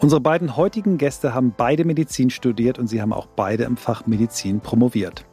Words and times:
Unsere 0.00 0.22
beiden 0.22 0.56
heutigen 0.56 0.96
Gäste 0.96 1.34
haben 1.34 1.52
beide 1.54 1.84
Medizin 1.84 2.30
studiert 2.30 2.78
und 2.78 2.86
sie 2.86 3.02
haben 3.02 3.12
auch 3.12 3.26
beide 3.26 3.64
im 3.64 3.76
Fach 3.76 4.06
Medizin 4.06 4.60
promoviert. 4.60 5.26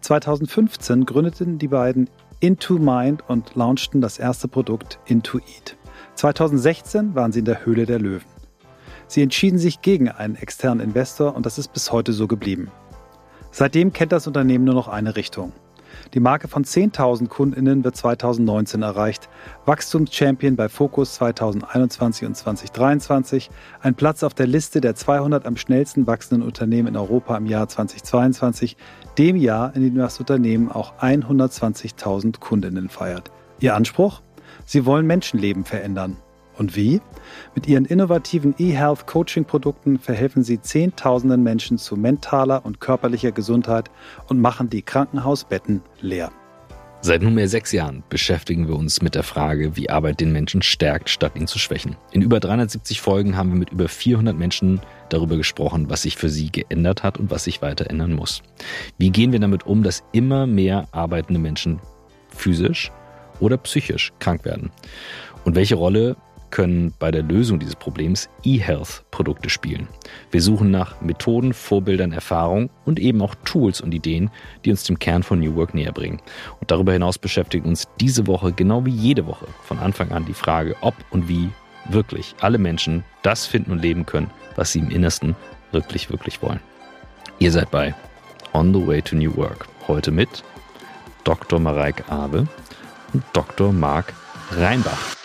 2015 0.00 1.04
gründeten 1.04 1.58
die 1.58 1.68
beiden 1.68 2.08
Into 2.40 2.78
Mind 2.78 3.28
und 3.28 3.54
launchten 3.56 4.00
das 4.00 4.18
erste 4.18 4.48
Produkt 4.48 4.98
Into 5.04 5.36
Eat. 5.38 5.76
2016 6.14 7.14
waren 7.14 7.30
sie 7.30 7.40
in 7.40 7.44
der 7.44 7.66
Höhle 7.66 7.84
der 7.84 7.98
Löwen. 7.98 8.24
Sie 9.06 9.20
entschieden 9.20 9.58
sich 9.58 9.82
gegen 9.82 10.08
einen 10.08 10.36
externen 10.36 10.80
Investor 10.80 11.36
und 11.36 11.44
das 11.44 11.58
ist 11.58 11.74
bis 11.74 11.92
heute 11.92 12.14
so 12.14 12.26
geblieben. 12.26 12.70
Seitdem 13.50 13.92
kennt 13.92 14.12
das 14.12 14.26
Unternehmen 14.26 14.64
nur 14.64 14.74
noch 14.74 14.88
eine 14.88 15.16
Richtung. 15.16 15.52
Die 16.14 16.20
Marke 16.20 16.48
von 16.48 16.64
10.000 16.64 17.28
Kundinnen 17.28 17.84
wird 17.84 17.96
2019 17.96 18.82
erreicht. 18.82 19.28
Wachstumschampion 19.64 20.56
bei 20.56 20.68
Focus 20.68 21.14
2021 21.14 22.26
und 22.26 22.36
2023. 22.36 23.50
Ein 23.80 23.94
Platz 23.94 24.22
auf 24.22 24.34
der 24.34 24.46
Liste 24.46 24.80
der 24.80 24.94
200 24.94 25.46
am 25.46 25.56
schnellsten 25.56 26.06
wachsenden 26.06 26.46
Unternehmen 26.46 26.88
in 26.88 26.96
Europa 26.96 27.36
im 27.36 27.46
Jahr 27.46 27.68
2022. 27.68 28.76
Dem 29.18 29.36
Jahr, 29.36 29.74
in 29.74 29.82
dem 29.82 29.96
das 29.96 30.20
Unternehmen 30.20 30.70
auch 30.70 30.98
120.000 31.00 32.38
Kundinnen 32.38 32.88
feiert. 32.88 33.30
Ihr 33.60 33.74
Anspruch? 33.74 34.22
Sie 34.64 34.86
wollen 34.86 35.06
Menschenleben 35.06 35.64
verändern. 35.64 36.16
Und 36.58 36.76
wie? 36.76 37.00
Mit 37.54 37.68
ihren 37.68 37.84
innovativen 37.84 38.54
eHealth 38.58 39.06
Coaching 39.06 39.44
Produkten 39.44 39.98
verhelfen 39.98 40.42
sie 40.42 40.60
Zehntausenden 40.60 41.42
Menschen 41.42 41.78
zu 41.78 41.96
mentaler 41.96 42.64
und 42.64 42.80
körperlicher 42.80 43.32
Gesundheit 43.32 43.90
und 44.28 44.40
machen 44.40 44.70
die 44.70 44.82
Krankenhausbetten 44.82 45.82
leer. 46.00 46.30
Seit 47.02 47.22
nunmehr 47.22 47.46
sechs 47.46 47.72
Jahren 47.72 48.02
beschäftigen 48.08 48.66
wir 48.66 48.74
uns 48.74 49.00
mit 49.02 49.14
der 49.14 49.22
Frage, 49.22 49.76
wie 49.76 49.90
Arbeit 49.90 50.18
den 50.20 50.32
Menschen 50.32 50.62
stärkt, 50.62 51.08
statt 51.08 51.36
ihn 51.36 51.46
zu 51.46 51.58
schwächen. 51.58 51.96
In 52.10 52.22
über 52.22 52.40
370 52.40 53.00
Folgen 53.00 53.36
haben 53.36 53.50
wir 53.50 53.58
mit 53.58 53.70
über 53.70 53.86
400 53.86 54.36
Menschen 54.36 54.80
darüber 55.10 55.36
gesprochen, 55.36 55.88
was 55.88 56.02
sich 56.02 56.16
für 56.16 56.30
sie 56.30 56.50
geändert 56.50 57.02
hat 57.02 57.18
und 57.18 57.30
was 57.30 57.44
sich 57.44 57.62
weiter 57.62 57.88
ändern 57.88 58.12
muss. 58.12 58.42
Wie 58.98 59.10
gehen 59.10 59.30
wir 59.30 59.38
damit 59.38 59.66
um, 59.66 59.82
dass 59.82 60.02
immer 60.12 60.46
mehr 60.46 60.88
arbeitende 60.90 61.38
Menschen 61.38 61.80
physisch 62.30 62.90
oder 63.38 63.56
psychisch 63.58 64.12
krank 64.18 64.44
werden? 64.44 64.72
Und 65.44 65.54
welche 65.54 65.76
Rolle 65.76 66.16
können 66.50 66.92
bei 66.98 67.10
der 67.10 67.22
Lösung 67.22 67.58
dieses 67.58 67.76
Problems 67.76 68.28
E-Health-Produkte 68.44 69.50
spielen. 69.50 69.88
Wir 70.30 70.42
suchen 70.42 70.70
nach 70.70 71.00
Methoden, 71.00 71.52
Vorbildern, 71.52 72.12
Erfahrungen 72.12 72.70
und 72.84 72.98
eben 72.98 73.22
auch 73.22 73.34
Tools 73.44 73.80
und 73.80 73.92
Ideen, 73.92 74.30
die 74.64 74.70
uns 74.70 74.84
dem 74.84 74.98
Kern 74.98 75.22
von 75.22 75.40
New 75.40 75.54
Work 75.56 75.74
näher 75.74 75.92
bringen. 75.92 76.20
Und 76.60 76.70
darüber 76.70 76.92
hinaus 76.92 77.18
beschäftigt 77.18 77.66
uns 77.66 77.84
diese 78.00 78.26
Woche, 78.26 78.52
genau 78.52 78.84
wie 78.84 78.90
jede 78.90 79.26
Woche, 79.26 79.46
von 79.62 79.78
Anfang 79.78 80.12
an 80.12 80.24
die 80.24 80.34
Frage, 80.34 80.76
ob 80.80 80.94
und 81.10 81.28
wie 81.28 81.50
wirklich 81.88 82.34
alle 82.40 82.58
Menschen 82.58 83.04
das 83.22 83.46
finden 83.46 83.72
und 83.72 83.82
leben 83.82 84.06
können, 84.06 84.30
was 84.56 84.72
sie 84.72 84.80
im 84.80 84.90
Innersten 84.90 85.36
wirklich, 85.72 86.10
wirklich 86.10 86.42
wollen. 86.42 86.60
Ihr 87.38 87.52
seid 87.52 87.70
bei 87.70 87.94
On 88.54 88.72
the 88.72 88.86
Way 88.86 89.02
to 89.02 89.16
New 89.16 89.36
Work. 89.36 89.68
Heute 89.86 90.10
mit 90.10 90.42
Dr. 91.24 91.60
Mareike 91.60 92.10
Abe 92.10 92.46
und 93.12 93.22
Dr. 93.32 93.72
Marc 93.72 94.14
Reinbach. 94.52 95.16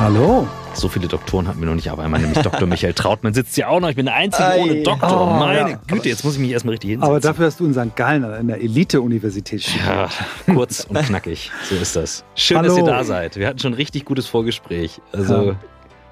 Hallo. 0.00 0.48
So 0.72 0.88
viele 0.88 1.08
Doktoren 1.08 1.46
hatten 1.46 1.60
wir 1.60 1.66
noch 1.66 1.74
nicht, 1.74 1.90
aber 1.90 2.04
einmal 2.04 2.22
nämlich 2.22 2.38
Dr. 2.38 2.66
Michael 2.66 2.94
Trautmann 2.94 3.34
sitzt 3.34 3.58
ja 3.58 3.68
auch 3.68 3.80
noch. 3.80 3.90
Ich 3.90 3.96
bin 3.96 4.06
der 4.06 4.14
Einzige 4.14 4.48
Ei. 4.48 4.62
ohne 4.62 4.82
Doktor. 4.82 5.28
Oh, 5.28 5.38
Meine 5.38 5.72
ja. 5.72 5.80
Güte, 5.88 6.08
jetzt 6.08 6.24
muss 6.24 6.36
ich 6.36 6.40
mich 6.40 6.52
erstmal 6.52 6.72
richtig 6.72 6.92
hinsetzen. 6.92 7.10
Aber 7.10 7.20
dafür 7.20 7.44
hast 7.44 7.60
du 7.60 7.66
in 7.66 7.74
St. 7.74 7.94
Gallen 7.96 8.24
an 8.24 8.46
der 8.48 8.62
Elite-Universität 8.62 9.62
studiert. 9.62 9.86
Ja, 9.86 10.08
kurz 10.54 10.86
und 10.88 10.96
knackig. 10.96 11.50
So 11.68 11.74
ist 11.74 11.96
das. 11.96 12.24
Schön, 12.34 12.56
Hallo. 12.56 12.68
dass 12.68 12.78
ihr 12.78 12.84
da 12.84 13.04
seid. 13.04 13.36
Wir 13.36 13.46
hatten 13.46 13.58
schon 13.58 13.72
ein 13.72 13.76
richtig 13.76 14.06
gutes 14.06 14.26
Vorgespräch. 14.26 15.02
Also, 15.12 15.54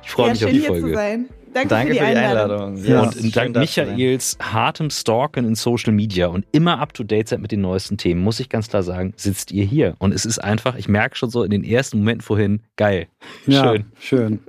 ich 0.03 0.11
freue 0.11 0.27
ja, 0.27 0.33
mich 0.35 0.45
auf 0.45 0.51
die 0.51 0.61
Folge. 0.61 1.25
Danke, 1.53 1.69
Danke 1.69 1.87
für, 1.89 1.93
die, 1.93 1.99
für 1.99 2.11
die 2.11 2.17
Einladung. 2.17 2.77
Einladung. 2.77 2.85
Ja. 2.85 3.01
Und 3.03 3.37
dank 3.37 3.57
Michaels 3.57 4.39
hartem 4.41 4.91
Stalken 4.91 5.45
in 5.45 5.55
Social 5.55 5.93
Media 5.93 6.27
und 6.27 6.47
immer 6.53 6.79
up 6.79 6.95
to 6.95 7.05
date 7.05 7.29
seid 7.29 7.41
mit 7.41 7.53
den 7.53 7.61
neuesten 7.61 7.97
Themen, 7.97 8.23
muss 8.23 8.41
ich 8.41 8.49
ganz 8.49 8.69
klar 8.69 8.83
sagen, 8.83 9.13
sitzt 9.17 9.53
ihr 9.53 9.65
hier. 9.65 9.95
Und 9.99 10.13
es 10.13 10.25
ist 10.25 10.39
einfach, 10.39 10.77
ich 10.77 10.89
merke 10.89 11.17
schon 11.17 11.31
so 11.31 11.43
in 11.43 11.51
den 11.51 11.65
ersten 11.65 11.99
Momenten 11.99 12.23
vorhin, 12.23 12.61
geil. 12.77 13.09
Schön. 13.45 13.55
Ja, 13.55 13.75
schön. 13.99 14.41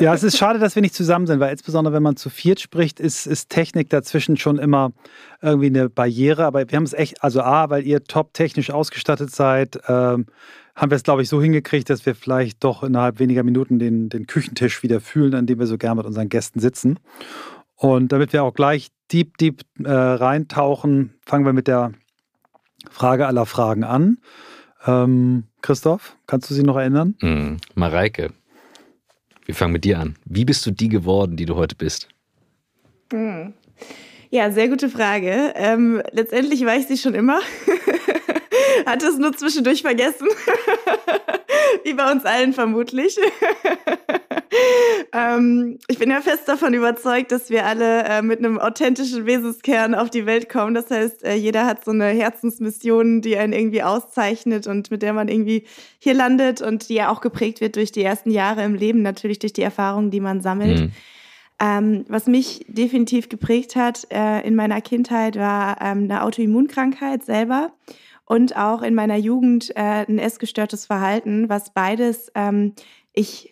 ja, 0.00 0.14
es 0.14 0.22
ist 0.22 0.36
schade, 0.36 0.58
dass 0.58 0.74
wir 0.74 0.82
nicht 0.82 0.94
zusammen 0.94 1.26
sind, 1.26 1.40
weil 1.40 1.52
insbesondere 1.52 1.94
wenn 1.94 2.02
man 2.02 2.16
zu 2.16 2.30
viert 2.30 2.60
spricht, 2.60 3.00
ist, 3.00 3.26
ist 3.26 3.50
Technik 3.50 3.90
dazwischen 3.90 4.36
schon 4.36 4.58
immer 4.58 4.92
irgendwie 5.40 5.66
eine 5.66 5.88
Barriere. 5.88 6.44
Aber 6.44 6.68
wir 6.68 6.76
haben 6.76 6.84
es 6.84 6.92
echt, 6.92 7.22
also 7.22 7.42
A, 7.42 7.70
weil 7.70 7.86
ihr 7.86 8.04
top 8.04 8.34
technisch 8.34 8.70
ausgestattet 8.70 9.30
seid, 9.30 9.80
ähm, 9.88 10.26
haben 10.74 10.90
wir 10.90 10.96
es, 10.96 11.02
glaube 11.02 11.22
ich, 11.22 11.28
so 11.28 11.42
hingekriegt, 11.42 11.90
dass 11.90 12.06
wir 12.06 12.14
vielleicht 12.14 12.64
doch 12.64 12.82
innerhalb 12.82 13.18
weniger 13.18 13.42
Minuten 13.42 13.78
den, 13.78 14.08
den 14.08 14.26
Küchentisch 14.26 14.82
wieder 14.82 15.00
fühlen, 15.00 15.34
an 15.34 15.46
dem 15.46 15.58
wir 15.58 15.66
so 15.66 15.76
gern 15.76 15.96
mit 15.96 16.06
unseren 16.06 16.28
Gästen 16.28 16.60
sitzen. 16.60 16.98
Und 17.76 18.12
damit 18.12 18.32
wir 18.32 18.44
auch 18.44 18.54
gleich 18.54 18.88
deep, 19.12 19.36
deep 19.38 19.62
äh, 19.82 19.90
reintauchen, 19.90 21.14
fangen 21.26 21.44
wir 21.44 21.52
mit 21.52 21.68
der 21.68 21.92
Frage 22.90 23.26
aller 23.26 23.46
Fragen 23.46 23.84
an. 23.84 24.18
Ähm, 24.86 25.44
Christoph, 25.60 26.16
kannst 26.26 26.50
du 26.50 26.54
sie 26.54 26.62
noch 26.62 26.76
erinnern? 26.76 27.14
Mm, 27.20 27.56
Mareike, 27.74 28.32
wir 29.44 29.54
fangen 29.54 29.72
mit 29.72 29.84
dir 29.84 29.98
an. 29.98 30.16
Wie 30.24 30.44
bist 30.44 30.64
du 30.66 30.70
die 30.70 30.88
geworden, 30.88 31.36
die 31.36 31.46
du 31.46 31.56
heute 31.56 31.74
bist? 31.74 32.08
Hm. 33.12 33.52
Ja, 34.30 34.50
sehr 34.50 34.68
gute 34.68 34.88
Frage. 34.88 35.52
Ähm, 35.56 36.02
letztendlich 36.12 36.64
war 36.64 36.76
ich 36.76 36.86
sie 36.86 36.96
schon 36.96 37.14
immer. 37.14 37.40
Hatte 38.86 39.06
es 39.06 39.18
nur 39.18 39.36
zwischendurch 39.36 39.82
vergessen. 39.82 40.26
Wie 41.84 41.92
bei 41.94 42.10
uns 42.10 42.24
allen 42.24 42.52
vermutlich. 42.52 43.18
ähm, 45.12 45.78
ich 45.88 45.98
bin 45.98 46.10
ja 46.10 46.20
fest 46.20 46.48
davon 46.48 46.74
überzeugt, 46.74 47.32
dass 47.32 47.50
wir 47.50 47.66
alle 47.66 48.04
äh, 48.04 48.22
mit 48.22 48.38
einem 48.38 48.58
authentischen 48.58 49.26
Wesenskern 49.26 49.94
auf 49.94 50.10
die 50.10 50.26
Welt 50.26 50.48
kommen. 50.48 50.74
Das 50.74 50.90
heißt, 50.90 51.24
äh, 51.24 51.34
jeder 51.34 51.66
hat 51.66 51.84
so 51.84 51.90
eine 51.90 52.06
Herzensmission, 52.06 53.20
die 53.20 53.36
einen 53.36 53.52
irgendwie 53.52 53.82
auszeichnet 53.82 54.66
und 54.66 54.90
mit 54.90 55.02
der 55.02 55.12
man 55.12 55.28
irgendwie 55.28 55.64
hier 55.98 56.14
landet 56.14 56.62
und 56.62 56.88
die 56.88 56.94
ja 56.94 57.10
auch 57.10 57.20
geprägt 57.20 57.60
wird 57.60 57.76
durch 57.76 57.92
die 57.92 58.02
ersten 58.02 58.30
Jahre 58.30 58.64
im 58.64 58.74
Leben, 58.74 59.02
natürlich 59.02 59.38
durch 59.38 59.52
die 59.52 59.62
Erfahrungen, 59.62 60.10
die 60.10 60.20
man 60.20 60.40
sammelt. 60.40 60.80
Mhm. 60.80 60.92
Ähm, 61.60 62.04
was 62.08 62.26
mich 62.26 62.64
definitiv 62.66 63.28
geprägt 63.28 63.76
hat 63.76 64.08
äh, 64.10 64.40
in 64.40 64.56
meiner 64.56 64.80
Kindheit 64.80 65.36
war 65.36 65.80
ähm, 65.80 66.04
eine 66.04 66.24
Autoimmunkrankheit 66.24 67.24
selber 67.24 67.72
und 68.24 68.56
auch 68.56 68.82
in 68.82 68.94
meiner 68.94 69.16
Jugend 69.16 69.70
äh, 69.76 70.04
ein 70.08 70.18
essgestörtes 70.18 70.86
Verhalten, 70.86 71.48
was 71.48 71.72
beides 71.72 72.32
ähm, 72.34 72.74
ich 73.12 73.51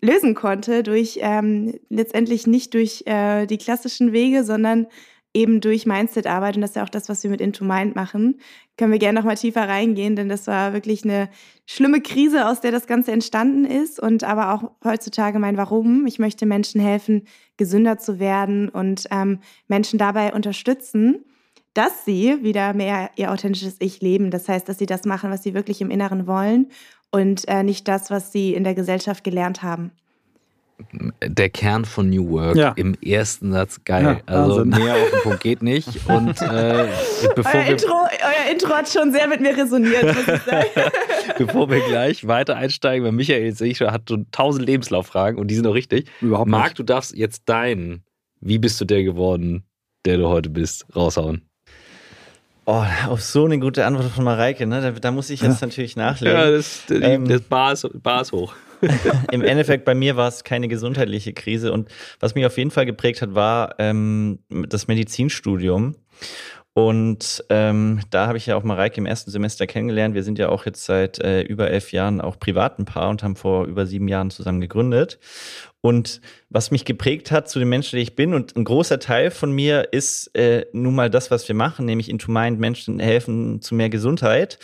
lösen 0.00 0.34
konnte 0.34 0.82
durch 0.82 1.18
ähm, 1.20 1.78
letztendlich 1.88 2.46
nicht 2.46 2.74
durch 2.74 3.02
äh, 3.06 3.46
die 3.46 3.58
klassischen 3.58 4.12
Wege, 4.12 4.44
sondern 4.44 4.86
eben 5.32 5.60
durch 5.60 5.86
Mindset-Arbeit 5.86 6.56
und 6.56 6.62
das 6.62 6.70
ist 6.70 6.76
ja 6.76 6.82
auch 6.82 6.88
das, 6.88 7.08
was 7.08 7.22
wir 7.22 7.30
mit 7.30 7.40
Into 7.40 7.64
Mind 7.64 7.94
machen. 7.94 8.40
Können 8.76 8.90
wir 8.90 8.98
gerne 8.98 9.18
noch 9.20 9.26
mal 9.26 9.36
tiefer 9.36 9.68
reingehen, 9.68 10.16
denn 10.16 10.28
das 10.28 10.46
war 10.46 10.72
wirklich 10.72 11.04
eine 11.04 11.28
schlimme 11.66 12.00
Krise, 12.00 12.48
aus 12.48 12.60
der 12.60 12.72
das 12.72 12.88
Ganze 12.88 13.12
entstanden 13.12 13.64
ist 13.64 14.00
und 14.00 14.24
aber 14.24 14.52
auch 14.54 14.72
heutzutage 14.84 15.38
mein 15.38 15.56
Warum. 15.56 16.06
Ich 16.06 16.18
möchte 16.18 16.46
Menschen 16.46 16.80
helfen, 16.80 17.28
gesünder 17.56 17.98
zu 17.98 18.18
werden 18.18 18.68
und 18.68 19.04
ähm, 19.10 19.38
Menschen 19.68 19.98
dabei 19.98 20.32
unterstützen 20.32 21.24
dass 21.72 22.04
sie 22.04 22.42
wieder 22.42 22.74
mehr 22.74 23.10
ihr 23.14 23.30
authentisches 23.30 23.76
Ich 23.78 24.00
leben. 24.00 24.32
Das 24.32 24.48
heißt, 24.48 24.68
dass 24.68 24.78
sie 24.78 24.86
das 24.86 25.04
machen, 25.04 25.30
was 25.30 25.44
sie 25.44 25.54
wirklich 25.54 25.80
im 25.80 25.90
Inneren 25.90 26.26
wollen 26.26 26.66
und 27.10 27.46
äh, 27.48 27.62
nicht 27.62 27.88
das, 27.88 28.10
was 28.10 28.32
sie 28.32 28.54
in 28.54 28.64
der 28.64 28.74
Gesellschaft 28.74 29.24
gelernt 29.24 29.62
haben. 29.62 29.92
Der 31.22 31.50
Kern 31.50 31.84
von 31.84 32.08
New 32.08 32.30
Work 32.30 32.56
ja. 32.56 32.72
im 32.76 32.94
ersten 33.02 33.52
Satz 33.52 33.84
geil. 33.84 34.22
Ja, 34.26 34.34
also 34.34 34.64
näher 34.64 34.94
auf 35.02 35.10
den 35.10 35.20
Punkt 35.20 35.40
geht 35.40 35.62
nicht. 35.62 35.88
Und 36.08 36.40
äh, 36.40 36.88
bevor 37.36 37.54
euer, 37.54 37.66
Intro, 37.66 37.92
euer 37.92 38.50
Intro 38.50 38.68
hat 38.70 38.88
schon 38.88 39.12
sehr 39.12 39.28
mit 39.28 39.40
mir 39.40 39.54
resoniert, 39.54 40.04
muss 40.04 40.16
ich 40.16 40.42
sagen. 40.42 40.68
bevor 41.38 41.70
wir 41.70 41.80
gleich 41.80 42.26
weiter 42.26 42.56
einsteigen, 42.56 43.04
weil 43.04 43.12
Michael 43.12 43.52
sehe 43.54 43.72
ich 43.72 43.78
schon, 43.78 43.90
hat 43.90 44.08
so 44.08 44.18
tausend 44.32 44.64
Lebenslauffragen 44.64 45.38
und 45.38 45.48
die 45.48 45.54
sind 45.54 45.66
auch 45.66 45.74
richtig. 45.74 46.08
Überhaupt 46.22 46.48
Marc, 46.48 46.68
nicht. 46.68 46.78
du 46.78 46.82
darfst 46.82 47.14
jetzt 47.14 47.42
deinen, 47.46 48.04
wie 48.40 48.58
bist 48.58 48.80
du 48.80 48.86
der 48.86 49.02
geworden, 49.02 49.64
der 50.06 50.16
du 50.16 50.28
heute 50.28 50.48
bist, 50.48 50.86
raushauen. 50.96 51.49
Oh, 52.72 52.84
auf 53.08 53.20
so 53.20 53.46
eine 53.46 53.58
gute 53.58 53.84
Antwort 53.84 54.12
von 54.12 54.22
Mareike, 54.22 54.64
ne? 54.64 54.80
da, 54.80 54.92
da 54.92 55.10
muss 55.10 55.28
ich 55.28 55.40
jetzt 55.40 55.60
ja. 55.60 55.66
natürlich 55.66 55.96
nachlegen. 55.96 56.38
Ja, 56.38 56.48
das, 56.52 56.84
ähm, 56.88 57.26
das 57.26 57.40
Bar, 57.40 57.72
ist, 57.72 57.88
Bar 58.00 58.20
ist 58.20 58.30
hoch. 58.30 58.54
Im 59.32 59.42
Endeffekt 59.42 59.84
bei 59.84 59.96
mir 59.96 60.14
war 60.14 60.28
es 60.28 60.44
keine 60.44 60.68
gesundheitliche 60.68 61.32
Krise 61.32 61.72
und 61.72 61.88
was 62.20 62.36
mich 62.36 62.46
auf 62.46 62.56
jeden 62.56 62.70
Fall 62.70 62.86
geprägt 62.86 63.22
hat, 63.22 63.34
war 63.34 63.74
ähm, 63.80 64.38
das 64.48 64.86
Medizinstudium. 64.86 65.96
Und 66.72 67.44
ähm, 67.48 68.02
da 68.10 68.28
habe 68.28 68.38
ich 68.38 68.46
ja 68.46 68.54
auch 68.54 68.62
Mareike 68.62 68.98
im 68.98 69.06
ersten 69.06 69.32
Semester 69.32 69.66
kennengelernt. 69.66 70.14
Wir 70.14 70.22
sind 70.22 70.38
ja 70.38 70.48
auch 70.48 70.64
jetzt 70.64 70.84
seit 70.84 71.18
äh, 71.18 71.42
über 71.42 71.68
elf 71.70 71.90
Jahren 71.90 72.20
auch 72.20 72.38
privat 72.38 72.78
ein 72.78 72.84
Paar 72.84 73.10
und 73.10 73.24
haben 73.24 73.34
vor 73.34 73.64
über 73.64 73.84
sieben 73.84 74.06
Jahren 74.06 74.30
zusammen 74.30 74.60
gegründet. 74.60 75.18
Und 75.82 76.20
was 76.50 76.70
mich 76.70 76.84
geprägt 76.84 77.30
hat 77.30 77.48
zu 77.48 77.58
dem 77.58 77.70
Menschen, 77.70 77.96
der 77.96 78.02
ich 78.02 78.14
bin, 78.14 78.34
und 78.34 78.54
ein 78.54 78.64
großer 78.64 78.98
Teil 78.98 79.30
von 79.30 79.50
mir 79.50 79.92
ist 79.92 80.34
äh, 80.36 80.66
nun 80.72 80.94
mal 80.94 81.08
das, 81.08 81.30
was 81.30 81.48
wir 81.48 81.54
machen, 81.54 81.86
nämlich 81.86 82.10
Into 82.10 82.30
Mind 82.30 82.60
Menschen 82.60 83.00
helfen 83.00 83.62
zu 83.62 83.74
mehr 83.74 83.88
Gesundheit 83.88 84.58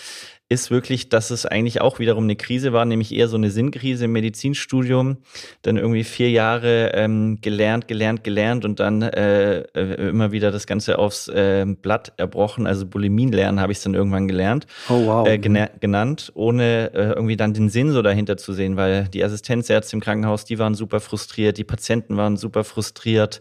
ist 0.48 0.70
wirklich, 0.70 1.08
dass 1.08 1.30
es 1.30 1.44
eigentlich 1.44 1.80
auch 1.80 1.98
wiederum 1.98 2.24
eine 2.24 2.36
Krise 2.36 2.72
war, 2.72 2.84
nämlich 2.84 3.12
eher 3.12 3.26
so 3.26 3.36
eine 3.36 3.50
Sinnkrise 3.50 4.04
im 4.04 4.12
Medizinstudium. 4.12 5.16
Dann 5.62 5.76
irgendwie 5.76 6.04
vier 6.04 6.30
Jahre 6.30 6.92
ähm, 6.94 7.40
gelernt, 7.40 7.88
gelernt, 7.88 8.22
gelernt 8.22 8.64
und 8.64 8.78
dann 8.78 9.02
äh, 9.02 9.62
äh 9.74 10.08
immer 10.08 10.30
wieder 10.30 10.52
das 10.52 10.68
Ganze 10.68 11.00
aufs 11.00 11.26
äh, 11.26 11.66
Blatt 11.66 12.12
erbrochen. 12.16 12.68
Also 12.68 12.86
Bulimien 12.86 13.32
lernen 13.32 13.58
habe 13.58 13.72
ich 13.72 13.78
es 13.78 13.84
dann 13.84 13.94
irgendwann 13.94 14.28
gelernt, 14.28 14.68
oh, 14.88 15.06
wow. 15.06 15.26
äh, 15.26 15.38
genannt, 15.38 16.30
ohne 16.34 16.94
äh, 16.94 17.12
irgendwie 17.14 17.36
dann 17.36 17.52
den 17.52 17.68
Sinn 17.68 17.90
so 17.90 18.02
dahinter 18.02 18.36
zu 18.36 18.52
sehen, 18.52 18.76
weil 18.76 19.08
die 19.08 19.24
Assistenzärzte 19.24 19.96
im 19.96 20.00
Krankenhaus, 20.00 20.44
die 20.44 20.60
waren 20.60 20.74
super 20.74 21.00
frustriert, 21.00 21.58
die 21.58 21.64
Patienten 21.64 22.16
waren 22.16 22.36
super 22.36 22.62
frustriert. 22.62 23.40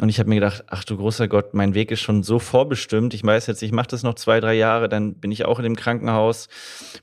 Und 0.00 0.08
ich 0.08 0.18
habe 0.18 0.30
mir 0.30 0.36
gedacht, 0.36 0.64
ach 0.68 0.84
du 0.84 0.96
großer 0.96 1.28
Gott, 1.28 1.52
mein 1.52 1.74
Weg 1.74 1.90
ist 1.90 2.00
schon 2.00 2.22
so 2.22 2.38
vorbestimmt. 2.38 3.12
Ich 3.12 3.22
weiß 3.22 3.48
jetzt, 3.48 3.62
ich 3.62 3.72
mache 3.72 3.88
das 3.88 4.02
noch 4.02 4.14
zwei, 4.14 4.40
drei 4.40 4.54
Jahre, 4.54 4.88
dann 4.88 5.14
bin 5.14 5.30
ich 5.30 5.44
auch 5.44 5.58
in 5.58 5.64
dem 5.64 5.76
Krankenhaus 5.76 6.37
Krankenhaus, 6.46 6.48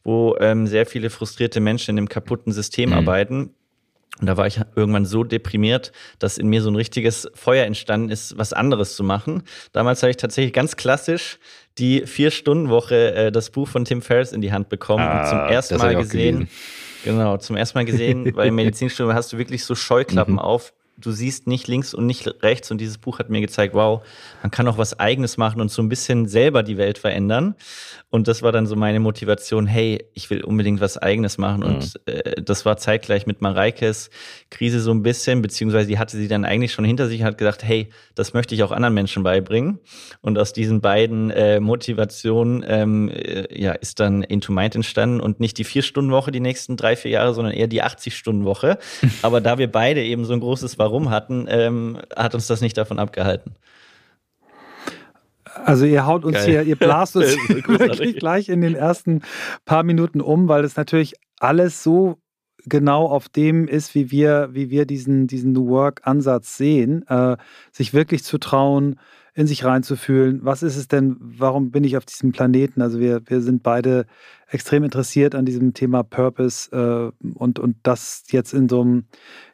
wo 0.04 0.36
ähm, 0.40 0.68
sehr 0.68 0.86
viele 0.86 1.10
frustrierte 1.10 1.60
Menschen 1.60 1.92
in 1.92 1.98
einem 1.98 2.10
kaputten 2.10 2.54
System 2.54 2.92
mhm. 2.92 2.98
arbeiten. 2.98 3.50
Und 4.22 4.28
da 4.28 4.38
war 4.38 4.48
ich 4.48 4.62
irgendwann 4.78 5.06
so 5.06 5.26
deprimiert, 5.26 5.92
dass 6.20 6.38
in 6.38 6.48
mir 6.48 6.62
so 6.62 6.70
ein 6.70 6.76
richtiges 6.78 7.30
Feuer 7.34 7.66
entstanden 7.66 8.10
ist, 8.10 8.38
was 8.38 8.54
anderes 8.54 8.96
zu 8.96 9.04
machen. 9.04 9.44
Damals 9.74 10.04
habe 10.04 10.12
ich 10.12 10.18
tatsächlich 10.18 10.54
ganz 10.54 10.78
klassisch 10.78 11.38
die 11.78 12.08
Vier-Stunden-Woche, 12.08 13.14
äh, 13.14 13.32
das 13.32 13.50
Buch 13.50 13.68
von 13.68 13.84
Tim 13.84 14.02
Ferriss 14.02 14.32
in 14.32 14.40
die 14.40 14.54
Hand 14.54 14.70
bekommen 14.70 15.04
ah, 15.04 15.20
und 15.20 15.28
zum 15.28 15.40
ersten 15.40 15.78
Mal 15.78 15.96
gesehen. 15.98 16.48
Genau, 17.04 17.36
zum 17.38 17.58
ersten 17.58 17.78
Mal 17.78 17.84
gesehen, 17.84 18.34
weil 18.38 18.48
im 18.48 18.56
Medizinstudium 18.56 19.14
hast 19.14 19.34
du 19.34 19.38
wirklich 19.38 19.66
so 19.66 19.76
Scheuklappen 19.76 20.36
mhm. 20.36 20.40
auf 20.40 20.74
du 20.98 21.12
siehst 21.12 21.48
nicht 21.48 21.68
links 21.68 21.94
und 21.94 22.06
nicht 22.06 22.28
rechts. 22.42 22.72
Und 22.72 22.80
dieses 22.80 22.98
Buch 22.98 23.20
hat 23.20 23.30
mir 23.30 23.42
gezeigt, 23.42 23.74
wow, 23.74 24.04
man 24.42 24.52
kann 24.52 24.68
auch 24.68 24.78
was 24.78 25.00
Eigenes 25.00 25.38
machen 25.38 25.62
und 25.62 25.72
so 25.72 25.82
ein 25.82 25.90
bisschen 25.90 26.28
selber 26.28 26.64
die 26.64 26.78
Welt 26.78 26.98
verändern. 26.98 27.56
Und 28.10 28.28
das 28.28 28.42
war 28.42 28.52
dann 28.52 28.66
so 28.66 28.76
meine 28.76 29.00
Motivation, 29.00 29.68
hey, 29.68 30.06
ich 30.14 30.30
will 30.30 30.42
unbedingt 30.44 30.80
was 30.80 30.98
Eigenes 30.98 31.38
machen. 31.38 31.62
Mhm. 31.62 31.66
Und 31.66 32.02
äh, 32.06 32.42
das 32.42 32.66
war 32.66 32.78
zeitgleich 32.78 33.28
mit 33.28 33.42
Mareikes 33.42 34.10
Krise 34.50 34.80
so 34.80 34.92
ein 34.92 35.04
bisschen, 35.04 35.42
beziehungsweise 35.42 35.88
die 35.88 36.00
hatte 36.00 36.16
sie 36.16 36.28
dann 36.28 36.46
eigentlich 36.46 36.72
schon 36.72 36.86
hinter 36.86 37.08
sich, 37.08 37.24
hat 37.24 37.38
gesagt, 37.38 37.64
hey, 37.64 37.90
das 38.14 38.34
möchte 38.34 38.56
ich 38.56 38.64
auch 38.64 38.72
anderen 38.72 38.94
Menschen 38.94 39.24
beibringen. 39.24 39.80
Und 40.22 40.38
aus 40.38 40.54
diesen 40.54 40.80
beiden 40.80 41.30
äh, 41.32 41.60
Motivationen 41.60 42.64
ähm, 42.68 43.10
äh, 43.10 43.48
ja, 43.62 43.74
ist 43.74 44.00
dann 44.00 44.24
Into 44.24 44.54
Mind 44.54 44.76
entstanden 44.76 45.20
und 45.20 45.42
nicht 45.42 45.58
die 45.58 45.66
Vier-Stunden-Woche 45.66 46.32
die 46.32 46.40
nächsten 46.40 46.78
drei, 46.78 46.96
vier 46.96 47.12
Jahre, 47.12 47.34
sondern 47.34 47.54
eher 47.54 47.68
die 47.68 47.84
80-Stunden-Woche. 47.84 48.78
Aber 49.22 49.42
da 49.42 49.58
wir 49.58 49.70
beide 49.70 50.02
eben 50.02 50.24
so 50.24 50.34
ein 50.34 50.40
großes 50.40 50.78
Warum 50.86 51.10
hatten, 51.10 51.48
ähm, 51.50 51.98
hat 52.16 52.36
uns 52.36 52.46
das 52.46 52.62
nicht 52.62 52.78
davon 52.78 53.00
abgehalten. 53.00 53.56
Also 55.64 55.86
ihr 55.86 56.06
haut 56.06 56.26
uns 56.26 56.36
Geil. 56.36 56.46
hier, 56.46 56.62
ihr 56.62 56.76
blast 56.76 57.16
uns 57.16 57.36
wirklich 57.50 58.18
gleich 58.18 58.50
in 58.50 58.62
den 58.62 58.76
ersten 58.76 59.24
paar 59.66 59.82
Minuten 59.82 60.22
um, 60.22 60.48
weil 60.48 60.64
es 60.64 60.78
natürlich 60.78 61.16
alles 61.40 61.82
so 61.82 62.20
genau 62.66 63.08
auf 63.08 63.30
dem 63.30 63.68
ist, 63.68 63.96
wie 63.96 64.12
wir, 64.12 64.50
wie 64.52 64.70
wir 64.70 64.86
diesen, 64.86 65.26
diesen 65.26 65.54
New 65.54 65.70
Work-Ansatz 65.70 66.56
sehen, 66.56 67.04
äh, 67.08 67.36
sich 67.72 67.96
wirklich 67.96 68.24
zu 68.24 68.38
trauen, 68.38 69.00
in 69.36 69.48
sich 69.48 69.66
reinzufühlen. 69.66 70.40
Was 70.44 70.64
ist 70.64 70.78
es 70.78 70.88
denn, 70.88 71.18
warum 71.20 71.70
bin 71.70 71.84
ich 71.84 71.98
auf 71.98 72.06
diesem 72.06 72.32
Planeten? 72.32 72.82
Also 72.82 73.00
wir, 73.00 73.22
wir 73.26 73.42
sind 73.42 73.64
beide 73.64 74.06
extrem 74.48 74.86
interessiert 74.86 75.36
an 75.36 75.46
diesem 75.46 75.74
Thema 75.74 76.04
Purpose 76.04 76.72
äh, 76.72 77.28
und, 77.34 77.60
und 77.60 77.76
das 77.84 78.24
jetzt 78.32 78.54
in 78.54 78.70
so 78.70 78.82
einem 78.82 79.06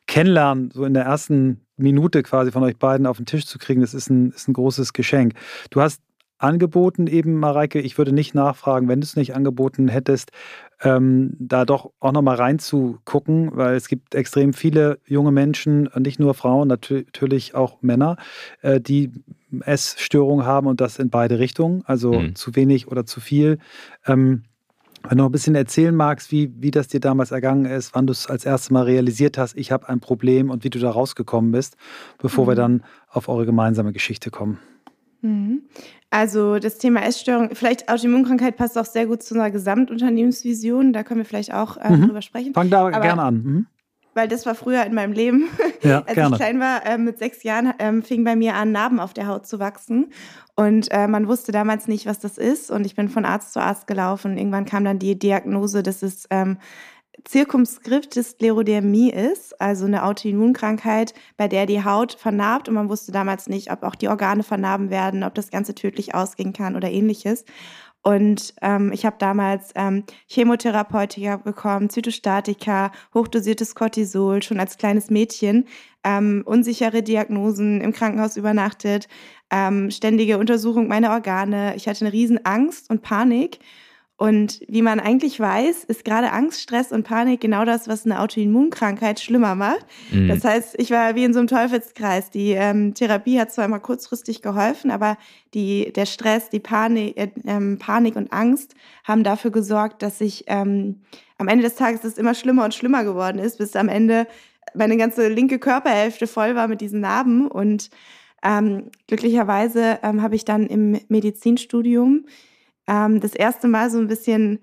Kennenlernen, 0.06 0.70
so 0.72 0.86
in 0.86 0.94
der 0.94 1.06
ersten 1.06 1.62
Minute 1.78 2.22
quasi 2.22 2.52
von 2.52 2.64
euch 2.64 2.78
beiden 2.78 3.08
auf 3.08 3.18
den 3.18 3.26
Tisch 3.26 3.48
zu 3.48 3.58
kriegen, 3.58 3.82
das 3.82 3.96
ist 3.96 4.10
ein, 4.12 4.32
ist 4.32 4.48
ein 4.48 4.54
großes 4.54 4.94
Geschenk. 4.94 5.34
Du 5.72 5.82
hast 5.82 6.02
angeboten 6.38 7.08
eben, 7.08 7.36
Mareike, 7.36 7.80
ich 7.80 7.98
würde 7.98 8.14
nicht 8.14 8.36
nachfragen, 8.36 8.88
wenn 8.88 9.02
du 9.02 9.06
es 9.06 9.16
nicht 9.16 9.36
angeboten 9.36 9.88
hättest, 9.88 10.32
ähm, 10.82 11.36
da 11.40 11.66
doch 11.66 11.92
auch 12.00 12.12
nochmal 12.12 12.36
reinzugucken, 12.36 13.52
weil 13.56 13.76
es 13.76 13.88
gibt 13.88 14.16
extrem 14.16 14.54
viele 14.54 15.00
junge 15.06 15.32
Menschen, 15.32 15.90
nicht 15.98 16.20
nur 16.20 16.34
Frauen, 16.34 16.68
natürlich 16.68 17.56
auch 17.56 17.82
Männer, 17.82 18.18
äh, 18.62 18.82
die 18.82 19.12
Essstörungen 19.60 20.46
haben 20.46 20.68
und 20.68 20.82
das 20.82 21.00
in 21.00 21.10
beide 21.10 21.40
Richtungen, 21.40 21.84
also 21.86 22.14
mhm. 22.14 22.36
zu 22.36 22.56
wenig 22.56 22.88
oder 22.88 23.06
zu 23.06 23.20
viel. 23.20 23.60
Ähm, 24.06 24.44
wenn 25.04 25.18
du 25.18 25.24
noch 25.24 25.30
ein 25.30 25.32
bisschen 25.32 25.56
erzählen 25.56 25.96
magst, 25.96 26.32
wie, 26.32 26.54
wie 26.60 26.72
das 26.72 26.88
dir 26.88 27.00
damals 27.00 27.32
ergangen 27.32 27.66
ist, 27.66 27.96
wann 27.96 28.06
du 28.06 28.12
es 28.12 28.28
als 28.28 28.46
erstes 28.46 28.70
Mal 28.70 28.84
realisiert 28.84 29.38
hast, 29.38 29.58
ich 29.58 29.72
habe 29.72 29.90
ein 29.90 30.00
Problem 30.00 30.50
und 30.50 30.64
wie 30.64 30.70
du 30.70 30.80
da 30.80 30.92
rausgekommen 30.92 31.52
bist, 31.52 31.76
bevor 32.20 32.46
mhm. 32.46 32.50
wir 32.50 32.56
dann 32.56 32.84
auf 33.10 33.28
eure 33.28 33.46
gemeinsame 33.46 33.94
Geschichte 33.94 34.30
kommen. 34.30 34.60
Mhm. 35.22 35.64
Also 36.10 36.60
das 36.60 36.78
Thema 36.78 37.04
Essstörung, 37.04 37.50
vielleicht 37.54 37.90
Autoimmunkrankheit 37.90 38.58
passt 38.58 38.78
auch 38.78 38.86
sehr 38.86 39.08
gut 39.08 39.24
zu 39.24 39.34
unserer 39.34 39.50
Gesamtunternehmensvision. 39.50 40.94
Da 40.94 41.04
können 41.04 41.22
wir 41.22 41.26
vielleicht 41.26 41.54
auch 41.54 41.78
äh, 41.78 41.90
mhm. 41.90 42.08
drüber 42.08 42.22
sprechen. 42.22 42.54
Fang 42.54 42.70
da 42.70 42.82
Aber, 42.82 43.00
gerne 43.00 43.22
an. 43.22 43.68
Weil 44.14 44.28
das 44.28 44.46
war 44.46 44.56
früher 44.56 44.86
in 44.86 44.94
meinem 44.94 45.14
Leben. 45.14 45.50
Ja, 45.84 46.04
Als 46.04 46.14
gerne. 46.14 46.36
ich 46.36 46.40
klein 46.40 46.60
war, 46.60 46.86
äh, 46.86 47.00
mit 47.00 47.18
sechs 47.18 47.42
Jahren, 47.42 47.74
äh, 47.80 48.02
fing 48.04 48.24
bei 48.24 48.36
mir 48.36 48.54
an, 48.54 48.72
Narben 48.72 49.00
auf 49.00 49.16
der 49.16 49.26
Haut 49.26 49.48
zu 49.48 49.58
wachsen. 49.58 50.12
Und 50.56 50.90
äh, 50.92 51.08
man 51.08 51.28
wusste 51.28 51.52
damals 51.52 51.88
nicht, 51.88 52.06
was 52.06 52.20
das 52.20 52.38
ist. 52.38 52.70
Und 52.70 52.86
ich 52.86 52.96
bin 52.96 53.10
von 53.10 53.26
Arzt 53.26 53.54
zu 53.54 53.60
Arzt 53.60 53.88
gelaufen. 53.88 54.38
irgendwann 54.38 54.66
kam 54.66 54.86
dann 54.86 55.00
die 55.00 55.18
Diagnose, 55.18 55.82
dass 55.82 56.04
es 56.04 56.28
ähm, 56.30 56.60
Zirkumskriptis 57.26 58.32
Sklerodermie 58.32 59.12
ist, 59.12 59.60
also 59.62 59.86
eine 59.86 60.04
Autoimmunkrankheit, 60.04 61.14
bei 61.38 61.48
der 61.48 61.66
die 61.66 61.84
Haut 61.84 62.14
vernarbt 62.14 62.68
und 62.68 62.76
man 62.76 62.90
wusste 62.90 63.12
damals 63.12 63.48
nicht, 63.48 63.72
ob 63.72 63.84
auch 63.84 63.96
die 63.96 64.08
Organe 64.08 64.44
vernarben 64.44 64.90
werden, 64.90 65.24
ob 65.24 65.36
das 65.36 65.52
Ganze 65.52 65.76
tödlich 65.76 66.16
ausgehen 66.16 66.54
kann 66.54 66.76
oder 66.76 66.90
ähnliches. 66.90 67.46
Und 68.04 68.56
ähm, 68.62 68.92
ich 68.94 69.06
habe 69.06 69.18
damals 69.20 69.72
ähm, 69.76 70.04
Chemotherapeutika 70.28 71.38
bekommen, 71.38 71.90
Zytostatika, 71.90 72.92
hochdosiertes 73.14 73.76
Cortisol, 73.76 74.42
schon 74.42 74.60
als 74.60 74.78
kleines 74.78 75.12
Mädchen, 75.12 75.68
ähm, 76.04 76.42
unsichere 76.46 77.04
Diagnosen, 77.04 77.80
im 77.82 77.94
Krankenhaus 77.94 78.38
übernachtet, 78.38 79.08
ähm, 79.52 79.92
ständige 79.92 80.40
Untersuchung 80.40 80.88
meiner 80.88 81.12
Organe. 81.12 81.76
Ich 81.76 81.88
hatte 81.88 82.06
eine 82.06 82.14
riesen 82.14 82.44
Angst 82.44 82.90
und 82.90 83.04
Panik 83.04 83.60
und 84.22 84.62
wie 84.68 84.84
man 84.84 85.00
eigentlich 85.00 85.40
weiß, 85.40 85.86
ist 85.86 86.06
gerade 86.06 86.32
Angst, 86.32 86.62
Stress 86.62 86.92
und 86.92 87.02
Panik 87.02 87.42
genau 87.42 87.66
das, 87.66 87.88
was 87.88 88.06
eine 88.06 88.20
Autoimmunkrankheit 88.20 89.20
schlimmer 89.20 89.56
macht. 89.56 89.84
Mhm. 90.12 90.28
Das 90.28 90.44
heißt, 90.44 90.76
ich 90.78 90.92
war 90.92 91.16
wie 91.16 91.24
in 91.24 91.34
so 91.34 91.40
einem 91.40 91.48
Teufelskreis. 91.48 92.30
Die 92.30 92.52
ähm, 92.52 92.94
Therapie 92.94 93.40
hat 93.40 93.52
zwar 93.52 93.66
immer 93.66 93.80
kurzfristig 93.80 94.44
geholfen, 94.44 94.92
aber 94.92 95.18
die, 95.56 95.92
der 95.92 96.06
Stress, 96.06 96.52
die 96.52 96.60
Panik, 96.60 97.18
äh, 97.18 97.30
ähm, 97.48 97.80
Panik 97.80 98.16
und 98.16 98.32
Angst 98.32 98.76
haben 99.06 99.24
dafür 99.24 99.50
gesorgt, 99.50 100.04
dass 100.04 100.22
ich 100.22 100.44
ähm, 100.46 101.02
am 101.40 101.48
Ende 101.48 101.64
des 101.64 101.74
Tages 101.74 102.04
es 102.04 102.20
immer 102.20 102.36
schlimmer 102.36 102.64
und 102.64 102.76
schlimmer 102.76 103.04
geworden 103.04 103.40
ist, 103.40 103.58
bis 103.58 103.76
am 103.76 103.90
Ende 103.90 104.28
meine 104.76 104.98
ganze 104.98 105.30
linke 105.30 105.58
Körperhälfte 105.58 106.28
voll 106.28 106.54
war 106.54 106.68
mit 106.68 106.82
diesen 106.82 107.00
Narben. 107.00 107.48
Und 107.48 107.90
ähm, 108.44 108.92
glücklicherweise 109.08 109.98
ähm, 110.04 110.22
habe 110.22 110.36
ich 110.36 110.46
dann 110.46 110.68
im 110.68 111.00
Medizinstudium 111.08 112.26
ähm, 112.88 113.20
das 113.20 113.34
erste 113.34 113.68
Mal 113.68 113.90
so 113.90 113.98
ein 113.98 114.08
bisschen 114.08 114.60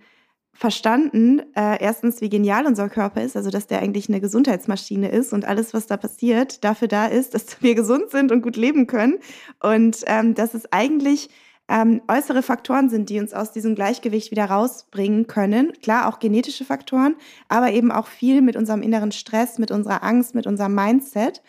verstanden, 0.53 1.41
äh, 1.55 1.81
erstens, 1.81 2.21
wie 2.21 2.29
genial 2.29 2.67
unser 2.67 2.89
Körper 2.89 3.23
ist, 3.23 3.37
also 3.37 3.49
dass 3.49 3.69
der 3.69 3.81
eigentlich 3.81 4.09
eine 4.09 4.21
Gesundheitsmaschine 4.21 5.09
ist 5.09 5.33
und 5.33 5.45
alles, 5.45 5.73
was 5.73 5.87
da 5.87 5.97
passiert, 5.97 6.65
dafür 6.65 6.89
da 6.89 7.07
ist, 7.07 7.35
dass 7.35 7.63
wir 7.63 7.77
gesund 7.77 8.11
sind 8.11 8.33
und 8.33 8.43
gut 8.43 8.57
leben 8.57 8.89
können. 8.89 9.19
Und 9.63 10.03
ähm, 10.07 10.35
dass 10.35 10.55
es 10.55 10.73
eigentlich 10.73 11.31
ähm, 11.69 12.01
äußere 12.09 12.43
Faktoren 12.43 12.89
sind, 12.89 13.09
die 13.09 13.21
uns 13.21 13.35
aus 13.35 13.53
diesem 13.53 13.77
Gleichgewicht 13.77 14.31
wieder 14.33 14.47
rausbringen 14.47 15.27
können. 15.29 15.73
Klar, 15.83 16.09
auch 16.09 16.19
genetische 16.19 16.65
Faktoren, 16.65 17.15
aber 17.49 17.71
eben 17.71 17.93
auch 17.93 18.09
viel 18.09 18.43
mit 18.43 18.57
unserem 18.57 18.83
inneren 18.83 19.13
Stress, 19.13 19.59
mit 19.59 19.71
unserer 19.71 20.03
Angst, 20.03 20.35
mit 20.35 20.47
unserem 20.47 20.75
Mindset. 20.75 21.43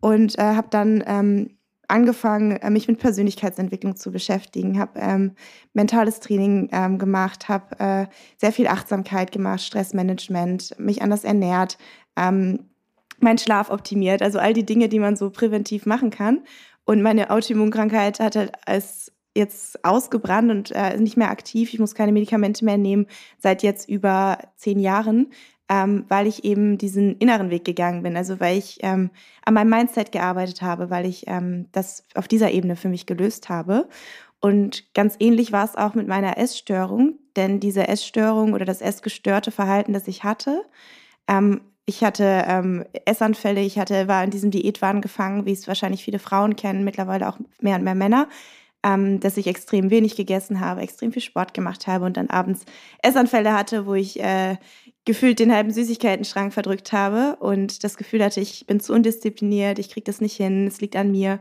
Und 0.00 0.38
äh, 0.38 0.42
habe 0.42 0.68
dann 0.70 1.04
ähm, 1.06 1.57
angefangen, 1.88 2.52
äh, 2.52 2.70
mich 2.70 2.86
mit 2.86 2.98
Persönlichkeitsentwicklung 2.98 3.96
zu 3.96 4.12
beschäftigen, 4.12 4.78
habe 4.78 4.98
ähm, 5.00 5.32
mentales 5.72 6.20
Training 6.20 6.68
ähm, 6.72 6.98
gemacht, 6.98 7.48
habe 7.48 7.78
äh, 7.80 8.06
sehr 8.36 8.52
viel 8.52 8.68
Achtsamkeit 8.68 9.32
gemacht, 9.32 9.62
Stressmanagement, 9.62 10.78
mich 10.78 11.02
anders 11.02 11.24
ernährt, 11.24 11.78
ähm, 12.16 12.70
meinen 13.20 13.38
Schlaf 13.38 13.70
optimiert, 13.70 14.22
also 14.22 14.38
all 14.38 14.52
die 14.52 14.66
Dinge, 14.66 14.88
die 14.88 15.00
man 15.00 15.16
so 15.16 15.30
präventiv 15.30 15.86
machen 15.86 16.10
kann. 16.10 16.44
Und 16.84 17.02
meine 17.02 17.30
Autoimmunkrankheit 17.30 18.20
hat 18.20 18.36
halt 18.36 18.52
als 18.66 19.12
jetzt 19.34 19.84
ausgebrannt 19.84 20.50
und 20.50 20.70
äh, 20.72 20.96
nicht 20.98 21.16
mehr 21.16 21.30
aktiv. 21.30 21.72
Ich 21.72 21.78
muss 21.78 21.94
keine 21.94 22.12
Medikamente 22.12 22.64
mehr 22.64 22.78
nehmen 22.78 23.06
seit 23.38 23.62
jetzt 23.62 23.88
über 23.88 24.38
zehn 24.56 24.80
Jahren 24.80 25.30
ähm, 25.68 26.04
weil 26.08 26.26
ich 26.26 26.44
eben 26.44 26.78
diesen 26.78 27.16
inneren 27.18 27.50
Weg 27.50 27.64
gegangen 27.64 28.02
bin. 28.02 28.16
Also 28.16 28.40
weil 28.40 28.58
ich 28.58 28.78
ähm, 28.82 29.10
an 29.44 29.54
meinem 29.54 29.70
Mindset 29.70 30.12
gearbeitet 30.12 30.62
habe, 30.62 30.90
weil 30.90 31.06
ich 31.06 31.24
ähm, 31.26 31.66
das 31.72 32.04
auf 32.14 32.28
dieser 32.28 32.50
Ebene 32.50 32.76
für 32.76 32.88
mich 32.88 33.06
gelöst 33.06 33.48
habe. 33.48 33.88
Und 34.40 34.94
ganz 34.94 35.16
ähnlich 35.18 35.52
war 35.52 35.64
es 35.64 35.76
auch 35.76 35.94
mit 35.94 36.06
meiner 36.06 36.38
Essstörung, 36.38 37.18
denn 37.36 37.60
diese 37.60 37.88
Essstörung 37.88 38.52
oder 38.52 38.64
das 38.64 38.80
essgestörte 38.80 39.50
Verhalten, 39.50 39.92
das 39.92 40.08
ich 40.08 40.24
hatte, 40.24 40.64
ähm, 41.26 41.60
Ich 41.90 42.02
hatte 42.04 42.44
ähm, 42.46 42.84
Essanfälle, 43.06 43.62
ich 43.62 43.78
hatte, 43.78 44.08
war 44.08 44.22
in 44.22 44.30
diesem 44.30 44.50
Diätwahn 44.50 45.00
gefangen, 45.00 45.46
wie 45.46 45.52
es 45.52 45.66
wahrscheinlich 45.66 46.04
viele 46.04 46.18
Frauen 46.18 46.54
kennen, 46.54 46.84
mittlerweile 46.84 47.26
auch 47.26 47.38
mehr 47.62 47.76
und 47.76 47.84
mehr 47.84 47.94
Männer, 47.94 48.28
ähm, 48.84 49.20
dass 49.20 49.38
ich 49.38 49.46
extrem 49.46 49.88
wenig 49.90 50.14
gegessen 50.14 50.60
habe, 50.60 50.82
extrem 50.82 51.12
viel 51.12 51.22
Sport 51.22 51.54
gemacht 51.54 51.86
habe 51.86 52.04
und 52.04 52.16
dann 52.18 52.28
abends 52.28 52.66
Essanfälle 53.02 53.54
hatte, 53.54 53.86
wo 53.86 53.94
ich 53.94 54.20
äh, 54.20 54.56
gefühlt 55.08 55.38
den 55.38 55.54
halben 55.54 55.70
Süßigkeiten-Schrank 55.70 56.52
verdrückt 56.52 56.92
habe 56.92 57.36
und 57.40 57.82
das 57.82 57.96
Gefühl 57.96 58.22
hatte, 58.22 58.42
ich 58.42 58.66
bin 58.66 58.78
zu 58.78 58.92
undiszipliniert, 58.92 59.78
ich 59.78 59.88
kriege 59.88 60.04
das 60.04 60.20
nicht 60.20 60.36
hin, 60.36 60.66
es 60.66 60.82
liegt 60.82 60.96
an 60.96 61.10
mir. 61.10 61.40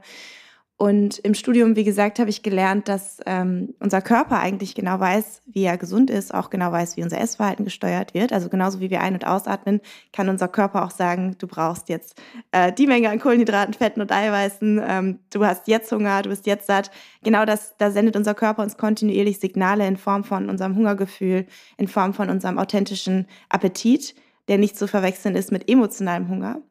Und 0.80 1.18
im 1.18 1.34
Studium, 1.34 1.76
wie 1.76 1.84
gesagt, 1.84 2.20
habe 2.20 2.30
ich 2.30 2.44
gelernt, 2.44 2.88
dass 2.88 3.18
ähm, 3.26 3.74
unser 3.80 4.00
Körper 4.00 4.38
eigentlich 4.40 4.76
genau 4.76 5.00
weiß, 5.00 5.42
wie 5.48 5.64
er 5.64 5.76
gesund 5.76 6.12
ist, 6.12 6.32
auch 6.32 6.52
genau 6.52 6.72
weiß, 6.72 6.98
wie 6.98 7.04
unser 7.04 7.20
Essverhalten 7.20 7.66
gesteuert 7.66 8.14
wird. 8.14 8.32
Also 8.32 8.48
genauso 8.48 8.80
wie 8.80 8.92
wir 8.92 9.02
ein- 9.02 9.16
und 9.16 9.26
ausatmen, 9.26 9.82
kann 10.14 10.30
unser 10.30 10.48
Körper 10.48 10.86
auch 10.86 10.92
sagen, 10.92 11.36
du 11.40 11.48
brauchst 11.48 11.90
jetzt 11.90 12.22
äh, 12.52 12.72
die 12.72 12.86
Menge 12.86 13.10
an 13.10 13.18
Kohlenhydraten, 13.18 13.74
Fetten 13.74 14.02
und 14.02 14.12
Eiweißen, 14.12 14.80
ähm, 14.88 15.20
du 15.34 15.44
hast 15.44 15.68
jetzt 15.68 15.92
Hunger, 15.92 16.22
du 16.22 16.30
bist 16.30 16.46
jetzt 16.46 16.68
satt. 16.68 16.92
Genau 17.24 17.44
das, 17.44 17.76
da 17.80 17.90
sendet 17.90 18.16
unser 18.16 18.36
Körper 18.36 18.62
uns 18.62 18.78
kontinuierlich 18.78 19.40
Signale 19.40 19.88
in 19.88 19.98
Form 19.98 20.24
von 20.24 20.48
unserem 20.48 20.76
Hungergefühl, 20.76 21.48
in 21.78 21.88
Form 21.88 22.14
von 22.14 22.30
unserem 22.30 22.60
authentischen 22.60 23.26
Appetit, 23.50 24.14
der 24.48 24.60
nicht 24.60 24.78
zu 24.78 24.88
verwechseln 24.88 25.36
ist 25.36 25.52
mit 25.52 25.68
emotionalem 25.72 26.30
Hunger. 26.30 26.62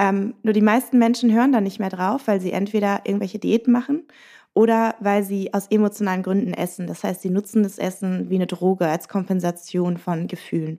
Ähm, 0.00 0.34
nur 0.44 0.52
die 0.54 0.62
meisten 0.62 0.96
Menschen 1.00 1.34
hören 1.34 1.50
da 1.50 1.60
nicht 1.60 1.80
mehr 1.80 1.88
drauf, 1.88 2.28
weil 2.28 2.40
sie 2.40 2.52
entweder 2.52 3.00
irgendwelche 3.02 3.40
Diäten 3.40 3.72
machen 3.72 4.04
oder 4.54 4.94
weil 5.00 5.24
sie 5.24 5.52
aus 5.52 5.66
emotionalen 5.66 6.22
Gründen 6.22 6.54
essen. 6.54 6.86
Das 6.86 7.02
heißt, 7.02 7.20
sie 7.20 7.30
nutzen 7.30 7.64
das 7.64 7.78
Essen 7.78 8.30
wie 8.30 8.36
eine 8.36 8.46
Droge 8.46 8.86
als 8.86 9.08
Kompensation 9.08 9.98
von 9.98 10.28
Gefühlen. 10.28 10.78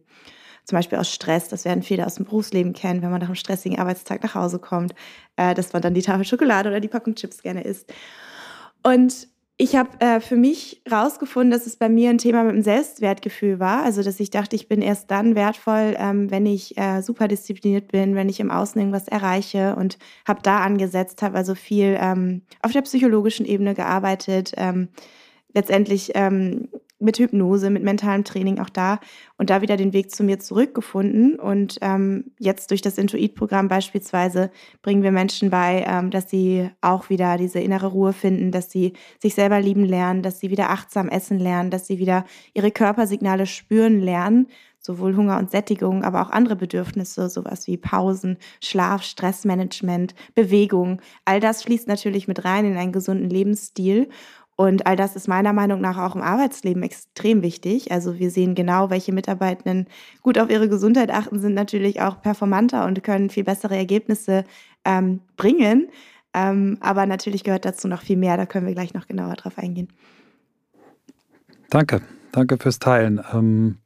Zum 0.64 0.78
Beispiel 0.78 0.98
aus 0.98 1.12
Stress, 1.12 1.50
das 1.50 1.66
werden 1.66 1.84
viele 1.84 2.06
aus 2.06 2.16
dem 2.16 2.24
Berufsleben 2.24 2.72
kennen, 2.72 3.02
wenn 3.02 3.12
man 3.12 3.20
nach 3.20 3.28
einem 3.28 3.36
stressigen 3.36 3.78
Arbeitstag 3.78 4.24
nach 4.24 4.36
Hause 4.36 4.58
kommt, 4.60 4.94
äh, 5.36 5.54
dass 5.54 5.74
man 5.74 5.82
dann 5.82 5.94
die 5.94 6.02
Tafel 6.02 6.24
Schokolade 6.24 6.70
oder 6.70 6.80
die 6.80 6.88
Packung 6.88 7.16
Chips 7.16 7.42
gerne 7.42 7.64
isst. 7.64 7.92
Und 8.84 9.28
ich 9.62 9.76
habe 9.76 9.90
äh, 10.00 10.22
für 10.22 10.38
mich 10.38 10.82
rausgefunden, 10.90 11.52
dass 11.52 11.68
es 11.68 11.76
bei 11.76 11.90
mir 11.90 12.10
ein 12.10 12.18
Thema 12.18 12.44
mit 12.44 12.56
dem 12.56 12.62
Selbstwertgefühl 12.62 13.60
war. 13.60 13.84
Also, 13.84 14.02
dass 14.02 14.22
ich 14.22 14.30
dachte, 14.30 14.56
ich 14.56 14.70
bin 14.70 14.82
erst 14.82 15.12
dann 15.12 15.36
wertvoll, 15.36 15.98
ähm, 15.98 16.32
wenn 16.32 16.46
ich 16.46 16.78
äh, 16.78 17.02
super 17.02 17.28
diszipliniert 17.28 17.92
bin, 17.92 18.16
wenn 18.16 18.30
ich 18.30 18.40
im 18.40 18.52
Außen 18.52 18.80
irgendwas 18.80 19.10
erreiche 19.10 19.76
und 19.76 19.98
habe 20.26 20.40
da 20.44 20.60
angesetzt, 20.62 21.22
habe 21.22 21.38
also 21.38 21.56
viel 21.56 21.98
ähm, 22.00 22.42
auf 22.62 22.72
der 22.72 22.84
psychologischen 22.84 23.46
Ebene 23.46 23.74
gearbeitet, 23.74 24.54
ähm, 24.56 24.88
letztendlich 25.54 26.14
ähm, 26.16 26.70
mit 27.00 27.18
Hypnose, 27.18 27.70
mit 27.70 27.84
mentalem 27.84 28.24
Training 28.24 28.60
auch 28.60 28.70
da 28.70 29.00
und 29.38 29.50
da 29.50 29.62
wieder 29.62 29.78
den 29.78 29.94
Weg 29.94 30.12
zu 30.12 30.24
mir 30.24 30.40
zurückgefunden. 30.40 31.40
Und 31.40 31.78
ähm, 31.82 32.32
jetzt 32.38 32.72
durch 32.72 32.82
das 32.82 32.98
Intuit-Programm 32.98 33.68
beispielsweise 33.68 34.52
bringen 34.82 35.04
wir 35.04 35.12
Menschen 35.12 35.50
bei, 35.50 35.86
ähm, 35.88 36.12
dass 36.12 36.30
sie 36.30 36.70
auch 36.82 37.10
wieder 37.10 37.38
diese 37.38 37.60
innere 37.60 37.88
Ruhe 37.88 38.14
finden, 38.14 38.52
dass 38.52 38.70
sie 38.70 38.94
sich 39.20 39.36
selber 39.36 39.60
lieben 39.62 39.86
lernen, 39.86 40.22
dass 40.22 40.40
sie 40.40 40.52
wieder 40.52 40.70
achtsam 40.70 41.10
essen 41.10 41.40
lernen, 41.40 41.72
dass 41.72 41.88
sie 41.88 42.00
wieder 42.00 42.26
ihre 42.54 42.72
Körpersignale 42.72 43.46
spüren 43.46 44.00
lernen, 44.00 44.48
sowohl 44.80 45.16
Hunger 45.16 45.38
und 45.38 45.52
Sättigung, 45.52 46.04
aber 46.04 46.22
auch 46.22 46.30
andere 46.30 46.56
Bedürfnisse, 46.56 47.30
sowas 47.30 47.68
wie 47.68 47.78
Pausen, 47.78 48.38
Schlaf, 48.64 49.04
Stressmanagement, 49.04 50.16
Bewegung. 50.36 51.02
All 51.26 51.40
das 51.40 51.64
fließt 51.64 51.88
natürlich 51.88 52.28
mit 52.28 52.46
rein 52.46 52.66
in 52.66 52.78
einen 52.78 52.94
gesunden 52.94 53.30
Lebensstil. 53.30 54.10
Und 54.60 54.86
all 54.86 54.98
das 54.98 55.16
ist 55.16 55.30
meiner 55.30 55.54
Meinung 55.54 55.80
nach 55.80 55.98
auch 55.98 56.18
im 56.18 56.22
Arbeitsleben 56.22 56.84
extrem 56.84 57.44
wichtig. 57.44 57.94
Also 57.94 58.20
wir 58.20 58.30
sehen 58.30 58.56
genau, 58.56 58.90
welche 58.90 59.14
Mitarbeitenden 59.14 59.88
gut 60.22 60.38
auf 60.38 60.50
ihre 60.50 60.68
Gesundheit 60.68 61.12
achten, 61.12 61.40
sind 61.40 61.54
natürlich 61.54 62.02
auch 62.02 62.22
performanter 62.22 62.86
und 62.86 63.02
können 63.02 63.30
viel 63.30 63.46
bessere 63.46 63.78
Ergebnisse 63.78 64.44
ähm, 64.84 65.22
bringen. 65.38 65.88
Ähm, 66.34 66.76
aber 66.82 67.06
natürlich 67.06 67.46
gehört 67.46 67.64
dazu 67.64 67.88
noch 67.88 68.02
viel 68.02 68.18
mehr. 68.18 68.36
Da 68.36 68.46
können 68.46 68.68
wir 68.68 68.74
gleich 68.74 68.94
noch 68.94 69.08
genauer 69.08 69.36
drauf 69.36 69.58
eingehen. 69.58 69.88
Danke, 71.70 72.02
danke 72.34 72.58
fürs 72.58 72.80
Teilen. 72.80 73.22
Ähm, 73.32 73.78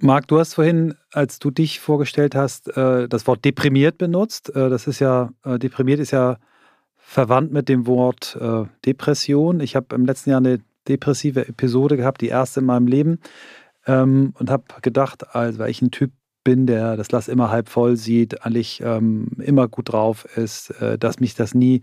Marc, 0.00 0.26
du 0.26 0.40
hast 0.40 0.54
vorhin, 0.54 0.96
als 1.12 1.38
du 1.38 1.52
dich 1.52 1.78
vorgestellt 1.78 2.34
hast, 2.34 2.76
äh, 2.76 3.08
das 3.08 3.28
Wort 3.28 3.44
deprimiert 3.44 3.98
benutzt. 3.98 4.48
Äh, 4.56 4.68
das 4.68 4.88
ist 4.88 4.98
ja, 4.98 5.30
äh, 5.44 5.60
deprimiert 5.60 6.00
ist 6.00 6.10
ja 6.10 6.38
verwandt 7.08 7.52
mit 7.52 7.68
dem 7.68 7.86
Wort 7.86 8.36
äh, 8.40 8.64
Depression. 8.84 9.60
Ich 9.60 9.76
habe 9.76 9.94
im 9.94 10.06
letzten 10.06 10.30
Jahr 10.30 10.40
eine 10.40 10.58
depressive 10.88 11.46
Episode 11.46 11.96
gehabt, 11.96 12.20
die 12.20 12.28
erste 12.28 12.60
in 12.60 12.66
meinem 12.66 12.88
Leben, 12.88 13.20
ähm, 13.86 14.34
und 14.38 14.50
habe 14.50 14.64
gedacht, 14.82 15.24
also 15.34 15.60
weil 15.60 15.70
ich 15.70 15.80
ein 15.80 15.92
Typ 15.92 16.10
bin, 16.42 16.66
der 16.66 16.96
das 16.96 17.06
Glas 17.06 17.28
immer 17.28 17.50
halb 17.50 17.68
voll 17.68 17.96
sieht, 17.96 18.44
eigentlich 18.44 18.82
ähm, 18.84 19.28
immer 19.38 19.68
gut 19.68 19.92
drauf 19.92 20.24
ist, 20.36 20.70
äh, 20.80 20.98
dass 20.98 21.20
mich 21.20 21.36
das 21.36 21.54
nie 21.54 21.82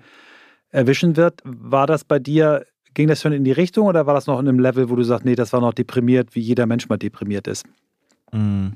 erwischen 0.72 1.16
wird. 1.16 1.42
War 1.46 1.88
das 1.88 2.04
bei 2.04 2.20
dir, 2.20 2.66
ging 2.94 3.08
das 3.08 3.22
schon 3.22 3.32
in 3.32 3.46
die 3.46 3.54
Richtung 3.54 3.88
oder 3.88 4.06
war 4.06 4.14
das 4.14 4.28
noch 4.28 4.40
in 4.40 4.48
einem 4.48 4.60
Level, 4.60 4.90
wo 4.90 4.96
du 4.98 5.04
sagst, 5.04 5.24
nee, 5.26 5.36
das 5.36 5.54
war 5.54 5.62
noch 5.62 5.74
deprimiert, 5.74 6.36
wie 6.36 6.42
jeder 6.42 6.66
Mensch 6.66 6.90
mal 6.90 6.98
deprimiert 6.98 7.48
ist? 7.48 7.66
Mm. 8.34 8.74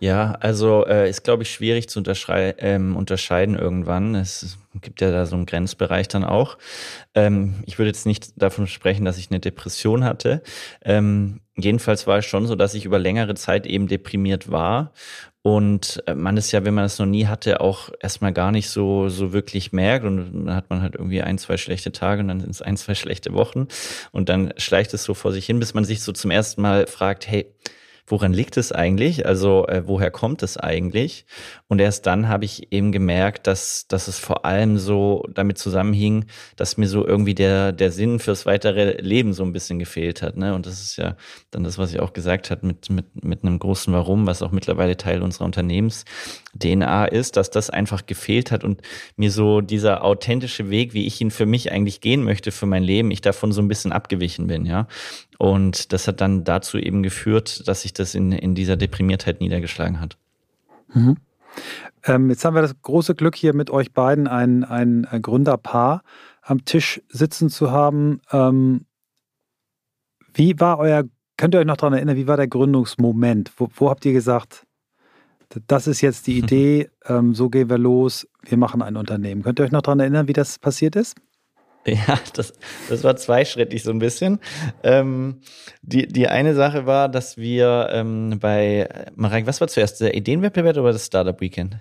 Ja, 0.00 0.32
also 0.40 0.86
äh, 0.86 1.10
ist, 1.10 1.24
glaube 1.24 1.42
ich, 1.42 1.50
schwierig 1.50 1.88
zu 1.88 2.02
ähm, 2.06 2.96
unterscheiden 2.96 3.58
irgendwann. 3.58 4.14
Es 4.14 4.58
gibt 4.80 5.00
ja 5.00 5.10
da 5.10 5.26
so 5.26 5.34
einen 5.34 5.46
Grenzbereich 5.46 6.06
dann 6.06 6.22
auch. 6.22 6.56
Ähm, 7.14 7.54
ich 7.66 7.78
würde 7.78 7.88
jetzt 7.88 8.06
nicht 8.06 8.40
davon 8.40 8.68
sprechen, 8.68 9.04
dass 9.04 9.18
ich 9.18 9.30
eine 9.30 9.40
Depression 9.40 10.04
hatte. 10.04 10.42
Ähm, 10.84 11.40
jedenfalls 11.56 12.06
war 12.06 12.18
es 12.18 12.26
schon 12.26 12.46
so, 12.46 12.54
dass 12.54 12.74
ich 12.74 12.84
über 12.84 13.00
längere 13.00 13.34
Zeit 13.34 13.66
eben 13.66 13.88
deprimiert 13.88 14.52
war. 14.52 14.92
Und 15.42 16.00
äh, 16.06 16.14
man 16.14 16.36
ist 16.36 16.52
ja, 16.52 16.64
wenn 16.64 16.74
man 16.74 16.84
es 16.84 17.00
noch 17.00 17.06
nie 17.06 17.26
hatte, 17.26 17.60
auch 17.60 17.90
erstmal 18.00 18.32
gar 18.32 18.52
nicht 18.52 18.68
so, 18.70 19.08
so 19.08 19.32
wirklich 19.32 19.72
merkt. 19.72 20.04
Und 20.04 20.46
dann 20.46 20.54
hat 20.54 20.70
man 20.70 20.80
halt 20.80 20.94
irgendwie 20.94 21.22
ein, 21.22 21.38
zwei 21.38 21.56
schlechte 21.56 21.90
Tage 21.90 22.22
und 22.22 22.28
dann 22.28 22.40
sind 22.40 22.50
es 22.50 22.62
ein, 22.62 22.76
zwei 22.76 22.94
schlechte 22.94 23.32
Wochen. 23.32 23.66
Und 24.12 24.28
dann 24.28 24.52
schleicht 24.58 24.94
es 24.94 25.02
so 25.02 25.14
vor 25.14 25.32
sich 25.32 25.46
hin, 25.46 25.58
bis 25.58 25.74
man 25.74 25.84
sich 25.84 26.02
so 26.02 26.12
zum 26.12 26.30
ersten 26.30 26.62
Mal 26.62 26.86
fragt, 26.86 27.26
hey, 27.26 27.46
woran 28.10 28.32
liegt 28.32 28.56
es 28.56 28.72
eigentlich? 28.72 29.26
Also 29.26 29.66
äh, 29.66 29.82
woher 29.86 30.10
kommt 30.10 30.42
es 30.42 30.56
eigentlich? 30.56 31.26
Und 31.68 31.80
erst 31.80 32.06
dann 32.06 32.28
habe 32.28 32.44
ich 32.44 32.72
eben 32.72 32.92
gemerkt, 32.92 33.46
dass, 33.46 33.86
dass 33.88 34.08
es 34.08 34.18
vor 34.18 34.44
allem 34.44 34.78
so 34.78 35.24
damit 35.32 35.58
zusammenhing, 35.58 36.26
dass 36.56 36.76
mir 36.76 36.88
so 36.88 37.06
irgendwie 37.06 37.34
der, 37.34 37.72
der 37.72 37.92
Sinn 37.92 38.18
fürs 38.18 38.46
weitere 38.46 39.00
Leben 39.00 39.32
so 39.32 39.42
ein 39.42 39.52
bisschen 39.52 39.78
gefehlt 39.78 40.22
hat. 40.22 40.36
Ne? 40.36 40.54
Und 40.54 40.66
das 40.66 40.80
ist 40.80 40.96
ja 40.96 41.16
dann 41.50 41.64
das, 41.64 41.78
was 41.78 41.92
ich 41.92 42.00
auch 42.00 42.12
gesagt 42.12 42.50
habe, 42.50 42.66
mit, 42.66 42.90
mit, 42.90 43.24
mit 43.24 43.44
einem 43.44 43.58
großen 43.58 43.92
Warum, 43.92 44.26
was 44.26 44.42
auch 44.42 44.52
mittlerweile 44.52 44.96
Teil 44.96 45.22
unserer 45.22 45.44
Unternehmens-DNA 45.44 47.06
ist, 47.06 47.36
dass 47.36 47.50
das 47.50 47.70
einfach 47.70 48.06
gefehlt 48.06 48.50
hat 48.50 48.64
und 48.64 48.82
mir 49.16 49.30
so 49.30 49.60
dieser 49.60 50.04
authentische 50.04 50.70
Weg, 50.70 50.94
wie 50.94 51.06
ich 51.06 51.20
ihn 51.20 51.30
für 51.30 51.46
mich 51.46 51.72
eigentlich 51.72 52.00
gehen 52.00 52.24
möchte, 52.24 52.52
für 52.52 52.66
mein 52.66 52.82
Leben, 52.82 53.10
ich 53.10 53.20
davon 53.20 53.52
so 53.52 53.60
ein 53.60 53.68
bisschen 53.68 53.92
abgewichen 53.92 54.46
bin, 54.46 54.64
ja. 54.64 54.86
Und 55.38 55.92
das 55.92 56.08
hat 56.08 56.20
dann 56.20 56.42
dazu 56.42 56.78
eben 56.78 57.02
geführt, 57.02 57.66
dass 57.68 57.82
sich 57.82 57.92
das 57.92 58.14
in, 58.16 58.32
in 58.32 58.56
dieser 58.56 58.76
Deprimiertheit 58.76 59.40
niedergeschlagen 59.40 60.00
hat. 60.00 60.18
Mhm. 60.92 61.16
Ähm, 62.04 62.28
jetzt 62.28 62.44
haben 62.44 62.54
wir 62.54 62.62
das 62.62 62.80
große 62.82 63.14
Glück, 63.14 63.36
hier 63.36 63.54
mit 63.54 63.70
euch 63.70 63.92
beiden 63.92 64.26
ein, 64.26 64.64
ein, 64.64 65.06
Gründerpaar 65.22 66.02
am 66.42 66.64
Tisch 66.64 67.00
sitzen 67.08 67.50
zu 67.50 67.70
haben. 67.70 68.20
Ähm, 68.32 68.84
wie 70.34 70.58
war 70.58 70.78
euer, 70.78 71.04
könnt 71.36 71.54
ihr 71.54 71.60
euch 71.60 71.66
noch 71.66 71.76
daran 71.76 71.94
erinnern, 71.94 72.16
wie 72.16 72.26
war 72.26 72.36
der 72.36 72.48
Gründungsmoment? 72.48 73.52
Wo, 73.56 73.68
wo 73.76 73.90
habt 73.90 74.04
ihr 74.04 74.12
gesagt, 74.12 74.66
das 75.66 75.86
ist 75.86 76.00
jetzt 76.00 76.26
die 76.26 76.38
Idee, 76.38 76.90
ähm, 77.06 77.34
so 77.34 77.48
gehen 77.48 77.70
wir 77.70 77.78
los, 77.78 78.26
wir 78.42 78.58
machen 78.58 78.82
ein 78.82 78.96
Unternehmen. 78.96 79.42
Könnt 79.42 79.60
ihr 79.60 79.64
euch 79.64 79.72
noch 79.72 79.82
daran 79.82 80.00
erinnern, 80.00 80.26
wie 80.26 80.32
das 80.32 80.58
passiert 80.58 80.96
ist? 80.96 81.16
Ja, 81.86 82.18
das, 82.34 82.52
das 82.90 83.02
war 83.02 83.16
zweischrittig 83.16 83.82
so 83.82 83.90
ein 83.90 83.98
bisschen. 83.98 84.40
Ähm, 84.82 85.40
die, 85.80 86.06
die 86.06 86.28
eine 86.28 86.54
Sache 86.54 86.84
war, 86.84 87.08
dass 87.08 87.38
wir 87.38 87.88
ähm, 87.92 88.38
bei, 88.40 88.88
Marek, 89.14 89.46
was 89.46 89.60
war 89.60 89.68
zuerst, 89.68 90.00
der 90.00 90.14
Ideenwettbewerb 90.14 90.76
oder 90.76 90.92
das 90.92 91.06
Startup 91.06 91.40
Weekend? 91.40 91.78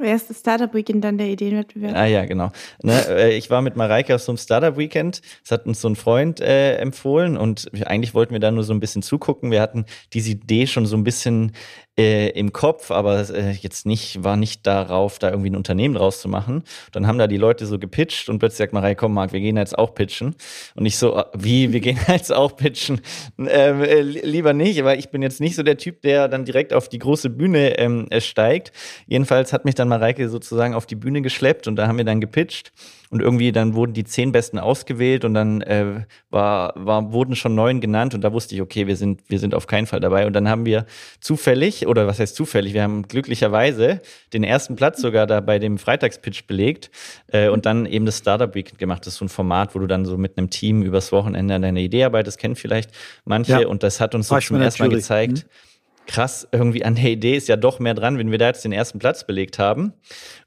Erst 0.00 0.30
das 0.30 0.40
Startup 0.40 0.72
Weekend, 0.72 1.04
dann 1.04 1.18
der 1.18 1.28
Ideenwettbewerb. 1.28 1.94
Ah 1.94 2.06
ja, 2.06 2.24
genau. 2.24 2.50
Ne, 2.82 2.98
äh, 3.08 3.36
ich 3.36 3.50
war 3.50 3.60
mit 3.60 3.76
Mareike 3.76 4.14
auf 4.14 4.22
so 4.22 4.32
einem 4.32 4.38
Startup 4.38 4.76
Weekend. 4.78 5.20
Das 5.42 5.50
hat 5.50 5.66
uns 5.66 5.80
so 5.80 5.88
ein 5.88 5.96
Freund 5.96 6.40
äh, 6.40 6.76
empfohlen 6.76 7.36
und 7.36 7.70
eigentlich 7.86 8.14
wollten 8.14 8.32
wir 8.32 8.40
da 8.40 8.50
nur 8.50 8.64
so 8.64 8.72
ein 8.72 8.80
bisschen 8.80 9.02
zugucken. 9.02 9.50
Wir 9.50 9.60
hatten 9.60 9.84
diese 10.14 10.30
Idee 10.30 10.66
schon 10.66 10.86
so 10.86 10.96
ein 10.96 11.04
bisschen 11.04 11.52
äh, 11.98 12.30
im 12.30 12.52
Kopf, 12.52 12.90
aber 12.90 13.28
äh, 13.30 13.52
jetzt 13.52 13.84
nicht, 13.84 14.24
war 14.24 14.36
nicht 14.36 14.66
darauf, 14.66 15.18
da 15.18 15.30
irgendwie 15.30 15.50
ein 15.50 15.56
Unternehmen 15.56 15.94
draus 15.94 16.20
zu 16.20 16.28
machen. 16.28 16.64
Dann 16.92 17.06
haben 17.06 17.18
da 17.18 17.26
die 17.26 17.36
Leute 17.36 17.66
so 17.66 17.78
gepitcht 17.78 18.28
und 18.28 18.38
plötzlich 18.38 18.58
sagt 18.58 18.72
Marei, 18.72 18.94
komm 18.94 19.12
Marc, 19.12 19.32
wir 19.32 19.40
gehen 19.40 19.56
jetzt 19.56 19.78
auch 19.78 19.94
pitchen. 19.94 20.34
Und 20.74 20.86
ich 20.86 20.96
so, 20.96 21.16
äh, 21.16 21.24
wie, 21.36 21.72
wir 21.72 21.80
gehen 21.80 21.98
jetzt 22.08 22.32
auch 22.32 22.56
pitchen? 22.56 23.02
Ähm, 23.38 23.82
äh, 23.82 24.00
lieber 24.00 24.54
nicht, 24.54 24.82
weil 24.84 24.98
ich 24.98 25.10
bin 25.10 25.22
jetzt 25.22 25.40
nicht 25.40 25.54
so 25.54 25.62
der 25.62 25.76
Typ, 25.76 26.00
der 26.02 26.28
dann 26.28 26.44
direkt 26.44 26.72
auf 26.72 26.88
die 26.88 26.98
große 26.98 27.28
Bühne 27.28 27.78
ähm, 27.78 28.08
steigt. 28.18 28.72
Jedenfalls 29.06 29.52
hat 29.52 29.64
mich 29.64 29.74
dann 29.74 29.88
Mareike 29.88 30.28
sozusagen 30.28 30.74
auf 30.74 30.86
die 30.86 30.96
Bühne 30.96 31.20
geschleppt 31.20 31.68
und 31.68 31.76
da 31.76 31.88
haben 31.88 31.98
wir 31.98 32.04
dann 32.04 32.20
gepitcht 32.20 32.72
und 33.12 33.20
irgendwie 33.20 33.52
dann 33.52 33.74
wurden 33.74 33.92
die 33.92 34.04
zehn 34.04 34.32
Besten 34.32 34.58
ausgewählt 34.58 35.26
und 35.26 35.34
dann 35.34 35.60
äh, 35.60 36.06
war, 36.30 36.72
war, 36.76 37.12
wurden 37.12 37.36
schon 37.36 37.54
neun 37.54 37.82
genannt 37.82 38.14
und 38.14 38.22
da 38.22 38.32
wusste 38.32 38.54
ich, 38.54 38.62
okay, 38.62 38.86
wir 38.86 38.96
sind, 38.96 39.20
wir 39.28 39.38
sind 39.38 39.54
auf 39.54 39.66
keinen 39.66 39.86
Fall 39.86 40.00
dabei. 40.00 40.26
Und 40.26 40.32
dann 40.32 40.48
haben 40.48 40.64
wir 40.64 40.86
zufällig, 41.20 41.86
oder 41.86 42.06
was 42.06 42.20
heißt 42.20 42.34
zufällig, 42.34 42.72
wir 42.72 42.82
haben 42.82 43.02
glücklicherweise 43.02 44.00
den 44.32 44.44
ersten 44.44 44.76
Platz 44.76 45.02
sogar 45.02 45.26
da 45.26 45.40
bei 45.40 45.58
dem 45.58 45.76
Freitagspitch 45.76 46.46
belegt 46.46 46.90
äh, 47.26 47.50
und 47.50 47.66
dann 47.66 47.84
eben 47.84 48.06
das 48.06 48.16
Startup 48.16 48.54
Weekend 48.54 48.78
gemacht. 48.78 49.02
Das 49.02 49.12
ist 49.12 49.18
so 49.18 49.26
ein 49.26 49.28
Format, 49.28 49.74
wo 49.74 49.78
du 49.78 49.86
dann 49.86 50.06
so 50.06 50.16
mit 50.16 50.38
einem 50.38 50.48
Team 50.48 50.82
übers 50.82 51.12
Wochenende 51.12 51.54
an 51.54 51.60
deiner 51.60 51.80
Idee 51.80 52.04
arbeitest, 52.04 52.38
kennen 52.38 52.56
vielleicht 52.56 52.92
manche 53.26 53.60
ja. 53.60 53.68
und 53.68 53.82
das 53.82 54.00
hat 54.00 54.14
uns 54.14 54.28
so 54.28 54.38
zum 54.38 54.58
ersten 54.58 54.84
Mal 54.84 54.88
gezeigt. 54.88 55.44
Mhm 55.44 55.71
krass, 56.06 56.48
irgendwie 56.52 56.84
an 56.84 56.94
der 56.94 57.10
Idee 57.10 57.36
ist 57.36 57.48
ja 57.48 57.56
doch 57.56 57.78
mehr 57.78 57.94
dran, 57.94 58.18
wenn 58.18 58.30
wir 58.30 58.38
da 58.38 58.48
jetzt 58.48 58.64
den 58.64 58.72
ersten 58.72 58.98
Platz 58.98 59.26
belegt 59.26 59.58
haben. 59.58 59.92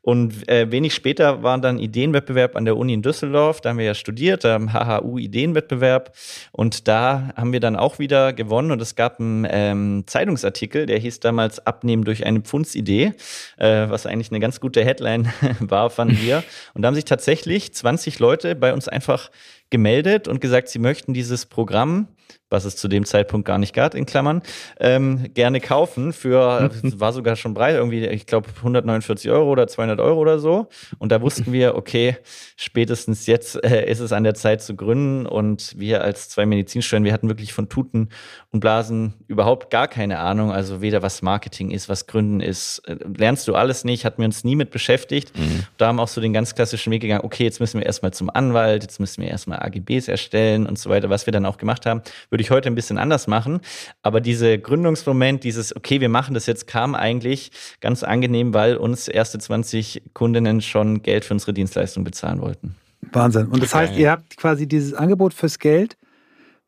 Und 0.01 0.47
äh, 0.47 0.69
wenig 0.71 0.93
später 0.93 1.41
war 1.41 1.57
dann 1.57 1.79
Ideenwettbewerb 1.79 2.55
an 2.55 2.65
der 2.65 2.77
Uni 2.77 2.93
in 2.93 3.01
Düsseldorf. 3.01 3.61
Da 3.61 3.69
haben 3.69 3.79
wir 3.79 3.85
ja 3.85 3.95
studiert, 3.95 4.43
da 4.43 4.53
haben 4.53 4.71
HHU 4.71 5.17
Ideenwettbewerb. 5.17 6.15
Und 6.51 6.87
da 6.87 7.33
haben 7.35 7.53
wir 7.53 7.59
dann 7.59 7.75
auch 7.75 7.97
wieder 7.97 8.33
gewonnen. 8.33 8.71
Und 8.71 8.81
es 8.81 8.95
gab 8.95 9.19
einen 9.19 9.47
ähm, 9.49 10.03
Zeitungsartikel, 10.05 10.85
der 10.85 10.99
hieß 10.99 11.21
damals 11.21 11.65
Abnehmen 11.65 12.03
durch 12.03 12.25
eine 12.25 12.41
Pfundsidee, 12.41 13.13
äh, 13.57 13.89
was 13.89 14.05
eigentlich 14.05 14.29
eine 14.29 14.39
ganz 14.39 14.59
gute 14.59 14.85
Headline 14.85 15.33
war, 15.59 15.89
fanden 15.89 16.21
wir. 16.21 16.43
Und 16.73 16.83
da 16.83 16.87
haben 16.87 16.95
sich 16.95 17.05
tatsächlich 17.05 17.73
20 17.73 18.19
Leute 18.19 18.55
bei 18.55 18.73
uns 18.73 18.87
einfach 18.87 19.31
gemeldet 19.75 20.29
und 20.29 20.39
gesagt, 20.39 20.69
sie 20.69 20.79
möchten 20.79 21.13
dieses 21.13 21.45
Programm 21.45 22.07
was 22.49 22.63
es 22.63 22.75
zu 22.75 22.87
dem 22.87 23.05
Zeitpunkt 23.05 23.45
gar 23.45 23.57
nicht 23.57 23.73
gab, 23.73 23.95
in 23.95 24.05
Klammern, 24.05 24.41
ähm, 24.79 25.33
gerne 25.33 25.59
kaufen 25.59 26.13
für, 26.13 26.69
war 26.83 27.11
sogar 27.11 27.35
schon 27.35 27.53
breit, 27.53 27.75
irgendwie, 27.75 28.05
ich 28.05 28.27
glaube, 28.27 28.49
149 28.57 29.29
Euro 29.31 29.49
oder 29.49 29.67
200 29.67 29.99
Euro 29.99 30.19
oder 30.19 30.39
so. 30.39 30.67
Und 30.99 31.11
da 31.11 31.21
wussten 31.21 31.51
wir, 31.51 31.75
okay, 31.75 32.17
spätestens 32.55 33.25
jetzt 33.25 33.63
äh, 33.63 33.89
ist 33.89 33.99
es 33.99 34.13
an 34.13 34.23
der 34.23 34.35
Zeit 34.35 34.61
zu 34.61 34.75
gründen. 34.75 35.25
Und 35.25 35.73
wir 35.77 36.03
als 36.03 36.29
zwei 36.29 36.45
Medizinstudenten, 36.45 37.05
wir 37.05 37.13
hatten 37.13 37.29
wirklich 37.29 37.51
von 37.51 37.67
Tuten 37.67 38.09
und 38.51 38.59
Blasen 38.59 39.15
überhaupt 39.27 39.71
gar 39.71 39.87
keine 39.87 40.19
Ahnung. 40.19 40.51
Also 40.51 40.81
weder 40.81 41.01
was 41.01 41.21
Marketing 41.21 41.71
ist, 41.71 41.89
was 41.89 42.05
Gründen 42.05 42.39
ist, 42.39 42.79
äh, 42.87 42.95
lernst 43.17 43.47
du 43.47 43.55
alles 43.55 43.83
nicht, 43.83 44.05
hatten 44.05 44.19
wir 44.19 44.25
uns 44.25 44.43
nie 44.43 44.55
mit 44.55 44.69
beschäftigt. 44.69 45.37
Mhm. 45.37 45.63
Da 45.77 45.87
haben 45.87 45.99
auch 45.99 46.07
so 46.07 46.21
den 46.21 46.31
ganz 46.31 46.53
klassischen 46.53 46.91
Weg 46.91 47.01
gegangen, 47.01 47.25
okay, 47.25 47.43
jetzt 47.43 47.59
müssen 47.59 47.79
wir 47.79 47.85
erstmal 47.85 48.13
zum 48.13 48.29
Anwalt, 48.29 48.83
jetzt 48.83 48.99
müssen 48.99 49.23
wir 49.23 49.29
erstmal 49.29 49.59
AGBs 49.65 50.07
erstellen 50.07 50.65
und 50.65 50.79
so 50.79 50.89
weiter, 50.89 51.09
was 51.09 51.25
wir 51.25 51.33
dann 51.33 51.45
auch 51.45 51.57
gemacht 51.57 51.85
haben 51.85 52.01
würde 52.29 52.41
ich 52.41 52.51
heute 52.51 52.69
ein 52.69 52.75
bisschen 52.75 52.97
anders 52.97 53.27
machen. 53.27 53.61
Aber 54.01 54.21
dieser 54.21 54.57
Gründungsmoment, 54.57 55.43
dieses, 55.43 55.75
okay, 55.75 56.01
wir 56.01 56.09
machen 56.09 56.33
das 56.33 56.45
jetzt, 56.45 56.67
kam 56.67 56.95
eigentlich 56.95 57.51
ganz 57.81 58.03
angenehm, 58.03 58.53
weil 58.53 58.77
uns 58.77 59.07
erste 59.07 59.39
20 59.39 60.11
Kundinnen 60.13 60.61
schon 60.61 61.01
Geld 61.01 61.25
für 61.25 61.33
unsere 61.33 61.53
Dienstleistung 61.53 62.03
bezahlen 62.03 62.41
wollten. 62.41 62.75
Wahnsinn. 63.11 63.47
Und 63.47 63.61
das 63.61 63.75
heißt, 63.75 63.95
ihr 63.95 64.11
habt 64.11 64.37
quasi 64.37 64.67
dieses 64.67 64.93
Angebot 64.93 65.33
fürs 65.33 65.59
Geld 65.59 65.97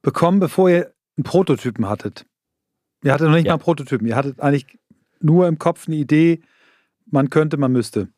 bekommen, 0.01 0.39
bevor 0.39 0.69
ihr 0.69 0.93
einen 1.17 1.23
Prototypen 1.23 1.89
hattet. 1.89 2.25
Ihr 3.03 3.13
hattet 3.13 3.27
noch 3.27 3.35
nicht 3.35 3.45
ja. 3.45 3.51
mal 3.51 3.55
einen 3.55 3.63
Prototypen. 3.63 4.07
Ihr 4.07 4.15
hattet 4.15 4.39
eigentlich 4.39 4.67
nur 5.19 5.47
im 5.47 5.57
Kopf 5.57 5.87
eine 5.87 5.97
Idee, 5.97 6.41
man 7.09 7.29
könnte, 7.29 7.57
man 7.57 7.71
müsste. 7.71 8.09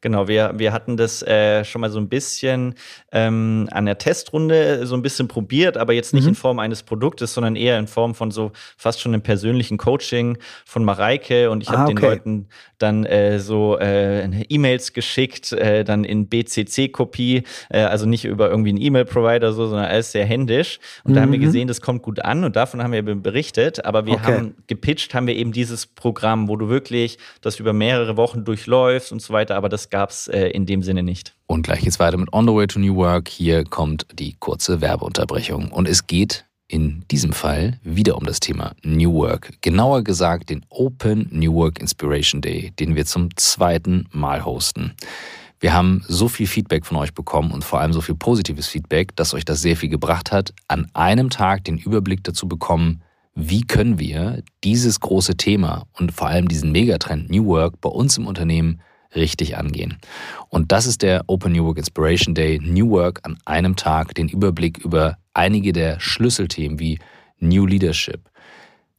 Genau, 0.00 0.28
wir, 0.28 0.52
wir 0.56 0.72
hatten 0.72 0.96
das 0.96 1.22
äh, 1.22 1.64
schon 1.64 1.80
mal 1.80 1.90
so 1.90 1.98
ein 1.98 2.08
bisschen 2.08 2.74
ähm, 3.10 3.68
an 3.72 3.86
der 3.86 3.98
Testrunde 3.98 4.86
so 4.86 4.94
ein 4.94 5.02
bisschen 5.02 5.26
probiert, 5.26 5.76
aber 5.76 5.92
jetzt 5.92 6.14
nicht 6.14 6.24
mhm. 6.24 6.30
in 6.30 6.34
Form 6.36 6.58
eines 6.60 6.84
Produktes, 6.84 7.34
sondern 7.34 7.56
eher 7.56 7.78
in 7.78 7.88
Form 7.88 8.14
von 8.14 8.30
so 8.30 8.52
fast 8.76 9.00
schon 9.00 9.12
einem 9.12 9.22
persönlichen 9.22 9.76
Coaching 9.76 10.38
von 10.64 10.84
Mareike. 10.84 11.50
Und 11.50 11.62
ich 11.64 11.70
ah, 11.70 11.78
habe 11.78 11.92
okay. 11.92 12.00
den 12.00 12.10
Leuten 12.10 12.48
dann 12.78 13.04
äh, 13.06 13.40
so 13.40 13.76
äh, 13.78 14.24
E-Mails 14.48 14.92
geschickt, 14.92 15.52
äh, 15.52 15.84
dann 15.84 16.04
in 16.04 16.28
BCC-Kopie, 16.28 17.42
äh, 17.70 17.80
also 17.80 18.06
nicht 18.06 18.24
über 18.24 18.50
irgendwie 18.50 18.70
einen 18.70 18.80
E-Mail-Provider 18.80 19.52
so, 19.52 19.66
sondern 19.66 19.86
alles 19.86 20.12
sehr 20.12 20.24
händisch. 20.24 20.78
Und 21.02 21.10
mhm. 21.10 21.14
da 21.16 21.22
haben 21.22 21.32
wir 21.32 21.40
mhm. 21.40 21.44
gesehen, 21.44 21.68
das 21.68 21.80
kommt 21.80 22.02
gut 22.02 22.20
an 22.20 22.44
und 22.44 22.54
davon 22.54 22.82
haben 22.82 22.92
wir 22.92 23.02
berichtet. 23.02 23.84
Aber 23.84 24.06
wir 24.06 24.14
okay. 24.14 24.32
haben 24.32 24.54
gepitcht, 24.68 25.14
haben 25.14 25.26
wir 25.26 25.34
eben 25.34 25.50
dieses 25.50 25.86
Programm, 25.86 26.48
wo 26.48 26.56
du 26.56 26.68
wirklich 26.68 27.18
das 27.40 27.58
über 27.58 27.72
mehrere 27.72 28.16
Wochen 28.16 28.44
durchläufst 28.44 29.10
und 29.10 29.20
so 29.20 29.32
weiter. 29.32 29.56
Aber 29.56 29.68
das 29.68 29.87
gab 29.90 30.10
es 30.10 30.28
äh, 30.28 30.48
in 30.48 30.66
dem 30.66 30.82
Sinne 30.82 31.02
nicht. 31.02 31.34
Und 31.46 31.62
gleich 31.62 31.80
geht's 31.80 31.98
weiter 31.98 32.16
mit 32.16 32.32
On 32.32 32.46
the 32.46 32.54
Way 32.54 32.66
to 32.66 32.78
New 32.78 32.96
Work. 32.96 33.28
Hier 33.28 33.64
kommt 33.64 34.06
die 34.12 34.34
kurze 34.38 34.80
Werbeunterbrechung. 34.80 35.70
Und 35.72 35.88
es 35.88 36.06
geht 36.06 36.44
in 36.68 37.04
diesem 37.10 37.32
Fall 37.32 37.80
wieder 37.82 38.16
um 38.16 38.24
das 38.24 38.40
Thema 38.40 38.72
New 38.82 39.14
Work. 39.14 39.52
Genauer 39.62 40.04
gesagt 40.04 40.50
den 40.50 40.64
Open 40.68 41.28
New 41.32 41.54
Work 41.54 41.80
Inspiration 41.80 42.42
Day, 42.42 42.72
den 42.78 42.94
wir 42.94 43.06
zum 43.06 43.34
zweiten 43.36 44.06
Mal 44.12 44.44
hosten. 44.44 44.94
Wir 45.60 45.72
haben 45.72 46.04
so 46.06 46.28
viel 46.28 46.46
Feedback 46.46 46.86
von 46.86 46.98
euch 46.98 47.14
bekommen 47.14 47.50
und 47.50 47.64
vor 47.64 47.80
allem 47.80 47.92
so 47.92 48.00
viel 48.00 48.14
positives 48.14 48.68
Feedback, 48.68 49.16
dass 49.16 49.34
euch 49.34 49.44
das 49.44 49.60
sehr 49.60 49.76
viel 49.76 49.88
gebracht 49.88 50.30
hat, 50.30 50.52
an 50.68 50.88
einem 50.92 51.30
Tag 51.30 51.64
den 51.64 51.78
Überblick 51.78 52.22
dazu 52.22 52.46
bekommen, 52.46 53.02
wie 53.34 53.62
können 53.62 53.98
wir 53.98 54.42
dieses 54.62 55.00
große 55.00 55.36
Thema 55.36 55.86
und 55.94 56.12
vor 56.12 56.28
allem 56.28 56.48
diesen 56.48 56.70
Megatrend 56.70 57.30
New 57.30 57.46
Work 57.46 57.80
bei 57.80 57.88
uns 57.88 58.18
im 58.18 58.26
Unternehmen 58.26 58.80
richtig 59.14 59.56
angehen. 59.56 59.98
Und 60.48 60.72
das 60.72 60.86
ist 60.86 61.02
der 61.02 61.24
Open 61.26 61.52
New 61.52 61.64
Work 61.64 61.78
Inspiration 61.78 62.34
Day, 62.34 62.58
New 62.62 62.90
Work 62.90 63.20
an 63.22 63.38
einem 63.44 63.76
Tag, 63.76 64.14
den 64.14 64.28
Überblick 64.28 64.78
über 64.78 65.16
einige 65.34 65.72
der 65.72 66.00
Schlüsselthemen 66.00 66.78
wie 66.78 66.98
New 67.38 67.66
Leadership, 67.66 68.28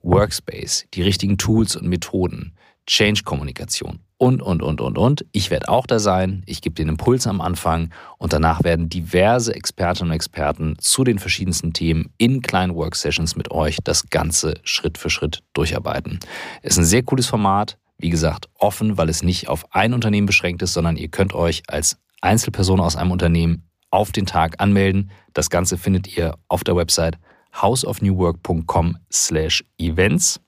Workspace, 0.01 0.85
die 0.93 1.01
richtigen 1.01 1.37
Tools 1.37 1.75
und 1.75 1.87
Methoden, 1.87 2.53
Change-Kommunikation 2.87 3.99
und, 4.17 4.41
und, 4.41 4.63
und, 4.63 4.81
und, 4.81 4.97
und. 4.97 5.25
Ich 5.31 5.51
werde 5.51 5.69
auch 5.69 5.85
da 5.85 5.99
sein. 5.99 6.43
Ich 6.45 6.61
gebe 6.61 6.75
den 6.75 6.89
Impuls 6.89 7.27
am 7.27 7.39
Anfang 7.39 7.91
und 8.17 8.33
danach 8.33 8.63
werden 8.63 8.89
diverse 8.89 9.53
Expertinnen 9.53 10.09
und 10.09 10.15
Experten 10.15 10.75
zu 10.79 11.03
den 11.03 11.19
verschiedensten 11.19 11.73
Themen 11.73 12.11
in 12.17 12.41
kleinen 12.41 12.75
Worksessions 12.75 13.35
mit 13.35 13.51
euch 13.51 13.77
das 13.83 14.09
Ganze 14.09 14.55
Schritt 14.63 14.97
für 14.97 15.09
Schritt 15.09 15.43
durcharbeiten. 15.53 16.19
Es 16.61 16.73
ist 16.73 16.79
ein 16.79 16.85
sehr 16.85 17.03
cooles 17.03 17.27
Format. 17.27 17.77
Wie 17.99 18.09
gesagt, 18.09 18.49
offen, 18.55 18.97
weil 18.97 19.09
es 19.09 19.21
nicht 19.23 19.49
auf 19.49 19.75
ein 19.75 19.93
Unternehmen 19.93 20.25
beschränkt 20.25 20.61
ist, 20.61 20.73
sondern 20.73 20.97
ihr 20.97 21.09
könnt 21.09 21.33
euch 21.33 21.63
als 21.67 21.97
Einzelperson 22.21 22.79
aus 22.79 22.95
einem 22.95 23.11
Unternehmen 23.11 23.69
auf 23.91 24.13
den 24.13 24.25
Tag 24.25 24.55
anmelden. 24.59 25.11
Das 25.33 25.49
Ganze 25.49 25.77
findet 25.77 26.17
ihr 26.17 26.35
auf 26.47 26.63
der 26.63 26.75
Website 26.75 27.19
houseofnewwork.com/events. 27.61 30.39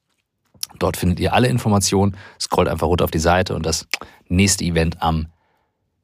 Dort 0.80 0.98
findet 0.98 1.20
ihr 1.20 1.34
alle 1.34 1.50
Informationen. 1.50 2.16
Scrollt 2.40 2.70
einfach 2.70 2.88
runter 2.88 3.04
auf 3.04 3.12
die 3.12 3.20
Seite 3.20 3.54
und 3.56 3.66
das 3.66 3.88
nächste 4.30 4.64
Event 4.64 5.02
am 5.02 5.28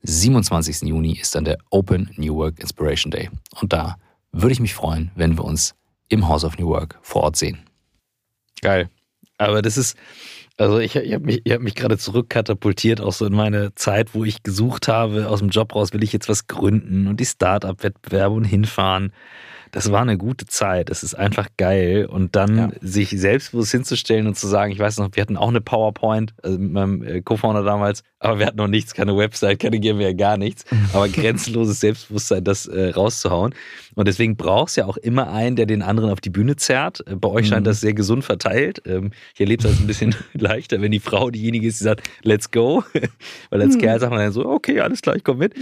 27. 0.04 0.90
Juni 0.90 1.14
ist 1.14 1.34
dann 1.36 1.46
der 1.46 1.58
Open 1.70 2.12
New 2.18 2.36
Work 2.36 2.60
Inspiration 2.60 3.12
Day. 3.12 3.30
Und 3.62 3.72
da 3.74 3.98
würde 4.32 4.54
ich 4.54 4.60
mich 4.60 4.74
freuen, 4.74 5.12
wenn 5.16 5.38
wir 5.38 5.46
uns 5.46 5.76
im 6.10 6.28
House 6.28 6.44
of 6.44 6.58
New 6.58 6.68
Work 6.68 6.98
vor 7.02 7.22
Ort 7.24 7.38
sehen. 7.38 7.60
Geil. 8.62 8.90
Aber 9.38 9.62
das 9.62 9.78
ist, 9.78 9.96
also 10.58 10.80
ich, 10.80 10.96
ich 10.96 11.14
habe 11.14 11.26
mich, 11.26 11.42
hab 11.48 11.62
mich 11.62 11.76
gerade 11.76 11.98
zurückkatapultiert, 11.98 13.00
auch 13.00 13.14
so 13.14 13.26
in 13.26 13.34
meine 13.34 13.76
Zeit, 13.76 14.14
wo 14.14 14.24
ich 14.24 14.44
gesucht 14.44 14.88
habe, 14.88 15.30
aus 15.30 15.40
dem 15.40 15.50
Job 15.50 15.76
raus 15.76 15.94
will 15.94 16.04
ich 16.04 16.14
jetzt 16.14 16.30
was 16.30 16.48
gründen 16.48 17.08
und 17.08 17.20
die 17.20 17.26
Start-up-Wettbewerbe 17.26 18.36
und 18.36 18.44
hinfahren 18.44 19.12
das 19.72 19.92
war 19.92 20.02
eine 20.02 20.18
gute 20.18 20.46
Zeit. 20.46 20.90
Es 20.90 21.04
ist 21.04 21.16
einfach 21.16 21.48
geil. 21.58 22.06
Und 22.06 22.36
dann 22.36 22.58
ja. 22.58 22.70
sich 22.82 23.10
selbstbewusst 23.10 23.72
hinzustellen 23.72 24.28
und 24.28 24.38
zu 24.38 24.48
sagen, 24.48 24.72
ich 24.72 24.80
weiß 24.80 24.98
noch, 24.98 25.10
wir 25.14 25.22
hatten 25.22 25.38
auch 25.38 25.50
eine 25.50 25.62
PowerPoint 25.62 26.34
also 26.42 26.58
mit 26.58 26.72
meinem 26.72 27.04
äh, 27.04 27.22
Co-Founder 27.22 27.64
damals, 27.64 28.04
aber 28.20 28.40
wir 28.40 28.48
hatten 28.48 28.58
noch 28.58 28.68
nichts, 28.68 28.94
keine 28.94 29.16
Website, 29.16 29.60
keine 29.60 29.80
GmbH, 29.80 30.14
gar 30.14 30.38
nichts. 30.38 30.66
Aber 30.94 31.08
grenzenloses 31.10 31.80
Selbstbewusstsein, 31.80 32.44
das 32.44 32.66
äh, 32.66 32.90
rauszuhauen. 32.90 33.54
Und 33.94 34.08
deswegen 34.08 34.36
braucht 34.36 34.70
es 34.70 34.76
ja 34.76 34.86
auch 34.86 34.98
immer 34.98 35.32
einen, 35.32 35.56
der 35.56 35.68
den 35.68 35.84
anderen 35.84 36.10
auf 36.10 36.20
die 36.20 36.32
Bühne 36.32 36.56
zerrt. 36.56 37.04
Äh, 37.06 37.16
bei 37.16 37.30
euch 37.30 37.48
scheint 37.48 37.62
mhm. 37.62 37.70
das 37.70 37.82
sehr 37.82 37.94
gesund 37.94 38.26
verteilt. 38.26 38.82
Ähm, 38.86 39.12
ich 39.36 39.42
erlebe 39.42 39.68
es 39.68 39.80
ein 39.80 39.88
bisschen 39.88 40.16
leichter, 40.34 40.82
wenn 40.82 40.92
die 40.92 41.00
Frau 41.00 41.30
diejenige 41.30 41.68
ist, 41.68 41.80
die 41.80 41.84
sagt, 41.84 42.10
let's 42.24 42.50
go. 42.50 42.84
Weil 43.50 43.62
als 43.62 43.76
mhm. 43.76 43.82
Kerl 43.82 44.00
sagt 44.00 44.12
man 44.12 44.20
dann 44.20 44.32
so, 44.32 44.46
okay, 44.48 44.80
alles 44.80 45.02
klar, 45.02 45.16
ich 45.16 45.24
komme 45.24 45.40
mit. 45.40 45.54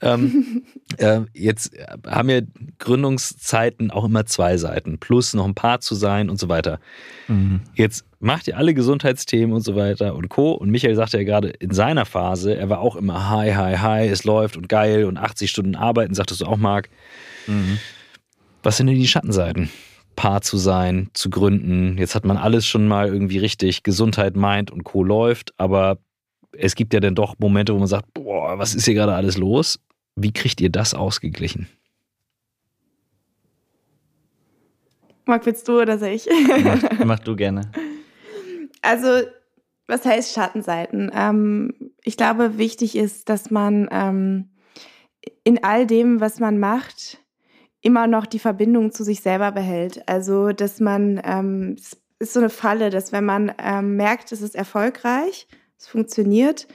Ähm, 0.00 0.62
äh, 0.98 1.22
jetzt 1.32 1.72
haben 2.06 2.28
wir 2.28 2.46
Gründungszeiten 2.78 3.90
auch 3.90 4.04
immer 4.04 4.24
zwei 4.26 4.56
Seiten, 4.56 4.98
plus 4.98 5.34
noch 5.34 5.46
ein 5.46 5.54
Paar 5.54 5.80
zu 5.80 5.96
sein 5.96 6.30
und 6.30 6.38
so 6.38 6.48
weiter. 6.48 6.78
Mhm. 7.26 7.62
Jetzt 7.74 8.04
macht 8.24 8.48
ihr 8.48 8.56
alle 8.56 8.72
Gesundheitsthemen 8.72 9.54
und 9.54 9.60
so 9.60 9.76
weiter 9.76 10.14
und 10.14 10.30
Co. 10.30 10.52
Und 10.52 10.70
Michael 10.70 10.96
sagte 10.96 11.18
ja 11.18 11.24
gerade 11.24 11.50
in 11.50 11.72
seiner 11.72 12.06
Phase, 12.06 12.56
er 12.56 12.70
war 12.70 12.78
auch 12.80 12.96
immer 12.96 13.28
hi, 13.28 13.52
hi, 13.52 13.76
hi, 13.76 14.08
es 14.08 14.24
läuft 14.24 14.56
und 14.56 14.68
geil 14.68 15.04
und 15.04 15.18
80 15.18 15.50
Stunden 15.50 15.76
arbeiten, 15.76 16.14
sagtest 16.14 16.40
du 16.40 16.46
auch, 16.46 16.56
Marc. 16.56 16.88
Mhm. 17.46 17.78
Was 18.62 18.78
sind 18.78 18.86
denn 18.86 18.96
die 18.96 19.06
Schattenseiten? 19.06 19.68
Paar 20.16 20.40
zu 20.40 20.56
sein, 20.56 21.10
zu 21.12 21.28
gründen. 21.28 21.98
Jetzt 21.98 22.14
hat 22.14 22.24
man 22.24 22.38
alles 22.38 22.66
schon 22.66 22.88
mal 22.88 23.08
irgendwie 23.08 23.38
richtig, 23.38 23.82
Gesundheit 23.82 24.36
meint 24.36 24.70
und 24.70 24.84
Co. 24.84 25.04
läuft, 25.04 25.52
aber 25.58 25.98
es 26.52 26.76
gibt 26.76 26.94
ja 26.94 27.00
dann 27.00 27.14
doch 27.14 27.34
Momente, 27.38 27.74
wo 27.74 27.78
man 27.78 27.88
sagt, 27.88 28.14
boah, 28.14 28.58
was 28.58 28.74
ist 28.74 28.86
hier 28.86 28.94
gerade 28.94 29.14
alles 29.14 29.36
los? 29.36 29.80
Wie 30.16 30.32
kriegt 30.32 30.62
ihr 30.62 30.70
das 30.70 30.94
ausgeglichen? 30.94 31.68
Marc, 35.26 35.44
willst 35.44 35.68
du 35.68 35.82
oder 35.82 35.98
soll 35.98 36.08
ich? 36.08 36.26
Mach, 36.64 36.82
mach 37.04 37.18
du 37.18 37.36
gerne. 37.36 37.70
Also, 38.84 39.26
was 39.86 40.04
heißt 40.04 40.34
Schattenseiten? 40.34 41.10
Ähm, 41.14 41.92
ich 42.02 42.16
glaube, 42.16 42.58
wichtig 42.58 42.96
ist, 42.96 43.28
dass 43.28 43.50
man 43.50 43.88
ähm, 43.90 44.50
in 45.42 45.64
all 45.64 45.86
dem, 45.86 46.20
was 46.20 46.38
man 46.38 46.58
macht, 46.58 47.18
immer 47.80 48.06
noch 48.06 48.26
die 48.26 48.38
Verbindung 48.38 48.92
zu 48.92 49.04
sich 49.04 49.20
selber 49.20 49.52
behält. 49.52 50.08
Also, 50.08 50.52
dass 50.52 50.80
man, 50.80 51.20
ähm, 51.24 51.76
es 51.78 51.96
ist 52.18 52.32
so 52.34 52.40
eine 52.40 52.50
Falle, 52.50 52.90
dass 52.90 53.12
wenn 53.12 53.24
man 53.24 53.52
ähm, 53.58 53.96
merkt, 53.96 54.32
es 54.32 54.42
ist 54.42 54.54
erfolgreich, 54.54 55.46
es 55.78 55.86
funktioniert, 55.86 56.66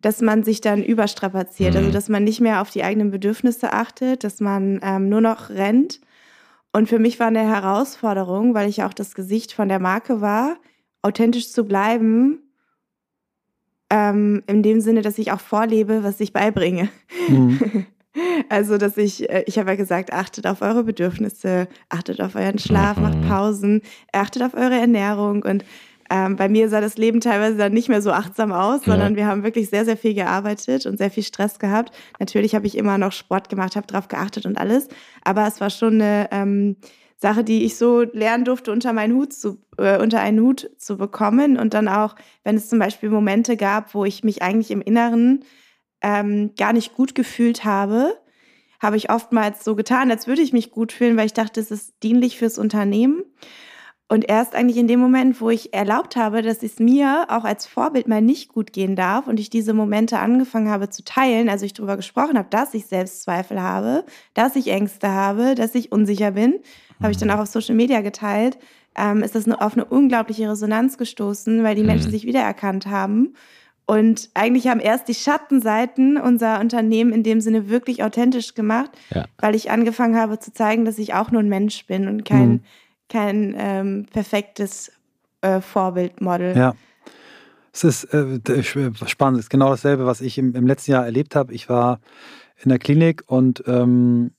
dass 0.00 0.20
man 0.20 0.42
sich 0.42 0.60
dann 0.60 0.82
überstrapaziert. 0.82 1.70
Also, 1.70 1.80
mhm. 1.80 1.86
Also, 1.86 1.96
dass 1.98 2.08
man 2.08 2.24
nicht 2.24 2.40
mehr 2.40 2.60
auf 2.60 2.70
die 2.70 2.82
eigenen 2.82 3.10
Bedürfnisse 3.10 3.72
achtet, 3.72 4.24
dass 4.24 4.40
man 4.40 4.80
ähm, 4.82 5.08
nur 5.08 5.20
noch 5.20 5.50
rennt. 5.50 6.00
Und 6.72 6.88
für 6.88 6.98
mich 6.98 7.20
war 7.20 7.28
eine 7.28 7.46
Herausforderung, 7.46 8.54
weil 8.54 8.68
ich 8.68 8.82
auch 8.82 8.94
das 8.94 9.14
Gesicht 9.14 9.52
von 9.52 9.68
der 9.68 9.78
Marke 9.78 10.20
war, 10.20 10.56
authentisch 11.02 11.50
zu 11.50 11.64
bleiben, 11.64 12.40
ähm, 13.90 14.42
in 14.46 14.62
dem 14.62 14.80
Sinne, 14.80 15.02
dass 15.02 15.18
ich 15.18 15.32
auch 15.32 15.40
vorlebe, 15.40 16.02
was 16.02 16.20
ich 16.20 16.32
beibringe. 16.32 16.88
Mhm. 17.28 17.86
Also, 18.50 18.76
dass 18.76 18.98
ich, 18.98 19.30
äh, 19.30 19.42
ich 19.46 19.58
habe 19.58 19.70
ja 19.70 19.76
gesagt, 19.76 20.12
achtet 20.12 20.46
auf 20.46 20.60
eure 20.60 20.84
Bedürfnisse, 20.84 21.66
achtet 21.88 22.20
auf 22.20 22.34
euren 22.34 22.58
Schlaf, 22.58 22.98
mhm. 22.98 23.02
macht 23.04 23.22
Pausen, 23.26 23.80
achtet 24.12 24.42
auf 24.42 24.52
eure 24.52 24.78
Ernährung. 24.78 25.42
Und 25.42 25.64
ähm, 26.10 26.36
bei 26.36 26.50
mir 26.50 26.68
sah 26.68 26.82
das 26.82 26.98
Leben 26.98 27.20
teilweise 27.20 27.56
dann 27.56 27.72
nicht 27.72 27.88
mehr 27.88 28.02
so 28.02 28.10
achtsam 28.10 28.52
aus, 28.52 28.82
sondern 28.84 29.12
ja. 29.12 29.16
wir 29.16 29.26
haben 29.26 29.44
wirklich 29.44 29.70
sehr, 29.70 29.86
sehr 29.86 29.96
viel 29.96 30.12
gearbeitet 30.12 30.84
und 30.84 30.98
sehr 30.98 31.10
viel 31.10 31.22
Stress 31.22 31.58
gehabt. 31.58 31.94
Natürlich 32.20 32.54
habe 32.54 32.66
ich 32.66 32.76
immer 32.76 32.98
noch 32.98 33.12
Sport 33.12 33.48
gemacht, 33.48 33.76
habe 33.76 33.86
darauf 33.86 34.08
geachtet 34.08 34.44
und 34.44 34.58
alles. 34.58 34.88
Aber 35.24 35.46
es 35.46 35.62
war 35.62 35.70
schon 35.70 35.94
eine 35.94 36.28
ähm, 36.30 36.76
Sache, 37.22 37.44
die 37.44 37.64
ich 37.64 37.76
so 37.76 38.02
lernen 38.02 38.44
durfte, 38.44 38.72
unter 38.72 38.92
meinen 38.92 39.14
Hut 39.14 39.32
zu, 39.32 39.58
äh, 39.78 40.02
unter 40.02 40.20
einen 40.20 40.40
Hut 40.40 40.68
zu 40.76 40.98
bekommen. 40.98 41.56
Und 41.56 41.72
dann 41.72 41.86
auch, 41.86 42.16
wenn 42.42 42.56
es 42.56 42.68
zum 42.68 42.80
Beispiel 42.80 43.10
Momente 43.10 43.56
gab, 43.56 43.94
wo 43.94 44.04
ich 44.04 44.24
mich 44.24 44.42
eigentlich 44.42 44.72
im 44.72 44.82
Inneren 44.82 45.44
ähm, 46.02 46.50
gar 46.58 46.72
nicht 46.72 46.94
gut 46.94 47.14
gefühlt 47.14 47.64
habe, 47.64 48.18
habe 48.80 48.96
ich 48.96 49.08
oftmals 49.10 49.62
so 49.62 49.76
getan, 49.76 50.10
als 50.10 50.26
würde 50.26 50.42
ich 50.42 50.52
mich 50.52 50.72
gut 50.72 50.90
fühlen, 50.90 51.16
weil 51.16 51.26
ich 51.26 51.32
dachte, 51.32 51.60
es 51.60 51.70
ist 51.70 51.94
dienlich 52.02 52.36
fürs 52.36 52.58
Unternehmen. 52.58 53.22
Und 54.08 54.28
erst 54.28 54.54
eigentlich 54.56 54.76
in 54.76 54.88
dem 54.88 55.00
Moment, 55.00 55.40
wo 55.40 55.48
ich 55.48 55.72
erlaubt 55.72 56.16
habe, 56.16 56.42
dass 56.42 56.62
es 56.62 56.78
mir 56.80 57.26
auch 57.28 57.44
als 57.44 57.66
Vorbild 57.66 58.08
mal 58.08 58.20
nicht 58.20 58.48
gut 58.52 58.72
gehen 58.72 58.96
darf 58.96 59.26
und 59.26 59.40
ich 59.40 59.48
diese 59.48 59.72
Momente 59.72 60.18
angefangen 60.18 60.68
habe 60.68 60.90
zu 60.90 61.02
teilen, 61.02 61.48
also 61.48 61.64
ich 61.64 61.72
darüber 61.72 61.96
gesprochen 61.96 62.36
habe, 62.36 62.48
dass 62.50 62.74
ich 62.74 62.84
Selbstzweifel 62.84 63.62
habe, 63.62 64.04
dass 64.34 64.56
ich 64.56 64.68
Ängste 64.68 65.08
habe, 65.08 65.54
dass 65.54 65.74
ich 65.74 65.92
unsicher 65.92 66.32
bin. 66.32 66.58
Habe 67.02 67.12
ich 67.12 67.18
dann 67.18 67.30
auch 67.30 67.40
auf 67.40 67.48
Social 67.48 67.74
Media 67.74 68.00
geteilt, 68.00 68.58
ähm, 68.96 69.22
ist 69.22 69.34
das 69.34 69.48
auf 69.48 69.74
eine 69.74 69.84
unglaubliche 69.84 70.50
Resonanz 70.50 70.98
gestoßen, 70.98 71.62
weil 71.62 71.74
die 71.74 71.82
Menschen 71.84 72.08
mhm. 72.08 72.12
sich 72.12 72.24
wiedererkannt 72.24 72.86
haben 72.86 73.34
und 73.86 74.30
eigentlich 74.34 74.68
haben 74.68 74.80
erst 74.80 75.08
die 75.08 75.14
Schattenseiten 75.14 76.16
unser 76.16 76.60
Unternehmen 76.60 77.12
in 77.12 77.22
dem 77.22 77.40
Sinne 77.40 77.68
wirklich 77.68 78.04
authentisch 78.04 78.54
gemacht, 78.54 78.90
ja. 79.10 79.26
weil 79.38 79.54
ich 79.54 79.70
angefangen 79.70 80.16
habe 80.16 80.38
zu 80.38 80.52
zeigen, 80.52 80.84
dass 80.84 80.98
ich 80.98 81.14
auch 81.14 81.30
nur 81.30 81.42
ein 81.42 81.48
Mensch 81.48 81.86
bin 81.86 82.06
und 82.06 82.24
kein, 82.24 82.48
mhm. 82.48 82.60
kein 83.08 83.54
ähm, 83.58 84.06
perfektes 84.12 84.92
äh, 85.40 85.60
Vorbildmodel. 85.60 86.56
Ja. 86.56 86.74
Es 87.72 87.84
ist 87.84 88.04
äh, 88.14 88.62
spannend, 88.62 89.40
es 89.40 89.46
ist 89.46 89.50
genau 89.50 89.70
dasselbe, 89.70 90.06
was 90.06 90.20
ich 90.20 90.38
im, 90.38 90.54
im 90.54 90.66
letzten 90.66 90.92
Jahr 90.92 91.04
erlebt 91.04 91.34
habe. 91.34 91.52
Ich 91.52 91.68
war 91.68 92.00
in 92.62 92.68
der 92.68 92.78
Klinik 92.78 93.24
und 93.26 93.64
ähm, 93.66 94.30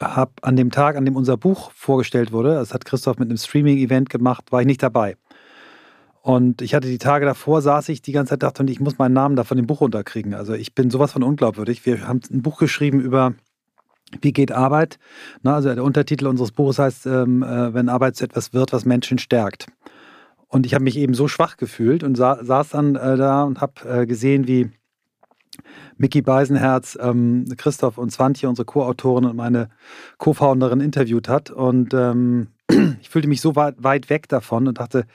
habe 0.00 0.32
an 0.42 0.56
dem 0.56 0.70
Tag, 0.70 0.96
an 0.96 1.04
dem 1.04 1.16
unser 1.16 1.36
Buch 1.36 1.70
vorgestellt 1.74 2.32
wurde, 2.32 2.54
das 2.54 2.74
hat 2.74 2.84
Christoph 2.84 3.18
mit 3.18 3.28
einem 3.28 3.38
Streaming-Event 3.38 4.10
gemacht, 4.10 4.50
war 4.50 4.60
ich 4.60 4.66
nicht 4.66 4.82
dabei. 4.82 5.16
Und 6.22 6.60
ich 6.60 6.74
hatte 6.74 6.88
die 6.88 6.98
Tage 6.98 7.24
davor, 7.24 7.62
saß 7.62 7.88
ich 7.88 8.02
die 8.02 8.12
ganze 8.12 8.30
Zeit, 8.30 8.42
dachte, 8.42 8.64
ich 8.64 8.80
muss 8.80 8.98
meinen 8.98 9.14
Namen 9.14 9.36
da 9.36 9.44
von 9.44 9.56
dem 9.56 9.66
Buch 9.66 9.80
runterkriegen. 9.80 10.34
Also 10.34 10.52
ich 10.52 10.74
bin 10.74 10.90
sowas 10.90 11.12
von 11.12 11.22
unglaubwürdig. 11.22 11.86
Wir 11.86 12.06
haben 12.06 12.20
ein 12.30 12.42
Buch 12.42 12.58
geschrieben 12.58 13.00
über 13.00 13.34
wie 14.20 14.32
geht 14.32 14.52
Arbeit? 14.52 14.98
Na, 15.42 15.54
also 15.54 15.72
der 15.72 15.84
Untertitel 15.84 16.26
unseres 16.26 16.50
Buches 16.50 16.78
heißt, 16.78 17.06
ähm, 17.06 17.42
äh, 17.42 17.72
wenn 17.72 17.88
Arbeit 17.88 18.16
zu 18.16 18.24
etwas 18.24 18.52
wird, 18.52 18.72
was 18.72 18.84
Menschen 18.84 19.18
stärkt. 19.18 19.66
Und 20.48 20.66
ich 20.66 20.74
habe 20.74 20.82
mich 20.82 20.96
eben 20.96 21.14
so 21.14 21.28
schwach 21.28 21.56
gefühlt 21.56 22.02
und 22.02 22.16
sa 22.16 22.42
saß 22.42 22.70
dann 22.70 22.96
äh, 22.96 23.16
da 23.16 23.44
und 23.44 23.60
habe 23.60 23.88
äh, 23.88 24.06
gesehen, 24.06 24.48
wie 24.48 24.70
Mickey 25.96 26.22
Beisenherz, 26.22 26.98
ähm, 27.00 27.44
Christoph 27.56 27.98
und 27.98 28.10
Swantje, 28.10 28.48
unsere 28.48 28.66
Co-Autorin 28.66 29.24
und 29.24 29.36
meine 29.36 29.68
Co-Founderin, 30.18 30.80
interviewt 30.80 31.28
hat. 31.28 31.50
Und 31.50 31.94
ähm, 31.94 32.48
ich 33.00 33.08
fühlte 33.08 33.28
mich 33.28 33.40
so 33.40 33.56
weit, 33.56 33.76
weit 33.78 34.10
weg 34.10 34.28
davon 34.28 34.68
und 34.68 34.78
dachte, 34.78 35.06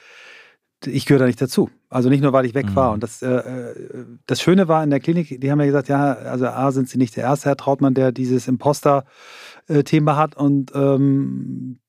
ich 0.85 1.05
gehöre 1.05 1.19
da 1.19 1.25
nicht 1.25 1.41
dazu. 1.41 1.69
Also 1.89 2.09
nicht 2.09 2.21
nur, 2.21 2.33
weil 2.33 2.45
ich 2.45 2.53
weg 2.53 2.67
mhm. 2.67 2.75
war. 2.75 2.91
Und 2.91 3.03
das, 3.03 3.21
äh, 3.21 3.29
äh, 3.29 4.05
das 4.27 4.41
Schöne 4.41 4.67
war 4.67 4.83
in 4.83 4.89
der 4.89 4.99
Klinik, 4.99 5.39
die 5.39 5.51
haben 5.51 5.59
ja 5.59 5.65
gesagt, 5.65 5.87
ja, 5.87 6.13
also 6.13 6.47
A, 6.47 6.71
sind 6.71 6.89
sie 6.89 6.97
nicht 6.97 7.15
der 7.15 7.23
erste 7.23 7.49
Herr 7.49 7.57
Trautmann, 7.57 7.93
der 7.93 8.11
dieses 8.11 8.47
Imposter-Thema 8.47 10.17
hat. 10.17 10.35
Und 10.35 10.71
ähm, 10.75 11.79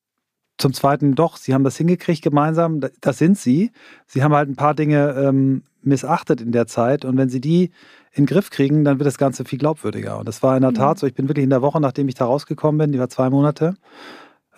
zum 0.58 0.72
Zweiten 0.72 1.14
doch, 1.14 1.36
sie 1.36 1.54
haben 1.54 1.64
das 1.64 1.76
hingekriegt 1.76 2.22
gemeinsam. 2.22 2.80
Das 3.00 3.18
sind 3.18 3.36
sie. 3.36 3.72
Sie 4.06 4.22
haben 4.22 4.34
halt 4.34 4.48
ein 4.48 4.56
paar 4.56 4.74
Dinge 4.74 5.14
ähm, 5.18 5.64
missachtet 5.82 6.40
in 6.40 6.52
der 6.52 6.66
Zeit. 6.66 7.04
Und 7.04 7.16
wenn 7.16 7.28
sie 7.28 7.40
die 7.40 7.70
in 8.16 8.22
den 8.22 8.26
Griff 8.26 8.50
kriegen, 8.50 8.84
dann 8.84 8.98
wird 8.98 9.06
das 9.06 9.18
Ganze 9.18 9.44
viel 9.44 9.58
glaubwürdiger. 9.58 10.18
Und 10.18 10.26
das 10.26 10.42
war 10.42 10.56
in 10.56 10.62
der 10.62 10.70
mhm. 10.70 10.76
Tat 10.76 10.98
so. 10.98 11.06
Ich 11.06 11.14
bin 11.14 11.28
wirklich 11.28 11.44
in 11.44 11.50
der 11.50 11.62
Woche, 11.62 11.80
nachdem 11.80 12.08
ich 12.08 12.14
da 12.14 12.24
rausgekommen 12.24 12.78
bin, 12.78 12.92
die 12.92 12.98
war 12.98 13.10
zwei 13.10 13.28
Monate, 13.28 13.74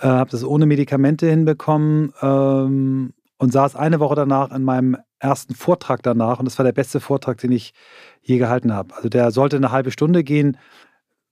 äh, 0.00 0.06
habe 0.06 0.30
das 0.30 0.44
ohne 0.44 0.66
Medikamente 0.66 1.28
hinbekommen. 1.28 2.12
Ähm, 2.22 3.12
und 3.38 3.52
saß 3.52 3.76
eine 3.76 4.00
Woche 4.00 4.16
danach 4.16 4.50
in 4.50 4.64
meinem 4.64 4.96
ersten 5.20 5.54
Vortrag 5.54 6.02
danach 6.02 6.38
und 6.38 6.44
das 6.44 6.58
war 6.58 6.64
der 6.64 6.72
beste 6.72 7.00
Vortrag, 7.00 7.38
den 7.38 7.52
ich 7.52 7.72
je 8.20 8.38
gehalten 8.38 8.72
habe. 8.72 8.94
Also 8.94 9.08
der 9.08 9.30
sollte 9.30 9.56
eine 9.56 9.72
halbe 9.72 9.90
Stunde 9.90 10.24
gehen 10.24 10.58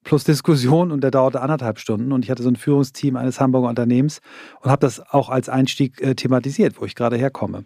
plus 0.06 0.22
Diskussion 0.22 0.92
und 0.92 1.02
der 1.02 1.10
dauerte 1.10 1.42
anderthalb 1.42 1.80
Stunden 1.80 2.12
und 2.12 2.24
ich 2.24 2.30
hatte 2.30 2.42
so 2.42 2.48
ein 2.48 2.54
Führungsteam 2.54 3.16
eines 3.16 3.40
Hamburger 3.40 3.68
Unternehmens 3.68 4.20
und 4.62 4.70
habe 4.70 4.80
das 4.80 5.00
auch 5.00 5.28
als 5.28 5.48
Einstieg 5.48 6.00
äh, 6.00 6.14
thematisiert, 6.14 6.80
wo 6.80 6.84
ich 6.84 6.94
gerade 6.94 7.16
herkomme. 7.16 7.64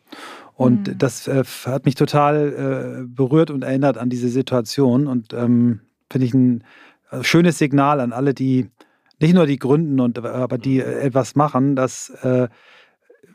Und 0.55 0.89
mhm. 0.89 0.99
das 0.99 1.29
äh, 1.29 1.45
hat 1.67 1.85
mich 1.85 1.97
total 1.97 3.03
äh, 3.03 3.07
berührt 3.07 3.51
und 3.51 3.63
erinnert 3.63 3.99
an 3.99 4.09
diese 4.09 4.31
Situation 4.31 5.07
und 5.07 5.35
ähm, 5.35 5.81
finde 6.11 6.27
ich 6.27 6.33
ein 6.33 6.65
äh, 7.11 7.23
schönes 7.23 7.59
Signal 7.59 8.01
an 8.01 8.15
alle, 8.15 8.33
die 8.33 8.71
nicht 9.21 9.35
nur 9.35 9.47
die 9.47 9.59
gründen 9.59 10.01
und 10.01 10.19
aber 10.19 10.57
die 10.57 10.81
äh, 10.81 11.01
etwas 11.01 11.37
machen, 11.37 11.77
dass 11.77 12.09
äh, 12.23 12.49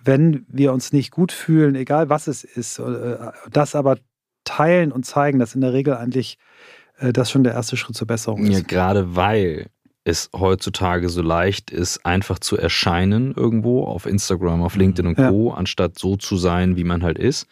wenn 0.04 0.48
wir 0.50 0.74
uns 0.74 0.94
nicht 0.94 1.12
gut 1.12 1.32
fühlen, 1.32 1.76
egal 1.76 2.10
was 2.10 2.26
es 2.26 2.44
ist, 2.44 2.80
äh, 2.80 3.18
das 3.52 3.76
aber 3.76 3.98
teilen 4.46 4.92
und 4.92 5.06
zeigen, 5.06 5.38
dass 5.38 5.54
in 5.54 5.62
der 5.62 5.74
Regel 5.74 5.94
eigentlich 5.94 6.40
äh, 6.40 6.55
das 7.00 7.32
schon 7.32 7.44
der 7.44 7.54
erste 7.54 7.78
Schritt 7.78 7.96
zur 7.96 8.08
Besserung 8.08 8.46
ist. 8.46 8.54
Ja, 8.54 8.62
gerade 8.62 9.16
weil 9.16 9.68
es 10.06 10.30
heutzutage 10.36 11.10
so 11.10 11.22
leicht 11.22 11.72
ist, 11.72 12.06
einfach 12.06 12.38
zu 12.38 12.58
erscheinen 12.58 13.34
irgendwo 13.34 13.86
auf 13.86 14.06
Instagram, 14.06 14.62
auf 14.62 14.76
LinkedIn 14.76 15.08
und 15.08 15.16
Co., 15.16 15.50
ja. 15.50 15.56
anstatt 15.56 15.98
so 15.98 16.16
zu 16.16 16.38
sein, 16.38 16.78
wie 16.78 16.84
man 16.84 17.02
halt 17.02 17.18
ist. 17.18 17.48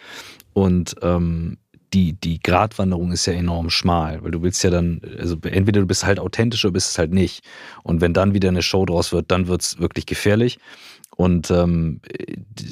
Und 0.54 0.96
ähm, 1.02 1.58
die, 1.94 2.14
die 2.14 2.40
Gratwanderung 2.40 3.12
ist 3.12 3.26
ja 3.26 3.34
enorm 3.34 3.70
schmal, 3.70 4.24
weil 4.24 4.32
du 4.32 4.42
willst 4.42 4.64
ja 4.64 4.70
dann, 4.70 5.02
also 5.20 5.36
entweder 5.44 5.82
du 5.82 5.88
bist 5.88 6.06
halt 6.06 6.20
authentisch 6.20 6.64
oder 6.64 6.74
bist 6.74 6.92
es 6.92 6.98
halt 6.98 7.12
nicht. 7.12 7.44
Und 7.84 8.02
wenn 8.02 8.14
dann 8.14 8.34
wieder 8.34 8.50
eine 8.50 8.62
Show 8.62 8.86
draus 8.86 9.12
wird, 9.12 9.32
dann 9.32 9.48
wird 9.48 9.62
es 9.62 9.80
wirklich 9.80 10.06
gefährlich. 10.06 10.60
Und 11.16 11.52
ähm, 11.52 12.02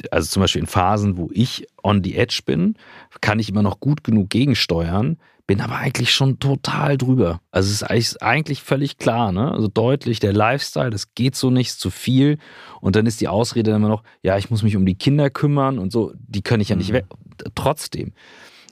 also 0.09 0.27
zum 0.27 0.41
Beispiel 0.41 0.61
in 0.61 0.67
Phasen, 0.67 1.17
wo 1.17 1.29
ich 1.33 1.67
on 1.83 2.03
the 2.03 2.15
edge 2.17 2.41
bin, 2.45 2.75
kann 3.19 3.39
ich 3.39 3.49
immer 3.49 3.61
noch 3.61 3.79
gut 3.79 4.03
genug 4.03 4.29
gegensteuern, 4.29 5.17
bin 5.51 5.59
aber 5.59 5.75
eigentlich 5.75 6.13
schon 6.13 6.39
total 6.39 6.97
drüber. 6.97 7.41
Also 7.51 7.69
es 7.69 7.81
ist 7.81 8.21
eigentlich 8.23 8.63
völlig 8.63 8.97
klar, 8.97 9.33
ne? 9.33 9.51
Also 9.51 9.67
deutlich, 9.67 10.21
der 10.21 10.31
Lifestyle, 10.31 10.91
das 10.91 11.13
geht 11.13 11.35
so 11.35 11.49
nicht, 11.49 11.73
zu 11.73 11.89
viel. 11.89 12.37
Und 12.79 12.95
dann 12.95 13.05
ist 13.05 13.19
die 13.19 13.27
Ausrede 13.27 13.71
immer 13.71 13.89
noch, 13.89 14.03
ja, 14.23 14.37
ich 14.37 14.49
muss 14.49 14.63
mich 14.63 14.77
um 14.77 14.85
die 14.85 14.95
Kinder 14.95 15.29
kümmern 15.29 15.77
und 15.77 15.91
so, 15.91 16.13
die 16.15 16.41
kann 16.41 16.61
ich 16.61 16.69
ja 16.69 16.77
nicht 16.77 16.91
mhm. 16.91 16.93
weg. 16.93 17.05
Trotzdem. 17.53 18.13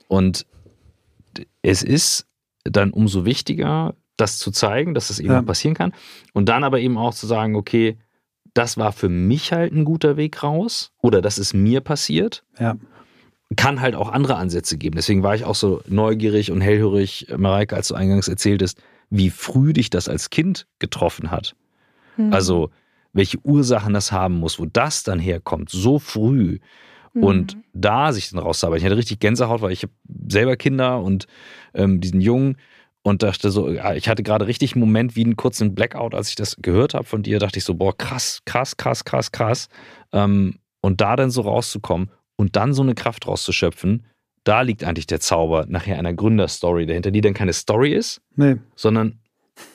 Und 0.07 0.45
es 1.61 1.83
ist 1.83 2.27
dann 2.63 2.91
umso 2.91 3.25
wichtiger, 3.25 3.93
das 4.15 4.37
zu 4.37 4.49
zeigen, 4.49 4.93
dass 4.93 5.09
das 5.09 5.19
eben 5.19 5.33
ja. 5.33 5.41
passieren 5.41 5.75
kann. 5.75 5.91
Und 6.31 6.47
dann 6.47 6.63
aber 6.63 6.79
eben 6.79 6.97
auch 6.97 7.13
zu 7.13 7.27
sagen, 7.27 7.57
okay, 7.57 7.97
das 8.53 8.77
war 8.77 8.93
für 8.93 9.09
mich 9.09 9.51
halt 9.51 9.73
ein 9.73 9.83
guter 9.83 10.15
Weg 10.15 10.43
raus 10.43 10.93
oder 11.01 11.21
das 11.21 11.39
ist 11.39 11.53
mir 11.53 11.81
passiert. 11.81 12.45
Ja. 12.57 12.77
Kann 13.55 13.81
halt 13.81 13.95
auch 13.95 14.09
andere 14.09 14.35
Ansätze 14.35 14.77
geben. 14.77 14.95
Deswegen 14.95 15.23
war 15.23 15.35
ich 15.35 15.43
auch 15.43 15.55
so 15.55 15.81
neugierig 15.88 16.51
und 16.51 16.62
hellhörig, 16.62 17.27
Mareike, 17.35 17.75
als 17.75 17.88
du 17.88 17.95
eingangs 17.95 18.27
erzähltest, 18.27 18.81
wie 19.09 19.31
früh 19.31 19.73
dich 19.73 19.89
das 19.89 20.07
als 20.07 20.29
Kind 20.29 20.67
getroffen 20.77 21.31
hat. 21.31 21.55
Mhm. 22.17 22.31
Also, 22.31 22.69
welche 23.12 23.39
Ursachen 23.43 23.93
das 23.93 24.12
haben 24.12 24.35
muss, 24.35 24.59
wo 24.59 24.65
das 24.65 25.03
dann 25.03 25.19
herkommt, 25.19 25.69
so 25.71 25.97
früh. 25.97 26.59
Mhm. 27.13 27.23
Und 27.23 27.57
da 27.73 28.12
sich 28.13 28.29
dann 28.29 28.39
rauszuarbeiten. 28.39 28.83
Ich 28.83 28.85
hatte 28.85 28.97
richtig 28.97 29.19
Gänsehaut, 29.19 29.62
weil 29.62 29.71
ich 29.71 29.83
habe 29.83 29.93
selber 30.27 30.55
Kinder 30.55 31.01
und 31.01 31.25
ähm, 31.73 32.01
diesen 32.01 32.21
Jungen 32.21 32.57
und 33.01 33.23
dachte 33.23 33.49
so, 33.49 33.69
ich 33.69 34.09
hatte 34.09 34.23
gerade 34.23 34.45
richtig 34.45 34.73
einen 34.73 34.81
Moment 34.81 35.15
wie 35.15 35.23
einen 35.23 35.35
kurzen 35.35 35.73
Blackout, 35.73 36.13
als 36.13 36.29
ich 36.29 36.35
das 36.35 36.57
gehört 36.62 36.93
habe 36.93 37.05
von 37.05 37.23
dir, 37.23 37.39
dachte 37.39 37.57
ich 37.57 37.65
so, 37.65 37.73
boah, 37.73 37.97
krass, 37.97 38.41
krass, 38.45 38.77
krass, 38.77 39.05
krass, 39.05 39.31
krass. 39.31 39.69
Ähm, 40.12 40.59
und 40.81 41.01
da 41.01 41.15
dann 41.15 41.31
so 41.31 41.41
rauszukommen 41.41 42.12
und 42.39 42.56
dann 42.56 42.73
so 42.73 42.82
eine 42.82 42.95
Kraft 42.95 43.28
rauszuschöpfen, 43.28 44.06
da 44.45 44.62
liegt 44.62 44.86
eigentlich 44.86 45.08
der 45.08 45.19
Zauber 45.19 45.65
nachher 45.67 45.99
einer 45.99 46.13
Gründerstory 46.13 46.86
dahinter, 46.86 47.12
die 47.12 47.19
dann 47.19 47.34
keine 47.34 47.52
Story 47.52 47.93
ist, 47.93 48.21
Nee, 48.38 48.56
sondern 48.75 49.19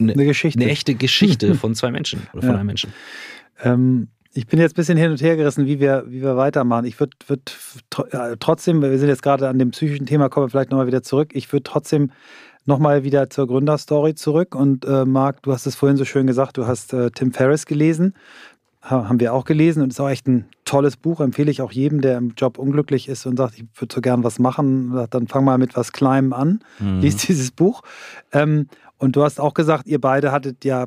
eine, 0.00 0.14
eine 0.14 0.24
Geschichte. 0.24 0.60
eine 0.62 0.70
echte 0.70 0.94
Geschichte 0.94 1.54
von 1.62 1.74
zwei 1.74 1.90
Menschen 1.90 2.26
oder 2.32 2.40
von 2.40 2.50
Ja. 2.52 2.56
einem 2.56 2.66
Menschen. 2.68 2.92
Ähm, 3.62 4.08
ich 4.32 4.46
bin 4.46 4.58
jetzt 4.58 4.72
ein 4.72 4.76
bisschen 4.76 4.96
hin 4.96 5.10
und 5.10 5.20
her 5.20 5.36
gerissen, 5.36 5.66
wie 5.66 5.78
wir, 5.78 6.04
wie 6.08 6.22
wir 6.22 6.36
weitermachen. 6.38 6.86
Ich 6.86 6.98
würde 6.98 7.12
würd, 7.28 7.54
trotzdem, 8.40 8.80
wir 8.82 8.98
sind 8.98 9.08
jetzt 9.08 9.22
gerade 9.22 9.46
an 9.48 9.58
dem 9.58 9.70
psychischen 9.70 10.06
Thema, 10.06 10.28
kommen 10.30 10.46
wir 10.46 10.50
vielleicht 10.50 10.70
nochmal 10.70 10.86
wieder 10.86 11.02
zurück. 11.02 11.30
Ich 11.34 11.52
würde 11.52 11.62
trotzdem 11.64 12.10
nochmal 12.64 13.04
wieder 13.04 13.28
zur 13.30 13.46
Gründerstory 13.46 14.14
zurück. 14.14 14.54
Und 14.54 14.86
äh, 14.86 15.04
Marc, 15.04 15.42
du 15.42 15.52
hast 15.52 15.66
es 15.66 15.76
vorhin 15.76 15.96
so 15.98 16.04
schön 16.06 16.26
gesagt, 16.26 16.56
du 16.56 16.66
hast 16.66 16.94
äh, 16.94 17.10
Tim 17.10 17.30
Ferriss 17.32 17.66
gelesen. 17.66 18.14
Ha, 18.88 19.08
haben 19.08 19.18
wir 19.18 19.32
auch 19.32 19.44
gelesen 19.46 19.82
und 19.82 19.90
ist 19.90 20.00
auch 20.00 20.10
echt 20.10 20.26
ein 20.28 20.44
tolles 20.66 20.96
Buch. 20.98 21.20
Empfehle 21.20 21.50
ich 21.50 21.62
auch 21.62 21.72
jedem, 21.72 22.00
der 22.02 22.18
im 22.18 22.34
Job 22.36 22.58
unglücklich 22.58 23.08
ist 23.08 23.24
und 23.26 23.36
sagt, 23.38 23.54
ich 23.56 23.64
würde 23.76 23.94
so 23.94 24.00
gern 24.00 24.22
was 24.24 24.38
machen. 24.38 24.92
Sagt, 24.92 25.14
Dann 25.14 25.26
fang 25.26 25.44
mal 25.44 25.56
mit 25.58 25.74
was 25.76 25.92
Kleinem 25.92 26.32
an. 26.32 26.60
Mhm. 26.78 27.00
Lies 27.00 27.16
dieses 27.16 27.50
Buch. 27.50 27.82
Ähm, 28.32 28.68
und 28.98 29.16
du 29.16 29.22
hast 29.22 29.40
auch 29.40 29.54
gesagt, 29.54 29.86
ihr 29.86 30.00
beide 30.00 30.32
hattet 30.32 30.64
ja 30.64 30.86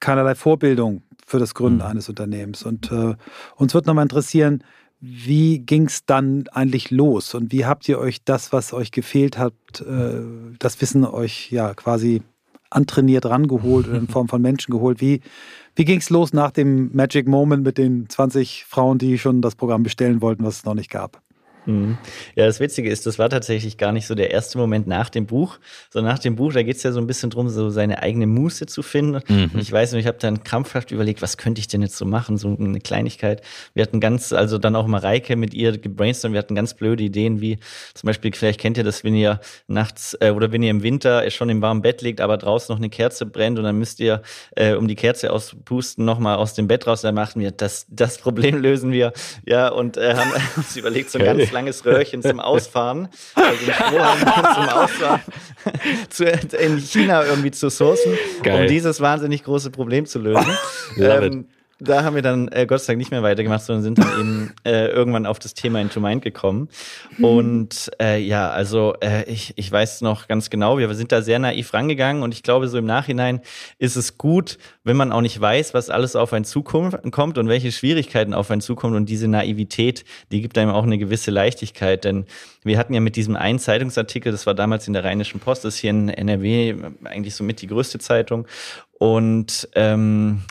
keinerlei 0.00 0.34
Vorbildung 0.34 1.02
für 1.26 1.38
das 1.38 1.54
Gründen 1.54 1.78
Mhm. 1.78 1.84
eines 1.86 2.08
Unternehmens. 2.08 2.62
Und 2.64 2.92
äh, 2.92 3.14
uns 3.56 3.72
wird 3.74 3.86
nochmal 3.86 4.04
interessieren, 4.04 4.62
wie 5.00 5.60
ging 5.60 5.86
es 5.86 6.04
dann 6.06 6.44
eigentlich 6.52 6.90
los 6.90 7.34
und 7.34 7.52
wie 7.52 7.64
habt 7.64 7.88
ihr 7.88 7.98
euch 8.00 8.24
das, 8.24 8.52
was 8.52 8.72
euch 8.72 8.90
gefehlt 8.90 9.38
hat, 9.38 9.54
äh, 9.80 10.20
das 10.58 10.80
Wissen 10.80 11.04
euch 11.04 11.52
ja 11.52 11.72
quasi 11.74 12.22
antrainiert 12.70 13.24
rangeholt 13.26 13.88
oder 13.88 13.96
in 13.98 14.08
Form 14.08 14.28
von 14.28 14.42
Menschen 14.42 14.72
geholt? 14.72 15.00
Wie, 15.00 15.20
wie 15.78 15.84
ging 15.84 16.00
es 16.00 16.10
los 16.10 16.32
nach 16.32 16.50
dem 16.50 16.90
Magic 16.92 17.28
Moment 17.28 17.62
mit 17.62 17.78
den 17.78 18.08
20 18.08 18.64
Frauen, 18.68 18.98
die 18.98 19.16
schon 19.16 19.40
das 19.40 19.54
Programm 19.54 19.84
bestellen 19.84 20.20
wollten, 20.20 20.44
was 20.44 20.56
es 20.56 20.64
noch 20.64 20.74
nicht 20.74 20.90
gab? 20.90 21.22
Mhm. 21.68 21.98
Ja, 22.34 22.46
das 22.46 22.60
Witzige 22.60 22.90
ist, 22.90 23.06
das 23.06 23.18
war 23.18 23.28
tatsächlich 23.28 23.76
gar 23.76 23.92
nicht 23.92 24.06
so 24.06 24.14
der 24.14 24.30
erste 24.30 24.56
Moment 24.56 24.86
nach 24.86 25.10
dem 25.10 25.26
Buch, 25.26 25.58
sondern 25.90 26.14
nach 26.14 26.18
dem 26.18 26.34
Buch, 26.34 26.52
da 26.52 26.62
geht 26.62 26.76
es 26.76 26.82
ja 26.82 26.92
so 26.92 27.00
ein 27.00 27.06
bisschen 27.06 27.28
drum, 27.28 27.50
so 27.50 27.68
seine 27.68 28.02
eigene 28.02 28.26
Muße 28.26 28.66
zu 28.66 28.82
finden. 28.82 29.20
Mhm. 29.28 29.50
Und 29.52 29.60
ich 29.60 29.70
weiß 29.70 29.92
nicht, 29.92 30.00
ich 30.00 30.06
habe 30.06 30.18
dann 30.18 30.42
krampfhaft 30.42 30.90
überlegt, 30.90 31.20
was 31.20 31.36
könnte 31.36 31.60
ich 31.60 31.68
denn 31.68 31.82
jetzt 31.82 31.96
so 31.96 32.06
machen, 32.06 32.38
so 32.38 32.56
eine 32.58 32.80
Kleinigkeit. 32.80 33.42
Wir 33.74 33.82
hatten 33.82 34.00
ganz, 34.00 34.32
also 34.32 34.56
dann 34.56 34.76
auch 34.76 34.86
Mareike 34.86 35.36
mit 35.36 35.52
ihr 35.52 35.76
gebrainstormt, 35.76 36.32
wir 36.32 36.38
hatten 36.38 36.54
ganz 36.54 36.72
blöde 36.72 37.04
Ideen, 37.04 37.42
wie 37.42 37.58
zum 37.92 38.06
Beispiel, 38.06 38.32
vielleicht 38.34 38.60
kennt 38.60 38.78
ihr 38.78 38.84
das, 38.84 39.04
wenn 39.04 39.14
ihr 39.14 39.40
nachts 39.66 40.16
äh, 40.20 40.30
oder 40.30 40.50
wenn 40.52 40.62
ihr 40.62 40.70
im 40.70 40.82
Winter 40.82 41.30
schon 41.30 41.50
im 41.50 41.60
warmen 41.60 41.82
Bett 41.82 42.00
liegt, 42.00 42.22
aber 42.22 42.38
draußen 42.38 42.72
noch 42.72 42.78
eine 42.78 42.88
Kerze 42.88 43.26
brennt 43.26 43.58
und 43.58 43.64
dann 43.64 43.78
müsst 43.78 44.00
ihr, 44.00 44.22
äh, 44.56 44.72
um 44.72 44.88
die 44.88 44.96
Kerze 44.96 45.32
auspusten, 45.32 46.04
nochmal 46.04 46.36
aus 46.36 46.54
dem 46.54 46.66
Bett 46.66 46.86
raus, 46.86 47.02
dann 47.02 47.14
machen 47.14 47.42
wir 47.42 47.50
das, 47.50 47.86
das 47.90 48.16
Problem 48.16 48.56
lösen 48.62 48.90
wir, 48.90 49.12
ja, 49.44 49.68
und 49.68 49.98
äh, 49.98 50.14
haben 50.14 50.30
uns 50.56 50.74
überlegt, 50.74 51.10
so 51.10 51.18
ein 51.18 51.26
ganz 51.26 51.50
langes 51.58 51.84
Röhrchen 51.84 52.22
zum 52.22 52.40
Ausfahren, 52.40 53.08
also 53.34 53.66
ein 53.66 53.74
Strohhalm 53.74 54.20
zum 54.54 54.68
Ausfahren, 54.68 55.20
zu, 56.08 56.24
in 56.24 56.78
China 56.78 57.24
irgendwie 57.24 57.50
zu 57.50 57.68
sourcen, 57.68 58.12
Geil. 58.42 58.62
um 58.62 58.68
dieses 58.68 59.00
wahnsinnig 59.00 59.42
große 59.44 59.70
Problem 59.70 60.06
zu 60.06 60.20
lösen. 60.20 60.56
Ähm, 60.98 61.46
da 61.80 62.02
haben 62.02 62.16
wir 62.16 62.22
dann 62.22 62.48
äh, 62.48 62.66
Gott 62.66 62.80
sei 62.80 62.92
Dank 62.92 62.98
nicht 62.98 63.10
mehr 63.10 63.22
weitergemacht, 63.22 63.62
sondern 63.62 63.82
sind 63.82 63.98
dann 63.98 64.20
eben 64.20 64.54
äh, 64.64 64.88
irgendwann 64.88 65.26
auf 65.26 65.38
das 65.38 65.54
Thema 65.54 65.80
Into 65.80 66.00
Mind 66.00 66.22
gekommen. 66.22 66.68
Und 67.20 67.90
äh, 68.00 68.18
ja, 68.20 68.50
also 68.50 68.94
äh, 69.00 69.24
ich, 69.24 69.52
ich 69.56 69.70
weiß 69.70 70.00
noch 70.00 70.26
ganz 70.26 70.50
genau, 70.50 70.78
wir 70.78 70.92
sind 70.94 71.12
da 71.12 71.22
sehr 71.22 71.38
naiv 71.38 71.72
rangegangen 71.72 72.22
und 72.22 72.34
ich 72.34 72.42
glaube, 72.42 72.68
so 72.68 72.78
im 72.78 72.86
Nachhinein 72.86 73.40
ist 73.78 73.96
es 73.96 74.18
gut, 74.18 74.58
wenn 74.82 74.96
man 74.96 75.12
auch 75.12 75.20
nicht 75.20 75.40
weiß, 75.40 75.72
was 75.72 75.88
alles 75.88 76.16
auf 76.16 76.32
einen 76.32 76.44
zukommt 76.44 77.38
und 77.38 77.48
welche 77.48 77.70
Schwierigkeiten 77.70 78.34
auf 78.34 78.50
einen 78.50 78.60
zukommen. 78.60 78.96
Und 78.96 79.08
diese 79.08 79.28
Naivität, 79.28 80.04
die 80.32 80.40
gibt 80.40 80.58
einem 80.58 80.72
auch 80.72 80.84
eine 80.84 80.98
gewisse 80.98 81.30
Leichtigkeit. 81.30 82.04
Denn 82.04 82.26
wir 82.64 82.78
hatten 82.78 82.92
ja 82.92 83.00
mit 83.00 83.14
diesem 83.14 83.36
einen 83.36 83.60
Zeitungsartikel, 83.60 84.32
das 84.32 84.46
war 84.46 84.54
damals 84.54 84.88
in 84.88 84.94
der 84.94 85.04
Rheinischen 85.04 85.38
Post, 85.38 85.64
das 85.64 85.74
ist 85.74 85.80
hier 85.80 85.90
in 85.90 86.08
NRW 86.08 86.74
eigentlich 87.04 87.34
somit 87.34 87.62
die 87.62 87.68
größte 87.68 87.98
Zeitung. 87.98 88.46
Und 88.98 89.68
ähm, 89.74 90.42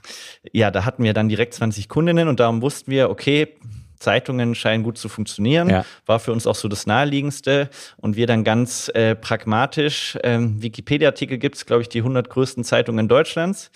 ja, 0.51 0.71
da 0.71 0.85
hatten 0.85 1.03
wir 1.03 1.13
dann 1.13 1.29
direkt 1.29 1.53
20 1.53 1.89
Kundinnen 1.89 2.27
und 2.27 2.39
darum 2.39 2.61
wussten 2.61 2.91
wir, 2.91 3.09
okay, 3.09 3.55
Zeitungen 3.99 4.55
scheinen 4.55 4.83
gut 4.83 4.97
zu 4.97 5.09
funktionieren. 5.09 5.69
Ja. 5.69 5.85
War 6.05 6.19
für 6.19 6.31
uns 6.31 6.47
auch 6.47 6.55
so 6.55 6.67
das 6.67 6.85
Naheliegendste. 6.85 7.69
Und 7.97 8.15
wir 8.15 8.27
dann 8.27 8.43
ganz 8.43 8.89
äh, 8.93 9.15
pragmatisch, 9.15 10.17
ähm, 10.23 10.61
Wikipedia-Artikel 10.61 11.37
gibt 11.37 11.55
es, 11.55 11.65
glaube 11.65 11.81
ich, 11.81 11.89
die 11.89 11.99
100 11.99 12.29
größten 12.29 12.63
Zeitungen 12.63 13.07
Deutschlands. 13.07 13.71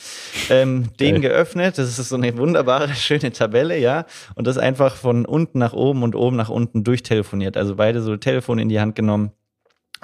Ähm, 0.49 0.95
den 0.99 1.21
geöffnet. 1.21 1.77
Das 1.77 1.97
ist 1.97 2.10
so 2.10 2.15
eine 2.15 2.38
wunderbare, 2.38 2.89
schöne 2.95 3.31
Tabelle, 3.31 3.77
ja. 3.77 4.05
Und 4.36 4.47
das 4.47 4.57
einfach 4.57 4.95
von 4.95 5.25
unten 5.25 5.60
nach 5.60 5.73
oben 5.73 6.03
und 6.03 6.15
oben 6.15 6.38
nach 6.38 6.49
unten 6.49 6.84
durchtelefoniert. 6.84 7.57
Also 7.57 7.75
beide 7.75 8.01
so 8.01 8.15
Telefon 8.17 8.60
in 8.60 8.69
die 8.69 8.79
Hand 8.79 8.95
genommen. 8.95 9.31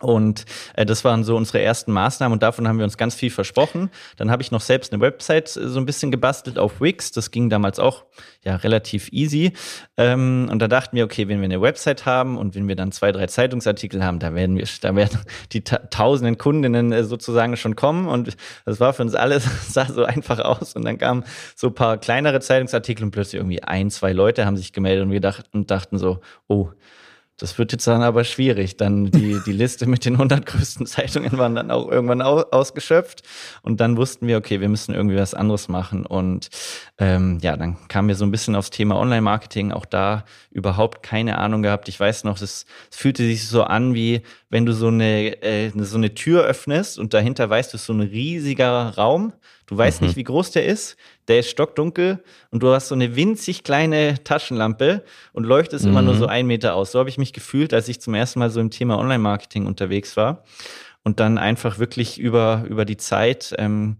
Und 0.01 0.45
äh, 0.75 0.85
das 0.85 1.03
waren 1.03 1.23
so 1.23 1.35
unsere 1.35 1.61
ersten 1.61 1.91
Maßnahmen 1.91 2.33
und 2.33 2.43
davon 2.43 2.67
haben 2.67 2.77
wir 2.77 2.85
uns 2.85 2.97
ganz 2.97 3.15
viel 3.15 3.31
versprochen. 3.31 3.89
Dann 4.17 4.29
habe 4.29 4.43
ich 4.43 4.51
noch 4.51 4.61
selbst 4.61 4.93
eine 4.93 5.01
Website 5.01 5.55
äh, 5.57 5.67
so 5.67 5.79
ein 5.79 5.85
bisschen 5.85 6.11
gebastelt 6.11 6.59
auf 6.59 6.79
Wix. 6.79 7.11
Das 7.11 7.31
ging 7.31 7.49
damals 7.49 7.79
auch 7.79 8.05
ja 8.43 8.57
relativ 8.57 9.11
easy. 9.11 9.53
Ähm, 9.97 10.49
und 10.51 10.59
da 10.59 10.67
dachten 10.67 10.95
wir, 10.95 11.03
okay, 11.03 11.27
wenn 11.27 11.39
wir 11.39 11.45
eine 11.45 11.61
Website 11.61 12.05
haben 12.05 12.37
und 12.37 12.53
wenn 12.53 12.67
wir 12.67 12.75
dann 12.75 12.91
zwei, 12.91 13.11
drei 13.11 13.25
Zeitungsartikel 13.25 14.03
haben, 14.03 14.19
da 14.19 14.35
werden 14.35 14.55
wir, 14.57 14.67
da 14.81 14.95
werden 14.95 15.19
die 15.51 15.63
ta 15.63 15.77
tausenden 15.77 16.37
Kundinnen 16.37 16.91
äh, 16.91 17.03
sozusagen 17.03 17.57
schon 17.57 17.75
kommen. 17.75 18.07
Und 18.07 18.37
das 18.65 18.79
war 18.79 18.93
für 18.93 19.01
uns 19.01 19.15
alles, 19.15 19.45
sah 19.73 19.85
so 19.85 20.03
einfach 20.03 20.39
aus. 20.39 20.75
Und 20.75 20.85
dann 20.85 20.99
kamen 20.99 21.23
so 21.55 21.71
paar 21.71 21.97
kleinere 21.97 22.39
Zeitungsartikel 22.39 23.03
und 23.03 23.11
plötzlich 23.11 23.39
irgendwie 23.39 23.63
ein, 23.63 23.89
zwei 23.89 24.13
Leute 24.13 24.45
haben 24.45 24.57
sich 24.57 24.73
gemeldet 24.73 25.05
und 25.05 25.11
wir 25.11 25.21
dachten, 25.21 25.65
dachten 25.65 25.97
so, 25.97 26.19
oh, 26.47 26.69
das 27.37 27.57
wird 27.59 27.71
jetzt 27.71 27.85
dann 27.85 28.01
aber 28.01 28.23
schwierig. 28.23 28.77
Dann 28.77 29.11
die, 29.11 29.39
die 29.45 29.51
Liste 29.51 29.85
mit 29.85 30.05
den 30.05 30.13
100 30.13 30.45
größten 30.45 30.85
Zeitungen 30.87 31.37
waren 31.37 31.53
dann 31.55 31.69
auch 31.71 31.89
irgendwann 31.89 32.21
au 32.21 32.41
ausgeschöpft. 32.51 33.21
Und 33.61 33.79
dann 33.79 33.95
wussten 33.95 34.25
wir, 34.27 34.37
okay, 34.37 34.59
wir 34.59 34.69
müssen 34.69 34.95
irgendwie 34.95 35.17
was 35.17 35.33
anderes 35.35 35.67
machen. 35.67 36.05
Und 36.05 36.49
ähm, 36.97 37.37
ja, 37.41 37.55
dann 37.55 37.77
kamen 37.89 38.07
wir 38.07 38.15
so 38.15 38.25
ein 38.25 38.31
bisschen 38.31 38.55
aufs 38.55 38.71
Thema 38.71 38.97
Online-Marketing. 38.99 39.71
Auch 39.71 39.85
da 39.85 40.25
überhaupt 40.51 41.03
keine 41.03 41.37
Ahnung 41.37 41.61
gehabt. 41.61 41.87
Ich 41.89 41.99
weiß 41.99 42.23
noch, 42.23 42.41
es, 42.41 42.65
es 42.91 42.97
fühlte 42.97 43.23
sich 43.23 43.47
so 43.47 43.63
an, 43.63 43.93
wie 43.93 44.21
wenn 44.49 44.65
du 44.65 44.73
so 44.73 44.87
eine, 44.87 45.41
äh, 45.43 45.71
so 45.75 45.97
eine 45.97 46.13
Tür 46.15 46.43
öffnest 46.43 46.97
und 46.97 47.13
dahinter 47.13 47.49
weißt 47.49 47.73
du, 47.73 47.75
es 47.77 47.81
ist 47.81 47.87
so 47.87 47.93
ein 47.93 48.01
riesiger 48.01 48.95
Raum. 48.95 49.33
Du 49.67 49.77
weißt 49.77 50.01
Mhm. 50.01 50.07
nicht, 50.07 50.15
wie 50.17 50.23
groß 50.23 50.51
der 50.51 50.65
ist. 50.65 50.95
Der 51.27 51.39
ist 51.39 51.49
stockdunkel 51.49 52.23
und 52.51 52.63
du 52.63 52.69
hast 52.69 52.87
so 52.87 52.95
eine 52.95 53.15
winzig 53.15 53.63
kleine 53.63 54.23
Taschenlampe 54.23 55.03
und 55.33 55.43
leuchtest 55.45 55.85
immer 55.85 56.01
nur 56.01 56.13
Mhm. 56.13 56.19
so 56.19 56.25
einen 56.27 56.47
Meter 56.47 56.75
aus. 56.75 56.91
So 56.91 56.99
habe 56.99 57.09
ich 57.09 57.17
mich 57.17 57.33
gefühlt, 57.33 57.73
als 57.73 57.87
ich 57.89 57.99
zum 57.99 58.13
ersten 58.13 58.39
Mal 58.39 58.49
so 58.49 58.59
im 58.61 58.69
Thema 58.71 58.97
Online-Marketing 58.97 59.65
unterwegs 59.65 60.15
war 60.15 60.43
und 61.03 61.19
dann 61.19 61.37
einfach 61.37 61.79
wirklich 61.79 62.17
über, 62.17 62.63
über 62.69 62.85
die 62.85 62.97
Zeit 62.97 63.53
ähm, 63.57 63.97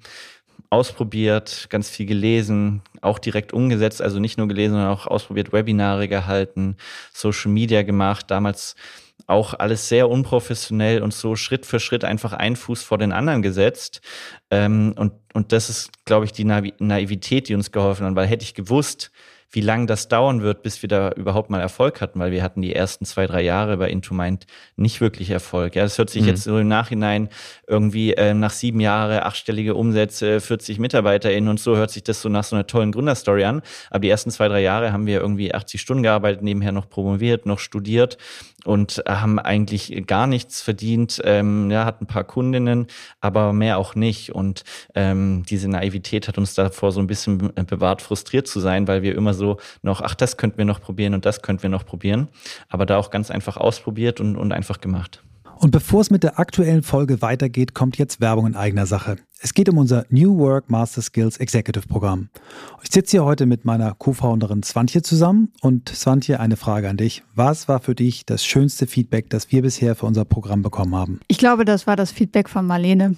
ausprobiert, 0.70 1.68
ganz 1.70 1.90
viel 1.90 2.06
gelesen, 2.06 2.82
auch 3.02 3.20
direkt 3.20 3.54
umgesetzt, 3.54 4.02
also 4.02 4.20
nicht 4.20 4.38
nur 4.38 4.48
gelesen, 4.48 4.74
sondern 4.74 4.90
auch 4.92 5.08
ausprobiert, 5.08 5.54
Webinare 5.54 6.08
gehalten, 6.08 6.76
Social 7.14 7.52
Media 7.52 7.84
gemacht, 7.84 8.26
damals 8.30 8.76
auch 9.28 9.54
alles 9.54 9.90
sehr 9.90 10.10
unprofessionell 10.10 11.04
und 11.04 11.14
so 11.14 11.36
Schritt 11.36 11.66
für 11.66 11.80
Schritt 11.80 12.04
einfach 12.06 12.34
einen 12.34 12.56
Fuß 12.56 12.82
vor 12.82 12.98
den 12.98 13.12
anderen 13.12 13.42
gesetzt. 13.42 14.02
Ähm, 14.50 14.94
und, 14.98 15.14
und 15.34 15.52
das 15.52 15.70
ist, 15.70 15.92
glaube 16.06 16.26
ich, 16.26 16.32
die 16.32 16.46
Naiv 16.46 16.74
Naivität, 16.80 17.50
die 17.50 17.56
uns 17.56 17.72
geholfen 17.72 18.06
hat, 18.06 18.16
weil 18.16 18.28
hätte 18.28 18.44
ich 18.44 18.54
gewusst, 18.54 19.12
wie 19.58 19.62
lange 19.62 19.88
das 19.88 20.08
dauern 20.08 20.44
wird, 20.44 20.62
bis 20.62 20.84
wir 20.84 20.88
da 20.88 21.10
überhaupt 21.14 21.50
mal 21.50 21.60
Erfolg 21.60 22.00
hatten, 22.00 22.20
weil 22.20 22.32
wir 22.32 22.44
hatten 22.44 22.62
die 22.62 22.76
ersten 22.76 23.06
zwei, 23.06 23.26
drei 23.26 23.42
Jahre 23.42 23.78
bei 23.78 23.90
Into 23.90 24.14
Mind 24.14 24.46
nicht 24.76 25.02
wirklich 25.02 25.32
Erfolg. 25.32 25.76
Ja, 25.76 25.82
das 25.82 25.98
hört 25.98 26.12
sich 26.12 26.22
Mhm. 26.22 26.28
jetzt 26.28 26.44
so 26.44 26.60
im 26.60 26.68
Nachhinein 26.68 27.30
irgendwie 27.66 28.14
äh, 28.14 28.36
nach 28.36 28.52
sieben 28.52 28.80
Jahre, 28.80 29.26
achtstellige 29.26 29.74
Umsätze, 29.74 30.42
40 30.42 30.78
MitarbeiterInnen 30.78 31.50
und 31.50 31.60
so 31.60 31.76
hört 31.76 31.90
sich 31.90 32.04
das 32.04 32.22
so 32.22 32.30
nach 32.30 32.44
so 32.44 32.56
einer 32.56 32.68
tollen 32.68 32.92
Gründerstory 32.92 33.46
an. 33.46 33.64
Aber 33.90 34.02
die 34.02 34.10
ersten 34.10 34.30
zwei, 34.30 34.48
drei 34.48 34.62
Jahre 34.62 34.94
haben 34.94 35.08
wir 35.08 35.20
irgendwie 35.22 35.52
80 35.56 35.82
Stunden 35.82 36.04
gearbeitet, 36.04 36.44
nebenher 36.44 36.72
noch 36.72 36.88
promoviert, 36.88 37.48
noch 37.48 37.58
studiert 37.58 38.20
und 38.64 39.02
haben 39.08 39.40
eigentlich 39.40 40.04
gar 40.06 40.28
nichts 40.28 40.62
verdient. 40.62 41.20
Ähm, 41.24 41.72
ja, 41.72 41.86
hatten 41.86 42.04
ein 42.04 42.08
paar 42.08 42.26
Kundinnen, 42.26 42.86
aber 43.22 43.54
mehr 43.54 43.80
auch 43.80 43.96
nicht. 43.96 44.36
Und 44.36 44.64
ähm, 44.94 45.44
diese 45.50 45.68
Naivität 45.68 46.28
hat 46.28 46.38
uns 46.38 46.54
davor 46.54 46.92
so 46.92 47.00
ein 47.00 47.08
bisschen 47.08 47.38
bewahrt, 47.66 48.04
frustriert 48.04 48.48
zu 48.48 48.60
sein, 48.60 48.88
weil 48.88 49.02
wir 49.02 49.16
immer 49.16 49.34
so 49.34 49.47
noch, 49.82 50.02
ach, 50.02 50.16
das 50.16 50.38
könnten 50.38 50.58
wir 50.58 50.66
noch 50.66 50.82
probieren 50.82 51.14
und 51.14 51.26
das 51.26 51.42
könnten 51.42 51.64
wir 51.64 51.70
noch 51.70 51.86
probieren. 51.86 52.28
Aber 52.70 52.86
da 52.86 52.98
auch 52.98 53.10
ganz 53.10 53.32
einfach 53.32 53.58
ausprobiert 53.58 54.20
und, 54.20 54.36
und 54.36 54.52
einfach 54.52 54.82
gemacht. 54.82 55.24
Und 55.60 55.72
bevor 55.72 56.02
es 56.02 56.12
mit 56.12 56.24
der 56.24 56.40
aktuellen 56.40 56.84
Folge 56.84 57.22
weitergeht, 57.22 57.74
kommt 57.74 57.98
jetzt 57.98 58.22
Werbung 58.22 58.46
in 58.46 58.56
eigener 58.56 58.86
Sache. 58.86 59.18
Es 59.40 59.54
geht 59.54 59.70
um 59.70 59.78
unser 59.78 60.06
New 60.10 60.38
Work 60.38 60.70
Master 60.70 61.02
Skills 61.02 61.38
Executive 61.38 61.88
Programm. 61.88 62.30
Ich 62.84 62.92
sitze 62.92 63.12
hier 63.12 63.26
heute 63.26 63.46
mit 63.46 63.66
meiner 63.66 63.94
Co-Founderin 63.96 64.64
Swantje 64.64 65.02
zusammen 65.02 65.52
und 65.62 65.90
Swantje, 65.90 66.40
eine 66.40 66.58
Frage 66.58 66.90
an 66.90 66.98
dich. 66.98 67.24
Was 67.36 67.68
war 67.68 67.80
für 67.80 67.96
dich 67.96 68.26
das 68.26 68.46
schönste 68.46 68.88
Feedback, 68.88 69.30
das 69.30 69.52
wir 69.52 69.62
bisher 69.62 69.96
für 69.96 70.06
unser 70.06 70.26
Programm 70.26 70.62
bekommen 70.62 70.96
haben? 70.96 71.20
Ich 71.28 71.38
glaube, 71.38 71.66
das 71.66 71.88
war 71.88 71.96
das 71.96 72.12
Feedback 72.12 72.50
von 72.50 72.66
Marlene. 72.66 73.16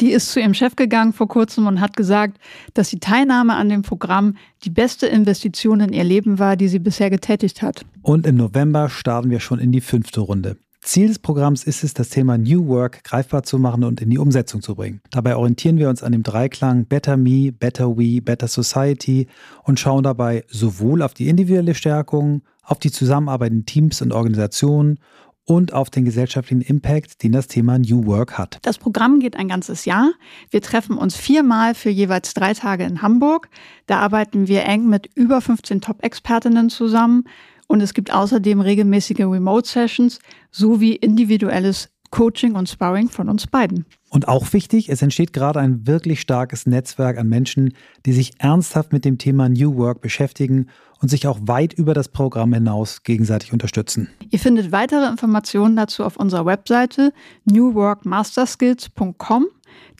Die 0.00 0.10
ist 0.10 0.32
zu 0.32 0.40
ihrem 0.40 0.54
Chef 0.54 0.76
gegangen 0.76 1.12
vor 1.12 1.28
kurzem 1.28 1.66
und 1.66 1.80
hat 1.80 1.96
gesagt, 1.96 2.38
dass 2.74 2.90
die 2.90 3.00
Teilnahme 3.00 3.54
an 3.54 3.68
dem 3.68 3.82
Programm 3.82 4.36
die 4.64 4.70
beste 4.70 5.06
Investition 5.06 5.80
in 5.80 5.92
ihr 5.92 6.04
Leben 6.04 6.38
war, 6.38 6.56
die 6.56 6.68
sie 6.68 6.78
bisher 6.78 7.10
getätigt 7.10 7.62
hat. 7.62 7.84
Und 8.02 8.26
im 8.26 8.36
November 8.36 8.88
starten 8.88 9.30
wir 9.30 9.40
schon 9.40 9.58
in 9.58 9.72
die 9.72 9.80
fünfte 9.80 10.20
Runde. 10.20 10.56
Ziel 10.84 11.06
des 11.06 11.20
Programms 11.20 11.62
ist 11.62 11.84
es, 11.84 11.94
das 11.94 12.08
Thema 12.08 12.36
New 12.36 12.66
Work 12.66 13.04
greifbar 13.04 13.44
zu 13.44 13.56
machen 13.58 13.84
und 13.84 14.00
in 14.00 14.10
die 14.10 14.18
Umsetzung 14.18 14.62
zu 14.62 14.74
bringen. 14.74 15.00
Dabei 15.12 15.36
orientieren 15.36 15.78
wir 15.78 15.88
uns 15.88 16.02
an 16.02 16.10
dem 16.10 16.24
Dreiklang 16.24 16.86
Better 16.86 17.16
Me, 17.16 17.52
Better 17.52 17.96
We, 17.96 18.20
Better 18.20 18.48
Society 18.48 19.28
und 19.62 19.78
schauen 19.78 20.02
dabei 20.02 20.44
sowohl 20.48 21.02
auf 21.02 21.14
die 21.14 21.28
individuelle 21.28 21.76
Stärkung, 21.76 22.42
auf 22.64 22.80
die 22.80 22.90
Zusammenarbeit 22.90 23.52
in 23.52 23.64
Teams 23.64 24.02
und 24.02 24.12
Organisationen 24.12 24.98
und 25.44 25.72
auf 25.72 25.90
den 25.90 26.04
gesellschaftlichen 26.04 26.62
Impact, 26.62 27.22
den 27.22 27.32
das 27.32 27.48
Thema 27.48 27.78
New 27.78 28.06
Work 28.06 28.38
hat. 28.38 28.58
Das 28.62 28.78
Programm 28.78 29.18
geht 29.20 29.36
ein 29.36 29.48
ganzes 29.48 29.84
Jahr. 29.84 30.12
Wir 30.50 30.62
treffen 30.62 30.96
uns 30.96 31.16
viermal 31.16 31.74
für 31.74 31.90
jeweils 31.90 32.34
drei 32.34 32.54
Tage 32.54 32.84
in 32.84 33.02
Hamburg. 33.02 33.48
Da 33.86 33.98
arbeiten 33.98 34.46
wir 34.46 34.64
eng 34.64 34.88
mit 34.88 35.08
über 35.14 35.40
15 35.40 35.80
Top-Expertinnen 35.80 36.70
zusammen. 36.70 37.24
Und 37.66 37.80
es 37.80 37.94
gibt 37.94 38.12
außerdem 38.12 38.60
regelmäßige 38.60 39.20
Remote-Sessions 39.20 40.18
sowie 40.50 40.94
individuelles 40.94 41.88
Coaching 42.10 42.54
und 42.54 42.68
Sparring 42.68 43.08
von 43.08 43.28
uns 43.28 43.46
beiden. 43.46 43.86
Und 44.10 44.28
auch 44.28 44.52
wichtig, 44.52 44.90
es 44.90 45.00
entsteht 45.00 45.32
gerade 45.32 45.58
ein 45.58 45.86
wirklich 45.86 46.20
starkes 46.20 46.66
Netzwerk 46.66 47.16
an 47.16 47.28
Menschen, 47.28 47.72
die 48.04 48.12
sich 48.12 48.32
ernsthaft 48.38 48.92
mit 48.92 49.06
dem 49.06 49.16
Thema 49.16 49.48
New 49.48 49.76
Work 49.76 50.02
beschäftigen 50.02 50.68
und 51.02 51.08
sich 51.08 51.26
auch 51.26 51.38
weit 51.42 51.74
über 51.74 51.92
das 51.92 52.08
Programm 52.08 52.54
hinaus 52.54 53.02
gegenseitig 53.02 53.52
unterstützen. 53.52 54.08
Ihr 54.30 54.38
findet 54.38 54.72
weitere 54.72 55.08
Informationen 55.08 55.76
dazu 55.76 56.04
auf 56.04 56.16
unserer 56.16 56.46
Webseite 56.46 57.12
newworkmasterskills.com, 57.44 59.46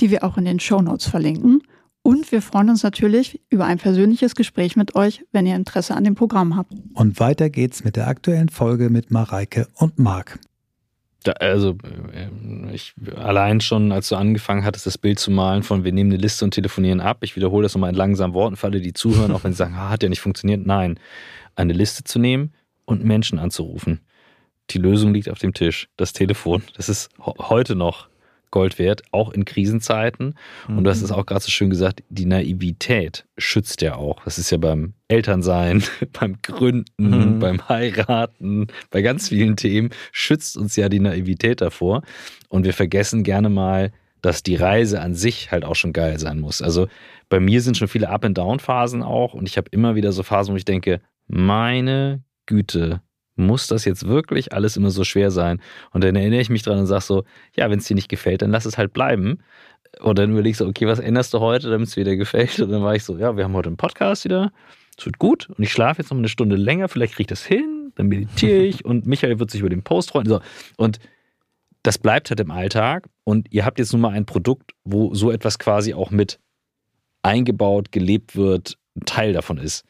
die 0.00 0.10
wir 0.10 0.24
auch 0.24 0.38
in 0.38 0.46
den 0.46 0.60
Show 0.60 0.80
Notes 0.80 1.06
verlinken. 1.06 1.62
Und 2.04 2.32
wir 2.32 2.42
freuen 2.42 2.70
uns 2.70 2.82
natürlich 2.82 3.40
über 3.48 3.64
ein 3.64 3.78
persönliches 3.78 4.34
Gespräch 4.34 4.76
mit 4.76 4.96
euch, 4.96 5.24
wenn 5.30 5.46
ihr 5.46 5.54
Interesse 5.54 5.94
an 5.94 6.04
dem 6.04 6.14
Programm 6.14 6.56
habt. 6.56 6.72
Und 6.94 7.20
weiter 7.20 7.50
geht's 7.50 7.84
mit 7.84 7.96
der 7.96 8.08
aktuellen 8.08 8.48
Folge 8.48 8.90
mit 8.90 9.10
Mareike 9.10 9.68
und 9.74 9.98
Marc. 9.98 10.38
Da, 11.22 11.32
also 11.32 11.76
äh, 12.12 12.74
ich 12.74 12.94
allein 13.16 13.60
schon, 13.60 13.92
als 13.92 14.08
du 14.08 14.16
angefangen 14.16 14.64
hattest, 14.64 14.86
das 14.86 14.98
Bild 14.98 15.18
zu 15.18 15.30
malen 15.30 15.62
von 15.62 15.84
wir 15.84 15.92
nehmen 15.92 16.10
eine 16.10 16.20
Liste 16.20 16.44
und 16.44 16.52
telefonieren 16.52 17.00
ab. 17.00 17.18
Ich 17.22 17.36
wiederhole 17.36 17.62
das 17.62 17.74
nochmal 17.74 17.90
in 17.90 17.96
langsamen 17.96 18.34
Worten 18.34 18.56
für 18.56 18.66
alle, 18.66 18.80
die 18.80 18.92
zuhören, 18.92 19.32
auch 19.32 19.44
wenn 19.44 19.52
sie 19.52 19.58
sagen, 19.58 19.74
ah, 19.76 19.90
hat 19.90 20.02
ja 20.02 20.08
nicht 20.08 20.20
funktioniert. 20.20 20.66
Nein, 20.66 20.98
eine 21.54 21.72
Liste 21.72 22.04
zu 22.04 22.18
nehmen 22.18 22.52
und 22.84 23.04
Menschen 23.04 23.38
anzurufen. 23.38 24.00
Die 24.70 24.78
Lösung 24.78 25.12
liegt 25.12 25.28
auf 25.28 25.38
dem 25.38 25.54
Tisch, 25.54 25.88
das 25.96 26.12
Telefon. 26.12 26.62
Das 26.76 26.88
ist 26.88 27.10
heute 27.18 27.74
noch 27.74 28.08
Gold 28.52 28.78
wert, 28.78 29.02
auch 29.10 29.32
in 29.32 29.44
Krisenzeiten. 29.44 30.36
Mhm. 30.68 30.78
Und 30.78 30.84
du 30.84 30.90
hast 30.90 31.00
mhm. 31.00 31.06
es 31.06 31.10
auch 31.10 31.26
gerade 31.26 31.40
so 31.40 31.50
schön 31.50 31.70
gesagt, 31.70 32.04
die 32.08 32.26
Naivität 32.26 33.26
schützt 33.36 33.82
ja 33.82 33.96
auch. 33.96 34.22
Das 34.24 34.38
ist 34.38 34.50
ja 34.50 34.58
beim 34.58 34.94
Elternsein, 35.08 35.82
beim 36.12 36.36
Gründen, 36.42 37.34
mhm. 37.34 37.38
beim 37.40 37.68
Heiraten, 37.68 38.68
bei 38.90 39.02
ganz 39.02 39.30
vielen 39.30 39.56
Themen 39.56 39.90
schützt 40.12 40.56
uns 40.56 40.76
ja 40.76 40.88
die 40.88 41.00
Naivität 41.00 41.60
davor. 41.60 42.02
Und 42.48 42.64
wir 42.64 42.74
vergessen 42.74 43.24
gerne 43.24 43.48
mal, 43.48 43.90
dass 44.20 44.44
die 44.44 44.54
Reise 44.54 45.00
an 45.00 45.14
sich 45.14 45.50
halt 45.50 45.64
auch 45.64 45.74
schon 45.74 45.92
geil 45.92 46.20
sein 46.20 46.38
muss. 46.38 46.62
Also 46.62 46.86
bei 47.28 47.40
mir 47.40 47.60
sind 47.60 47.76
schon 47.76 47.88
viele 47.88 48.08
Up-and-Down-Phasen 48.08 49.02
auch 49.02 49.34
und 49.34 49.48
ich 49.48 49.56
habe 49.56 49.68
immer 49.72 49.96
wieder 49.96 50.12
so 50.12 50.22
Phasen, 50.22 50.52
wo 50.52 50.56
ich 50.56 50.64
denke, 50.64 51.00
meine 51.26 52.22
Güte, 52.46 53.00
muss 53.36 53.66
das 53.66 53.84
jetzt 53.84 54.06
wirklich 54.06 54.52
alles 54.52 54.76
immer 54.76 54.90
so 54.90 55.04
schwer 55.04 55.30
sein? 55.30 55.60
Und 55.90 56.04
dann 56.04 56.16
erinnere 56.16 56.40
ich 56.40 56.50
mich 56.50 56.62
dran 56.62 56.78
und 56.78 56.86
sage 56.86 57.02
so, 57.02 57.24
ja, 57.56 57.70
wenn 57.70 57.78
es 57.78 57.86
dir 57.86 57.94
nicht 57.94 58.08
gefällt, 58.08 58.42
dann 58.42 58.50
lass 58.50 58.64
es 58.64 58.78
halt 58.78 58.92
bleiben. 58.92 59.38
Und 60.00 60.18
dann 60.18 60.30
überlege 60.32 60.50
ich 60.50 60.56
so, 60.56 60.66
okay, 60.66 60.86
was 60.86 60.98
änderst 60.98 61.34
du 61.34 61.40
heute, 61.40 61.70
damit 61.70 61.88
es 61.88 61.96
wieder 61.96 62.16
gefällt? 62.16 62.58
Und 62.60 62.70
dann 62.70 62.82
war 62.82 62.94
ich 62.94 63.04
so, 63.04 63.16
ja, 63.18 63.36
wir 63.36 63.44
haben 63.44 63.54
heute 63.54 63.68
einen 63.68 63.76
Podcast 63.76 64.24
wieder, 64.24 64.52
es 64.98 65.04
wird 65.06 65.18
gut 65.18 65.48
und 65.50 65.62
ich 65.62 65.72
schlafe 65.72 66.02
jetzt 66.02 66.10
noch 66.10 66.18
eine 66.18 66.28
Stunde 66.28 66.56
länger, 66.56 66.88
vielleicht 66.88 67.14
kriege 67.14 67.22
ich 67.22 67.26
das 67.28 67.44
hin, 67.44 67.92
dann 67.94 68.08
meditiere 68.08 68.62
ich 68.62 68.84
und 68.84 69.06
Michael 69.06 69.38
wird 69.38 69.50
sich 69.50 69.60
über 69.60 69.70
den 69.70 69.82
Post 69.82 70.10
freuen. 70.10 70.26
So. 70.26 70.40
Und 70.76 70.98
das 71.82 71.98
bleibt 71.98 72.30
halt 72.30 72.40
im 72.40 72.50
Alltag 72.50 73.08
und 73.24 73.52
ihr 73.52 73.64
habt 73.64 73.78
jetzt 73.78 73.92
nun 73.92 74.02
mal 74.02 74.12
ein 74.12 74.26
Produkt, 74.26 74.72
wo 74.84 75.14
so 75.14 75.30
etwas 75.30 75.58
quasi 75.58 75.94
auch 75.94 76.10
mit 76.10 76.38
eingebaut, 77.22 77.92
gelebt 77.92 78.36
wird, 78.36 78.78
ein 78.96 79.04
Teil 79.04 79.32
davon 79.32 79.58
ist 79.58 79.84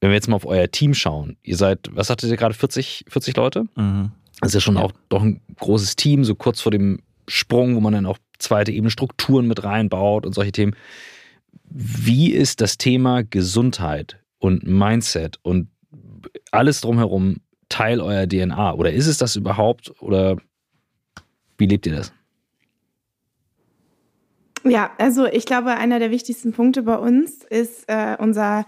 wenn 0.00 0.10
wir 0.10 0.14
jetzt 0.14 0.28
mal 0.28 0.36
auf 0.36 0.46
euer 0.46 0.70
Team 0.70 0.94
schauen, 0.94 1.36
ihr 1.42 1.56
seid, 1.56 1.80
was 1.90 2.08
sagtet 2.08 2.30
ihr 2.30 2.36
gerade, 2.36 2.54
40, 2.54 3.06
40 3.08 3.36
Leute? 3.36 3.66
Mhm. 3.76 4.12
Das 4.40 4.50
ist 4.50 4.54
ja 4.54 4.60
schon 4.60 4.76
ja. 4.76 4.82
auch 4.82 4.92
doch 5.08 5.22
ein 5.22 5.40
großes 5.58 5.96
Team, 5.96 6.24
so 6.24 6.34
kurz 6.34 6.60
vor 6.60 6.72
dem 6.72 7.00
Sprung, 7.26 7.74
wo 7.74 7.80
man 7.80 7.92
dann 7.92 8.06
auch 8.06 8.18
zweite 8.38 8.72
Ebene 8.72 8.90
Strukturen 8.90 9.46
mit 9.46 9.64
reinbaut 9.64 10.26
und 10.26 10.34
solche 10.34 10.52
Themen. 10.52 10.76
Wie 11.64 12.32
ist 12.32 12.60
das 12.60 12.76
Thema 12.78 13.22
Gesundheit 13.24 14.18
und 14.38 14.64
Mindset 14.64 15.38
und 15.42 15.68
alles 16.50 16.82
drumherum 16.82 17.38
Teil 17.68 18.00
eurer 18.00 18.28
DNA? 18.28 18.74
Oder 18.74 18.92
ist 18.92 19.06
es 19.06 19.18
das 19.18 19.36
überhaupt? 19.36 19.92
Oder 20.00 20.36
wie 21.58 21.66
lebt 21.66 21.86
ihr 21.86 21.96
das? 21.96 22.12
Ja, 24.64 24.90
also 24.98 25.26
ich 25.26 25.46
glaube, 25.46 25.76
einer 25.76 25.98
der 25.98 26.10
wichtigsten 26.10 26.52
Punkte 26.52 26.82
bei 26.82 26.96
uns 26.96 27.44
ist 27.44 27.84
äh, 27.88 28.16
unser 28.18 28.66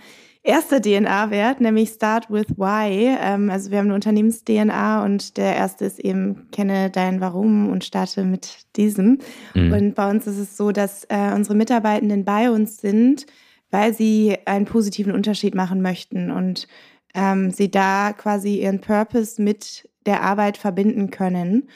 erster 0.48 0.80
DNA-Wert, 0.80 1.60
nämlich 1.60 1.90
Start 1.90 2.30
with 2.30 2.46
Why. 2.56 3.16
Ähm, 3.20 3.50
also 3.50 3.70
wir 3.70 3.78
haben 3.78 3.86
eine 3.86 3.94
Unternehmens-DNA 3.94 5.04
und 5.04 5.36
der 5.36 5.54
erste 5.54 5.84
ist 5.84 6.00
eben, 6.00 6.50
kenne 6.52 6.88
dein 6.90 7.20
Warum 7.20 7.68
und 7.68 7.84
starte 7.84 8.24
mit 8.24 8.60
diesem. 8.74 9.18
Mhm. 9.54 9.72
Und 9.72 9.94
bei 9.94 10.08
uns 10.08 10.26
ist 10.26 10.38
es 10.38 10.56
so, 10.56 10.72
dass 10.72 11.04
äh, 11.10 11.32
unsere 11.34 11.54
Mitarbeitenden 11.54 12.24
bei 12.24 12.50
uns 12.50 12.80
sind, 12.80 13.26
weil 13.70 13.92
sie 13.92 14.38
einen 14.46 14.64
positiven 14.64 15.12
Unterschied 15.12 15.54
machen 15.54 15.82
möchten 15.82 16.30
und 16.30 16.66
ähm, 17.14 17.50
sie 17.50 17.70
da 17.70 18.14
quasi 18.14 18.62
ihren 18.62 18.80
Purpose 18.80 19.42
mit 19.42 19.86
der 20.06 20.22
Arbeit 20.22 20.56
verbinden 20.56 21.10
können. 21.10 21.68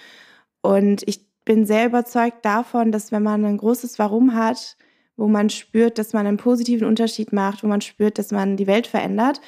Und 0.63 1.03
ich 1.07 1.27
bin 1.45 1.67
sehr 1.67 1.85
überzeugt 1.85 2.43
davon, 2.43 2.91
dass 2.91 3.13
wenn 3.13 3.23
man 3.23 3.45
ein 3.45 3.59
großes 3.59 3.99
Warum 3.99 4.35
hat, 4.35 4.79
wo 5.17 5.29
man 5.29 5.51
spürt, 5.51 5.99
dass 5.99 6.13
man 6.13 6.27
einen 6.27 6.37
positiven 6.37 6.87
Unterschied 6.87 7.33
macht, 7.33 7.63
wo 7.63 7.69
man 7.69 7.81
spürt, 7.81 8.19
dass 8.19 8.31
man 8.31 8.57
die 8.57 8.67
Welt 8.67 8.87
verändert, 8.87 9.41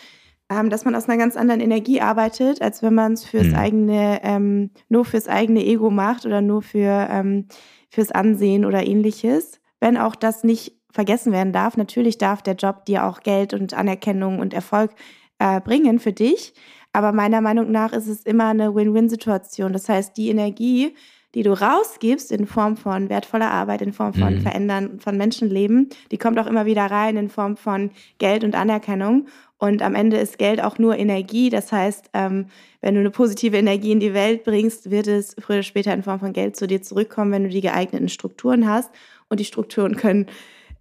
ähm, 0.51 0.71
dass 0.71 0.85
man 0.85 0.95
aus 0.95 1.09
einer 1.09 1.19
ganz 1.19 1.37
anderen 1.37 1.61
Energie 1.61 2.01
arbeitet, 2.01 2.61
als 2.61 2.83
wenn 2.83 2.95
man 2.95 3.15
es 3.15 3.25
fürs 3.25 3.49
mhm. 3.49 3.55
eigene, 3.55 4.21
ähm, 4.23 4.71
nur 4.89 5.05
fürs 5.05 5.29
eigene 5.29 5.65
Ego 5.65 5.91
macht 5.91 6.27
oder 6.27 6.43
nur 6.43 6.63
für, 6.63 7.09
ähm, 7.11 7.47
fürs 7.91 8.13
Ansehen 8.13 8.65
oder 8.65 8.87
ähnliches. 8.87 9.61
Wenn 9.81 9.97
auch 9.97 10.15
das 10.15 10.45
nicht 10.45 10.75
vergessen 10.95 11.33
werden 11.33 11.53
darf. 11.53 11.77
Natürlich 11.77 12.19
darf 12.19 12.41
der 12.41 12.55
Job 12.55 12.87
dir 12.87 13.05
auch 13.05 13.21
Geld 13.21 13.53
und 13.53 13.75
Anerkennung 13.75 14.39
und 14.39 14.55
Erfolg 14.55 14.93
äh, 15.41 15.61
bringen 15.61 15.99
für 15.99 16.13
dich. 16.13 16.55
Aber 16.93 17.11
meiner 17.11 17.41
Meinung 17.41 17.73
nach 17.73 17.93
ist 17.93 18.07
es 18.07 18.23
immer 18.23 18.47
eine 18.47 18.75
Win-Win-Situation. 18.75 19.73
Das 19.73 19.89
heißt, 19.89 20.17
die 20.17 20.31
Energie, 20.31 20.95
die 21.35 21.43
du 21.43 21.53
rausgibst 21.53 22.33
in 22.33 22.47
Form 22.47 22.77
von 22.77 23.09
wertvoller 23.09 23.51
Arbeit, 23.51 23.83
in 23.83 23.93
Form 23.93 24.15
von 24.15 24.37
mhm. 24.37 24.41
Verändern 24.41 25.01
von 25.01 25.17
Menschenleben, 25.17 25.89
die 26.11 26.19
kommt 26.19 26.39
auch 26.39 26.47
immer 26.47 26.67
wieder 26.67 26.87
rein 26.87 27.17
in 27.17 27.29
Form 27.29 27.57
von 27.57 27.91
Geld 28.19 28.45
und 28.45 28.55
Anerkennung. 28.55 29.27
Und 29.59 29.83
am 29.83 29.95
Ende 29.95 30.19
ist 30.19 30.39
Geld 30.39 30.63
auch 30.63 30.79
nur 30.79 30.97
Energie. 30.99 31.49
Das 31.49 31.73
heißt, 31.73 32.11
ähm, 32.13 32.47
wenn 32.81 32.95
du 32.95 33.01
eine 33.01 33.11
positive 33.11 33.57
Energie 33.57 33.93
in 33.93 34.01
die 34.01 34.13
Welt 34.13 34.45
bringst, 34.45 34.91
wird 34.91 35.07
es 35.07 35.35
früher 35.39 35.57
oder 35.57 35.63
später 35.63 35.95
in 35.95 36.03
Form 36.03 36.21
von 36.21 36.33
Geld 36.33 36.57
zu 36.57 36.67
dir 36.67 36.83
zurückkommen, 36.83 37.33
wenn 37.33 37.45
du 37.45 37.49
die 37.49 37.61
geeigneten 37.61 38.09
Strukturen 38.09 38.69
hast. 38.69 38.91
Und 39.29 39.41
die 39.41 39.45
Strukturen 39.45 39.97
können 39.97 40.27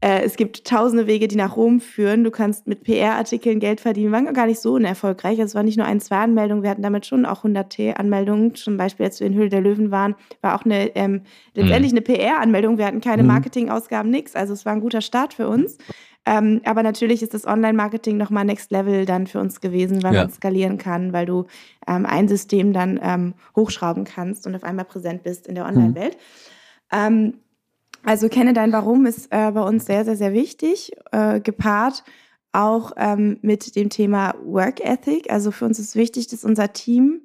es 0.05 0.35
gibt 0.35 0.65
tausende 0.65 1.07
Wege, 1.07 1.27
die 1.27 1.35
nach 1.35 1.55
Rom 1.55 1.79
führen. 1.79 2.23
Du 2.23 2.31
kannst 2.31 2.67
mit 2.67 2.83
PR-Artikeln 2.83 3.59
Geld 3.59 3.79
verdienen. 3.79 4.11
Wir 4.11 4.17
waren 4.17 4.33
gar 4.33 4.47
nicht 4.47 4.59
so 4.59 4.73
unerfolgreich. 4.73 5.39
Es 5.39 5.55
war 5.55 5.63
nicht 5.63 5.77
nur 5.77 5.85
ein, 5.85 6.01
zwei 6.01 6.17
Anmeldungen. 6.17 6.61
Wir 6.61 6.71
hatten 6.71 6.81
damit 6.81 7.05
schon 7.05 7.25
auch 7.25 7.37
100 7.37 7.69
T-Anmeldungen. 7.69 8.53
Zum 8.55 8.75
Beispiel, 8.75 9.05
als 9.05 9.19
wir 9.19 9.27
in 9.27 9.33
Höhle 9.33 9.49
der 9.49 9.61
Löwen 9.61 9.91
waren, 9.91 10.15
war 10.41 10.55
auch 10.55 10.65
eine, 10.65 10.93
ähm, 10.95 11.21
letztendlich 11.53 11.93
mhm. 11.93 11.99
eine 11.99 12.01
PR-Anmeldung. 12.01 12.77
Wir 12.77 12.85
hatten 12.85 13.01
keine 13.01 13.23
mhm. 13.23 13.29
Marketingausgaben, 13.29 14.11
nichts. 14.11 14.35
Also 14.35 14.53
es 14.53 14.65
war 14.65 14.73
ein 14.73 14.81
guter 14.81 15.01
Start 15.01 15.33
für 15.33 15.47
uns. 15.47 15.77
Ähm, 16.25 16.61
aber 16.65 16.83
natürlich 16.83 17.21
ist 17.21 17.33
das 17.33 17.45
Online-Marketing 17.45 18.17
nochmal 18.17 18.45
Next 18.45 18.71
Level 18.71 19.05
dann 19.05 19.27
für 19.27 19.39
uns 19.39 19.61
gewesen, 19.61 20.03
weil 20.03 20.15
ja. 20.15 20.21
man 20.21 20.31
skalieren 20.31 20.77
kann, 20.77 21.13
weil 21.13 21.25
du 21.25 21.45
ähm, 21.87 22.05
ein 22.05 22.27
System 22.27 22.73
dann 22.73 22.99
ähm, 23.01 23.33
hochschrauben 23.55 24.05
kannst 24.05 24.47
und 24.47 24.55
auf 24.55 24.63
einmal 24.63 24.85
präsent 24.85 25.23
bist 25.23 25.47
in 25.47 25.55
der 25.55 25.65
mhm. 25.65 25.77
Online-Welt. 25.77 26.17
Mhm. 26.91 27.33
Also 28.03 28.27
kenne 28.27 28.53
dein 28.53 28.73
Warum 28.73 29.05
ist 29.05 29.27
äh, 29.31 29.51
bei 29.51 29.61
uns 29.61 29.85
sehr, 29.85 30.03
sehr, 30.05 30.17
sehr 30.17 30.33
wichtig, 30.33 30.91
äh, 31.11 31.39
gepaart 31.39 32.03
auch 32.51 32.91
ähm, 32.97 33.39
mit 33.41 33.75
dem 33.75 33.89
Thema 33.89 34.35
Work 34.43 34.79
Ethic. 34.79 35.31
Also 35.31 35.51
für 35.51 35.65
uns 35.65 35.79
ist 35.79 35.95
wichtig, 35.95 36.27
dass 36.27 36.43
unser 36.43 36.71
Team 36.71 37.21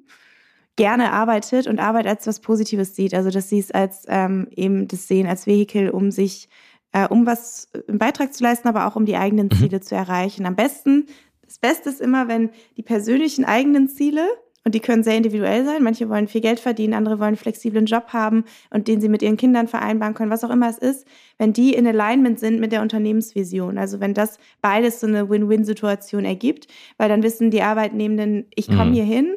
gerne 0.75 1.11
arbeitet 1.11 1.67
und 1.67 1.79
Arbeit 1.79 2.07
als 2.07 2.25
was 2.25 2.39
Positives 2.39 2.95
sieht. 2.95 3.13
Also 3.13 3.29
dass 3.29 3.49
sie 3.49 3.59
es 3.59 3.71
als 3.71 4.05
ähm, 4.07 4.47
eben 4.55 4.87
das 4.87 5.07
sehen 5.07 5.27
als 5.27 5.45
Vehikel, 5.45 5.89
um 5.89 6.09
sich, 6.09 6.49
äh, 6.93 7.07
um 7.07 7.25
was 7.25 7.69
einen 7.87 7.99
Beitrag 7.99 8.33
zu 8.33 8.43
leisten, 8.43 8.67
aber 8.67 8.87
auch 8.87 8.95
um 8.95 9.05
die 9.05 9.17
eigenen 9.17 9.47
mhm. 9.47 9.57
Ziele 9.57 9.77
mhm. 9.77 9.81
zu 9.83 9.95
erreichen. 9.95 10.45
Am 10.45 10.55
besten, 10.55 11.05
das 11.45 11.59
Beste 11.59 11.89
ist 11.89 12.01
immer, 12.01 12.27
wenn 12.27 12.49
die 12.77 12.83
persönlichen 12.83 13.45
eigenen 13.45 13.87
Ziele 13.87 14.25
und 14.65 14.75
die 14.75 14.79
können 14.79 15.03
sehr 15.03 15.15
individuell 15.15 15.65
sein. 15.65 15.83
Manche 15.83 16.09
wollen 16.09 16.27
viel 16.27 16.41
Geld 16.41 16.59
verdienen, 16.59 16.93
andere 16.93 17.19
wollen 17.19 17.29
einen 17.29 17.37
flexiblen 17.37 17.85
Job 17.85 18.07
haben 18.09 18.43
und 18.69 18.87
den 18.87 19.01
sie 19.01 19.09
mit 19.09 19.21
ihren 19.21 19.37
Kindern 19.37 19.67
vereinbaren 19.67 20.13
können, 20.13 20.31
was 20.31 20.43
auch 20.43 20.49
immer 20.49 20.69
es 20.69 20.77
ist. 20.77 21.07
Wenn 21.37 21.53
die 21.53 21.73
in 21.73 21.87
Alignment 21.87 22.39
sind 22.39 22.59
mit 22.59 22.71
der 22.71 22.81
Unternehmensvision, 22.81 23.77
also 23.77 23.99
wenn 23.99 24.13
das 24.13 24.37
beides 24.61 24.99
so 24.99 25.07
eine 25.07 25.29
Win-Win-Situation 25.29 26.25
ergibt, 26.25 26.67
weil 26.97 27.09
dann 27.09 27.23
wissen 27.23 27.51
die 27.51 27.61
Arbeitnehmenden, 27.61 28.47
ich 28.53 28.67
komme 28.67 28.85
mhm. 28.85 28.93
hier 28.93 29.05
hin, 29.05 29.35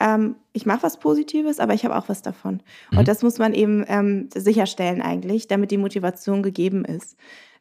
ähm, 0.00 0.36
ich 0.52 0.66
mache 0.66 0.82
was 0.82 0.98
Positives, 0.98 1.58
aber 1.58 1.74
ich 1.74 1.84
habe 1.84 1.96
auch 1.96 2.08
was 2.08 2.22
davon. 2.22 2.62
Mhm. 2.90 2.98
Und 2.98 3.08
das 3.08 3.22
muss 3.22 3.38
man 3.38 3.54
eben 3.54 3.84
ähm, 3.88 4.28
sicherstellen 4.34 5.02
eigentlich, 5.02 5.48
damit 5.48 5.70
die 5.70 5.78
Motivation 5.78 6.42
gegeben 6.42 6.84
ist. 6.84 7.16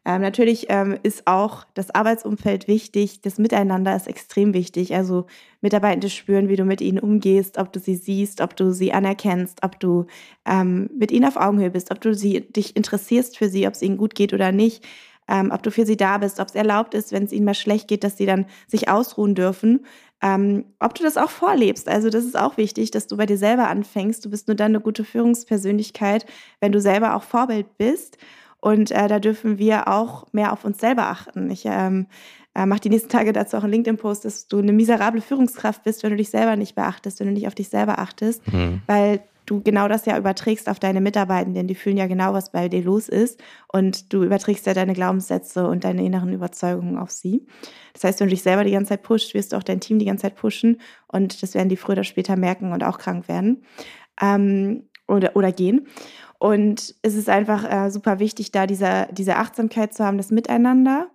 Ähm, 0.06 0.22
natürlich 0.22 0.68
ähm, 0.70 0.98
ist 1.04 1.28
auch 1.28 1.66
das 1.74 1.93
Arbeitsumfeld 1.93 2.68
wichtig, 2.68 3.22
das 3.22 3.38
Miteinander 3.38 3.95
ist 3.95 4.08
extrem 4.08 4.54
wichtig. 4.54 4.95
Also 4.95 5.26
Mitarbeitende 5.62 6.10
spüren, 6.10 6.48
wie 6.50 6.56
du 6.56 6.64
mit 6.64 6.82
ihnen 6.82 7.00
umgehst, 7.00 7.58
ob 7.58 7.74
du 7.74 7.80
sie 7.80 7.95
siehst, 7.95 8.41
ob 8.41 8.56
du 8.56 8.72
sie 8.72 8.93
anerkennst, 8.93 9.64
ob 9.64 9.80
du 9.80 10.06
ähm, 10.45 10.89
mit 10.98 11.12
ihnen 11.12 11.26
auf 11.26 11.36
Augenhöhe 11.36 11.72
bist, 11.72 11.91
ob 11.91 12.00
du 12.02 12.14
sie, 12.16 12.41
dich 12.41 12.76
interessierst 12.76 13.38
für 13.38 13.50
sie, 13.50 13.68
ob 13.68 13.74
es 13.74 13.82
ihnen 13.82 13.98
gut 13.98 14.16
geht 14.16 14.34
oder 14.34 14.52
nicht. 14.52 14.86
Ähm, 15.30 15.52
ob 15.54 15.62
du 15.62 15.72
für 15.72 15.86
sie 15.86 15.98
da 15.98 16.20
bist, 16.20 16.39
ob 16.39 16.48
es 16.48 16.56
erlaubt 16.56 16.93
ist, 16.93 17.12
wenn 17.12 17.24
es 17.24 17.34
ihnen 17.34 17.43
mal 17.43 17.54
schlecht 17.54 17.89
geht, 17.89 18.06
dass 18.06 18.16
sie 18.18 18.26
dann 18.26 18.45
sich 18.68 18.88
ausruhen 18.88 19.36
dürfen. 19.36 19.86
Ähm, 20.22 20.66
ob 20.80 20.95
du 20.95 21.04
das 21.04 21.18
auch 21.18 21.30
vorlebst. 21.30 21.88
Also 21.88 22.10
das 22.10 22.24
ist 22.24 22.39
auch 22.39 22.58
wichtig, 22.58 22.91
dass 22.91 23.08
du 23.08 23.18
bei 23.18 23.26
dir 23.26 23.38
selber 23.38 23.68
anfängst. 23.68 24.24
Du 24.26 24.30
bist 24.30 24.48
nur 24.48 24.56
dann 24.56 24.72
eine 24.72 24.80
gute 24.80 25.04
Führungspersönlichkeit, 25.04 26.26
wenn 26.62 26.72
du 26.72 26.80
selber 26.80 27.16
auch 27.16 27.24
Vorbild 27.24 27.78
bist. 27.78 28.18
Und 28.60 28.91
äh, 28.91 29.08
da 29.08 29.20
dürfen 29.20 29.58
wir 29.58 29.88
auch 29.88 30.26
mehr 30.34 30.51
auf 30.51 30.66
uns 30.66 30.80
selber 30.80 31.08
achten. 31.08 31.49
Ich 31.51 31.64
ähm, 31.66 32.08
äh, 32.55 32.66
mache 32.66 32.82
die 32.82 32.89
nächsten 32.89 33.10
Tage 33.10 33.34
dazu 33.34 33.58
auch 33.58 33.64
einen 33.64 33.74
LinkedIn-Post, 33.74 34.26
dass 34.26 34.47
du 34.47 34.58
eine 34.58 34.74
miserable 34.74 35.22
Führungskraft 35.22 35.84
bist, 35.84 36.03
wenn 36.03 36.12
du 36.12 36.18
dich 36.18 36.30
selber 36.30 36.55
nicht 36.55 36.76
beachtest, 36.76 37.20
wenn 37.20 37.28
du 37.28 37.34
nicht 37.34 37.47
auf 37.47 37.55
dich 37.55 37.70
selber 37.70 37.99
achtest, 37.99 38.51
mhm. 38.51 38.82
weil 38.88 39.22
du 39.47 39.62
genau 39.62 39.88
das 39.88 40.05
ja 40.05 40.18
überträgst 40.18 40.70
auf 40.70 40.80
deine 40.80 41.01
Mitarbeitenden. 41.01 41.68
Die 41.68 41.76
fühlen 41.76 41.97
ja 41.97 42.08
genau, 42.08 42.34
was 42.34 42.51
bei 42.51 42.68
dir 42.68 42.84
los 42.84 43.10
ist. 43.10 43.41
Und 43.72 44.12
du 44.14 44.24
überträgst 44.24 44.66
ja 44.66 44.74
deine 44.74 44.93
Glaubenssätze 44.93 45.68
und 45.68 45.84
deine 45.84 46.05
inneren 46.05 46.34
Überzeugungen 46.34 46.97
auf 46.97 47.12
sie. 47.12 47.47
Das 47.93 48.03
heißt, 48.03 48.20
wenn 48.20 48.28
du 48.28 48.32
dich 48.32 48.43
selber 48.43 48.64
die 48.64 48.72
ganze 48.72 48.89
Zeit 48.89 49.03
pusht, 49.03 49.34
wirst 49.34 49.53
du 49.53 49.58
auch 49.58 49.64
dein 49.64 49.80
Team 49.80 49.99
die 49.99 50.05
ganze 50.05 50.24
Zeit 50.24 50.36
pushen. 50.36 50.82
Und 51.08 51.41
das 51.41 51.53
werden 51.55 51.70
die 51.70 51.78
früher 51.78 51.93
oder 51.93 52.03
später 52.03 52.36
merken 52.36 52.74
und 52.74 52.84
auch 52.84 52.97
krank 52.97 53.28
werden 53.28 53.64
ähm, 54.22 54.84
oder, 55.08 55.36
oder 55.36 55.51
gehen. 55.51 55.88
Und 56.39 56.95
es 57.01 57.15
ist 57.15 57.29
einfach 57.29 57.69
äh, 57.69 57.89
super 57.89 58.19
wichtig, 58.19 58.51
da 58.51 58.67
diese, 58.67 59.07
diese 59.11 59.38
Achtsamkeit 59.38 59.93
zu 59.93 60.05
haben, 60.05 60.17
das 60.17 60.29
Miteinander. 60.29 61.09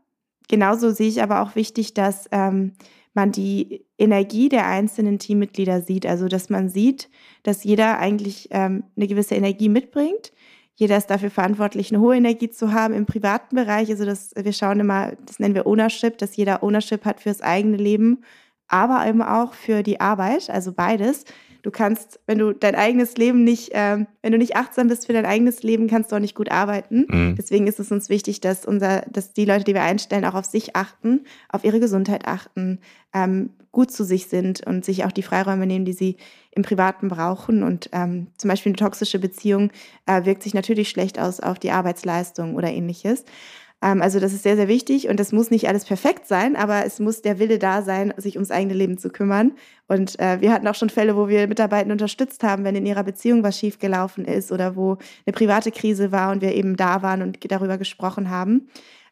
Genauso 0.48 0.90
sehe 0.90 1.08
ich 1.08 1.22
aber 1.22 1.42
auch 1.42 1.54
wichtig, 1.54 1.94
dass 1.94 2.28
ähm, 2.32 2.72
man 3.14 3.30
die 3.30 3.86
Energie 3.98 4.48
der 4.48 4.66
einzelnen 4.66 5.18
Teammitglieder 5.18 5.80
sieht. 5.80 6.06
Also, 6.06 6.28
dass 6.28 6.50
man 6.50 6.68
sieht, 6.68 7.08
dass 7.42 7.64
jeder 7.64 7.98
eigentlich 7.98 8.48
ähm, 8.50 8.84
eine 8.96 9.06
gewisse 9.06 9.34
Energie 9.34 9.68
mitbringt. 9.68 10.32
Jeder 10.74 10.96
ist 10.96 11.08
dafür 11.08 11.30
verantwortlich, 11.30 11.92
eine 11.92 12.00
hohe 12.00 12.16
Energie 12.16 12.50
zu 12.50 12.72
haben 12.72 12.94
im 12.94 13.06
privaten 13.06 13.54
Bereich. 13.54 13.90
Also, 13.90 14.04
das, 14.04 14.32
wir 14.36 14.52
schauen 14.52 14.80
immer, 14.80 15.12
das 15.24 15.38
nennen 15.38 15.54
wir 15.54 15.66
Ownership, 15.66 16.18
dass 16.18 16.36
jeder 16.36 16.62
Ownership 16.62 17.04
hat 17.04 17.20
fürs 17.20 17.42
eigene 17.42 17.76
Leben, 17.76 18.24
aber 18.66 19.06
eben 19.06 19.22
auch 19.22 19.52
für 19.54 19.82
die 19.82 20.00
Arbeit, 20.00 20.50
also 20.50 20.72
beides. 20.72 21.24
Du 21.62 21.70
kannst, 21.70 22.18
wenn 22.26 22.38
du 22.38 22.52
dein 22.52 22.74
eigenes 22.74 23.16
Leben 23.16 23.44
nicht, 23.44 23.70
ähm, 23.72 24.08
wenn 24.20 24.32
du 24.32 24.38
nicht 24.38 24.56
achtsam 24.56 24.88
bist 24.88 25.06
für 25.06 25.12
dein 25.12 25.26
eigenes 25.26 25.62
Leben, 25.62 25.86
kannst 25.86 26.10
du 26.10 26.16
auch 26.16 26.20
nicht 26.20 26.34
gut 26.34 26.50
arbeiten. 26.50 27.06
Mhm. 27.08 27.36
Deswegen 27.36 27.68
ist 27.68 27.78
es 27.78 27.92
uns 27.92 28.08
wichtig, 28.08 28.40
dass 28.40 28.66
unser, 28.66 29.02
dass 29.02 29.32
die 29.32 29.44
Leute, 29.44 29.64
die 29.64 29.74
wir 29.74 29.82
einstellen, 29.82 30.24
auch 30.24 30.34
auf 30.34 30.44
sich 30.44 30.74
achten, 30.74 31.24
auf 31.48 31.62
ihre 31.62 31.78
Gesundheit 31.78 32.26
achten, 32.26 32.80
ähm, 33.14 33.50
gut 33.70 33.90
zu 33.90 34.04
sich 34.04 34.26
sind 34.26 34.66
und 34.66 34.84
sich 34.84 35.04
auch 35.04 35.12
die 35.12 35.22
Freiräume 35.22 35.66
nehmen, 35.66 35.84
die 35.84 35.94
sie 35.94 36.16
im 36.50 36.62
Privaten 36.62 37.08
brauchen. 37.08 37.62
Und 37.62 37.88
ähm, 37.92 38.26
zum 38.36 38.50
Beispiel 38.50 38.70
eine 38.70 38.76
toxische 38.76 39.18
Beziehung 39.18 39.70
äh, 40.06 40.24
wirkt 40.24 40.42
sich 40.42 40.54
natürlich 40.54 40.90
schlecht 40.90 41.18
aus 41.18 41.40
auf 41.40 41.58
die 41.58 41.70
Arbeitsleistung 41.70 42.54
oder 42.54 42.70
ähnliches. 42.70 43.24
Ähm, 43.83 44.01
also 44.01 44.20
das 44.20 44.33
ist 44.33 44.45
sehr, 44.45 44.57
sehr 44.57 44.68
wichtig 44.68 45.09
und 45.09 45.18
das 45.18 45.33
muss 45.33 45.51
nicht 45.51 45.68
alles 45.68 45.85
perfekt 45.85 46.26
sein, 46.26 46.57
aber 46.57 46.87
es 46.87 47.01
muss 47.01 47.20
der 47.20 47.39
Wille 47.39 47.59
da 47.59 47.83
sein, 47.83 48.14
sich 48.16 48.37
ums 48.37 48.51
eigene 48.51 48.74
Leben 48.74 48.97
zu 48.97 49.11
kümmern. 49.11 49.53
Und 49.89 50.18
äh, 50.20 50.41
wir 50.41 50.53
hatten 50.53 50.66
auch 50.68 50.74
schon 50.74 50.89
Fälle, 50.89 51.16
wo 51.16 51.28
wir 51.28 51.49
Mitarbeiter 51.49 51.91
unterstützt 51.91 52.43
haben, 52.45 52.64
wenn 52.64 52.76
in 52.76 52.87
ihrer 52.87 53.03
Beziehung 53.03 53.43
was 53.43 53.59
schiefgelaufen 53.59 54.24
ist 54.24 54.53
oder 54.53 54.76
wo 54.76 54.99
eine 55.26 55.33
private 55.33 55.72
Krise 55.72 56.12
war 56.12 56.30
und 56.30 56.41
wir 56.41 56.55
eben 56.55 56.76
da 56.76 57.03
waren 57.03 57.22
und 57.22 57.51
darüber 57.51 57.76
gesprochen 57.76 58.30
haben. 58.30 58.68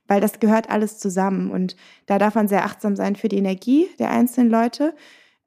Weil 0.06 0.20
das 0.20 0.40
gehört 0.40 0.70
alles 0.70 0.98
zusammen 0.98 1.50
und 1.50 1.76
da 2.06 2.18
darf 2.18 2.34
man 2.34 2.48
sehr 2.48 2.64
achtsam 2.64 2.96
sein 2.96 3.16
für 3.16 3.28
die 3.28 3.38
Energie 3.38 3.88
der 3.98 4.10
einzelnen 4.10 4.50
Leute, 4.50 4.94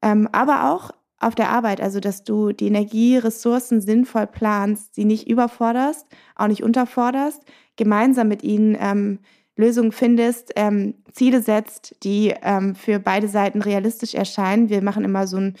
ähm, 0.00 0.28
aber 0.32 0.72
auch 0.72 0.90
auf 1.20 1.34
der 1.34 1.48
Arbeit, 1.48 1.80
also 1.80 2.00
dass 2.00 2.24
du 2.24 2.52
die 2.52 2.66
Energieressourcen 2.66 3.80
sinnvoll 3.80 4.26
planst, 4.26 4.94
sie 4.94 5.04
nicht 5.04 5.28
überforderst, 5.28 6.06
auch 6.34 6.48
nicht 6.48 6.62
unterforderst, 6.62 7.42
gemeinsam 7.76 8.28
mit 8.28 8.42
ihnen 8.42 8.76
ähm, 8.80 9.18
Lösungen 9.56 9.92
findest, 9.92 10.52
ähm, 10.56 10.94
Ziele 11.12 11.40
setzt, 11.40 11.96
die 12.02 12.34
ähm, 12.42 12.74
für 12.74 12.98
beide 12.98 13.28
Seiten 13.28 13.62
realistisch 13.62 14.14
erscheinen. 14.14 14.68
Wir 14.68 14.82
machen 14.82 15.04
immer 15.04 15.26
so 15.26 15.36
einen 15.36 15.54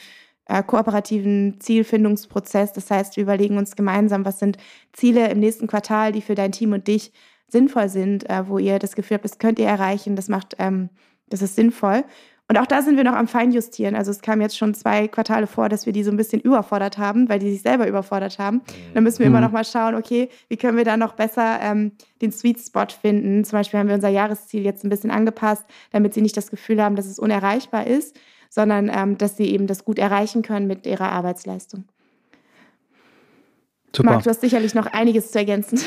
äh, 0.46 0.62
kooperativen 0.62 1.60
Zielfindungsprozess. 1.60 2.72
Das 2.72 2.90
heißt, 2.90 3.16
wir 3.16 3.22
überlegen 3.22 3.56
uns 3.56 3.76
gemeinsam, 3.76 4.24
was 4.24 4.38
sind 4.38 4.58
Ziele 4.92 5.30
im 5.30 5.38
nächsten 5.38 5.66
Quartal, 5.66 6.12
die 6.12 6.22
für 6.22 6.34
dein 6.34 6.52
Team 6.52 6.72
und 6.72 6.88
dich 6.88 7.12
sinnvoll 7.48 7.88
sind, 7.88 8.28
äh, 8.28 8.48
wo 8.48 8.58
ihr 8.58 8.78
das 8.78 8.96
Gefühl 8.96 9.16
habt, 9.16 9.24
das 9.24 9.38
könnt 9.38 9.58
ihr 9.58 9.66
erreichen, 9.66 10.16
das 10.16 10.28
macht, 10.28 10.56
ähm, 10.58 10.90
das 11.28 11.40
ist 11.40 11.56
sinnvoll. 11.56 12.04
Und 12.46 12.58
auch 12.58 12.66
da 12.66 12.82
sind 12.82 12.98
wir 12.98 13.04
noch 13.04 13.14
am 13.14 13.26
Feinjustieren. 13.26 13.94
Also 13.94 14.10
es 14.10 14.20
kam 14.20 14.42
jetzt 14.42 14.58
schon 14.58 14.74
zwei 14.74 15.08
Quartale 15.08 15.46
vor, 15.46 15.70
dass 15.70 15.86
wir 15.86 15.94
die 15.94 16.04
so 16.04 16.10
ein 16.10 16.18
bisschen 16.18 16.42
überfordert 16.42 16.98
haben, 16.98 17.28
weil 17.30 17.38
die 17.38 17.50
sich 17.50 17.62
selber 17.62 17.88
überfordert 17.88 18.38
haben. 18.38 18.60
Dann 18.92 19.02
müssen 19.02 19.20
wir 19.20 19.26
mhm. 19.26 19.36
immer 19.36 19.40
noch 19.40 19.52
mal 19.52 19.64
schauen, 19.64 19.94
okay, 19.94 20.28
wie 20.48 20.58
können 20.58 20.76
wir 20.76 20.84
da 20.84 20.98
noch 20.98 21.14
besser 21.14 21.58
ähm, 21.62 21.92
den 22.20 22.32
Sweet 22.32 22.60
Spot 22.60 22.86
finden. 23.00 23.44
Zum 23.44 23.58
Beispiel 23.58 23.80
haben 23.80 23.88
wir 23.88 23.94
unser 23.94 24.10
Jahresziel 24.10 24.62
jetzt 24.62 24.84
ein 24.84 24.90
bisschen 24.90 25.10
angepasst, 25.10 25.64
damit 25.90 26.12
sie 26.12 26.20
nicht 26.20 26.36
das 26.36 26.50
Gefühl 26.50 26.82
haben, 26.82 26.96
dass 26.96 27.06
es 27.06 27.18
unerreichbar 27.18 27.86
ist, 27.86 28.14
sondern 28.50 28.90
ähm, 28.92 29.16
dass 29.16 29.38
sie 29.38 29.50
eben 29.50 29.66
das 29.66 29.86
gut 29.86 29.98
erreichen 29.98 30.42
können 30.42 30.66
mit 30.66 30.86
ihrer 30.86 31.12
Arbeitsleistung. 31.12 31.84
Super. 33.96 34.10
Marc, 34.10 34.24
du 34.24 34.30
hast 34.30 34.40
sicherlich 34.40 34.74
noch 34.74 34.86
einiges 34.86 35.30
zu 35.30 35.38
ergänzen. 35.38 35.78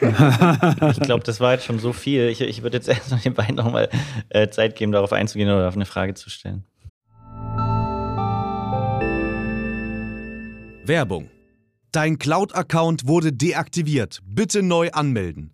Ich 0.00 1.00
glaube, 1.00 1.24
das 1.24 1.40
war 1.40 1.52
jetzt 1.52 1.64
schon 1.64 1.78
so 1.78 1.92
viel. 1.92 2.28
Ich, 2.28 2.40
ich 2.40 2.62
würde 2.62 2.76
jetzt 2.76 2.88
erst 2.90 3.10
noch 3.10 3.20
den 3.20 3.34
beiden 3.34 3.56
nochmal 3.56 3.88
äh, 4.28 4.48
Zeit 4.48 4.76
geben, 4.76 4.92
darauf 4.92 5.12
einzugehen 5.12 5.48
oder 5.50 5.68
auf 5.68 5.74
eine 5.74 5.86
Frage 5.86 6.14
zu 6.14 6.30
stellen. 6.30 6.64
Werbung. 10.86 11.30
Dein 11.92 12.18
Cloud-Account 12.18 13.06
wurde 13.06 13.32
deaktiviert. 13.32 14.20
Bitte 14.24 14.62
neu 14.62 14.90
anmelden. 14.90 15.53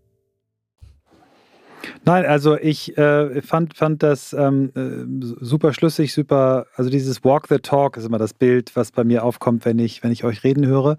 Nein, 2.03 2.25
also 2.25 2.57
ich 2.57 2.97
äh, 2.97 3.41
fand, 3.41 3.77
fand 3.77 4.01
das 4.01 4.33
ähm, 4.33 4.71
äh, 4.75 5.45
super 5.45 5.73
schlüssig, 5.73 6.13
super, 6.13 6.65
also 6.75 6.89
dieses 6.89 7.23
Walk 7.23 7.47
the 7.47 7.59
Talk 7.59 7.97
ist 7.97 8.05
immer 8.05 8.17
das 8.17 8.33
Bild, 8.33 8.75
was 8.75 8.91
bei 8.91 9.03
mir 9.03 9.23
aufkommt, 9.23 9.65
wenn 9.65 9.77
ich, 9.77 10.03
wenn 10.03 10.11
ich 10.11 10.23
euch 10.23 10.43
reden 10.43 10.65
höre. 10.65 10.97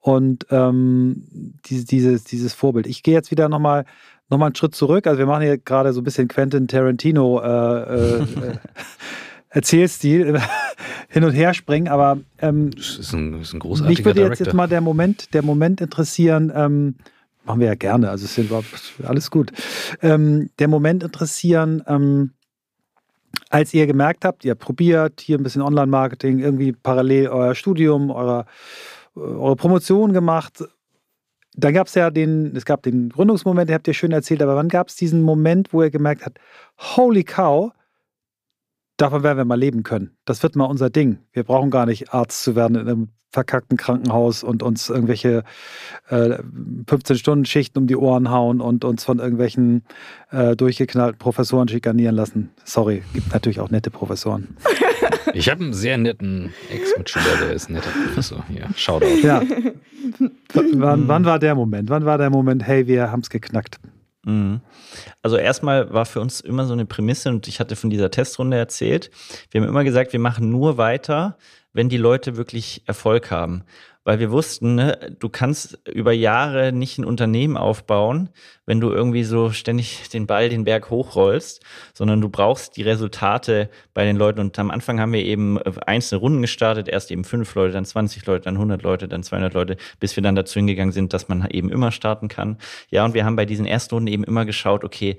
Und 0.00 0.46
ähm, 0.50 1.24
die, 1.66 1.84
dieses, 1.84 2.22
dieses 2.22 2.54
Vorbild. 2.54 2.86
Ich 2.86 3.02
gehe 3.02 3.14
jetzt 3.14 3.32
wieder 3.32 3.48
nochmal 3.48 3.84
noch 4.28 4.38
mal 4.38 4.46
einen 4.46 4.54
Schritt 4.54 4.74
zurück. 4.74 5.06
Also 5.06 5.18
wir 5.18 5.26
machen 5.26 5.42
hier 5.42 5.58
gerade 5.58 5.92
so 5.92 6.00
ein 6.00 6.04
bisschen 6.04 6.28
Quentin 6.28 6.68
Tarantino 6.68 7.40
äh, 7.40 8.18
äh, 8.18 8.26
Erzählstil 9.48 10.40
hin 11.08 11.24
und 11.24 11.32
her 11.32 11.54
springen, 11.54 11.88
aber 11.88 12.18
ähm, 12.38 12.70
das 12.72 12.98
ist 12.98 13.12
ein, 13.12 13.32
das 13.32 13.48
ist 13.48 13.54
ein 13.54 13.60
großartiger 13.60 13.88
mich 13.88 14.04
würde 14.04 14.20
jetzt, 14.20 14.26
Director. 14.26 14.46
jetzt 14.46 14.54
mal 14.54 14.68
der 14.68 14.80
Moment, 14.80 15.32
der 15.34 15.42
Moment 15.42 15.80
interessieren, 15.80 16.52
ähm, 16.54 16.96
machen 17.46 17.60
wir 17.60 17.68
ja 17.68 17.74
gerne, 17.74 18.10
also 18.10 18.24
ist 18.24 18.36
ja 18.36 19.08
alles 19.08 19.30
gut. 19.30 19.52
Ähm, 20.02 20.50
der 20.58 20.68
Moment 20.68 21.02
interessieren, 21.02 21.82
ähm, 21.86 22.32
als 23.50 23.72
ihr 23.72 23.86
gemerkt 23.86 24.24
habt, 24.24 24.44
ihr 24.44 24.54
probiert 24.54 25.20
hier 25.20 25.38
ein 25.38 25.42
bisschen 25.42 25.62
Online-Marketing, 25.62 26.40
irgendwie 26.40 26.72
parallel 26.72 27.28
euer 27.28 27.54
Studium, 27.54 28.10
eure, 28.10 28.46
eure 29.14 29.56
Promotion 29.56 30.12
gemacht. 30.12 30.64
Dann 31.54 31.72
gab 31.72 31.86
es 31.86 31.94
ja 31.94 32.10
den, 32.10 32.54
es 32.56 32.64
gab 32.64 32.82
den 32.82 33.10
Gründungsmoment, 33.10 33.68
den 33.68 33.74
habt 33.74 33.88
ihr 33.88 33.94
schön 33.94 34.12
erzählt, 34.12 34.42
aber 34.42 34.56
wann 34.56 34.68
gab 34.68 34.88
es 34.88 34.96
diesen 34.96 35.22
Moment, 35.22 35.72
wo 35.72 35.82
ihr 35.82 35.90
gemerkt 35.90 36.26
habt, 36.26 36.38
holy 36.78 37.22
cow, 37.24 37.72
davon 38.96 39.22
werden 39.22 39.38
wir 39.38 39.44
mal 39.44 39.58
leben 39.58 39.82
können. 39.82 40.16
Das 40.24 40.42
wird 40.42 40.56
mal 40.56 40.64
unser 40.64 40.90
Ding. 40.90 41.18
Wir 41.32 41.44
brauchen 41.44 41.70
gar 41.70 41.86
nicht 41.86 42.12
Arzt 42.12 42.42
zu 42.42 42.56
werden 42.56 42.76
in 42.76 42.88
einem 42.88 43.08
verkackten 43.30 43.76
Krankenhaus 43.76 44.42
und 44.42 44.62
uns 44.62 44.88
irgendwelche 44.88 45.44
äh, 46.08 46.38
15-Stunden-Schichten 46.86 47.78
um 47.78 47.86
die 47.86 47.96
Ohren 47.96 48.30
hauen 48.30 48.62
und 48.62 48.84
uns 48.84 49.04
von 49.04 49.18
irgendwelchen 49.18 49.84
äh, 50.30 50.56
durchgeknallten 50.56 51.18
Professoren 51.18 51.68
schikanieren 51.68 52.16
lassen. 52.16 52.50
Sorry, 52.64 53.02
gibt 53.12 53.32
natürlich 53.34 53.60
auch 53.60 53.70
nette 53.70 53.90
Professoren. 53.90 54.56
Ich 55.34 55.50
habe 55.50 55.62
einen 55.62 55.74
sehr 55.74 55.98
netten 55.98 56.54
Ex-Mitschüler, 56.70 57.36
der 57.42 57.52
ist 57.52 57.68
ein 57.68 57.74
netter 57.74 57.90
Professor. 57.90 58.44
Ja, 58.48 58.68
Shoutout. 58.74 59.18
Ja. 59.22 59.42
wann, 60.54 61.08
wann 61.08 61.24
war 61.24 61.38
der 61.38 61.54
Moment? 61.54 61.90
Wann 61.90 62.06
war 62.06 62.16
der 62.16 62.30
Moment, 62.30 62.66
hey, 62.66 62.86
wir 62.86 63.10
haben 63.10 63.20
es 63.20 63.28
geknackt? 63.28 63.78
Mhm. 64.26 64.60
Also 65.22 65.36
erstmal 65.36 65.92
war 65.92 66.04
für 66.04 66.20
uns 66.20 66.40
immer 66.40 66.66
so 66.66 66.72
eine 66.72 66.84
Prämisse 66.84 67.30
und 67.30 67.46
ich 67.46 67.60
hatte 67.60 67.76
von 67.76 67.90
dieser 67.90 68.10
Testrunde 68.10 68.56
erzählt. 68.56 69.10
Wir 69.50 69.60
haben 69.60 69.68
immer 69.68 69.84
gesagt, 69.84 70.12
wir 70.12 70.20
machen 70.20 70.50
nur 70.50 70.76
weiter, 70.78 71.38
wenn 71.72 71.88
die 71.88 71.96
Leute 71.96 72.36
wirklich 72.36 72.82
Erfolg 72.86 73.30
haben. 73.30 73.62
Weil 74.06 74.20
wir 74.20 74.30
wussten, 74.30 74.76
ne, 74.76 75.16
du 75.18 75.28
kannst 75.28 75.80
über 75.84 76.12
Jahre 76.12 76.70
nicht 76.70 76.96
ein 76.96 77.04
Unternehmen 77.04 77.56
aufbauen, 77.56 78.28
wenn 78.64 78.80
du 78.80 78.92
irgendwie 78.92 79.24
so 79.24 79.50
ständig 79.50 80.08
den 80.10 80.28
Ball 80.28 80.48
den 80.48 80.62
Berg 80.62 80.90
hochrollst, 80.90 81.60
sondern 81.92 82.20
du 82.20 82.28
brauchst 82.28 82.76
die 82.76 82.82
Resultate 82.82 83.68
bei 83.94 84.04
den 84.04 84.14
Leuten. 84.14 84.38
Und 84.38 84.56
am 84.60 84.70
Anfang 84.70 85.00
haben 85.00 85.12
wir 85.12 85.24
eben 85.24 85.58
einzelne 85.58 86.20
Runden 86.20 86.40
gestartet, 86.40 86.88
erst 86.88 87.10
eben 87.10 87.24
fünf 87.24 87.52
Leute, 87.56 87.72
dann 87.72 87.84
20 87.84 88.24
Leute, 88.26 88.44
dann 88.44 88.54
100 88.54 88.84
Leute, 88.84 89.08
dann 89.08 89.24
200 89.24 89.54
Leute, 89.54 89.76
bis 89.98 90.14
wir 90.14 90.22
dann 90.22 90.36
dazu 90.36 90.60
hingegangen 90.60 90.92
sind, 90.92 91.12
dass 91.12 91.26
man 91.26 91.44
eben 91.50 91.68
immer 91.68 91.90
starten 91.90 92.28
kann. 92.28 92.58
Ja, 92.90 93.04
und 93.04 93.12
wir 93.12 93.24
haben 93.24 93.34
bei 93.34 93.44
diesen 93.44 93.66
ersten 93.66 93.96
Runden 93.96 94.06
eben 94.06 94.22
immer 94.22 94.44
geschaut, 94.44 94.84
okay, 94.84 95.16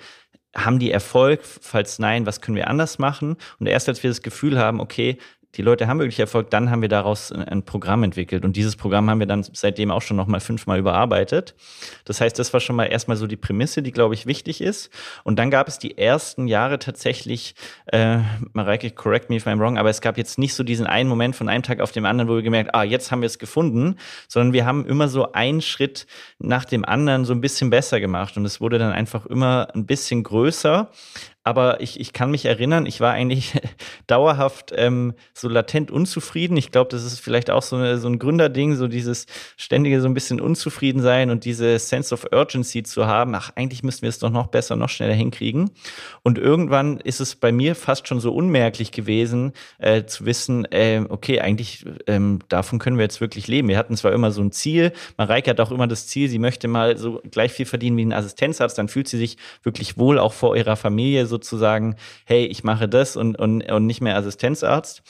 haben 0.56 0.80
die 0.80 0.92
Erfolg? 0.92 1.42
Falls 1.44 2.00
nein, 2.00 2.26
was 2.26 2.42
können 2.42 2.56
wir 2.56 2.68
anders 2.68 3.00
machen? 3.00 3.36
Und 3.60 3.68
erst 3.68 3.90
als 3.90 4.02
wir 4.02 4.10
das 4.10 4.22
Gefühl 4.22 4.58
haben, 4.58 4.80
okay, 4.80 5.18
die 5.56 5.62
Leute 5.62 5.88
haben 5.88 6.00
wirklich 6.00 6.20
Erfolg, 6.20 6.50
dann 6.52 6.70
haben 6.70 6.82
wir 6.82 6.89
daraus 6.89 7.32
ein 7.32 7.64
Programm 7.64 8.04
entwickelt. 8.04 8.45
Und 8.45 8.56
dieses 8.56 8.76
Programm 8.76 9.10
haben 9.10 9.20
wir 9.20 9.26
dann 9.26 9.43
seitdem 9.54 9.91
auch 9.91 10.02
schon 10.02 10.18
nochmal 10.18 10.39
fünfmal 10.39 10.78
überarbeitet. 10.78 11.56
Das 12.06 12.22
heißt, 12.22 12.38
das 12.38 12.54
war 12.54 12.60
schon 12.60 12.76
mal 12.76 12.86
erstmal 12.86 13.18
so 13.18 13.28
die 13.28 13.38
Prämisse, 13.38 13.82
die, 13.82 13.91
glaube 13.91 14.14
ich, 14.14 14.26
wichtig 14.26 14.62
ist. 14.62 14.91
Und 15.24 15.39
dann 15.39 15.50
gab 15.50 15.68
es 15.68 15.80
die 15.80 15.98
ersten 15.98 16.48
Jahre 16.48 16.80
tatsächlich, 16.80 17.56
äh, 17.88 18.20
Mareike, 18.54 18.91
correct 18.91 19.30
me 19.30 19.38
if 19.38 19.48
I'm 19.48 19.60
wrong, 19.60 19.78
aber 19.78 19.89
es 19.89 20.02
gab 20.02 20.18
jetzt 20.18 20.38
nicht 20.38 20.54
so 20.54 20.64
diesen 20.64 20.86
einen 20.86 21.10
Moment 21.10 21.36
von 21.36 21.50
einem 21.50 21.64
Tag 21.64 21.80
auf 21.80 21.91
dem 21.91 22.06
anderen, 22.06 22.30
wo 22.30 22.36
wir 22.36 22.43
gemerkt, 22.43 22.76
ah, 22.76 22.84
jetzt 22.84 23.12
haben 23.12 23.22
wir 23.22 23.28
es 23.28 23.39
gefunden, 23.39 23.95
sondern 24.28 24.54
wir 24.54 24.66
haben 24.66 24.86
immer 24.86 25.08
so 25.08 25.32
einen 25.32 25.62
Schritt 25.62 26.08
nach 26.39 26.66
dem 26.66 26.86
anderen 26.86 27.26
so 27.26 27.34
ein 27.34 27.41
bisschen 27.41 27.70
besser 27.70 28.00
gemacht. 28.00 28.38
Und 28.38 28.45
es 28.45 28.62
wurde 28.62 28.78
dann 28.78 28.91
einfach 28.91 29.26
immer 29.26 29.70
ein 29.74 29.86
bisschen 29.86 30.24
größer 30.24 30.91
aber 31.48 31.80
ich, 31.80 31.98
ich 31.98 32.12
kann 32.12 32.30
mich 32.30 32.43
erinnern, 32.43 32.86
ich 32.86 33.00
war 33.00 33.14
eigentlich 33.14 33.54
dauerhaft 34.08 34.74
ähm, 34.76 35.14
so 35.34 35.48
latent 35.48 35.91
unzufrieden. 35.91 36.58
Ich 36.58 36.72
glaube, 36.72 36.89
das 36.91 37.06
ist 37.06 37.22
vielleicht 37.22 37.50
auch 37.50 37.62
so, 37.62 37.78
eine, 37.78 38.00
so 38.00 38.10
ein 38.10 38.20
Gründerding, 38.20 38.76
so 38.76 38.89
dieses 38.89 39.28
ständige 39.56 40.02
so 40.02 40.10
ein 40.10 40.14
bisschen 40.14 40.41
unzufrieden 40.41 41.02
sein 41.02 41.30
und 41.30 41.45
diese 41.45 41.80
Sense 41.80 42.14
of 42.14 42.28
Urgency 42.34 42.84
zu 42.84 43.08
haben. 43.08 43.34
Ach, 43.34 43.52
eigentlich 43.56 43.82
müssten 43.82 44.02
wir 44.02 44.10
es 44.10 44.20
doch 44.20 44.30
noch 44.30 44.48
besser, 44.48 44.76
noch 44.76 44.89
schneller 44.89 45.14
hinkriegen. 45.14 45.72
Und 46.22 46.38
irgendwann 46.38 47.00
ist 47.00 47.22
es 47.22 47.38
bei 47.38 47.54
mir 47.54 47.76
fast 47.76 48.10
schon 48.10 48.20
so 48.20 48.36
unmerklich 48.36 48.91
gewesen, 48.91 49.54
äh, 49.78 50.04
zu 50.04 50.26
wissen, 50.26 50.66
äh, 50.66 51.06
okay, 51.08 51.39
eigentlich 51.39 51.86
ähm, 52.08 52.39
davon 52.50 52.78
können 52.78 52.98
wir 52.98 53.04
jetzt 53.04 53.22
wirklich 53.22 53.48
leben. 53.48 53.70
Wir 53.70 53.78
hatten 53.78 53.95
zwar 53.95 54.12
immer 54.12 54.32
so 54.32 54.41
ein 54.41 54.52
Ziel, 54.52 54.91
Mareike 55.16 55.52
hat 55.52 55.62
auch 55.62 55.72
immer 55.72 55.88
das 55.88 56.08
Ziel, 56.08 56.28
sie 56.28 56.39
möchte 56.39 56.68
mal 56.68 56.98
so 56.98 57.22
gleich 57.32 57.54
viel 57.54 57.66
verdienen 57.66 57.95
wie 57.95 58.06
ein 58.06 58.12
Assistenzarzt, 58.12 58.78
dann 58.78 58.89
fühlt 58.89 59.08
sie 59.08 59.18
sich 59.18 59.38
wirklich 59.64 59.98
wohl 59.98 60.20
auch 60.20 60.34
vor 60.34 60.58
ihrer 60.58 60.76
Familie 60.76 61.26
so 61.26 61.37
sozusagen, 61.38 61.96
hey, 62.26 62.46
ich 62.46 62.64
mache 62.64 62.90
das 62.90 63.16
und, 63.16 63.38
und, 63.38 63.72
und 63.72 63.86
nicht 63.86 64.02
mehr 64.02 64.18
Assistenzarzt. 64.18 65.04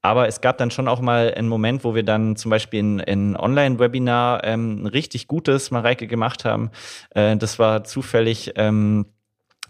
Aber 0.00 0.26
es 0.26 0.40
gab 0.40 0.58
dann 0.58 0.70
schon 0.70 0.88
auch 0.88 1.00
mal 1.00 1.32
einen 1.34 1.48
Moment, 1.48 1.84
wo 1.84 1.94
wir 1.94 2.02
dann 2.02 2.36
zum 2.36 2.50
Beispiel 2.50 2.80
in, 2.80 2.98
in 3.00 3.36
Online-Webinar 3.36 4.44
ähm, 4.44 4.82
ein 4.82 4.86
richtig 4.86 5.28
gutes 5.28 5.70
Mareike 5.70 6.06
gemacht 6.06 6.44
haben. 6.44 6.70
Äh, 7.10 7.36
das 7.36 7.58
war 7.58 7.84
zufällig. 7.84 8.52
Ähm, 8.56 9.06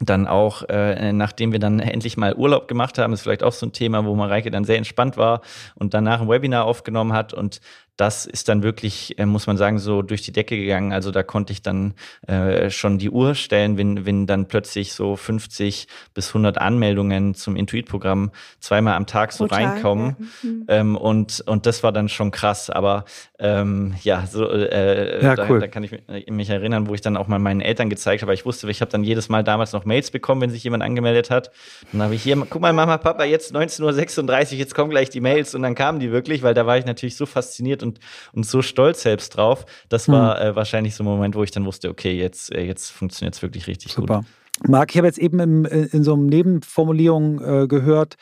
dann 0.00 0.26
auch, 0.26 0.62
äh, 0.68 1.12
nachdem 1.12 1.52
wir 1.52 1.60
dann 1.60 1.78
endlich 1.78 2.16
mal 2.16 2.34
Urlaub 2.34 2.66
gemacht 2.66 2.98
haben, 2.98 3.12
ist 3.12 3.22
vielleicht 3.22 3.44
auch 3.44 3.52
so 3.52 3.66
ein 3.66 3.72
Thema, 3.72 4.04
wo 4.04 4.16
Mareike 4.16 4.50
dann 4.50 4.64
sehr 4.64 4.78
entspannt 4.78 5.16
war 5.16 5.42
und 5.76 5.94
danach 5.94 6.20
ein 6.20 6.28
Webinar 6.28 6.64
aufgenommen 6.64 7.12
hat 7.12 7.32
und 7.32 7.60
das 7.96 8.24
ist 8.24 8.48
dann 8.48 8.62
wirklich, 8.62 9.18
äh, 9.18 9.26
muss 9.26 9.46
man 9.46 9.56
sagen, 9.56 9.78
so 9.78 10.00
durch 10.02 10.22
die 10.22 10.32
Decke 10.32 10.56
gegangen. 10.56 10.92
Also 10.92 11.10
da 11.10 11.22
konnte 11.22 11.52
ich 11.52 11.62
dann 11.62 11.94
äh, 12.26 12.70
schon 12.70 12.98
die 12.98 13.10
Uhr 13.10 13.34
stellen, 13.34 13.76
wenn, 13.76 14.06
wenn 14.06 14.26
dann 14.26 14.48
plötzlich 14.48 14.94
so 14.94 15.14
50 15.14 15.86
bis 16.14 16.28
100 16.28 16.58
Anmeldungen 16.58 17.34
zum 17.34 17.54
Intuit-Programm 17.54 18.30
zweimal 18.60 18.94
am 18.94 19.06
Tag 19.06 19.32
so 19.32 19.46
Total, 19.46 19.64
reinkommen. 19.64 20.16
Ja. 20.42 20.48
Mhm. 20.48 20.64
Ähm, 20.68 20.96
und, 20.96 21.42
und 21.46 21.66
das 21.66 21.82
war 21.82 21.92
dann 21.92 22.08
schon 22.08 22.30
krass. 22.30 22.70
Aber 22.70 23.04
ähm, 23.38 23.94
ja, 24.02 24.24
so, 24.26 24.48
äh, 24.48 25.22
ja, 25.22 25.34
da, 25.34 25.48
cool. 25.50 25.60
da, 25.60 25.68
kann 25.68 25.82
ich 25.82 25.92
mich 26.30 26.48
erinnern, 26.48 26.88
wo 26.88 26.94
ich 26.94 27.02
dann 27.02 27.18
auch 27.18 27.28
mal 27.28 27.38
meinen 27.38 27.60
Eltern 27.60 27.90
gezeigt 27.90 28.22
habe. 28.22 28.32
Ich 28.32 28.46
wusste, 28.46 28.70
ich 28.70 28.80
habe 28.80 28.90
dann 28.90 29.04
jedes 29.04 29.28
Mal 29.28 29.44
damals 29.44 29.72
noch 29.72 29.84
Mails 29.84 30.10
bekommen, 30.10 30.40
wenn 30.40 30.50
sich 30.50 30.64
jemand 30.64 30.82
angemeldet 30.82 31.30
hat. 31.30 31.50
Dann 31.92 32.02
habe 32.02 32.14
ich 32.14 32.22
hier, 32.22 32.36
guck 32.48 32.62
mal, 32.62 32.72
Mama, 32.72 32.96
Papa, 32.96 33.24
jetzt 33.24 33.54
19.36 33.54 34.52
Uhr, 34.52 34.58
jetzt 34.58 34.74
kommen 34.74 34.90
gleich 34.90 35.10
die 35.10 35.20
Mails. 35.20 35.54
Und 35.54 35.62
dann 35.62 35.74
kamen 35.74 36.00
die 36.00 36.10
wirklich, 36.10 36.42
weil 36.42 36.54
da 36.54 36.66
war 36.66 36.78
ich 36.78 36.86
natürlich 36.86 37.16
so 37.16 37.26
fasziniert 37.26 37.81
und, 37.82 37.98
und 38.32 38.46
so 38.46 38.62
stolz 38.62 39.02
selbst 39.02 39.36
drauf. 39.36 39.66
Das 39.88 40.08
war 40.08 40.38
hm. 40.38 40.46
äh, 40.46 40.56
wahrscheinlich 40.56 40.94
so 40.94 41.04
ein 41.04 41.06
Moment, 41.06 41.34
wo 41.34 41.42
ich 41.42 41.50
dann 41.50 41.64
wusste, 41.64 41.88
okay, 41.88 42.12
jetzt, 42.12 42.54
äh, 42.54 42.62
jetzt 42.64 42.90
funktioniert 42.90 43.34
es 43.34 43.42
wirklich 43.42 43.66
richtig 43.66 43.92
Super. 43.92 44.18
gut. 44.18 44.26
Marc, 44.68 44.90
ich 44.90 44.96
habe 44.98 45.06
jetzt 45.06 45.18
eben 45.18 45.38
im, 45.40 45.64
äh, 45.64 45.86
in 45.86 46.04
so 46.04 46.12
einem 46.14 46.26
Nebenformulierung 46.26 47.40
äh, 47.40 47.66
gehört, 47.66 48.16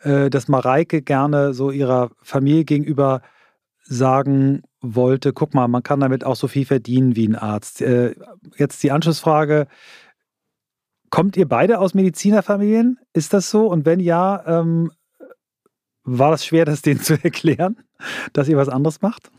äh, 0.00 0.30
dass 0.30 0.48
Mareike 0.48 1.02
gerne 1.02 1.54
so 1.54 1.70
ihrer 1.70 2.10
Familie 2.22 2.64
gegenüber 2.64 3.20
sagen 3.84 4.62
wollte, 4.80 5.32
guck 5.32 5.54
mal, 5.54 5.68
man 5.68 5.82
kann 5.82 6.00
damit 6.00 6.24
auch 6.24 6.36
so 6.36 6.48
viel 6.48 6.64
verdienen 6.64 7.16
wie 7.16 7.28
ein 7.28 7.36
Arzt. 7.36 7.82
Äh, 7.82 8.14
jetzt 8.56 8.82
die 8.82 8.90
Anschlussfrage, 8.90 9.66
kommt 11.10 11.36
ihr 11.36 11.46
beide 11.46 11.78
aus 11.78 11.94
Medizinerfamilien? 11.94 12.98
Ist 13.12 13.32
das 13.32 13.50
so? 13.50 13.66
Und 13.66 13.84
wenn 13.84 14.00
ja, 14.00 14.42
ähm, 14.46 14.90
war 16.04 16.30
das 16.30 16.44
schwer, 16.44 16.64
das 16.64 16.82
denen 16.82 17.00
zu 17.00 17.14
erklären, 17.22 17.76
dass 18.32 18.48
ihr 18.48 18.56
was 18.56 18.68
anderes 18.68 19.02
macht? 19.02 19.30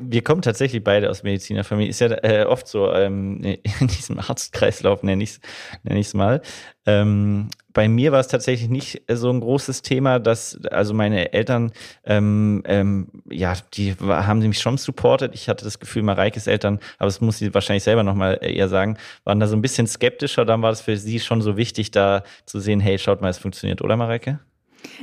Wir 0.00 0.22
kommen 0.22 0.42
tatsächlich 0.42 0.84
beide 0.84 1.10
aus 1.10 1.24
Medizinerfamilie. 1.24 1.90
Ist 1.90 2.00
ja 2.00 2.08
äh, 2.22 2.44
oft 2.44 2.68
so 2.68 2.92
ähm, 2.92 3.42
in 3.80 3.88
diesem 3.88 4.18
Arztkreislauf, 4.20 5.02
nenne 5.02 5.24
ich 5.24 5.30
es 5.30 5.40
nenn 5.82 6.04
mal. 6.14 6.40
Ähm, 6.86 7.50
bei 7.72 7.88
mir 7.88 8.12
war 8.12 8.20
es 8.20 8.28
tatsächlich 8.28 8.68
nicht 8.68 9.02
so 9.08 9.30
ein 9.30 9.40
großes 9.40 9.82
Thema, 9.82 10.18
dass, 10.18 10.58
also 10.70 10.94
meine 10.94 11.32
Eltern, 11.32 11.72
ähm, 12.04 12.62
ähm, 12.64 13.08
ja, 13.28 13.54
die 13.74 13.94
haben 14.00 14.40
sie 14.40 14.48
mich 14.48 14.60
schon 14.60 14.78
supportet. 14.78 15.34
Ich 15.34 15.48
hatte 15.48 15.64
das 15.64 15.78
Gefühl, 15.78 16.02
Mareikes 16.02 16.46
Eltern, 16.46 16.78
aber 16.98 17.06
das 17.06 17.20
muss 17.20 17.38
sie 17.38 17.52
wahrscheinlich 17.52 17.84
selber 17.84 18.04
nochmal 18.04 18.38
eher 18.40 18.68
sagen, 18.68 18.96
waren 19.24 19.40
da 19.40 19.48
so 19.48 19.56
ein 19.56 19.62
bisschen 19.62 19.86
skeptischer. 19.86 20.44
Dann 20.44 20.62
war 20.62 20.70
es 20.70 20.80
für 20.80 20.96
sie 20.96 21.20
schon 21.20 21.42
so 21.42 21.56
wichtig, 21.56 21.90
da 21.90 22.22
zu 22.46 22.60
sehen, 22.60 22.80
hey, 22.80 22.98
schaut 22.98 23.20
mal, 23.20 23.28
es 23.28 23.38
funktioniert, 23.38 23.82
oder 23.82 23.96
Mareike? 23.96 24.40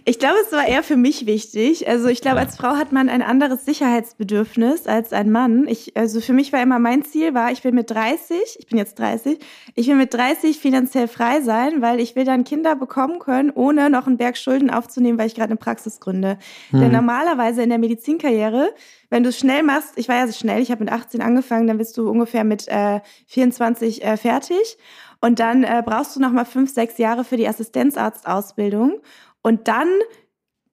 Ich 0.04 0.20
glaube, 0.20 0.36
es 0.46 0.52
war 0.52 0.68
eher 0.68 0.84
für 0.84 0.98
mich 0.98 1.26
wichtig. 1.26 1.88
Also 1.88 2.08
ich 2.08 2.22
glaube, 2.22 2.40
als 2.40 2.58
Frau 2.58 2.76
hat 2.76 2.92
man 2.92 3.10
ein 3.10 3.22
anderes 3.22 3.66
Sicherheitsbedürfnis 3.66 4.88
als 4.88 5.14
ein 5.14 5.32
Mann. 5.32 5.68
Ich, 5.68 5.96
also 5.98 6.22
für 6.22 6.34
mich 6.34 6.54
war 6.54 6.62
immer 6.62 6.80
mein 6.80 7.04
Ziel 7.04 7.34
war, 7.34 7.52
ich 7.52 7.64
will 7.64 7.72
mit 7.72 7.90
30, 7.90 8.38
ich 8.60 8.68
bin 8.68 8.78
jetzt 8.78 9.00
30, 9.00 9.40
ich 9.74 9.88
will 9.88 9.96
mit 9.96 10.14
30 10.14 10.60
finanziell 10.60 11.08
frei 11.08 11.42
sein, 11.42 11.82
weil 11.82 12.00
ich 12.00 12.16
will 12.16 12.26
dann 12.26 12.44
Kinder 12.44 12.76
bekommen 12.76 13.20
können, 13.20 13.52
ohne 13.52 13.90
noch 13.90 14.08
einen 14.08 14.18
Berg 14.18 14.38
Schulden 14.38 14.70
aufzunehmen, 14.70 15.18
weil 15.18 15.28
ich 15.28 15.36
gerade 15.36 15.50
eine 15.50 15.58
Praxis 15.58 16.00
gründe. 16.00 16.38
Mhm. 16.72 16.80
Denn 16.82 16.92
normalerweise 16.92 17.64
in 17.64 17.70
der 17.70 17.80
Medizinkarriere, 17.80 18.74
wenn 19.10 19.24
du 19.24 19.30
es 19.30 19.40
schnell 19.40 19.64
machst, 19.64 19.94
ich 19.96 20.08
war 20.10 20.18
ja 20.18 20.28
so 20.28 20.34
schnell, 20.34 20.62
ich 20.62 20.72
habe 20.72 20.84
mit 20.84 20.94
18 20.94 21.22
angefangen, 21.22 21.68
dann 21.68 21.78
bist 21.78 21.98
du 21.98 22.10
ungefähr 22.10 22.44
mit 22.44 22.68
äh, 22.68 23.00
24 23.28 24.04
äh, 24.04 24.18
fertig. 24.18 24.78
Und 25.22 25.40
dann 25.40 25.64
äh, 25.64 25.82
brauchst 25.84 26.16
du 26.16 26.20
noch 26.20 26.32
mal 26.32 26.46
fünf, 26.46 26.72
sechs 26.72 26.98
Jahre 26.98 27.24
für 27.24 27.38
die 27.38 27.48
Assistenzarztausbildung. 27.48 29.02
Und 29.46 29.68
dann 29.68 29.88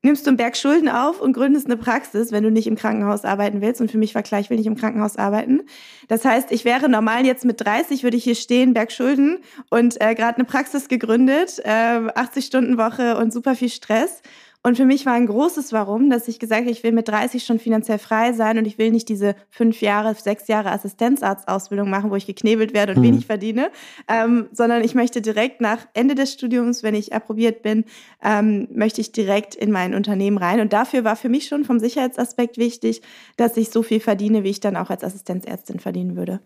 nimmst 0.00 0.24
du 0.24 0.30
einen 0.30 0.38
Berg 0.38 0.56
Schulden 0.56 0.88
auf 0.88 1.20
und 1.20 1.34
gründest 1.34 1.66
eine 1.66 1.76
Praxis, 1.76 2.32
wenn 2.32 2.42
du 2.42 2.50
nicht 2.50 2.66
im 2.66 2.74
Krankenhaus 2.74 3.26
arbeiten 3.26 3.60
willst. 3.60 3.82
Und 3.82 3.90
für 3.90 3.98
mich 3.98 4.14
war 4.14 4.22
klar, 4.22 4.40
ich 4.40 4.48
will 4.48 4.56
nicht 4.56 4.66
im 4.66 4.76
Krankenhaus 4.76 5.16
arbeiten. 5.16 5.60
Das 6.08 6.24
heißt, 6.24 6.50
ich 6.50 6.64
wäre 6.64 6.88
normal 6.88 7.26
jetzt 7.26 7.44
mit 7.44 7.60
30, 7.60 8.02
würde 8.02 8.16
ich 8.16 8.24
hier 8.24 8.34
stehen, 8.34 8.72
Berg 8.72 8.90
Schulden 8.90 9.40
und 9.68 10.00
äh, 10.00 10.14
gerade 10.14 10.36
eine 10.36 10.46
Praxis 10.46 10.88
gegründet, 10.88 11.60
äh, 11.64 12.00
80 12.14 12.46
Stunden 12.46 12.78
Woche 12.78 13.18
und 13.18 13.30
super 13.30 13.54
viel 13.56 13.68
Stress. 13.68 14.22
Und 14.64 14.76
für 14.76 14.84
mich 14.84 15.04
war 15.06 15.14
ein 15.14 15.26
großes 15.26 15.72
Warum, 15.72 16.08
dass 16.08 16.28
ich 16.28 16.38
gesagt 16.38 16.62
habe, 16.62 16.70
ich 16.70 16.84
will 16.84 16.92
mit 16.92 17.08
30 17.08 17.44
schon 17.44 17.58
finanziell 17.58 17.98
frei 17.98 18.32
sein 18.32 18.58
und 18.58 18.64
ich 18.64 18.78
will 18.78 18.92
nicht 18.92 19.08
diese 19.08 19.34
fünf 19.50 19.80
Jahre, 19.82 20.14
sechs 20.14 20.46
Jahre 20.46 20.70
Assistenzarztausbildung 20.70 21.90
machen, 21.90 22.10
wo 22.10 22.16
ich 22.16 22.26
geknebelt 22.26 22.72
werde 22.72 22.92
und 22.92 23.00
mhm. 23.00 23.04
wenig 23.04 23.26
verdiene, 23.26 23.70
ähm, 24.06 24.48
sondern 24.52 24.84
ich 24.84 24.94
möchte 24.94 25.20
direkt 25.20 25.60
nach 25.60 25.88
Ende 25.94 26.14
des 26.14 26.32
Studiums, 26.32 26.84
wenn 26.84 26.94
ich 26.94 27.12
approbiert 27.12 27.62
bin, 27.62 27.84
ähm, 28.22 28.68
möchte 28.72 29.00
ich 29.00 29.10
direkt 29.10 29.56
in 29.56 29.72
mein 29.72 29.94
Unternehmen 29.94 30.38
rein. 30.38 30.60
Und 30.60 30.72
dafür 30.72 31.02
war 31.02 31.16
für 31.16 31.28
mich 31.28 31.48
schon 31.48 31.64
vom 31.64 31.80
Sicherheitsaspekt 31.80 32.56
wichtig, 32.56 33.02
dass 33.36 33.56
ich 33.56 33.70
so 33.70 33.82
viel 33.82 33.98
verdiene, 33.98 34.44
wie 34.44 34.50
ich 34.50 34.60
dann 34.60 34.76
auch 34.76 34.90
als 34.90 35.02
Assistenzärztin 35.02 35.80
verdienen 35.80 36.16
würde. 36.16 36.40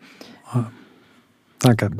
Ah. 0.51 0.71
Danke. 1.61 1.91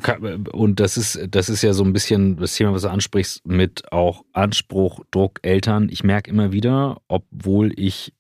Und 0.53 0.81
das 0.81 0.97
ist, 0.97 1.19
das 1.31 1.49
ist 1.49 1.63
ja 1.63 1.73
so 1.73 1.83
ein 1.83 1.93
bisschen 1.93 2.37
das 2.37 2.55
Thema, 2.55 2.73
was 2.73 2.83
du 2.83 2.89
ansprichst, 2.89 3.47
mit 3.47 3.91
auch 3.93 4.25
Anspruch, 4.33 5.01
Druck, 5.11 5.41
Eltern. 5.43 5.89
Ich 5.91 6.05
merke 6.05 6.31
immer 6.31 6.53
wieder, 6.53 7.01
obwohl 7.09 7.73
ich 7.79 8.13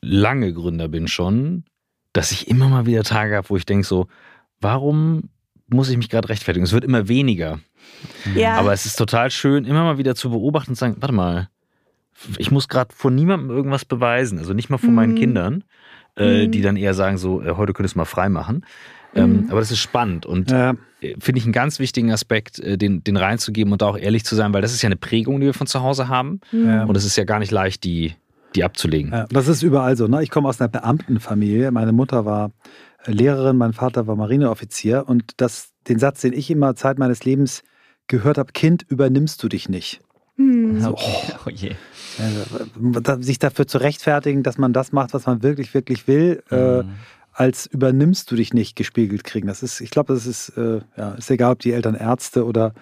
lange 0.00 0.52
Gründer 0.52 0.88
bin 0.88 1.08
schon, 1.08 1.64
dass 2.12 2.32
ich 2.32 2.48
immer 2.48 2.68
mal 2.68 2.86
wieder 2.86 3.04
Tage 3.04 3.36
habe, 3.36 3.48
wo 3.50 3.56
ich 3.56 3.66
denke 3.66 3.86
so, 3.86 4.08
warum 4.60 5.30
muss 5.68 5.90
ich 5.90 5.96
mich 5.96 6.08
gerade 6.08 6.28
rechtfertigen? 6.28 6.64
Es 6.64 6.72
wird 6.72 6.84
immer 6.84 7.08
weniger. 7.08 7.60
Ja. 8.34 8.56
Aber 8.56 8.72
es 8.72 8.86
ist 8.86 8.96
total 8.96 9.30
schön, 9.30 9.64
immer 9.64 9.84
mal 9.84 9.98
wieder 9.98 10.14
zu 10.14 10.30
beobachten 10.30 10.72
und 10.72 10.76
zu 10.76 10.80
sagen, 10.80 10.96
warte 11.00 11.14
mal, 11.14 11.48
ich 12.38 12.50
muss 12.50 12.68
gerade 12.68 12.94
vor 12.94 13.10
niemandem 13.10 13.50
irgendwas 13.50 13.84
beweisen, 13.84 14.38
also 14.38 14.52
nicht 14.52 14.70
mal 14.70 14.78
vor 14.78 14.90
mhm. 14.90 14.94
meinen 14.96 15.14
Kindern, 15.14 15.64
äh, 16.16 16.46
mhm. 16.46 16.50
die 16.50 16.62
dann 16.62 16.76
eher 16.76 16.94
sagen 16.94 17.18
so, 17.18 17.42
äh, 17.42 17.52
heute 17.52 17.72
könntest 17.72 17.94
du 17.94 17.98
mal 17.98 18.04
frei 18.04 18.28
machen. 18.28 18.64
Ähm, 19.14 19.44
mhm. 19.44 19.50
aber 19.50 19.60
das 19.60 19.70
ist 19.70 19.78
spannend 19.78 20.26
und 20.26 20.50
ja. 20.50 20.74
Äh, 21.00 21.14
finde 21.18 21.38
ich 21.38 21.44
einen 21.44 21.52
ganz 21.52 21.78
wichtigen 21.78 22.12
Aspekt, 22.12 22.58
äh, 22.58 22.76
den, 22.76 23.02
den 23.04 23.16
reinzugeben 23.16 23.72
und 23.72 23.82
auch 23.82 23.96
ehrlich 23.96 24.24
zu 24.24 24.34
sein, 24.34 24.52
weil 24.52 24.62
das 24.62 24.72
ist 24.72 24.82
ja 24.82 24.88
eine 24.88 24.96
Prägung, 24.96 25.40
die 25.40 25.46
wir 25.46 25.54
von 25.54 25.66
zu 25.66 25.82
Hause 25.82 26.08
haben. 26.08 26.40
Ja. 26.52 26.84
Und 26.84 26.96
es 26.96 27.04
ist 27.04 27.16
ja 27.16 27.24
gar 27.24 27.38
nicht 27.38 27.52
leicht, 27.52 27.84
die, 27.84 28.14
die 28.54 28.64
abzulegen. 28.64 29.12
Ja, 29.12 29.26
das 29.30 29.48
ist 29.48 29.62
überall 29.62 29.96
so. 29.96 30.08
Ne? 30.08 30.22
Ich 30.22 30.30
komme 30.30 30.48
aus 30.48 30.60
einer 30.60 30.68
Beamtenfamilie. 30.68 31.70
Meine 31.70 31.92
Mutter 31.92 32.24
war 32.24 32.50
Lehrerin, 33.06 33.56
mein 33.56 33.72
Vater 33.72 34.06
war 34.06 34.16
Marineoffizier. 34.16 35.04
Und 35.06 35.32
das, 35.36 35.70
den 35.88 35.98
Satz, 35.98 36.20
den 36.20 36.32
ich 36.32 36.50
immer 36.50 36.74
Zeit 36.74 36.98
meines 36.98 37.24
Lebens 37.24 37.62
gehört 38.08 38.38
habe, 38.38 38.52
Kind, 38.52 38.84
übernimmst 38.88 39.42
du 39.42 39.48
dich 39.48 39.68
nicht. 39.68 40.00
Hm. 40.36 40.80
So, 40.80 40.94
oh, 40.96 41.22
oh 41.46 41.50
je. 41.50 41.74
Sich 43.20 43.38
dafür 43.38 43.66
zu 43.66 43.78
rechtfertigen, 43.78 44.42
dass 44.42 44.58
man 44.58 44.72
das 44.72 44.92
macht, 44.92 45.14
was 45.14 45.26
man 45.26 45.42
wirklich, 45.42 45.74
wirklich 45.74 46.06
will, 46.08 46.42
äh, 46.50 46.82
mhm. 46.82 46.88
äh, 46.88 46.92
als 47.38 47.66
übernimmst 47.66 48.28
du 48.30 48.34
dich 48.34 48.52
nicht 48.52 48.74
gespiegelt 48.74 49.22
kriegen. 49.22 49.46
Das 49.46 49.62
ist, 49.62 49.80
ich 49.80 49.90
glaube, 49.90 50.12
das 50.12 50.26
ist, 50.26 50.48
äh, 50.56 50.80
ja, 50.96 51.12
ist 51.12 51.30
egal, 51.30 51.52
ob 51.52 51.60
die 51.60 51.72
Eltern 51.72 51.94
Ärzte 51.94 52.44
oder 52.44 52.74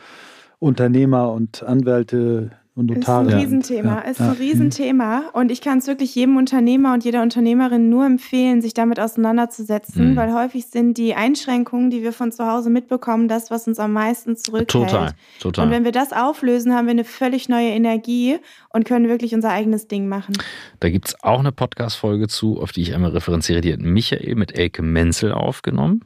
Unternehmer 0.59 1.31
und 1.31 1.63
Anwälte 1.63 2.53
und 2.77 2.91
Notare. 2.91 3.27
Ist 3.27 3.33
ein 3.33 3.41
Riesenthema, 3.41 3.95
ja. 3.95 4.01
ist 4.01 4.21
ein 4.21 4.33
Riesenthema. 4.33 5.31
Und 5.33 5.51
ich 5.51 5.63
kann 5.63 5.79
es 5.79 5.87
wirklich 5.87 6.15
jedem 6.15 6.37
Unternehmer 6.37 6.93
und 6.93 7.05
jeder 7.05 7.23
Unternehmerin 7.23 7.89
nur 7.89 8.05
empfehlen, 8.05 8.61
sich 8.61 8.75
damit 8.75 9.01
auseinanderzusetzen, 9.01 10.11
mhm. 10.11 10.17
weil 10.17 10.33
häufig 10.35 10.67
sind 10.67 10.99
die 10.99 11.15
Einschränkungen, 11.15 11.89
die 11.89 12.03
wir 12.03 12.13
von 12.13 12.31
zu 12.33 12.47
Hause 12.47 12.69
mitbekommen, 12.69 13.29
das, 13.29 13.51
was 13.51 13.67
uns 13.67 13.79
am 13.79 13.95
meisten 13.95 14.37
zurückhält. 14.37 14.69
Total, 14.69 15.13
total. 15.41 15.65
Und 15.65 15.71
wenn 15.71 15.85
wir 15.85 15.93
das 15.93 16.13
auflösen, 16.13 16.75
haben 16.75 16.87
wir 16.87 16.93
eine 16.93 17.05
völlig 17.05 17.49
neue 17.49 17.71
Energie 17.71 18.37
und 18.69 18.85
können 18.85 19.09
wirklich 19.09 19.35
unser 19.35 19.51
eigenes 19.51 19.89
Ding 19.89 20.07
machen. 20.07 20.37
Da 20.79 20.91
gibt 20.91 21.09
es 21.09 21.23
auch 21.23 21.41
eine 21.41 21.53
Podcast-Folge 21.53 22.29
zu, 22.29 22.61
auf 22.61 22.73
die 22.73 22.83
ich 22.83 22.95
einmal 22.95 23.11
referenziere. 23.13 23.63
Die 23.63 23.73
hat 23.73 23.81
Michael 23.81 24.35
mit 24.35 24.57
Elke 24.57 24.83
Menzel 24.83 25.33
aufgenommen 25.33 26.03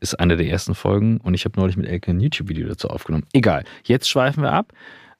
ist 0.00 0.18
eine 0.18 0.38
der 0.38 0.46
ersten 0.46 0.74
Folgen 0.74 1.18
und 1.18 1.34
ich 1.34 1.44
habe 1.44 1.60
neulich 1.60 1.76
mit 1.76 1.86
Elke 1.86 2.12
ein 2.12 2.18
YouTube-Video 2.18 2.66
dazu 2.66 2.88
aufgenommen. 2.88 3.24
Egal, 3.34 3.64
jetzt 3.84 4.08
schweifen 4.08 4.42
wir 4.42 4.52
ab. 4.52 4.72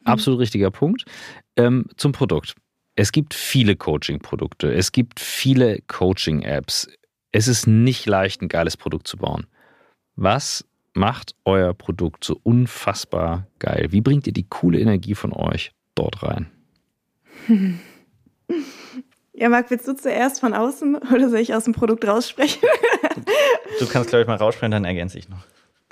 Mhm. 0.03 0.13
Absolut 0.13 0.41
richtiger 0.41 0.71
Punkt. 0.71 1.05
Ähm, 1.57 1.87
zum 1.97 2.13
Produkt. 2.13 2.55
Es 2.95 3.13
gibt 3.13 3.35
viele 3.35 3.77
Coaching-Produkte. 3.77 4.73
Es 4.73 4.93
gibt 4.93 5.21
viele 5.21 5.81
Coaching-Apps. 5.87 6.89
Es 7.31 7.49
ist 7.49 7.67
nicht 7.67 8.07
leicht, 8.07 8.43
ein 8.43 8.49
geiles 8.49 8.77
Produkt 8.77 9.09
zu 9.09 9.17
bauen. 9.17 9.47
Was 10.15 10.67
macht 10.93 11.35
euer 11.45 11.73
Produkt 11.73 12.25
so 12.25 12.39
unfassbar 12.43 13.47
geil? 13.59 13.89
Wie 13.91 14.03
bringt 14.03 14.27
ihr 14.27 14.35
die 14.35 14.47
coole 14.47 14.79
Energie 14.79 15.15
von 15.15 15.33
euch 15.33 15.73
dort 15.95 16.23
rein? 16.23 16.51
Ja, 19.35 19.49
Marc, 19.49 19.71
willst 19.71 19.89
du 19.89 19.97
zuerst 19.97 20.41
von 20.41 20.53
außen 20.53 20.95
oder 20.95 21.31
soll 21.31 21.41
ich 21.41 21.55
aus 21.55 21.65
dem 21.65 21.73
Produkt 21.73 22.07
raussprechen? 22.07 22.61
du 23.79 23.87
kannst, 23.87 24.11
glaube 24.11 24.23
ich, 24.23 24.29
mal 24.29 24.37
raussprechen, 24.37 24.73
dann 24.73 24.85
ergänze 24.85 25.19
ich 25.19 25.29
noch. 25.29 25.45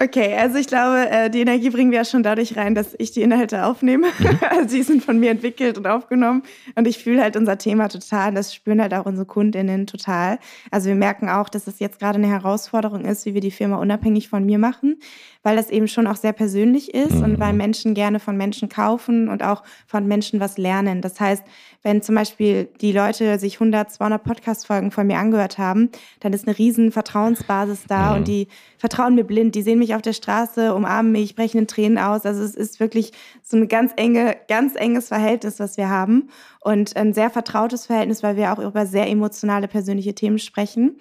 Okay, 0.03 0.34
also 0.34 0.57
ich 0.57 0.66
glaube, 0.66 1.11
äh, 1.11 1.28
die 1.28 1.40
Energie 1.40 1.68
bringen 1.68 1.90
wir 1.90 1.98
ja 1.98 2.05
schon 2.07 2.22
dadurch 2.22 2.57
rein, 2.57 2.74
dass 2.74 2.94
ich 2.98 3.11
die 3.11 3.20
Inhalte 3.20 3.66
aufnehme. 3.66 4.07
Mhm. 4.18 4.38
Also 4.51 4.76
die 4.76 4.82
sind 4.82 5.05
von 5.05 5.20
mir 5.20 5.30
entwickelt 5.30 5.76
und 5.76 5.86
aufgenommen. 5.86 6.42
Und 6.74 6.86
ich 6.86 6.98
fühle 6.98 7.22
halt 7.22 7.36
unser 7.36 7.59
Thema 7.59 7.88
total. 7.88 8.32
Das 8.32 8.55
spüren 8.55 8.80
halt 8.80 8.94
auch 8.94 9.05
unsere 9.05 9.26
KundInnen 9.26 9.86
total. 9.86 10.38
Also 10.70 10.88
wir 10.88 10.94
merken 10.94 11.28
auch, 11.28 11.51
dass 11.51 11.66
es 11.66 11.78
jetzt 11.80 11.98
gerade 11.98 12.16
eine 12.16 12.28
Herausforderung 12.28 13.05
ist, 13.05 13.26
wie 13.26 13.34
wir 13.34 13.42
die 13.42 13.51
Firma 13.51 13.76
unabhängig 13.76 14.28
von 14.30 14.44
mir 14.44 14.59
machen, 14.59 14.98
weil 15.42 15.57
das 15.57 15.70
eben 15.70 15.86
schon 15.86 16.07
auch 16.07 16.16
sehr 16.16 16.32
persönlich 16.32 16.94
ist 16.94 17.16
mhm. 17.16 17.24
und 17.24 17.40
weil 17.40 17.53
Menschen 17.53 17.92
gerne 17.94 18.20
von 18.20 18.36
Menschen 18.36 18.70
kaufen 18.70 19.28
und 19.28 19.42
auch 19.42 19.62
von 19.86 20.07
Menschen 20.07 20.40
was 20.40 20.57
lernen. 20.57 21.03
Das 21.03 21.20
heißt, 21.20 21.44
wenn 21.83 22.03
zum 22.03 22.14
Beispiel 22.14 22.68
die 22.81 22.93
Leute 22.93 23.39
sich 23.39 23.55
100, 23.55 23.91
200 23.91 24.22
Podcast-Folgen 24.22 24.91
von 24.91 25.07
mir 25.07 25.18
angehört 25.18 25.57
haben, 25.57 25.91
dann 26.20 26.33
ist 26.33 26.47
eine 26.47 26.59
riesen 26.59 26.93
Vertrauensbasis 26.93 27.85
da 27.89 28.11
mhm. 28.11 28.16
und 28.18 28.28
die 28.28 28.49
vertrauen 28.76 29.14
mir 29.14 29.24
blind. 29.24 29.55
Die 29.55 29.62
sehen 29.62 29.78
mich 29.78 29.95
auf 29.95 30.03
der 30.03 30.12
Straße, 30.12 30.74
umarmen 30.74 31.12
mich, 31.12 31.35
brechen 31.35 31.59
in 31.59 31.66
Tränen 31.66 31.99
aus. 31.99 32.26
Also 32.26 32.43
es 32.43 32.55
ist 32.55 32.81
wirklich 32.81 33.12
so 33.43 33.57
ein 33.57 33.68
ganz 33.68 33.93
enge, 33.97 34.37
ganz 34.49 34.74
enges 34.76 35.09
Verhältnis, 35.09 35.59
was 35.59 35.76
wir 35.76 35.89
haben 35.89 36.28
und 36.61 36.97
ein 36.97 37.14
sehr 37.14 37.31
vertrautes 37.31 37.87
Verhältnis, 37.87 38.22
weil 38.22 38.37
wir 38.37 38.53
auch 38.53 38.59
über 38.59 38.85
sehr 38.85 39.09
emotionale 39.09 39.68
persönliche 39.68 40.14
Themen 40.14 40.39
sprechen. 40.39 40.97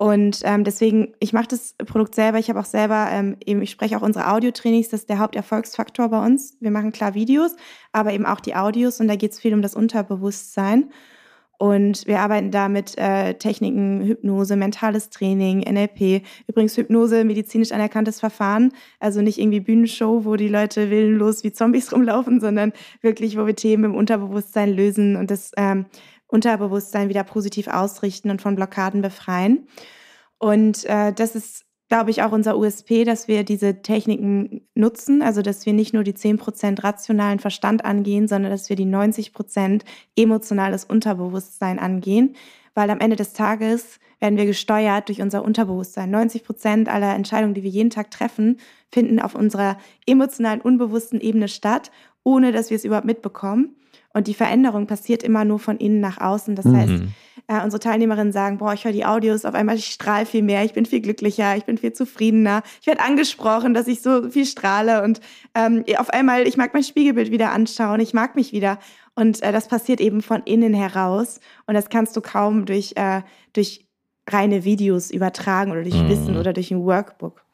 Und 0.00 0.40
ähm, 0.44 0.64
deswegen, 0.64 1.12
ich 1.20 1.34
mache 1.34 1.48
das 1.48 1.74
Produkt 1.74 2.14
selber. 2.14 2.38
Ich 2.38 2.48
habe 2.48 2.58
auch 2.58 2.64
selber, 2.64 3.08
ähm, 3.12 3.36
eben, 3.44 3.60
ich 3.60 3.70
spreche 3.70 3.98
auch 3.98 4.02
unsere 4.02 4.32
Audiotrainings, 4.32 4.88
das 4.88 5.00
ist 5.00 5.10
der 5.10 5.18
Haupterfolgsfaktor 5.18 6.08
bei 6.08 6.24
uns. 6.24 6.56
Wir 6.58 6.70
machen 6.70 6.90
klar 6.90 7.12
Videos, 7.12 7.54
aber 7.92 8.14
eben 8.14 8.24
auch 8.24 8.40
die 8.40 8.56
Audios 8.56 8.98
und 9.00 9.08
da 9.08 9.16
geht 9.16 9.32
es 9.32 9.40
viel 9.40 9.52
um 9.52 9.60
das 9.60 9.74
Unterbewusstsein. 9.74 10.90
Und 11.58 12.06
wir 12.06 12.20
arbeiten 12.20 12.50
da 12.50 12.70
mit 12.70 12.96
äh, 12.96 13.34
Techniken, 13.34 14.00
Hypnose, 14.02 14.56
mentales 14.56 15.10
Training, 15.10 15.58
NLP. 15.70 16.22
Übrigens 16.46 16.78
Hypnose, 16.78 17.22
medizinisch 17.24 17.70
anerkanntes 17.70 18.20
Verfahren. 18.20 18.72
Also 19.00 19.20
nicht 19.20 19.38
irgendwie 19.38 19.60
Bühnenshow, 19.60 20.24
wo 20.24 20.36
die 20.36 20.48
Leute 20.48 20.88
willenlos 20.88 21.44
wie 21.44 21.52
Zombies 21.52 21.92
rumlaufen, 21.92 22.40
sondern 22.40 22.72
wirklich, 23.02 23.36
wo 23.36 23.44
wir 23.44 23.54
Themen 23.54 23.84
im 23.84 23.94
Unterbewusstsein 23.94 24.74
lösen 24.74 25.16
und 25.16 25.30
das 25.30 25.52
ähm, 25.58 25.84
Unterbewusstsein 26.30 27.08
wieder 27.08 27.24
positiv 27.24 27.68
ausrichten 27.68 28.30
und 28.30 28.40
von 28.40 28.54
Blockaden 28.54 29.02
befreien. 29.02 29.66
Und 30.38 30.84
äh, 30.86 31.12
das 31.12 31.34
ist, 31.34 31.64
glaube 31.88 32.10
ich, 32.10 32.22
auch 32.22 32.32
unser 32.32 32.56
USP, 32.56 33.04
dass 33.04 33.28
wir 33.28 33.44
diese 33.44 33.82
Techniken 33.82 34.62
nutzen, 34.74 35.22
also 35.22 35.42
dass 35.42 35.66
wir 35.66 35.72
nicht 35.72 35.92
nur 35.92 36.04
die 36.04 36.14
10% 36.14 36.82
rationalen 36.82 37.40
Verstand 37.40 37.84
angehen, 37.84 38.28
sondern 38.28 38.50
dass 38.50 38.68
wir 38.68 38.76
die 38.76 38.86
90% 38.86 39.82
emotionales 40.16 40.84
Unterbewusstsein 40.84 41.78
angehen, 41.78 42.36
weil 42.74 42.90
am 42.90 43.00
Ende 43.00 43.16
des 43.16 43.32
Tages 43.32 43.98
werden 44.20 44.38
wir 44.38 44.46
gesteuert 44.46 45.08
durch 45.08 45.20
unser 45.20 45.44
Unterbewusstsein. 45.44 46.14
90% 46.14 46.88
aller 46.88 47.14
Entscheidungen, 47.14 47.54
die 47.54 47.62
wir 47.62 47.70
jeden 47.70 47.90
Tag 47.90 48.10
treffen, 48.10 48.58
finden 48.92 49.18
auf 49.20 49.34
unserer 49.34 49.78
emotionalen, 50.06 50.60
unbewussten 50.60 51.20
Ebene 51.20 51.48
statt, 51.48 51.90
ohne 52.22 52.52
dass 52.52 52.70
wir 52.70 52.76
es 52.76 52.84
überhaupt 52.84 53.06
mitbekommen. 53.06 53.76
Und 54.12 54.26
die 54.26 54.34
Veränderung 54.34 54.86
passiert 54.86 55.22
immer 55.22 55.44
nur 55.44 55.58
von 55.58 55.76
innen 55.76 56.00
nach 56.00 56.20
außen. 56.20 56.56
Das 56.56 56.64
mhm. 56.64 56.76
heißt, 56.76 57.02
äh, 57.46 57.62
unsere 57.62 57.80
Teilnehmerinnen 57.80 58.32
sagen, 58.32 58.58
boah, 58.58 58.72
ich 58.72 58.84
höre 58.84 58.92
die 58.92 59.04
Audios, 59.04 59.44
auf 59.44 59.54
einmal 59.54 59.76
ich 59.76 59.86
strahle 59.86 60.26
viel 60.26 60.42
mehr, 60.42 60.64
ich 60.64 60.72
bin 60.72 60.86
viel 60.86 61.00
glücklicher, 61.00 61.56
ich 61.56 61.64
bin 61.64 61.78
viel 61.78 61.92
zufriedener, 61.92 62.62
ich 62.80 62.86
werde 62.86 63.02
angesprochen, 63.02 63.74
dass 63.74 63.86
ich 63.86 64.02
so 64.02 64.28
viel 64.30 64.46
strahle 64.46 65.02
und 65.02 65.20
ähm, 65.54 65.84
auf 65.96 66.10
einmal, 66.10 66.46
ich 66.46 66.56
mag 66.56 66.74
mein 66.74 66.82
Spiegelbild 66.82 67.30
wieder 67.30 67.52
anschauen, 67.52 68.00
ich 68.00 68.14
mag 68.14 68.36
mich 68.36 68.52
wieder. 68.52 68.78
Und 69.14 69.42
äh, 69.42 69.52
das 69.52 69.68
passiert 69.68 70.00
eben 70.00 70.22
von 70.22 70.42
innen 70.44 70.74
heraus. 70.74 71.40
Und 71.66 71.74
das 71.74 71.88
kannst 71.88 72.16
du 72.16 72.20
kaum 72.20 72.64
durch, 72.64 72.92
äh, 72.96 73.22
durch 73.52 73.86
reine 74.28 74.64
Videos 74.64 75.10
übertragen 75.10 75.72
oder 75.72 75.82
durch 75.82 76.00
mhm. 76.00 76.08
Wissen 76.08 76.36
oder 76.36 76.52
durch 76.52 76.70
ein 76.70 76.84
Workbook. 76.84 77.44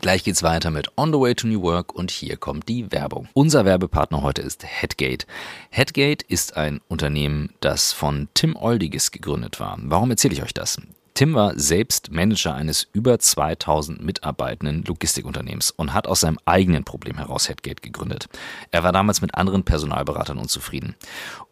Gleich 0.00 0.24
geht's 0.24 0.42
weiter 0.42 0.70
mit 0.70 0.88
On 0.98 1.12
the 1.12 1.18
Way 1.18 1.34
to 1.34 1.46
New 1.46 1.62
Work 1.62 1.94
und 1.94 2.10
hier 2.10 2.36
kommt 2.36 2.68
die 2.68 2.90
Werbung. 2.92 3.28
Unser 3.32 3.64
Werbepartner 3.64 4.22
heute 4.22 4.42
ist 4.42 4.64
Headgate. 4.64 5.26
Headgate 5.70 6.22
ist 6.28 6.56
ein 6.56 6.80
Unternehmen, 6.88 7.54
das 7.60 7.92
von 7.92 8.28
Tim 8.34 8.54
Oldiges 8.56 9.12
gegründet 9.12 9.60
war. 9.60 9.78
Warum 9.80 10.10
erzähle 10.10 10.34
ich 10.34 10.42
euch 10.42 10.52
das? 10.52 10.78
Tim 11.16 11.32
war 11.34 11.56
selbst 11.56 12.10
Manager 12.10 12.54
eines 12.54 12.88
über 12.92 13.20
2000 13.20 14.02
mitarbeitenden 14.02 14.82
Logistikunternehmens 14.82 15.70
und 15.70 15.94
hat 15.94 16.08
aus 16.08 16.18
seinem 16.18 16.40
eigenen 16.44 16.82
Problem 16.82 17.18
heraus 17.18 17.48
Headgate 17.48 17.82
gegründet. 17.82 18.26
Er 18.72 18.82
war 18.82 18.90
damals 18.90 19.20
mit 19.20 19.36
anderen 19.36 19.62
Personalberatern 19.62 20.38
unzufrieden. 20.38 20.96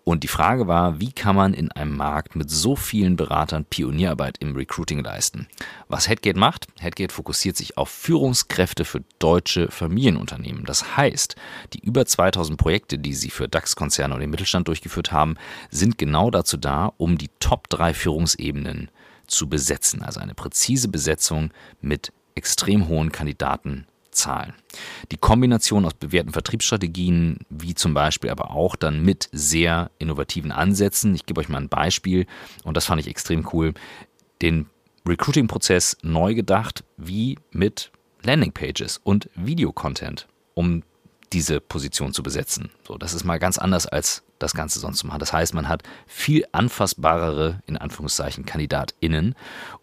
Und 0.03 0.25
die 0.25 0.29
Frage 0.29 0.67
war, 0.67 0.99
wie 0.99 1.13
kann 1.13 1.37
man 1.37 1.55
in 1.55 1.71
einem 1.71 1.97
Markt 1.97 2.35
mit 2.35 2.51
so 2.51 2.75
vielen 2.75 3.15
Beratern 3.15 3.65
Pionierarbeit 3.65 4.39
im 4.41 4.57
Recruiting 4.57 5.05
leisten? 5.05 5.47
Was 5.87 6.09
Headgate 6.09 6.37
macht? 6.37 6.67
Headgate 6.81 7.13
fokussiert 7.13 7.57
sich 7.57 7.79
auf 7.79 7.89
Führungskräfte 7.89 8.85
für 8.85 9.05
deutsche 9.21 9.71
Familienunternehmen. 9.71 10.65
Das 10.65 10.97
heißt, 10.97 11.37
die 11.73 11.79
über 11.79 12.05
2000 12.05 12.59
Projekte, 12.59 12.99
die 12.99 13.15
sie 13.15 13.31
für 13.31 13.49
DAX-Konzerne 13.49 14.13
und 14.13 14.21
den 14.23 14.31
Mittelstand 14.31 14.67
durchgeführt 14.67 15.13
haben, 15.13 15.37
sind 15.71 15.99
genau 15.99 16.33
dazu 16.33 16.57
da, 16.57 16.93
um 16.97 17.17
die 17.17 17.31
Top 17.39 17.69
3 17.69 17.95
Führungsebenen 17.95 18.91
zu 19.33 19.49
besetzen. 19.49 20.03
Also 20.03 20.21
eine 20.21 20.35
präzise 20.35 20.89
Besetzung 20.89 21.51
mit 21.81 22.13
extrem 22.35 22.89
hohen 22.89 23.13
Kandidatenzahlen. 23.13 24.55
Die 25.11 25.17
Kombination 25.17 25.85
aus 25.85 25.95
bewährten 25.95 26.33
Vertriebsstrategien, 26.33 27.41
wie 27.51 27.75
zum 27.75 27.95
Beispiel 27.95 28.31
aber 28.31 28.51
auch 28.53 28.77
dann 28.77 29.03
mit 29.03 29.29
sehr 29.33 29.91
innovativen 29.99 30.53
Ansätzen. 30.53 31.15
Ich 31.15 31.27
gebe 31.27 31.41
euch 31.41 31.49
mal 31.49 31.59
ein 31.59 31.69
Beispiel 31.69 32.27
und 32.65 32.77
das 32.77 32.87
fand 32.87 33.01
ich 33.01 33.09
extrem 33.09 33.49
cool. 33.53 33.75
Den 34.41 34.67
Recruiting-Prozess 35.07 35.97
neu 36.03 36.35
gedacht, 36.35 36.85
wie 36.97 37.39
mit 37.51 37.91
Landingpages 38.23 39.01
und 39.03 39.29
Videocontent, 39.35 40.29
um 40.55 40.83
diese 41.33 41.61
Position 41.61 42.13
zu 42.13 42.23
besetzen. 42.23 42.71
So, 42.87 42.99
das 42.99 43.15
ist 43.15 43.25
mal 43.25 43.39
ganz 43.39 43.59
anders 43.59 43.87
als 43.87 44.23
das 44.39 44.55
Ganze 44.55 44.81
sonst 44.81 44.99
zu 44.99 45.07
machen. 45.07 45.21
Das 45.21 45.33
heißt, 45.33 45.55
man 45.55 45.69
hat 45.69 45.83
viel 46.07 46.45
anfassbarere, 46.53 47.63
in 47.67 47.77
Anführungszeichen, 47.77 48.45
KandidatInnen, 48.45 49.35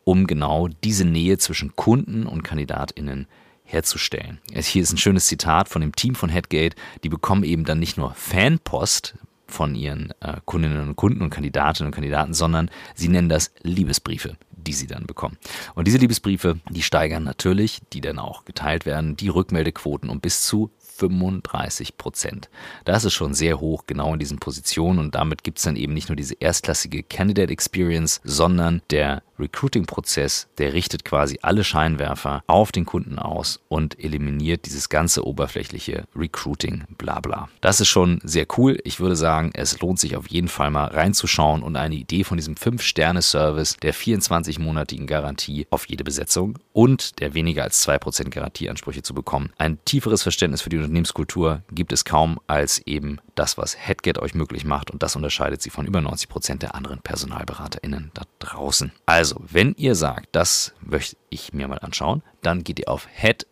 um 0.04 0.28
genau 0.28 0.68
diese 0.68 1.06
Nähe 1.06 1.38
zwischen 1.38 1.76
Kunden 1.76 2.26
und 2.26 2.44
KandidatInnen 2.44 3.28
herzustellen. 3.64 4.40
Hier 4.52 4.82
ist 4.82 4.92
ein 4.92 4.98
schönes 4.98 5.28
Zitat 5.28 5.70
von 5.70 5.82
dem 5.82 5.96
Team 5.96 6.16
von 6.16 6.30
Headgate. 6.30 6.76
Die 7.04 7.10
bekommen 7.10 7.44
eben 7.44 7.66
dann 7.66 7.80
nicht 7.80 7.98
nur 7.98 8.14
Fanpost 8.16 9.16
von 9.46 9.76
ihren 9.76 10.12
äh, 10.22 10.38
Kundinnen 10.46 10.90
und 10.90 10.96
Kunden 10.96 11.22
und 11.22 11.30
Kandidatinnen 11.30 11.88
und 11.88 11.96
Kandidaten, 11.96 12.34
sondern 12.34 12.70
sie 12.96 13.08
nennen 13.08 13.30
das 13.30 13.52
Liebesbriefe, 13.62 14.38
die 14.52 14.74
sie 14.74 14.88
dann 14.88 15.06
bekommen. 15.06 15.38
Und 15.76 15.88
diese 15.88 15.98
Liebesbriefe, 15.98 16.60
die 16.70 16.84
steigern 16.84 17.24
natürlich, 17.24 17.80
die 17.94 18.02
dann 18.02 18.20
auch 18.20 18.46
geteilt 18.46 18.86
werden, 18.86 19.16
die 19.16 19.30
Rückmeldequoten 19.30 20.10
um 20.10 20.20
bis 20.20 20.46
zu 20.46 20.72
35 21.00 21.98
Prozent. 21.98 22.50
Das 22.86 23.06
ist 23.06 23.14
schon 23.14 23.34
sehr 23.34 23.60
hoch, 23.60 23.86
genau 23.88 24.14
in 24.14 24.20
diesen 24.20 24.40
Positionen 24.40 25.00
und 25.00 25.16
damit 25.16 25.44
gibt 25.44 25.60
es 25.60 25.64
dann 25.64 25.76
eben 25.76 25.94
nicht 25.94 26.10
nur 26.10 26.16
diese 26.16 26.36
erstklassige 26.36 27.04
Candidate 27.04 27.52
Experience, 27.52 28.22
sondern 28.24 28.82
der 28.90 29.24
Recruiting-Prozess, 29.40 30.50
der 30.58 30.74
richtet 30.74 31.06
quasi 31.06 31.40
alle 31.42 31.64
Scheinwerfer 31.64 32.44
auf 32.48 32.72
den 32.72 32.86
Kunden 32.86 33.18
aus 33.18 33.60
und 33.70 33.98
eliminiert 34.04 34.66
dieses 34.66 34.90
ganze 34.90 35.26
oberflächliche 35.26 36.06
Recruiting, 36.16 36.84
bla 36.98 37.20
bla. 37.20 37.50
Das 37.62 37.80
ist 37.80 37.88
schon 37.88 38.20
sehr 38.24 38.46
cool. 38.58 38.78
Ich 38.84 39.00
würde 39.00 39.16
sagen, 39.16 39.52
es 39.54 39.80
lohnt 39.80 40.00
sich 40.00 40.16
auf 40.16 40.28
jeden 40.28 40.50
Fall 40.50 40.72
mal 40.72 40.88
reinzuschauen 40.88 41.64
und 41.64 41.76
eine 41.76 41.96
Idee 41.96 42.24
von 42.24 42.38
diesem 42.38 42.56
5-Sterne-Service 42.56 43.78
der 43.82 43.94
24-monatigen 43.94 45.06
Garantie 45.06 45.68
auf 45.70 45.88
jede 45.88 46.04
Besetzung 46.04 46.60
und 46.74 47.20
der 47.20 47.34
weniger 47.34 47.64
als 47.64 47.88
2% 47.88 48.30
Garantieansprüche 48.30 49.02
zu 49.02 49.14
bekommen. 49.14 49.52
Ein 49.58 49.80
tieferes 49.86 50.24
Verständnis 50.24 50.62
für 50.62 50.70
die 50.70 50.78
Unternehmenskultur 50.90 51.62
gibt 51.72 51.94
es 51.94 52.04
kaum 52.04 52.40
als 52.48 52.80
eben 52.80 53.20
das, 53.36 53.60
was 53.60 53.78
Headget 53.78 54.18
euch 54.18 54.34
möglich 54.34 54.66
macht 54.66 54.90
und 54.90 55.04
das 55.04 55.16
unterscheidet 55.16 55.62
sie 55.62 55.70
von 55.70 55.86
über 55.86 56.02
90 56.02 56.28
Prozent 56.28 56.64
der 56.64 56.74
anderen 56.74 56.98
PersonalberaterInnen 57.00 58.10
da 58.16 58.24
draußen. 58.40 58.92
Also, 59.06 59.40
wenn 59.40 59.76
ihr 59.78 59.94
sagt, 59.94 60.30
das 60.32 60.74
möchte 60.82 61.16
ich 61.30 61.54
mir 61.54 61.68
mal 61.68 61.78
anschauen, 61.78 62.24
dann 62.42 62.64
geht 62.64 62.80
ihr 62.80 62.90
auf 62.90 63.08
head 63.14 63.46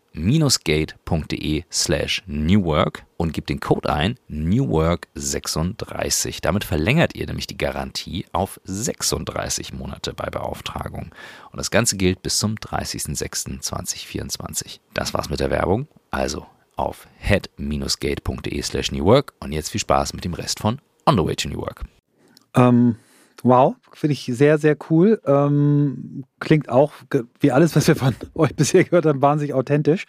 gate.de 0.64 1.64
slash 1.72 2.24
newwork 2.26 3.06
und 3.18 3.34
gebt 3.34 3.50
den 3.50 3.60
Code 3.60 3.94
ein 3.94 4.16
newwork36. 4.32 6.40
Damit 6.42 6.64
verlängert 6.64 7.16
ihr 7.16 7.28
nämlich 7.28 7.46
die 7.46 7.58
Garantie 7.58 8.26
auf 8.34 8.60
36 8.64 9.74
Monate 9.74 10.16
bei 10.16 10.32
Beauftragung. 10.32 11.12
Und 11.52 11.58
das 11.58 11.70
Ganze 11.70 11.98
gilt 11.98 12.24
bis 12.24 12.40
zum 12.40 12.56
30.06.2024. 12.56 14.80
Das 14.96 15.14
war's 15.14 15.30
mit 15.30 15.40
der 15.40 15.52
Werbung. 15.52 15.88
Also 16.10 16.48
auf 16.78 17.08
head-gate.de 17.18 18.62
slash 18.62 18.92
newwork 18.92 19.34
und 19.40 19.52
jetzt 19.52 19.70
viel 19.70 19.82
Spaß 19.82 20.14
mit 20.14 20.24
dem 20.24 20.34
Rest 20.34 20.60
von 20.60 20.80
On 21.06 21.18
the 21.18 21.26
Way 21.26 21.36
to 21.36 21.50
New 21.50 21.60
Work. 21.60 21.84
Ähm, 22.56 22.96
wow, 23.44 23.76
finde 23.94 24.14
ich 24.14 24.26
sehr, 24.26 24.58
sehr 24.58 24.78
cool. 24.90 25.22
Ähm, 25.26 26.24
klingt 26.40 26.70
auch 26.70 26.94
wie 27.40 27.52
alles, 27.52 27.76
was 27.76 27.88
wir 27.88 27.96
von 27.96 28.16
euch 28.36 28.56
bisher 28.56 28.84
gehört 28.84 29.06
haben, 29.06 29.22
wahnsinnig 29.22 29.54
authentisch. 29.54 30.06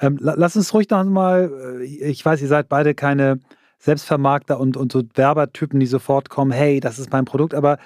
Ähm, 0.00 0.18
lass 0.20 0.56
uns 0.56 0.72
ruhig 0.74 0.88
noch 0.90 1.04
mal, 1.04 1.80
äh, 1.80 1.84
ich 1.84 2.24
weiß, 2.24 2.40
ihr 2.42 2.48
seid 2.48 2.68
beide 2.68 2.94
keine 2.94 3.40
Selbstvermarkter 3.80 4.60
und, 4.60 4.76
und 4.76 4.92
so 4.92 5.02
Werbertypen, 5.14 5.80
die 5.80 5.86
sofort 5.86 6.28
kommen, 6.28 6.52
hey, 6.52 6.80
das 6.80 6.98
ist 6.98 7.10
mein 7.12 7.24
Produkt, 7.24 7.54
aber 7.54 7.78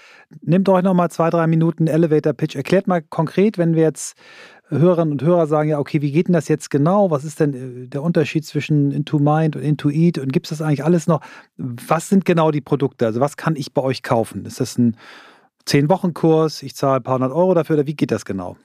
nehmt 0.43 0.69
euch 0.69 0.83
noch 0.83 0.93
mal 0.93 1.09
zwei, 1.09 1.31
drei 1.31 1.47
Minuten 1.47 1.87
Elevator 1.87 2.33
Pitch. 2.33 2.57
Erklärt 2.57 2.89
mal 2.89 3.01
konkret, 3.01 3.59
wenn 3.59 3.75
wir 3.75 3.85
jetzt 3.85 4.17
Hörerinnen 4.69 5.13
und 5.13 5.23
Hörer 5.23 5.47
sagen, 5.47 5.69
ja, 5.69 5.79
okay, 5.79 6.01
wie 6.01 6.11
geht 6.11 6.29
denn 6.29 6.33
das 6.33 6.49
jetzt 6.49 6.71
genau? 6.71 7.11
Was 7.11 7.25
ist 7.25 7.41
denn 7.41 7.85
äh, 7.85 7.89
der 7.89 8.03
Unterschied 8.03 8.47
zwischen 8.47 8.91
Into 8.93 9.19
Mind 9.19 9.57
und 9.57 9.63
Into 9.63 9.91
Eat? 9.91 10.19
Und 10.19 10.33
gibt 10.33 10.47
es 10.47 10.51
das 10.51 10.63
eigentlich 10.63 10.85
alles 10.85 11.07
noch? 11.07 11.21
Was 11.57 12.09
sind 12.09 12.25
genau 12.25 12.51
die 12.51 12.63
Produkte? 12.63 13.07
Also 13.07 13.21
was 13.21 13.37
kann 13.37 13.57
ich 13.57 13.75
bei 13.75 13.83
euch 13.83 14.03
kaufen? 14.03 14.47
Ist 14.47 14.61
das 14.61 14.79
ein 14.79 14.97
10-Wochen-Kurs? 15.67 16.63
Ich 16.63 16.75
zahle 16.75 16.97
ein 16.97 17.03
paar 17.03 17.15
hundert 17.15 17.33
Euro 17.33 17.55
dafür 17.55 17.77
oder 17.77 17.87
wie 17.87 17.95
geht 17.95 18.11
das 18.11 18.25
genau? 18.25 18.57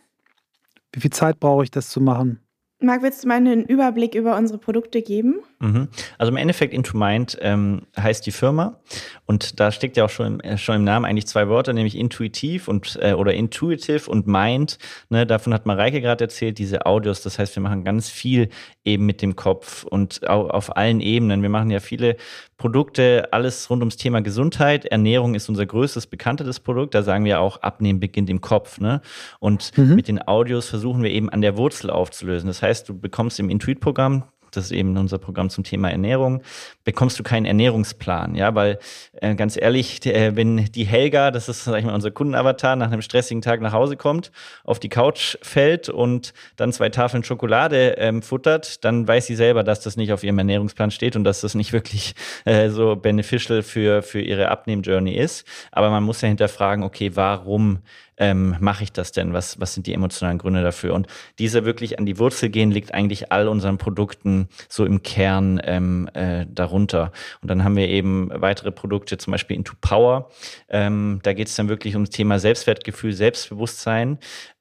Wie 0.94 1.02
viel 1.02 1.12
Zeit 1.12 1.40
brauche 1.40 1.64
ich, 1.64 1.72
das 1.72 1.90
zu 1.90 2.02
machen? 2.02 2.40
Marc, 2.82 3.02
willst 3.02 3.24
du 3.24 3.28
mal 3.28 3.36
einen 3.36 3.66
Überblick 3.66 4.16
über 4.16 4.38
unsere 4.38 4.58
Produkte 4.58 5.02
geben? 5.02 5.42
Mhm. 5.60 5.90
Also 6.18 6.32
im 6.32 6.38
Endeffekt 6.38 6.74
Into 6.74 6.98
Mind 6.98 7.38
ähm, 7.42 7.82
heißt 8.00 8.26
die 8.26 8.32
Firma 8.32 8.80
und 9.26 9.60
da 9.60 9.74
steckt 9.74 9.98
ja 9.98 10.06
auch 10.06 10.10
schon 10.10 10.26
im, 10.26 10.40
äh, 10.40 10.58
schon 10.58 10.78
im 10.78 10.84
Namen 10.86 11.04
eigentlich 11.04 11.28
zwei 11.28 11.50
Wörter, 11.50 11.74
nämlich 11.74 11.98
intuitiv 11.98 12.70
und 12.70 12.98
äh, 13.02 13.14
oder 13.14 13.34
intuitive 13.34 14.10
und 14.10 14.28
Mind. 14.28 14.78
Ne, 15.10 15.26
davon 15.26 15.54
hat 15.54 15.66
Mareike 15.66 16.00
gerade 16.00 16.24
erzählt, 16.24 16.58
diese 16.58 16.86
Audios. 16.86 17.22
Das 17.22 17.38
heißt, 17.38 17.54
wir 17.58 17.64
machen 17.64 17.84
ganz 17.84 18.10
viel 18.10 18.50
eben 18.86 19.06
mit 19.06 19.22
dem 19.22 19.36
Kopf 19.36 19.84
und 19.84 20.30
auf, 20.30 20.50
auf 20.50 20.78
allen 20.78 21.02
Ebenen. 21.02 21.42
Wir 21.42 21.50
machen 21.50 21.72
ja 21.72 21.82
viele 21.82 22.16
Produkte, 22.60 23.30
alles 23.32 23.70
rund 23.70 23.82
ums 23.82 23.98
Thema 23.98 24.22
Gesundheit. 24.22 24.86
Ernährung 24.86 25.34
ist 25.34 25.50
unser 25.50 25.66
größtes, 25.66 26.06
bekanntes 26.06 26.60
Produkt. 26.60 26.94
Da 26.94 27.02
sagen 27.02 27.26
wir 27.26 27.40
auch, 27.40 27.62
Abnehmen 27.64 28.00
beginnt 28.00 28.30
im 28.30 28.42
Kopf. 28.42 28.80
Ne? 28.80 29.02
Und 29.40 29.76
mhm. 29.78 29.96
mit 29.96 30.08
den 30.08 30.22
Audios 30.28 30.70
versuchen 30.70 31.02
wir 31.02 31.10
eben 31.10 31.30
an 31.30 31.42
der 31.42 31.58
Wurzel 31.58 31.90
aufzulösen. 31.90 32.48
Das 32.48 32.62
heißt, 32.62 32.88
du 32.88 33.00
bekommst 33.00 33.40
im 33.40 33.50
Intuit-Programm 33.50 34.26
das 34.52 34.66
ist 34.66 34.72
eben 34.72 34.98
unser 34.98 35.18
Programm 35.18 35.50
zum 35.50 35.64
Thema 35.64 35.92
Ernährung, 35.92 36.42
bekommst 36.90 37.20
du 37.20 37.24
keinen 37.24 37.46
Ernährungsplan, 37.46 38.34
ja, 38.34 38.56
weil 38.56 38.80
äh, 39.22 39.36
ganz 39.36 39.56
ehrlich, 39.62 40.04
äh, 40.08 40.36
wenn 40.36 40.66
die 40.72 40.86
Helga, 40.86 41.30
das 41.30 41.48
ist 41.48 41.66
sag 41.66 41.78
ich 41.78 41.86
mal 41.86 41.94
unser 41.94 42.10
Kundenavatar, 42.10 42.76
nach 42.76 42.88
einem 42.92 43.04
stressigen 43.04 43.44
Tag 43.44 43.62
nach 43.62 43.74
Hause 43.74 43.96
kommt, 43.96 44.32
auf 44.64 44.80
die 44.80 44.90
Couch 44.90 45.38
fällt 45.44 45.88
und 45.88 46.34
dann 46.56 46.74
zwei 46.74 46.90
Tafeln 46.90 47.24
Schokolade 47.24 47.96
ähm, 48.00 48.24
futtert, 48.24 48.84
dann 48.84 49.08
weiß 49.08 49.28
sie 49.28 49.36
selber, 49.36 49.64
dass 49.64 49.82
das 49.82 49.98
nicht 49.98 50.12
auf 50.12 50.24
ihrem 50.24 50.40
Ernährungsplan 50.40 50.90
steht 50.90 51.16
und 51.16 51.26
dass 51.26 51.42
das 51.42 51.54
nicht 51.54 51.74
wirklich 51.80 52.16
äh, 52.46 52.70
so 52.70 52.96
beneficial 52.96 53.62
für 53.62 54.02
für 54.02 54.22
ihre 54.22 54.50
Abnehm-Journey 54.50 55.14
ist. 55.14 55.46
Aber 55.72 55.92
man 55.92 56.04
muss 56.04 56.22
ja 56.22 56.28
hinterfragen, 56.28 56.84
okay, 56.84 57.12
warum 57.14 57.84
ähm, 58.20 58.56
mache 58.60 58.84
ich 58.84 58.92
das 58.92 59.12
denn? 59.12 59.34
Was, 59.34 59.60
was 59.60 59.74
sind 59.74 59.88
die 59.88 59.94
emotionalen 59.94 60.38
Gründe 60.38 60.62
dafür? 60.62 60.94
Und 60.94 61.08
diese 61.40 61.66
wirklich 61.66 61.98
an 61.98 62.06
die 62.06 62.20
Wurzel 62.20 62.50
gehen, 62.50 62.70
liegt 62.70 62.94
eigentlich 62.94 63.32
all 63.32 63.48
unseren 63.48 63.78
Produkten 63.78 64.50
so 64.68 64.86
im 64.86 65.02
Kern 65.02 65.60
ähm, 65.64 66.10
äh, 66.14 66.46
darunter. 66.48 66.79
Und 66.88 67.50
dann 67.50 67.64
haben 67.64 67.76
wir 67.76 67.88
eben 67.88 68.30
weitere 68.34 68.72
Produkte, 68.72 69.18
zum 69.18 69.32
Beispiel 69.32 69.58
Into 69.58 69.74
Power. 69.82 70.30
Ähm, 70.70 71.20
da 71.24 71.34
geht 71.34 71.48
es 71.48 71.56
dann 71.56 71.70
wirklich 71.70 71.96
ums 71.96 72.10
Thema 72.10 72.40
Selbstwertgefühl, 72.40 73.14
Selbstbewusstsein 73.14 74.20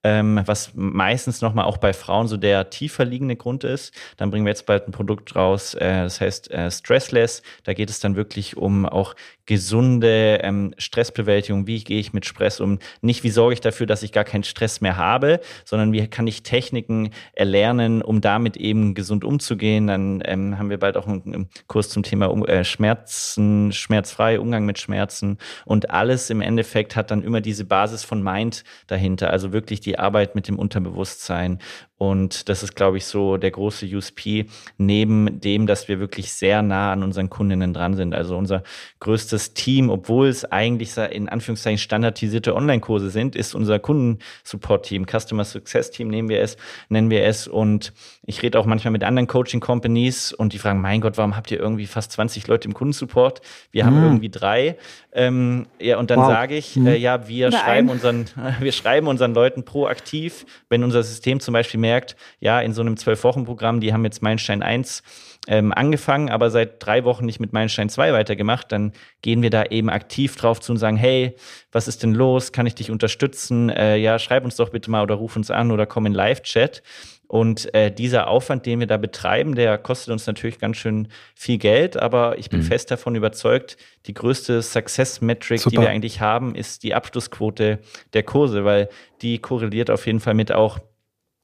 ähm, 0.08 0.40
was 0.46 0.72
meistens 0.74 1.42
nochmal 1.42 1.66
auch 1.66 1.76
bei 1.76 1.92
Frauen 1.92 2.28
so 2.28 2.36
der 2.36 2.70
tiefer 2.70 3.04
liegende 3.04 3.36
Grund 3.36 3.64
ist. 3.64 3.92
Dann 4.16 4.30
bringen 4.30 4.46
wir 4.46 4.50
jetzt 4.50 4.66
bald 4.66 4.88
ein 4.88 4.92
Produkt 4.92 5.36
raus, 5.36 5.74
äh, 5.74 6.02
das 6.02 6.20
heißt 6.20 6.50
äh, 6.50 6.70
Stressless. 6.70 7.42
Da 7.64 7.74
geht 7.74 7.90
es 7.90 8.00
dann 8.00 8.16
wirklich 8.16 8.56
um 8.56 8.86
auch 8.86 9.14
gesunde 9.46 10.40
ähm, 10.42 10.74
Stressbewältigung. 10.76 11.66
Wie 11.66 11.82
gehe 11.82 11.98
ich 11.98 12.12
mit 12.12 12.26
Stress 12.26 12.60
um? 12.60 12.78
Nicht, 13.00 13.24
wie 13.24 13.30
sorge 13.30 13.54
ich 13.54 13.60
dafür, 13.60 13.86
dass 13.86 14.02
ich 14.02 14.12
gar 14.12 14.24
keinen 14.24 14.44
Stress 14.44 14.80
mehr 14.80 14.96
habe, 14.96 15.40
sondern 15.64 15.92
wie 15.92 16.06
kann 16.06 16.26
ich 16.26 16.42
Techniken 16.42 17.10
erlernen, 17.32 18.02
um 18.02 18.20
damit 18.20 18.56
eben 18.56 18.94
gesund 18.94 19.24
umzugehen. 19.24 19.86
Dann 19.86 20.22
ähm, 20.26 20.58
haben 20.58 20.70
wir 20.70 20.78
bald 20.78 20.96
auch 20.96 21.06
einen, 21.06 21.22
einen 21.24 21.48
Kurs 21.66 21.88
zum 21.88 22.02
Thema 22.02 22.30
äh, 22.46 22.64
Schmerzen, 22.64 23.72
schmerzfrei, 23.72 24.38
Umgang 24.38 24.66
mit 24.66 24.78
Schmerzen. 24.78 25.38
Und 25.64 25.90
alles 25.90 26.30
im 26.30 26.40
Endeffekt 26.40 26.94
hat 26.94 27.10
dann 27.10 27.22
immer 27.22 27.40
diese 27.40 27.64
Basis 27.64 28.04
von 28.04 28.22
Mind 28.22 28.64
dahinter. 28.86 29.30
Also 29.30 29.52
wirklich 29.52 29.80
die 29.80 29.97
Arbeit 29.98 30.34
mit 30.34 30.48
dem 30.48 30.58
Unterbewusstsein 30.58 31.58
Und 31.98 32.48
das 32.48 32.62
ist, 32.62 32.76
glaube 32.76 32.96
ich, 32.96 33.06
so 33.06 33.36
der 33.36 33.50
große 33.50 33.84
USP, 33.86 34.46
neben 34.78 35.40
dem, 35.40 35.66
dass 35.66 35.88
wir 35.88 35.98
wirklich 35.98 36.32
sehr 36.32 36.62
nah 36.62 36.92
an 36.92 37.02
unseren 37.02 37.28
Kundinnen 37.28 37.74
dran 37.74 37.94
sind. 37.94 38.14
Also 38.14 38.36
unser 38.36 38.62
größtes 39.00 39.54
Team, 39.54 39.90
obwohl 39.90 40.28
es 40.28 40.44
eigentlich 40.44 40.96
in 40.96 41.28
Anführungszeichen 41.28 41.78
standardisierte 41.78 42.54
Online-Kurse 42.54 43.10
sind, 43.10 43.34
ist 43.34 43.52
unser 43.54 43.80
Kundensupport-Team, 43.80 45.06
Customer 45.06 45.44
Success-Team 45.44 46.06
nehmen 46.06 46.28
wir 46.28 46.40
es, 46.40 46.56
nennen 46.88 47.10
wir 47.10 47.24
es. 47.24 47.48
Und 47.48 47.92
ich 48.24 48.42
rede 48.42 48.60
auch 48.60 48.66
manchmal 48.66 48.92
mit 48.92 49.02
anderen 49.02 49.26
Coaching-Companies 49.26 50.32
und 50.32 50.52
die 50.52 50.58
fragen, 50.58 50.80
mein 50.80 51.00
Gott, 51.00 51.18
warum 51.18 51.36
habt 51.36 51.50
ihr 51.50 51.58
irgendwie 51.58 51.86
fast 51.86 52.12
20 52.12 52.46
Leute 52.46 52.68
im 52.68 52.74
Kundensupport? 52.74 53.40
Wir 53.72 53.84
haben 53.84 53.98
mhm. 53.98 54.04
irgendwie 54.04 54.30
drei. 54.30 54.76
Ähm, 55.12 55.66
ja, 55.80 55.98
und 55.98 56.10
dann 56.10 56.20
wow. 56.20 56.28
sage 56.28 56.56
ich, 56.56 56.76
mhm. 56.76 56.86
äh, 56.86 56.96
ja, 56.96 57.26
wir 57.26 57.50
schreiben, 57.50 57.88
unseren, 57.88 58.26
wir 58.60 58.70
schreiben 58.70 59.08
unseren 59.08 59.34
Leuten 59.34 59.64
proaktiv, 59.64 60.46
wenn 60.68 60.84
unser 60.84 61.02
System 61.02 61.40
zum 61.40 61.54
Beispiel 61.54 61.80
merkt, 61.88 62.16
ja, 62.38 62.60
in 62.60 62.74
so 62.74 62.82
einem 62.82 62.98
Zwölf-Wochen-Programm, 62.98 63.80
die 63.80 63.94
haben 63.94 64.04
jetzt 64.04 64.22
Meilenstein 64.22 64.62
1 64.62 65.02
ähm, 65.46 65.72
angefangen, 65.72 66.28
aber 66.28 66.50
seit 66.50 66.84
drei 66.84 67.04
Wochen 67.04 67.24
nicht 67.24 67.40
mit 67.40 67.54
Meilenstein 67.54 67.88
2 67.88 68.12
weitergemacht, 68.12 68.70
dann 68.70 68.92
gehen 69.22 69.40
wir 69.40 69.48
da 69.48 69.64
eben 69.64 69.88
aktiv 69.88 70.36
drauf 70.36 70.60
zu 70.60 70.72
und 70.72 70.78
sagen, 70.78 70.98
hey, 70.98 71.34
was 71.72 71.88
ist 71.88 72.02
denn 72.02 72.14
los? 72.14 72.52
Kann 72.52 72.66
ich 72.66 72.74
dich 72.74 72.90
unterstützen? 72.90 73.70
Äh, 73.70 73.96
ja, 73.96 74.18
schreib 74.18 74.44
uns 74.44 74.56
doch 74.56 74.68
bitte 74.68 74.90
mal 74.90 75.02
oder 75.02 75.14
ruf 75.14 75.36
uns 75.36 75.50
an 75.50 75.70
oder 75.70 75.86
komm 75.86 76.04
in 76.04 76.12
Live-Chat. 76.12 76.82
Und 77.28 77.72
äh, 77.74 77.90
dieser 77.90 78.28
Aufwand, 78.28 78.64
den 78.64 78.80
wir 78.80 78.86
da 78.86 78.96
betreiben, 78.96 79.54
der 79.54 79.76
kostet 79.76 80.12
uns 80.12 80.26
natürlich 80.26 80.58
ganz 80.58 80.78
schön 80.78 81.08
viel 81.34 81.58
Geld, 81.58 81.98
aber 81.98 82.38
ich 82.38 82.48
bin 82.48 82.60
mhm. 82.60 82.64
fest 82.64 82.90
davon 82.90 83.14
überzeugt, 83.14 83.76
die 84.06 84.14
größte 84.14 84.62
Success-Metric, 84.62 85.62
die 85.64 85.76
wir 85.76 85.90
eigentlich 85.90 86.22
haben, 86.22 86.54
ist 86.54 86.82
die 86.82 86.94
Abschlussquote 86.94 87.80
der 88.14 88.22
Kurse, 88.22 88.64
weil 88.64 88.88
die 89.20 89.38
korreliert 89.38 89.90
auf 89.90 90.06
jeden 90.06 90.20
Fall 90.20 90.32
mit 90.32 90.52
auch 90.52 90.78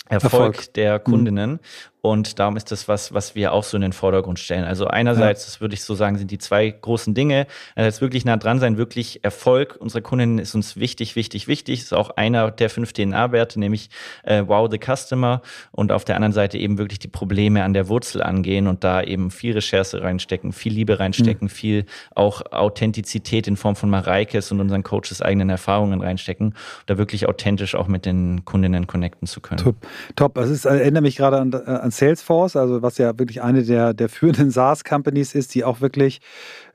Erfolg, 0.09 0.33
Erfolg. 0.33 0.75
der 0.75 0.99
mhm. 0.99 1.05
Kundinnen. 1.05 1.51
Mhm. 1.53 1.59
Und 2.05 2.39
darum 2.39 2.59
ist 2.59 2.71
das 2.71 2.87
was, 2.87 3.15
was 3.15 3.35
wir 3.35 3.55
auch 3.55 3.65
so 3.65 3.79
in 3.79 3.81
den 3.81 3.95
Vordergrund 3.95 4.39
stellen. 4.39 4.65
Also 4.65 4.87
einerseits, 4.87 5.41
ja. 5.41 5.47
das 5.47 5.61
würde 5.63 5.73
ich 5.73 5.85
so 5.85 5.95
sagen, 5.95 6.19
sind 6.19 6.31
die 6.31 6.37
zwei 6.37 6.69
großen 6.69 7.15
Dinge. 7.15 7.47
Einerseits 7.77 8.03
wirklich 8.03 8.27
nah 8.27 8.37
dran 8.37 8.61
sein, 8.61 8.77
wirklich 8.77 9.25
Erfolg 9.25 9.79
unserer 9.81 10.03
Kundinnen 10.03 10.39
ist 10.39 10.55
uns 10.55 10.77
wichtig, 10.77 11.17
wichtig, 11.17 11.49
wichtig. 11.49 11.79
Das 11.79 11.87
ist 11.87 11.93
auch 11.95 12.11
einer 12.11 12.51
der 12.51 12.69
fünf 12.69 12.93
DNA-Werte, 12.93 13.59
nämlich 13.59 13.89
äh, 14.23 14.43
Wow 14.47 14.69
the 14.71 14.79
Customer. 14.79 15.41
Und 15.73 15.93
auf 15.93 16.05
der 16.05 16.17
anderen 16.17 16.35
Seite 16.35 16.59
eben 16.59 16.77
wirklich 16.77 16.99
die 16.99 17.09
Probleme 17.09 17.65
an 17.65 17.73
der 17.73 17.89
Wurzel 17.89 18.23
angehen 18.23 18.67
und 18.67 18.85
da 18.85 19.03
eben 19.03 19.31
viel 19.31 19.55
Recherche 19.55 20.03
reinstecken, 20.03 20.53
viel 20.53 20.75
Liebe 20.75 21.01
reinstecken, 21.01 21.47
mhm. 21.47 21.53
viel 21.53 21.87
auch 22.15 22.43
Authentizität 22.53 23.49
in 23.49 23.57
Form 23.57 23.77
von 23.77 23.89
Mareikes 23.89 24.53
und 24.53 24.61
unseren 24.61 24.83
Coaches 24.83 25.23
eigenen 25.23 25.49
Erfahrungen 25.49 26.03
reinstecken, 26.03 26.53
da 26.85 26.99
wirklich 26.99 27.27
authentisch 27.27 27.75
auch 27.75 27.89
mit 27.89 28.05
den 28.05 28.45
Kundinnen 28.45 28.87
connecten 28.87 29.27
zu 29.27 29.41
können. 29.41 29.63
Top. 29.63 29.77
Top. 30.17 30.37
Es 30.37 30.51
ist, 30.51 30.67
erinnere 30.67 31.01
mich 31.01 31.17
gerade 31.17 31.39
an, 31.39 31.55
an 31.55 31.94
Salesforce, 31.97 32.57
also 32.57 32.83
was 32.83 32.99
ja 32.99 33.19
wirklich 33.19 33.43
eine 33.43 33.63
der, 33.63 33.95
der 33.95 34.09
führenden 34.09 34.51
SaaS-Companies 34.53 35.35
ist, 35.35 35.55
die 35.55 35.65
auch 35.65 35.81
wirklich 35.81 36.21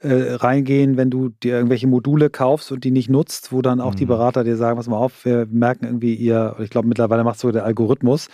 äh, 0.02 0.34
reingehen, 0.34 0.98
wenn 0.98 1.10
du 1.10 1.30
dir 1.30 1.56
irgendwelche 1.56 1.88
Module 1.88 2.30
kaufst 2.30 2.72
und 2.72 2.84
die 2.84 2.92
nicht 2.92 3.10
nutzt, 3.10 3.52
wo 3.52 3.62
dann 3.62 3.82
auch 3.82 3.92
mhm. 3.92 3.98
die 3.98 4.06
Berater 4.06 4.44
dir 4.44 4.56
sagen, 4.56 4.78
pass 4.78 4.88
mal 4.88 4.98
auf, 4.98 5.26
wir 5.26 5.46
merken 5.50 5.86
irgendwie 5.86 6.16
ihr, 6.16 6.56
ich 6.60 6.70
glaube 6.70 6.88
mittlerweile 6.88 7.24
macht 7.24 7.40
sogar 7.40 7.54
der 7.54 7.66
Algorithmus. 7.66 8.30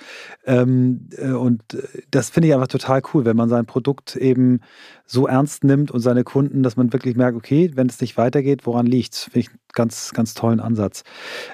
Ähm, 0.45 1.09
äh, 1.17 1.31
und 1.31 1.61
äh, 1.73 2.01
das 2.11 2.29
finde 2.29 2.49
ich 2.49 2.53
einfach 2.53 2.67
total 2.67 3.01
cool, 3.13 3.25
wenn 3.25 3.35
man 3.35 3.49
sein 3.49 3.65
Produkt 3.65 4.15
eben 4.15 4.59
so 5.05 5.27
ernst 5.27 5.63
nimmt 5.63 5.91
und 5.91 5.99
seine 5.99 6.23
Kunden, 6.23 6.63
dass 6.63 6.77
man 6.77 6.93
wirklich 6.93 7.15
merkt, 7.15 7.37
okay, 7.37 7.71
wenn 7.75 7.87
es 7.87 8.01
nicht 8.01 8.17
weitergeht, 8.17 8.65
woran 8.65 8.85
liegt 8.85 9.13
es? 9.13 9.23
Finde 9.23 9.39
ich 9.39 9.49
einen 9.49 9.59
ganz, 9.73 10.11
ganz 10.13 10.33
tollen 10.33 10.59
Ansatz. 10.59 11.03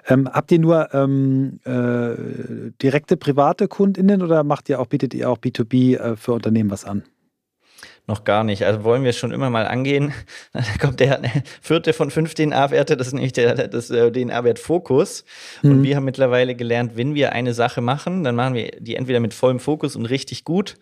Ähm, 0.08 0.30
habt 0.32 0.52
ihr 0.52 0.60
nur 0.60 0.94
ähm, 0.94 1.60
äh, 1.66 2.72
direkte 2.82 3.18
private 3.18 3.68
KundInnen 3.68 4.22
oder 4.22 4.44
macht 4.44 4.70
ihr 4.70 4.80
auch, 4.80 4.88
bietet 4.88 5.14
ihr 5.14 5.30
auch 5.30 5.38
B2B 5.38 5.98
äh, 5.98 6.16
für 6.16 6.34
Unternehmen 6.34 6.70
was 6.70 6.86
an? 6.86 7.04
Noch 8.08 8.24
gar 8.24 8.44
nicht. 8.44 8.66
Also 8.66 8.84
wollen 8.84 9.04
wir 9.04 9.14
schon 9.14 9.32
immer 9.32 9.50
mal 9.50 9.68
angehen. 9.68 10.14
Da 10.54 10.62
kommt 10.80 11.00
der 11.00 11.22
vierte 11.62 11.94
von 11.94 12.12
fünf 12.12 12.34
DNA-Werte, 12.34 12.98
das 12.98 13.08
ist 13.08 13.14
nämlich 13.14 13.34
der, 13.34 13.68
das 13.68 13.90
äh, 13.90 14.12
DNA-Wert 14.12 14.60
Fokus. 14.60 15.24
Mhm. 15.62 15.72
Und 15.72 15.84
wir 15.84 15.96
haben 15.96 16.06
mittlerweile 16.06 16.56
gelernt, 16.56 16.96
wenn 16.96 17.16
wir 17.16 17.32
eine 17.32 17.54
Sache 17.54 17.82
machen, 17.82 18.24
dann 18.24 18.36
machen 18.36 18.54
wir 18.54 18.72
die 18.80 18.96
entweder 18.96 19.20
mit 19.20 19.34
vollem 19.34 19.60
Fokus 19.60 19.96
und 19.96 20.06
richtig 20.06 20.44
gut 20.44 20.76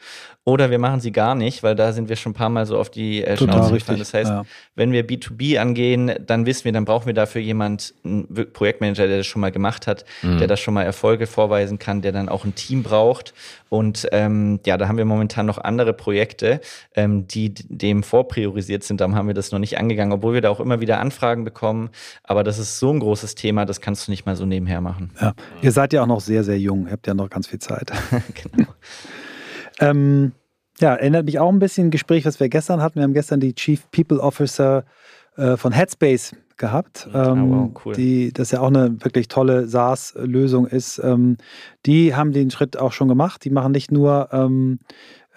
oder 0.49 0.69
wir 0.71 0.79
machen 0.79 0.99
sie 0.99 1.11
gar 1.11 1.35
nicht, 1.35 1.63
weil 1.63 1.75
da 1.75 1.93
sind 1.93 2.09
wir 2.09 2.15
schon 2.15 2.31
ein 2.31 2.35
paar 2.35 2.49
Mal 2.49 2.65
so 2.65 2.77
auf 2.77 2.89
die 2.89 3.23
äh, 3.23 3.37
Schnauze 3.37 3.73
gefallen. 3.73 3.99
Das 3.99 4.13
heißt, 4.13 4.29
ja. 4.29 4.43
wenn 4.75 4.91
wir 4.91 5.07
B2B 5.07 5.57
angehen, 5.59 6.11
dann 6.25 6.45
wissen 6.45 6.65
wir, 6.65 6.71
dann 6.71 6.85
brauchen 6.85 7.05
wir 7.05 7.13
dafür 7.13 7.41
jemand, 7.41 7.93
einen 8.03 8.27
Projektmanager, 8.53 9.07
der 9.07 9.17
das 9.17 9.27
schon 9.27 9.41
mal 9.41 9.51
gemacht 9.51 9.87
hat, 9.87 10.05
mhm. 10.21 10.37
der 10.39 10.47
das 10.47 10.59
schon 10.59 10.73
mal 10.73 10.83
Erfolge 10.83 11.27
vorweisen 11.27 11.79
kann, 11.79 12.01
der 12.01 12.11
dann 12.11 12.29
auch 12.29 12.45
ein 12.45 12.55
Team 12.55 12.83
braucht. 12.83 13.33
Und 13.69 14.07
ähm, 14.11 14.59
ja, 14.65 14.77
da 14.77 14.87
haben 14.87 14.97
wir 14.97 15.05
momentan 15.05 15.45
noch 15.45 15.59
andere 15.59 15.93
Projekte, 15.93 16.59
ähm, 16.95 17.27
die 17.27 17.53
dem 17.53 18.03
vorpriorisiert 18.03 18.83
sind. 18.83 18.99
Darum 18.99 19.15
haben 19.15 19.27
wir 19.27 19.35
das 19.35 19.51
noch 19.51 19.59
nicht 19.59 19.77
angegangen, 19.77 20.11
obwohl 20.11 20.33
wir 20.33 20.41
da 20.41 20.49
auch 20.49 20.59
immer 20.59 20.81
wieder 20.81 20.99
Anfragen 20.99 21.43
bekommen. 21.43 21.89
Aber 22.23 22.43
das 22.43 22.57
ist 22.57 22.79
so 22.79 22.91
ein 22.91 22.99
großes 22.99 23.35
Thema, 23.35 23.65
das 23.65 23.79
kannst 23.81 24.07
du 24.07 24.11
nicht 24.11 24.25
mal 24.25 24.35
so 24.35 24.45
nebenher 24.45 24.81
machen. 24.81 25.11
Ja, 25.21 25.33
ihr 25.61 25.71
seid 25.71 25.93
ja 25.93 26.01
auch 26.01 26.07
noch 26.07 26.21
sehr, 26.21 26.43
sehr 26.43 26.59
jung. 26.59 26.87
Ihr 26.87 26.93
habt 26.93 27.05
ja 27.05 27.13
noch 27.13 27.29
ganz 27.29 27.47
viel 27.47 27.59
Zeit. 27.59 27.91
genau. 28.53 28.69
ähm, 29.79 30.31
ja, 30.79 30.95
erinnert 30.95 31.25
mich 31.25 31.39
auch 31.39 31.49
ein 31.49 31.59
bisschen 31.59 31.87
ein 31.87 31.91
Gespräch, 31.91 32.25
was 32.25 32.39
wir 32.39 32.49
gestern 32.49 32.81
hatten. 32.81 32.95
Wir 32.95 33.03
haben 33.03 33.13
gestern 33.13 33.39
die 33.39 33.53
Chief 33.53 33.89
People 33.91 34.19
Officer 34.19 34.83
äh, 35.35 35.57
von 35.57 35.71
Headspace 35.71 36.35
gehabt, 36.57 37.07
ähm, 37.13 37.51
oh, 37.51 37.55
wow, 37.55 37.81
cool. 37.85 37.93
die 37.95 38.33
das 38.33 38.51
ja 38.51 38.59
auch 38.59 38.67
eine 38.67 39.03
wirklich 39.03 39.29
tolle 39.29 39.67
SaaS-Lösung 39.67 40.67
ist. 40.67 40.99
Ähm, 41.03 41.37
die 41.85 42.15
haben 42.15 42.33
den 42.33 42.51
Schritt 42.51 42.77
auch 42.77 42.91
schon 42.91 43.07
gemacht. 43.07 43.45
Die 43.45 43.49
machen 43.49 43.71
nicht 43.71 43.91
nur 43.91 44.29
ähm, 44.31 44.79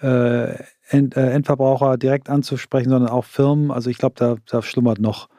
äh, 0.01 0.55
End, 0.89 1.15
äh, 1.15 1.31
Endverbraucher 1.31 1.97
direkt 1.97 2.29
anzusprechen, 2.29 2.89
sondern 2.89 3.09
auch 3.09 3.25
Firmen. 3.25 3.71
Also 3.71 3.89
ich 3.89 3.97
glaube, 3.97 4.15
da, 4.17 4.35
da 4.45 4.61
schlummert 4.61 4.99
noch 4.99 5.29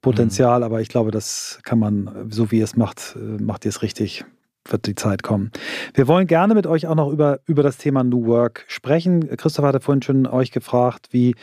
Potenzial, 0.00 0.60
mhm. 0.60 0.64
aber 0.64 0.80
ich 0.80 0.88
glaube, 0.88 1.10
das 1.10 1.60
kann 1.62 1.78
man, 1.78 2.28
so 2.30 2.50
wie 2.50 2.58
ihr 2.58 2.64
es 2.64 2.76
macht, 2.76 3.16
äh, 3.16 3.42
macht 3.42 3.64
ihr 3.64 3.68
es 3.68 3.82
richtig 3.82 4.24
wird 4.72 4.86
die 4.86 4.94
Zeit 4.94 5.22
kommen. 5.22 5.50
Wir 5.94 6.08
wollen 6.08 6.26
gerne 6.26 6.54
mit 6.54 6.66
euch 6.66 6.86
auch 6.86 6.94
noch 6.94 7.10
über, 7.10 7.40
über 7.46 7.62
das 7.62 7.78
Thema 7.78 8.04
New 8.04 8.26
Work 8.26 8.64
sprechen. 8.68 9.28
Christoph 9.36 9.64
hatte 9.64 9.80
vorhin 9.80 10.02
schon 10.02 10.26
euch 10.26 10.50
gefragt, 10.50 11.08
wie, 11.10 11.34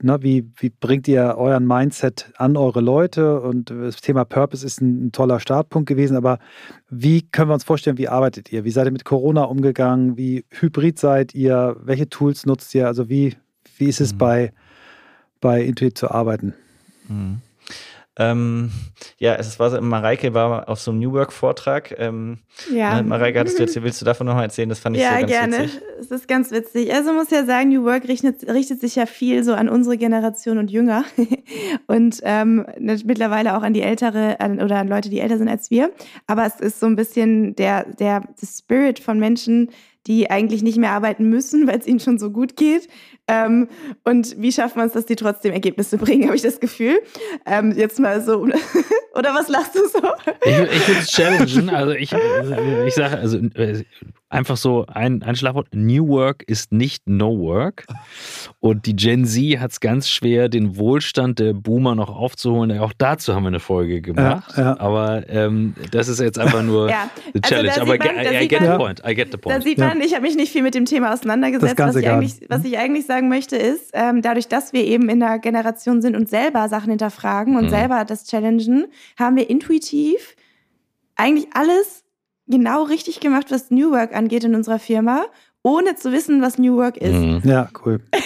na, 0.00 0.22
wie, 0.22 0.50
wie 0.58 0.70
bringt 0.70 1.08
ihr 1.08 1.36
euren 1.36 1.66
Mindset 1.66 2.32
an 2.36 2.56
eure 2.56 2.80
Leute? 2.80 3.40
Und 3.40 3.70
das 3.70 3.96
Thema 3.96 4.24
Purpose 4.24 4.64
ist 4.64 4.80
ein, 4.80 5.06
ein, 5.06 5.12
toller 5.12 5.40
Startpunkt 5.40 5.88
gewesen, 5.88 6.16
aber 6.16 6.38
wie 6.90 7.22
können 7.22 7.50
wir 7.50 7.54
uns 7.54 7.64
vorstellen, 7.64 7.98
wie 7.98 8.08
arbeitet 8.08 8.52
ihr? 8.52 8.64
Wie 8.64 8.70
seid 8.70 8.86
ihr 8.86 8.92
mit 8.92 9.04
Corona 9.04 9.44
umgegangen? 9.44 10.16
Wie 10.16 10.44
hybrid 10.50 10.98
seid 10.98 11.34
ihr? 11.34 11.76
Welche 11.80 12.08
Tools 12.08 12.46
nutzt 12.46 12.74
ihr? 12.74 12.86
Also 12.86 13.08
wie, 13.08 13.36
wie 13.76 13.86
ist 13.86 14.00
es 14.00 14.14
mhm. 14.14 14.18
bei, 14.18 14.52
bei 15.40 15.62
Intuit 15.62 15.98
zu 15.98 16.10
arbeiten? 16.10 16.54
Mhm. 17.08 17.40
Ähm, 18.18 18.70
ja, 19.18 19.36
es 19.36 19.58
war 19.60 19.70
so, 19.70 19.80
Mareike 19.80 20.34
war 20.34 20.68
auf 20.68 20.80
so 20.80 20.90
einem 20.90 21.00
New 21.00 21.12
Work-Vortrag. 21.12 21.94
Ähm, 21.98 22.38
ja. 22.72 23.00
Mareike, 23.02 23.38
hattest 23.38 23.58
du 23.58 23.62
jetzt, 23.62 23.80
willst 23.80 24.00
du 24.00 24.04
davon 24.04 24.26
nochmal 24.26 24.44
erzählen? 24.44 24.68
Das 24.68 24.80
fand 24.80 24.96
ich 24.96 25.02
ja, 25.02 25.12
so 25.12 25.20
ganz 25.20 25.30
gerne. 25.30 25.58
witzig. 25.58 25.80
Es 26.00 26.10
ist 26.10 26.28
ganz 26.28 26.50
witzig. 26.50 26.92
Also 26.92 27.12
muss 27.12 27.30
ja 27.30 27.44
sagen, 27.44 27.68
New 27.68 27.84
Work 27.84 28.08
richtet, 28.08 28.48
richtet 28.48 28.80
sich 28.80 28.96
ja 28.96 29.06
viel 29.06 29.44
so 29.44 29.54
an 29.54 29.68
unsere 29.68 29.96
Generation 29.96 30.58
und 30.58 30.70
jünger. 30.70 31.04
und 31.86 32.20
ähm, 32.24 32.66
ne, 32.78 32.98
mittlerweile 33.04 33.56
auch 33.56 33.62
an 33.62 33.72
die 33.72 33.82
ältere 33.82 34.40
an, 34.40 34.60
oder 34.60 34.78
an 34.78 34.88
Leute, 34.88 35.10
die 35.10 35.20
älter 35.20 35.38
sind 35.38 35.48
als 35.48 35.70
wir. 35.70 35.92
Aber 36.26 36.44
es 36.44 36.58
ist 36.58 36.80
so 36.80 36.86
ein 36.86 36.96
bisschen 36.96 37.54
der, 37.54 37.84
der, 37.84 38.20
der 38.20 38.46
Spirit 38.46 38.98
von 38.98 39.20
Menschen, 39.20 39.70
die 40.08 40.30
eigentlich 40.30 40.62
nicht 40.62 40.78
mehr 40.78 40.90
arbeiten 40.90 41.28
müssen, 41.28 41.66
weil 41.68 41.78
es 41.78 41.86
ihnen 41.86 42.00
schon 42.00 42.18
so 42.18 42.30
gut 42.30 42.56
geht. 42.56 42.88
Ähm, 43.28 43.68
und 44.04 44.34
wie 44.38 44.50
schafft 44.50 44.76
man 44.76 44.86
es, 44.86 44.94
dass 44.94 45.06
die 45.06 45.16
trotzdem 45.16 45.52
Ergebnisse 45.52 45.98
bringen, 45.98 46.24
habe 46.26 46.36
ich 46.36 46.42
das 46.42 46.60
Gefühl. 46.60 46.98
Ähm, 47.46 47.72
jetzt 47.76 48.00
mal 48.00 48.22
so, 48.22 48.40
oder 49.14 49.34
was 49.34 49.48
lachst 49.48 49.74
du 49.74 49.86
so? 49.86 50.00
Ich, 50.44 50.52
ich 50.52 50.88
würde 50.88 51.00
es 51.00 51.08
challengen. 51.08 51.70
Also 51.70 51.92
ich, 51.92 52.12
ich 52.86 52.94
sage, 52.94 53.18
also 53.18 53.38
äh, 53.38 53.84
einfach 54.30 54.56
so 54.56 54.84
ein, 54.86 55.22
ein 55.22 55.36
Schlagwort. 55.36 55.68
New 55.72 56.08
Work 56.08 56.42
ist 56.46 56.72
nicht 56.72 57.08
No 57.08 57.38
Work. 57.38 57.86
Und 58.60 58.86
die 58.86 58.94
Gen 58.94 59.24
Z 59.24 59.58
hat 59.58 59.72
es 59.72 59.80
ganz 59.80 60.08
schwer, 60.08 60.48
den 60.48 60.76
Wohlstand 60.76 61.38
der 61.38 61.52
Boomer 61.52 61.94
noch 61.94 62.14
aufzuholen. 62.14 62.78
Auch 62.78 62.92
dazu 62.96 63.34
haben 63.34 63.44
wir 63.44 63.48
eine 63.48 63.60
Folge 63.60 64.00
gemacht. 64.00 64.52
Ja, 64.56 64.62
ja. 64.62 64.80
Aber 64.80 65.28
ähm, 65.28 65.74
das 65.90 66.08
ist 66.08 66.20
jetzt 66.20 66.38
einfach 66.38 66.62
nur 66.62 66.88
ja. 66.90 67.02
eine 67.02 67.42
also 67.42 67.54
Challenge. 67.54 67.70
Also 67.70 67.82
Aber 67.82 67.96
man, 67.96 68.16
I, 68.16 68.44
I, 68.44 68.48
get 68.48 68.60
man, 68.60 68.72
the 68.72 68.76
point. 68.76 69.02
I 69.06 69.14
get 69.14 69.32
the 69.32 69.38
point. 69.38 69.56
Da 69.56 69.62
sieht 69.62 69.78
man, 69.78 70.00
ich 70.00 70.14
habe 70.14 70.22
mich 70.22 70.36
nicht 70.36 70.52
viel 70.52 70.62
mit 70.62 70.74
dem 70.74 70.84
Thema 70.84 71.12
auseinandergesetzt. 71.12 71.78
Was 71.78 71.96
ich, 71.96 72.08
eigentlich, 72.08 72.40
was 72.48 72.64
ich 72.64 72.78
eigentlich 72.78 73.06
sagen 73.18 73.28
möchte, 73.28 73.56
ist, 73.56 73.90
ähm, 73.94 74.22
dadurch, 74.22 74.46
dass 74.46 74.72
wir 74.72 74.84
eben 74.84 75.08
in 75.08 75.18
der 75.18 75.40
Generation 75.40 76.00
sind 76.00 76.14
und 76.14 76.28
selber 76.28 76.68
Sachen 76.68 76.90
hinterfragen 76.90 77.56
und 77.56 77.64
mhm. 77.64 77.70
selber 77.70 78.04
das 78.04 78.24
challengen, 78.24 78.86
haben 79.18 79.36
wir 79.36 79.50
intuitiv 79.50 80.36
eigentlich 81.16 81.48
alles 81.52 82.04
genau 82.46 82.84
richtig 82.84 83.18
gemacht, 83.18 83.46
was 83.50 83.72
New 83.72 83.90
Work 83.90 84.14
angeht 84.14 84.44
in 84.44 84.54
unserer 84.54 84.78
Firma, 84.78 85.26
ohne 85.64 85.96
zu 85.96 86.12
wissen, 86.12 86.40
was 86.40 86.58
New 86.58 86.76
Work 86.76 86.96
ist. 86.96 87.12
Mhm. 87.12 87.42
Ja, 87.44 87.68
cool. 87.84 88.00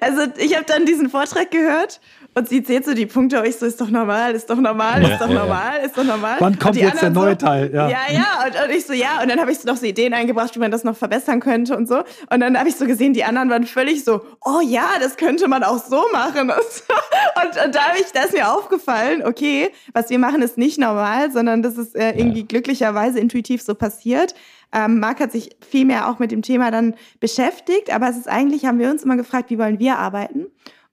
Also 0.00 0.22
ich 0.38 0.54
habe 0.54 0.64
dann 0.64 0.86
diesen 0.86 1.10
Vortrag 1.10 1.50
gehört 1.50 2.00
und 2.38 2.48
sie 2.48 2.62
zählt 2.62 2.84
so 2.84 2.94
die 2.94 3.06
Punkte, 3.06 3.42
ich 3.44 3.56
so, 3.56 3.66
ist 3.66 3.80
doch 3.80 3.90
normal, 3.90 4.32
ist 4.32 4.48
doch 4.48 4.60
normal, 4.60 5.02
ist 5.02 5.20
doch 5.20 5.28
normal, 5.28 5.80
ist 5.84 5.98
doch 5.98 6.04
normal. 6.04 6.36
Wann 6.38 6.56
kommt 6.56 6.76
jetzt 6.76 7.02
der 7.02 7.10
neue 7.10 7.32
so, 7.32 7.46
Teil? 7.46 7.70
Ja, 7.74 7.88
ja, 7.88 7.98
ja. 8.10 8.44
Und, 8.46 8.54
und, 8.64 8.76
ich 8.76 8.86
so, 8.86 8.92
ja. 8.92 9.20
Und 9.20 9.28
dann 9.28 9.40
habe 9.40 9.50
ich 9.50 9.58
so 9.58 9.68
noch 9.68 9.76
so 9.76 9.84
Ideen 9.84 10.14
eingebracht, 10.14 10.54
wie 10.54 10.60
man 10.60 10.70
das 10.70 10.84
noch 10.84 10.96
verbessern 10.96 11.40
könnte 11.40 11.76
und 11.76 11.88
so. 11.88 11.98
Und 12.30 12.40
dann 12.40 12.56
habe 12.56 12.68
ich 12.68 12.76
so 12.76 12.86
gesehen, 12.86 13.12
die 13.12 13.24
anderen 13.24 13.50
waren 13.50 13.66
völlig 13.66 14.04
so, 14.04 14.20
oh 14.44 14.60
ja, 14.64 14.86
das 15.00 15.16
könnte 15.16 15.48
man 15.48 15.64
auch 15.64 15.84
so 15.84 16.00
machen. 16.12 16.50
Und, 16.50 16.58
und, 16.58 17.64
und 17.64 17.74
da, 17.74 17.80
ich, 17.98 18.12
da 18.12 18.22
ist 18.22 18.32
mir 18.32 18.52
aufgefallen, 18.52 19.24
okay, 19.24 19.70
was 19.92 20.08
wir 20.08 20.20
machen, 20.20 20.40
ist 20.40 20.58
nicht 20.58 20.78
normal, 20.78 21.32
sondern 21.32 21.62
das 21.62 21.76
ist 21.76 21.96
äh, 21.96 22.10
irgendwie 22.10 22.40
ja. 22.40 22.46
glücklicherweise 22.46 23.18
intuitiv 23.18 23.62
so 23.62 23.74
passiert. 23.74 24.34
Ähm, 24.72 25.00
Marc 25.00 25.20
hat 25.20 25.32
sich 25.32 25.50
viel 25.68 25.86
mehr 25.86 26.08
auch 26.08 26.18
mit 26.18 26.30
dem 26.30 26.42
Thema 26.42 26.70
dann 26.70 26.94
beschäftigt, 27.20 27.92
aber 27.92 28.08
es 28.08 28.16
ist 28.16 28.28
eigentlich, 28.28 28.64
haben 28.64 28.78
wir 28.78 28.90
uns 28.90 29.02
immer 29.02 29.16
gefragt, 29.16 29.50
wie 29.50 29.58
wollen 29.58 29.78
wir 29.78 29.98
arbeiten? 29.98 30.46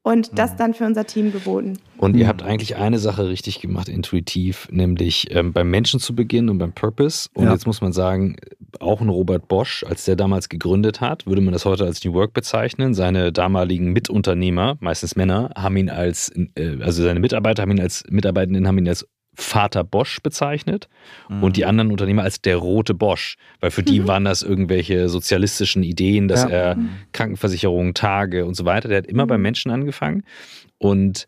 Und 0.06 0.38
das 0.38 0.54
mhm. 0.54 0.58
dann 0.58 0.74
für 0.76 0.86
unser 0.86 1.06
Team 1.06 1.32
geboten. 1.32 1.80
Und 1.98 2.16
ihr 2.16 2.28
habt 2.28 2.44
eigentlich 2.44 2.76
eine 2.76 3.00
Sache 3.00 3.28
richtig 3.28 3.60
gemacht, 3.60 3.90
intuitiv, 3.90 4.68
nämlich 4.70 5.36
ähm, 5.36 5.52
beim 5.52 5.72
Menschen 5.72 6.00
zu 6.00 6.14
beginnen 6.14 6.50
und 6.50 6.60
beim 6.60 6.74
Purpose. 6.74 7.28
Und 7.34 7.46
ja. 7.46 7.54
jetzt 7.54 7.66
muss 7.66 7.82
man 7.82 7.92
sagen, 7.92 8.36
auch 8.80 9.02
ein 9.02 9.10
Robert 9.10 9.48
Bosch, 9.48 9.84
als 9.84 10.06
der 10.06 10.16
damals 10.16 10.48
gegründet 10.48 11.02
hat, 11.02 11.26
würde 11.26 11.42
man 11.42 11.54
das 11.54 11.66
heute 11.66 11.86
als 11.86 12.06
New 12.06 12.14
Work 12.14 12.34
bezeichnen. 12.34 12.94
Seine 12.94 13.32
damaligen 13.32 13.94
Mitunternehmer, 13.94 14.78
meistens 14.80 15.16
Männer, 15.16 15.50
haben 15.58 15.76
ihn 15.76 15.90
als, 15.90 16.32
äh, 16.56 16.78
also 16.82 17.02
seine 17.02 17.20
Mitarbeiter 17.20 17.64
haben 17.64 17.72
ihn 17.72 17.82
als 17.82 18.04
Mitarbeitenden 18.08 18.68
haben 18.68 18.78
ihn 18.78 18.88
als 18.88 19.08
Vater 19.36 19.84
Bosch 19.84 20.20
bezeichnet 20.22 20.88
mhm. 21.30 21.44
und 21.44 21.58
die 21.58 21.62
mhm. 21.62 21.70
anderen 21.70 21.92
Unternehmer 21.92 22.24
als 22.24 22.42
der 22.42 22.58
rote 22.58 22.94
Bosch, 22.94 23.38
weil 23.60 23.72
für 23.72 23.84
die 23.84 24.02
mhm. 24.02 24.08
waren 24.08 24.26
das 24.26 24.42
irgendwelche 24.42 25.10
sozialistischen 25.10 25.84
Ideen, 25.84 26.28
dass 26.28 26.44
ja. 26.44 26.50
er 26.50 26.76
mhm. 26.76 26.90
Krankenversicherung, 27.14 27.94
Tage 27.94 28.46
und 28.46 28.56
so 28.56 28.66
weiter, 28.66 28.90
der 28.90 29.00
hat 29.00 29.08
immer 29.08 29.26
mhm. 29.26 29.30
beim 29.30 29.42
Menschen 29.42 29.72
angefangen 29.72 30.24
und 30.78 31.28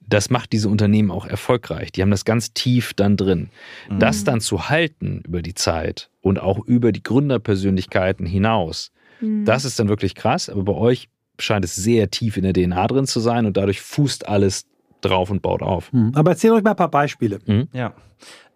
das 0.00 0.30
macht 0.30 0.52
diese 0.52 0.68
Unternehmen 0.68 1.10
auch 1.10 1.26
erfolgreich. 1.26 1.92
Die 1.92 2.02
haben 2.02 2.10
das 2.10 2.24
ganz 2.24 2.52
tief 2.52 2.92
dann 2.92 3.16
drin. 3.16 3.50
Mhm. 3.88 3.98
Das 4.00 4.24
dann 4.24 4.40
zu 4.40 4.68
halten 4.68 5.22
über 5.26 5.42
die 5.42 5.54
Zeit 5.54 6.10
und 6.20 6.40
auch 6.40 6.58
über 6.66 6.92
die 6.92 7.02
Gründerpersönlichkeiten 7.02 8.26
hinaus, 8.26 8.90
das 9.44 9.64
ist 9.64 9.78
dann 9.78 9.88
wirklich 9.88 10.16
krass, 10.16 10.48
aber 10.48 10.64
bei 10.64 10.72
euch 10.72 11.08
scheint 11.38 11.64
es 11.64 11.76
sehr 11.76 12.10
tief 12.10 12.36
in 12.36 12.42
der 12.42 12.52
DNA 12.52 12.86
drin 12.88 13.06
zu 13.06 13.20
sein 13.20 13.46
und 13.46 13.56
dadurch 13.56 13.80
fußt 13.80 14.28
alles 14.28 14.66
drauf 15.02 15.30
und 15.30 15.42
baut 15.42 15.62
auf. 15.62 15.92
Mhm. 15.92 16.12
Aber 16.14 16.32
erzähl 16.32 16.52
euch 16.52 16.62
mal 16.62 16.70
ein 16.70 16.76
paar 16.76 16.90
Beispiele. 16.90 17.38
Mhm. 17.46 17.68
Ja. 17.72 17.92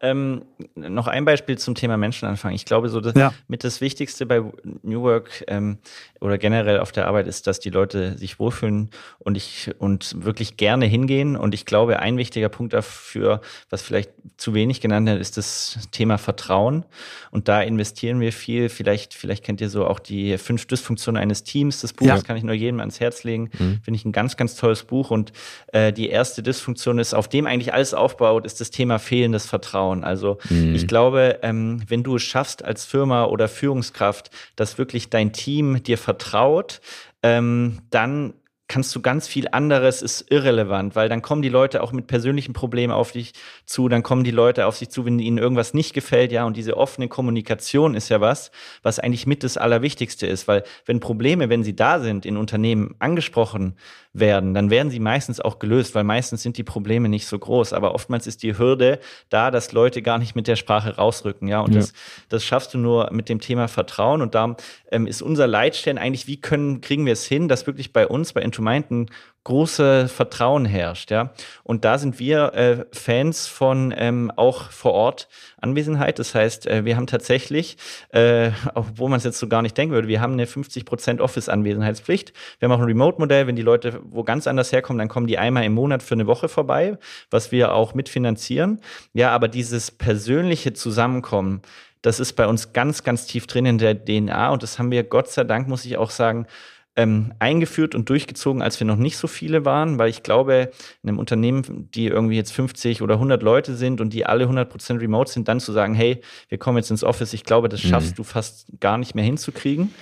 Ähm, 0.00 0.42
noch 0.74 1.06
ein 1.06 1.24
Beispiel 1.24 1.56
zum 1.56 1.74
Thema 1.74 1.96
Menschenanfang. 1.96 2.52
Ich 2.52 2.66
glaube, 2.66 2.90
so 2.90 3.00
das, 3.00 3.14
ja. 3.14 3.32
mit 3.48 3.64
das 3.64 3.80
Wichtigste 3.80 4.26
bei 4.26 4.42
New 4.82 5.02
Work 5.02 5.44
ähm, 5.48 5.78
oder 6.20 6.36
generell 6.36 6.80
auf 6.80 6.92
der 6.92 7.06
Arbeit 7.06 7.26
ist, 7.26 7.46
dass 7.46 7.60
die 7.60 7.70
Leute 7.70 8.18
sich 8.18 8.38
wohlfühlen 8.38 8.90
und 9.18 9.38
ich 9.38 9.70
und 9.78 10.22
wirklich 10.22 10.58
gerne 10.58 10.84
hingehen. 10.84 11.34
Und 11.34 11.54
ich 11.54 11.64
glaube, 11.64 12.00
ein 12.00 12.18
wichtiger 12.18 12.50
Punkt 12.50 12.74
dafür, 12.74 13.40
was 13.70 13.80
vielleicht 13.80 14.10
zu 14.36 14.52
wenig 14.52 14.82
genannt 14.82 15.08
wird, 15.08 15.18
ist 15.18 15.38
das 15.38 15.88
Thema 15.92 16.18
Vertrauen. 16.18 16.84
Und 17.30 17.48
da 17.48 17.62
investieren 17.62 18.20
wir 18.20 18.34
viel. 18.34 18.68
Vielleicht, 18.68 19.14
vielleicht 19.14 19.44
kennt 19.44 19.62
ihr 19.62 19.70
so 19.70 19.86
auch 19.86 19.98
die 19.98 20.36
fünf 20.36 20.66
Dysfunktionen 20.66 21.20
eines 21.20 21.42
Teams. 21.42 21.80
Das 21.80 21.94
Buch, 21.94 22.06
ja. 22.06 22.14
das 22.16 22.24
kann 22.24 22.36
ich 22.36 22.44
nur 22.44 22.54
jedem 22.54 22.80
ans 22.80 23.00
Herz 23.00 23.24
legen. 23.24 23.50
Mhm. 23.58 23.80
Finde 23.82 23.96
ich 23.96 24.04
ein 24.04 24.12
ganz, 24.12 24.36
ganz 24.36 24.56
tolles 24.56 24.84
Buch. 24.84 25.10
Und 25.10 25.32
äh, 25.72 25.90
die 25.90 26.10
erste 26.10 26.42
Dysfunktion 26.42 26.98
ist, 26.98 27.14
auf 27.14 27.28
dem 27.28 27.46
eigentlich 27.46 27.72
alles 27.72 27.94
aufbaut, 27.94 28.44
ist 28.44 28.60
das 28.60 28.70
Thema 28.70 28.98
fehlendes 28.98 29.46
Vertrauen. 29.46 29.55
Vertrauen. 29.56 30.04
Also 30.04 30.38
mhm. 30.50 30.74
ich 30.74 30.86
glaube, 30.86 31.38
ähm, 31.42 31.82
wenn 31.88 32.02
du 32.02 32.16
es 32.16 32.22
schaffst 32.22 32.62
als 32.64 32.84
Firma 32.84 33.24
oder 33.24 33.48
Führungskraft, 33.48 34.30
dass 34.54 34.76
wirklich 34.76 35.08
dein 35.08 35.32
Team 35.32 35.82
dir 35.82 35.96
vertraut, 35.96 36.80
ähm, 37.22 37.78
dann 37.90 38.34
kannst 38.68 38.94
du 38.96 39.00
ganz 39.00 39.28
viel 39.28 39.46
anderes 39.52 40.02
ist 40.02 40.28
irrelevant, 40.28 40.96
weil 40.96 41.08
dann 41.08 41.22
kommen 41.22 41.40
die 41.40 41.48
Leute 41.48 41.82
auch 41.82 41.92
mit 41.92 42.08
persönlichen 42.08 42.52
Problemen 42.52 42.92
auf 42.92 43.12
dich 43.12 43.32
zu, 43.64 43.88
dann 43.88 44.02
kommen 44.02 44.24
die 44.24 44.32
Leute 44.32 44.66
auf 44.66 44.76
sich 44.76 44.88
zu, 44.88 45.06
wenn 45.06 45.20
ihnen 45.20 45.38
irgendwas 45.38 45.72
nicht 45.72 45.94
gefällt, 45.94 46.32
ja, 46.32 46.44
und 46.44 46.56
diese 46.56 46.76
offene 46.76 47.06
Kommunikation 47.06 47.94
ist 47.94 48.08
ja 48.08 48.20
was, 48.20 48.50
was 48.82 48.98
eigentlich 48.98 49.26
mit 49.26 49.44
das 49.44 49.56
Allerwichtigste 49.56 50.26
ist, 50.26 50.48
weil 50.48 50.64
wenn 50.84 50.98
Probleme, 50.98 51.48
wenn 51.48 51.62
sie 51.62 51.76
da 51.76 52.00
sind, 52.00 52.26
in 52.26 52.36
Unternehmen 52.36 52.96
angesprochen 52.98 53.76
werden, 54.18 54.54
dann 54.54 54.70
werden 54.70 54.90
sie 54.90 55.00
meistens 55.00 55.40
auch 55.40 55.58
gelöst, 55.58 55.94
weil 55.94 56.04
meistens 56.04 56.42
sind 56.42 56.56
die 56.56 56.64
Probleme 56.64 57.08
nicht 57.08 57.26
so 57.26 57.38
groß, 57.38 57.72
aber 57.72 57.94
oftmals 57.94 58.26
ist 58.26 58.42
die 58.42 58.58
Hürde 58.58 58.98
da, 59.28 59.50
dass 59.50 59.72
Leute 59.72 60.02
gar 60.02 60.18
nicht 60.18 60.34
mit 60.34 60.46
der 60.46 60.56
Sprache 60.56 60.96
rausrücken, 60.96 61.48
ja, 61.48 61.60
und 61.60 61.74
ja. 61.74 61.80
Das, 61.80 61.92
das 62.28 62.44
schaffst 62.44 62.74
du 62.74 62.78
nur 62.78 63.10
mit 63.12 63.28
dem 63.28 63.40
Thema 63.40 63.68
Vertrauen. 63.68 64.22
Und 64.22 64.34
da 64.34 64.56
ähm, 64.90 65.06
ist 65.06 65.22
unser 65.22 65.46
Leitstern 65.46 65.98
eigentlich, 65.98 66.26
wie 66.26 66.40
können, 66.40 66.80
kriegen 66.80 67.06
wir 67.06 67.12
es 67.12 67.26
hin, 67.26 67.48
dass 67.48 67.66
wirklich 67.66 67.92
bei 67.92 68.06
uns, 68.06 68.32
bei 68.32 68.42
to 68.46 68.62
Mind 68.62 68.90
ein 68.90 69.10
große 69.46 70.08
Vertrauen 70.08 70.64
herrscht, 70.64 71.12
ja. 71.12 71.30
Und 71.62 71.84
da 71.84 71.98
sind 71.98 72.18
wir 72.18 72.52
äh, 72.54 72.84
Fans 72.90 73.46
von 73.46 73.94
ähm, 73.96 74.32
auch 74.34 74.70
vor 74.72 74.92
Ort 74.92 75.28
Anwesenheit. 75.60 76.18
Das 76.18 76.34
heißt, 76.34 76.66
äh, 76.66 76.84
wir 76.84 76.96
haben 76.96 77.06
tatsächlich, 77.06 77.76
äh, 78.08 78.50
obwohl 78.74 79.08
man 79.08 79.18
es 79.18 79.24
jetzt 79.24 79.38
so 79.38 79.46
gar 79.46 79.62
nicht 79.62 79.78
denken 79.78 79.94
würde, 79.94 80.08
wir 80.08 80.20
haben 80.20 80.32
eine 80.32 80.46
50% 80.46 81.20
Office-Anwesenheitspflicht. 81.20 82.32
Wir 82.58 82.68
haben 82.68 82.76
auch 82.76 82.82
ein 82.82 82.86
Remote-Modell. 82.86 83.46
Wenn 83.46 83.54
die 83.54 83.62
Leute 83.62 84.00
wo 84.10 84.24
ganz 84.24 84.48
anders 84.48 84.72
herkommen, 84.72 84.98
dann 84.98 85.08
kommen 85.08 85.28
die 85.28 85.38
einmal 85.38 85.62
im 85.62 85.74
Monat 85.74 86.02
für 86.02 86.14
eine 86.14 86.26
Woche 86.26 86.48
vorbei, 86.48 86.98
was 87.30 87.52
wir 87.52 87.72
auch 87.72 87.94
mitfinanzieren. 87.94 88.80
Ja, 89.12 89.30
aber 89.30 89.46
dieses 89.46 89.92
persönliche 89.92 90.72
Zusammenkommen, 90.72 91.62
das 92.02 92.18
ist 92.18 92.32
bei 92.32 92.48
uns 92.48 92.72
ganz, 92.72 93.04
ganz 93.04 93.26
tief 93.26 93.46
drin 93.46 93.64
in 93.64 93.78
der 93.78 94.04
DNA 94.04 94.50
und 94.50 94.64
das 94.64 94.80
haben 94.80 94.90
wir, 94.90 95.04
Gott 95.04 95.28
sei 95.28 95.44
Dank, 95.44 95.68
muss 95.68 95.84
ich 95.84 95.98
auch 95.98 96.10
sagen, 96.10 96.48
ähm, 96.96 97.32
eingeführt 97.38 97.94
und 97.94 98.08
durchgezogen, 98.08 98.62
als 98.62 98.80
wir 98.80 98.86
noch 98.86 98.96
nicht 98.96 99.18
so 99.18 99.28
viele 99.28 99.64
waren, 99.64 99.98
weil 99.98 100.08
ich 100.08 100.22
glaube, 100.22 100.70
in 101.02 101.10
einem 101.10 101.18
Unternehmen, 101.18 101.90
die 101.94 102.06
irgendwie 102.06 102.36
jetzt 102.36 102.52
50 102.52 103.02
oder 103.02 103.14
100 103.14 103.42
Leute 103.42 103.76
sind 103.76 104.00
und 104.00 104.12
die 104.12 104.24
alle 104.24 104.46
100% 104.46 105.00
remote 105.00 105.30
sind, 105.30 105.48
dann 105.48 105.60
zu 105.60 105.72
sagen, 105.72 105.94
hey, 105.94 106.22
wir 106.48 106.58
kommen 106.58 106.78
jetzt 106.78 106.90
ins 106.90 107.04
Office, 107.04 107.34
ich 107.34 107.44
glaube, 107.44 107.68
das 107.68 107.80
schaffst 107.80 108.12
mhm. 108.12 108.16
du 108.16 108.24
fast 108.24 108.66
gar 108.80 108.96
nicht 108.96 109.14
mehr 109.14 109.24
hinzukriegen. 109.24 109.92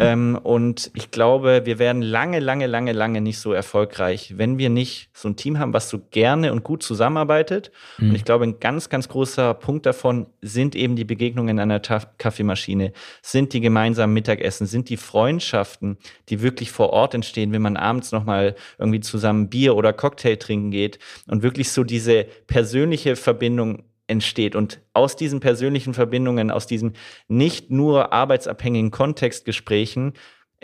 Ähm, 0.00 0.38
und 0.42 0.90
ich 0.94 1.10
glaube, 1.10 1.62
wir 1.64 1.78
werden 1.78 2.02
lange, 2.02 2.40
lange, 2.40 2.66
lange, 2.66 2.92
lange 2.92 3.20
nicht 3.20 3.38
so 3.38 3.52
erfolgreich, 3.52 4.34
wenn 4.36 4.58
wir 4.58 4.70
nicht 4.70 5.10
so 5.12 5.28
ein 5.28 5.36
Team 5.36 5.58
haben, 5.58 5.72
was 5.72 5.88
so 5.88 6.00
gerne 6.10 6.52
und 6.52 6.64
gut 6.64 6.82
zusammenarbeitet. 6.82 7.70
Mhm. 7.98 8.10
Und 8.10 8.16
ich 8.16 8.24
glaube, 8.24 8.44
ein 8.44 8.60
ganz, 8.60 8.88
ganz 8.88 9.08
großer 9.08 9.54
Punkt 9.54 9.86
davon 9.86 10.26
sind 10.40 10.74
eben 10.74 10.96
die 10.96 11.04
Begegnungen 11.04 11.58
an 11.58 11.68
der 11.68 11.80
Kaffeemaschine, 11.80 12.92
sind 13.22 13.52
die 13.52 13.60
gemeinsamen 13.60 14.14
Mittagessen, 14.14 14.66
sind 14.66 14.88
die 14.88 14.96
Freundschaften, 14.96 15.98
die 16.28 16.42
wirklich 16.42 16.70
vor 16.70 16.90
Ort 16.90 17.14
entstehen, 17.14 17.52
wenn 17.52 17.62
man 17.62 17.76
abends 17.76 18.12
nochmal 18.12 18.54
irgendwie 18.78 19.00
zusammen 19.00 19.48
Bier 19.48 19.76
oder 19.76 19.92
Cocktail 19.92 20.36
trinken 20.36 20.70
geht 20.70 20.98
und 21.28 21.42
wirklich 21.42 21.70
so 21.70 21.84
diese 21.84 22.24
persönliche 22.46 23.16
Verbindung 23.16 23.84
entsteht. 24.06 24.54
Und 24.56 24.80
aus 24.92 25.16
diesen 25.16 25.40
persönlichen 25.40 25.94
Verbindungen, 25.94 26.50
aus 26.50 26.66
diesen 26.66 26.94
nicht 27.28 27.70
nur 27.70 28.12
arbeitsabhängigen 28.12 28.90
Kontextgesprächen 28.90 30.14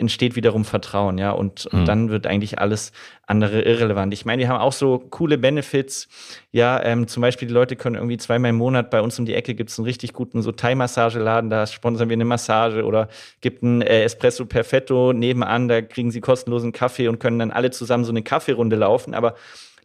entsteht 0.01 0.35
wiederum 0.35 0.65
Vertrauen, 0.65 1.19
ja, 1.19 1.31
und, 1.31 1.67
und 1.67 1.81
mhm. 1.81 1.85
dann 1.85 2.09
wird 2.09 2.25
eigentlich 2.25 2.57
alles 2.57 2.91
andere 3.27 3.61
irrelevant. 3.61 4.13
Ich 4.13 4.25
meine, 4.25 4.39
wir 4.39 4.49
haben 4.49 4.59
auch 4.59 4.73
so 4.73 4.97
coole 4.97 5.37
Benefits, 5.37 6.07
ja, 6.51 6.83
ähm, 6.83 7.07
zum 7.07 7.21
Beispiel 7.21 7.47
die 7.47 7.53
Leute 7.53 7.75
können 7.75 7.95
irgendwie 7.95 8.17
zweimal 8.17 8.49
im 8.49 8.55
Monat 8.55 8.89
bei 8.89 8.99
uns 8.99 9.19
um 9.19 9.25
die 9.25 9.35
Ecke 9.35 9.53
gibt 9.53 9.69
es 9.69 9.77
einen 9.77 9.85
richtig 9.85 10.13
guten 10.13 10.41
so 10.41 10.51
Thai-Massageladen, 10.51 11.51
da 11.51 11.67
sponsern 11.67 12.09
wir 12.09 12.15
eine 12.15 12.25
Massage 12.25 12.83
oder 12.83 13.09
gibt 13.41 13.61
ein 13.61 13.83
äh, 13.83 14.03
Espresso 14.03 14.45
Perfetto 14.45 15.13
nebenan, 15.13 15.67
da 15.67 15.83
kriegen 15.83 16.09
sie 16.09 16.19
kostenlosen 16.19 16.71
Kaffee 16.71 17.07
und 17.07 17.19
können 17.19 17.37
dann 17.37 17.51
alle 17.51 17.69
zusammen 17.69 18.03
so 18.03 18.11
eine 18.11 18.23
Kaffeerunde 18.23 18.77
laufen, 18.77 19.13
aber 19.13 19.35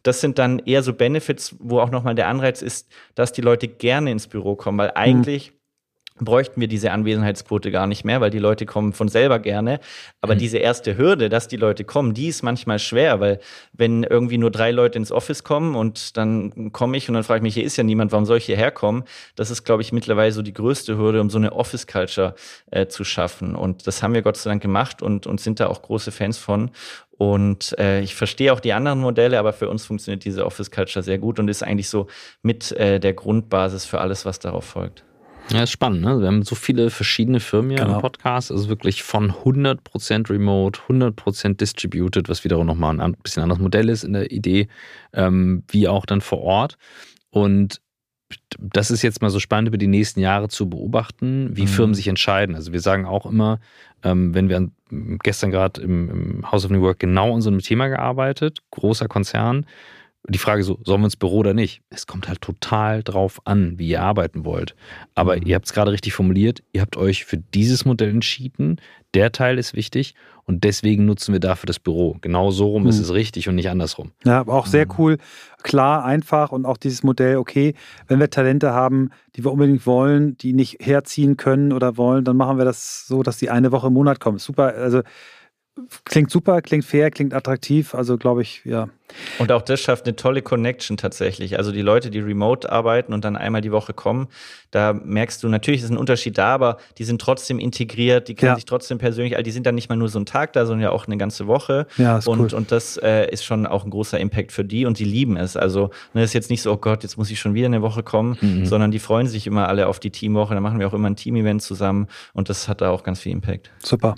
das 0.03 0.21
sind 0.21 0.39
dann 0.39 0.59
eher 0.59 0.83
so 0.83 0.93
Benefits, 0.93 1.55
wo 1.59 1.79
auch 1.79 1.91
nochmal 1.91 2.15
der 2.15 2.27
Anreiz 2.27 2.61
ist, 2.61 2.87
dass 3.15 3.31
die 3.31 3.41
Leute 3.41 3.67
gerne 3.67 4.11
ins 4.11 4.27
Büro 4.27 4.55
kommen, 4.55 4.77
weil 4.77 4.91
eigentlich. 4.95 5.53
Bräuchten 6.25 6.59
wir 6.61 6.67
diese 6.67 6.91
Anwesenheitsquote 6.91 7.71
gar 7.71 7.87
nicht 7.87 8.03
mehr, 8.03 8.21
weil 8.21 8.29
die 8.29 8.39
Leute 8.39 8.65
kommen 8.65 8.93
von 8.93 9.07
selber 9.07 9.39
gerne. 9.39 9.79
Aber 10.21 10.35
mhm. 10.35 10.39
diese 10.39 10.57
erste 10.57 10.97
Hürde, 10.97 11.29
dass 11.29 11.47
die 11.47 11.57
Leute 11.57 11.83
kommen, 11.83 12.13
die 12.13 12.27
ist 12.27 12.43
manchmal 12.43 12.79
schwer, 12.79 13.19
weil 13.19 13.39
wenn 13.73 14.03
irgendwie 14.03 14.37
nur 14.37 14.51
drei 14.51 14.71
Leute 14.71 14.97
ins 14.97 15.11
Office 15.11 15.43
kommen 15.43 15.75
und 15.75 16.17
dann 16.17 16.71
komme 16.71 16.97
ich 16.97 17.07
und 17.09 17.15
dann 17.15 17.23
frage 17.23 17.39
ich 17.39 17.43
mich, 17.43 17.53
hier 17.53 17.63
ist 17.63 17.77
ja 17.77 17.83
niemand, 17.83 18.11
warum 18.11 18.25
soll 18.25 18.37
ich 18.37 18.45
hierher 18.45 18.71
kommen? 18.71 19.03
Das 19.35 19.51
ist, 19.51 19.63
glaube 19.63 19.81
ich, 19.81 19.91
mittlerweile 19.91 20.31
so 20.31 20.41
die 20.41 20.53
größte 20.53 20.97
Hürde, 20.97 21.21
um 21.21 21.29
so 21.29 21.37
eine 21.37 21.53
Office-Culture 21.53 22.35
äh, 22.71 22.87
zu 22.87 23.03
schaffen. 23.03 23.55
Und 23.55 23.87
das 23.87 24.03
haben 24.03 24.13
wir 24.13 24.21
Gott 24.21 24.37
sei 24.37 24.49
Dank 24.49 24.61
gemacht 24.61 25.01
und, 25.01 25.27
und 25.27 25.39
sind 25.39 25.59
da 25.59 25.67
auch 25.67 25.81
große 25.81 26.11
Fans 26.11 26.37
von. 26.37 26.71
Und 27.17 27.77
äh, 27.79 28.01
ich 28.01 28.15
verstehe 28.15 28.53
auch 28.53 28.59
die 28.59 28.73
anderen 28.73 28.99
Modelle, 28.99 29.39
aber 29.39 29.51
für 29.51 29.69
uns 29.69 29.85
funktioniert 29.85 30.23
diese 30.23 30.45
Office 30.45 30.69
Culture 30.69 31.01
sehr 31.03 31.17
gut 31.17 31.39
und 31.39 31.47
ist 31.47 31.63
eigentlich 31.63 31.89
so 31.89 32.07
mit 32.43 32.71
äh, 32.73 32.99
der 32.99 33.13
Grundbasis 33.13 33.85
für 33.85 33.99
alles, 33.99 34.25
was 34.25 34.39
darauf 34.39 34.65
folgt. 34.65 35.03
Ja, 35.51 35.63
ist 35.63 35.71
spannend. 35.71 36.01
Ne? 36.01 36.19
Wir 36.19 36.27
haben 36.27 36.43
so 36.43 36.55
viele 36.55 36.89
verschiedene 36.89 37.39
Firmen 37.39 37.71
hier 37.71 37.79
genau. 37.79 37.95
im 37.95 38.01
Podcast. 38.01 38.51
Also 38.51 38.69
wirklich 38.69 39.03
von 39.03 39.31
100% 39.31 40.29
Remote, 40.29 40.79
100% 40.89 41.55
Distributed, 41.55 42.29
was 42.29 42.43
wiederum 42.43 42.65
nochmal 42.65 42.99
ein 42.99 43.15
bisschen 43.23 43.43
anderes 43.43 43.61
Modell 43.61 43.89
ist 43.89 44.03
in 44.03 44.13
der 44.13 44.31
Idee, 44.31 44.67
ähm, 45.13 45.63
wie 45.69 45.87
auch 45.87 46.05
dann 46.05 46.21
vor 46.21 46.41
Ort. 46.41 46.77
Und 47.29 47.81
das 48.59 48.91
ist 48.91 49.03
jetzt 49.03 49.21
mal 49.21 49.29
so 49.29 49.39
spannend 49.39 49.69
über 49.69 49.77
die 49.77 49.87
nächsten 49.87 50.19
Jahre 50.19 50.49
zu 50.49 50.69
beobachten, 50.69 51.55
wie 51.55 51.61
mhm. 51.61 51.67
Firmen 51.67 51.95
sich 51.95 52.07
entscheiden. 52.07 52.55
Also 52.55 52.73
wir 52.73 52.81
sagen 52.81 53.05
auch 53.05 53.25
immer, 53.25 53.59
ähm, 54.03 54.33
wenn 54.33 54.49
wir 54.49 54.69
gestern 55.23 55.51
gerade 55.51 55.81
im, 55.81 56.09
im 56.09 56.51
House 56.51 56.65
of 56.65 56.71
New 56.71 56.81
Work 56.81 56.99
genau 56.99 57.33
an 57.33 57.41
so 57.41 57.49
einem 57.49 57.59
Thema 57.59 57.87
gearbeitet, 57.87 58.59
großer 58.71 59.07
Konzern, 59.07 59.65
die 60.29 60.39
Frage 60.39 60.63
so, 60.63 60.79
sollen 60.83 61.01
wir 61.01 61.05
ins 61.05 61.15
Büro 61.15 61.37
oder 61.37 61.53
nicht? 61.53 61.81
Es 61.89 62.05
kommt 62.05 62.27
halt 62.27 62.41
total 62.41 63.01
drauf 63.01 63.39
an, 63.45 63.79
wie 63.79 63.87
ihr 63.87 64.01
arbeiten 64.01 64.43
wollt. 64.43 64.75
Aber 65.15 65.37
mhm. 65.37 65.43
ihr 65.43 65.55
habt 65.55 65.65
es 65.65 65.73
gerade 65.73 65.91
richtig 65.91 66.13
formuliert, 66.13 66.63
ihr 66.73 66.81
habt 66.81 66.97
euch 66.97 67.25
für 67.25 67.37
dieses 67.37 67.85
Modell 67.85 68.09
entschieden, 68.09 68.81
der 69.13 69.31
Teil 69.31 69.57
ist 69.57 69.73
wichtig 69.73 70.15
und 70.43 70.63
deswegen 70.63 71.05
nutzen 71.05 71.31
wir 71.31 71.39
dafür 71.39 71.67
das 71.67 71.79
Büro. 71.79 72.17
Genau 72.21 72.51
so 72.51 72.67
rum 72.67 72.83
mhm. 72.83 72.89
ist 72.89 72.99
es 72.99 73.13
richtig 73.13 73.47
und 73.47 73.55
nicht 73.55 73.69
andersrum. 73.69 74.11
Ja, 74.25 74.39
aber 74.39 74.53
auch 74.53 74.65
sehr 74.65 74.85
mhm. 74.85 74.93
cool, 74.97 75.17
klar, 75.63 76.03
einfach 76.03 76.51
und 76.51 76.65
auch 76.65 76.77
dieses 76.77 77.03
Modell, 77.03 77.37
okay, 77.37 77.73
wenn 78.07 78.19
wir 78.19 78.29
Talente 78.29 78.73
haben, 78.73 79.11
die 79.35 79.45
wir 79.45 79.51
unbedingt 79.51 79.85
wollen, 79.85 80.37
die 80.37 80.51
nicht 80.51 80.85
herziehen 80.85 81.37
können 81.37 81.71
oder 81.71 81.95
wollen, 81.95 82.25
dann 82.25 82.35
machen 82.35 82.57
wir 82.57 82.65
das 82.65 83.07
so, 83.07 83.23
dass 83.23 83.37
die 83.37 83.49
eine 83.49 83.71
Woche 83.71 83.87
im 83.87 83.93
Monat 83.93 84.19
kommen. 84.19 84.39
Super, 84.39 84.75
also 84.75 85.03
Klingt 86.05 86.31
super, 86.31 86.61
klingt 86.61 86.85
fair, 86.85 87.11
klingt 87.11 87.33
attraktiv, 87.33 87.93
also 87.95 88.17
glaube 88.17 88.41
ich, 88.41 88.61
ja. 88.65 88.89
Und 89.39 89.51
auch 89.51 89.61
das 89.61 89.79
schafft 89.79 90.05
eine 90.05 90.15
tolle 90.15 90.41
Connection 90.41 90.97
tatsächlich. 90.97 91.57
Also 91.57 91.71
die 91.71 91.81
Leute, 91.81 92.09
die 92.09 92.19
remote 92.19 92.69
arbeiten 92.69 93.13
und 93.13 93.23
dann 93.23 93.37
einmal 93.37 93.61
die 93.61 93.71
Woche 93.71 93.93
kommen, 93.93 94.27
da 94.71 94.93
merkst 94.93 95.41
du, 95.41 95.49
natürlich 95.49 95.81
ist 95.81 95.89
ein 95.89 95.97
Unterschied 95.97 96.37
da, 96.37 96.53
aber 96.53 96.77
die 96.97 97.05
sind 97.05 97.21
trotzdem 97.21 97.57
integriert, 97.57 98.27
die 98.27 98.35
kennen 98.35 98.51
ja. 98.51 98.55
sich 98.55 98.65
trotzdem 98.65 98.97
persönlich, 98.97 99.35
also 99.35 99.43
die 99.43 99.51
sind 99.51 99.65
dann 99.65 99.75
nicht 99.75 99.87
mal 99.87 99.95
nur 99.95 100.09
so 100.09 100.19
ein 100.19 100.25
Tag 100.25 100.53
da, 100.53 100.65
sondern 100.65 100.83
ja 100.83 100.91
auch 100.91 101.07
eine 101.07 101.17
ganze 101.17 101.47
Woche. 101.47 101.87
Ja, 101.97 102.17
ist 102.17 102.27
und, 102.27 102.39
cool. 102.39 102.53
und 102.53 102.71
das 102.71 102.97
äh, 102.97 103.31
ist 103.31 103.45
schon 103.45 103.65
auch 103.65 103.85
ein 103.85 103.91
großer 103.91 104.19
Impact 104.19 104.51
für 104.51 104.65
die 104.65 104.85
und 104.85 104.99
die 104.99 105.05
lieben 105.05 105.37
es. 105.37 105.55
Also 105.55 105.91
ne, 106.13 106.23
ist 106.23 106.33
jetzt 106.33 106.49
nicht 106.49 106.61
so, 106.61 106.73
oh 106.73 106.77
Gott, 106.77 107.03
jetzt 107.03 107.17
muss 107.17 107.31
ich 107.31 107.39
schon 107.39 107.53
wieder 107.53 107.67
eine 107.67 107.81
Woche 107.81 108.03
kommen, 108.03 108.37
mhm. 108.41 108.65
sondern 108.65 108.91
die 108.91 108.99
freuen 108.99 109.27
sich 109.27 109.47
immer 109.47 109.69
alle 109.69 109.87
auf 109.87 109.99
die 109.99 110.11
Teamwoche. 110.11 110.53
Da 110.53 110.59
machen 110.59 110.79
wir 110.79 110.87
auch 110.87 110.93
immer 110.93 111.09
ein 111.09 111.15
Team-Event 111.15 111.61
zusammen 111.61 112.07
und 112.33 112.49
das 112.49 112.67
hat 112.67 112.81
da 112.81 112.89
auch 112.89 113.03
ganz 113.03 113.21
viel 113.21 113.31
Impact. 113.31 113.71
Super. 113.81 114.15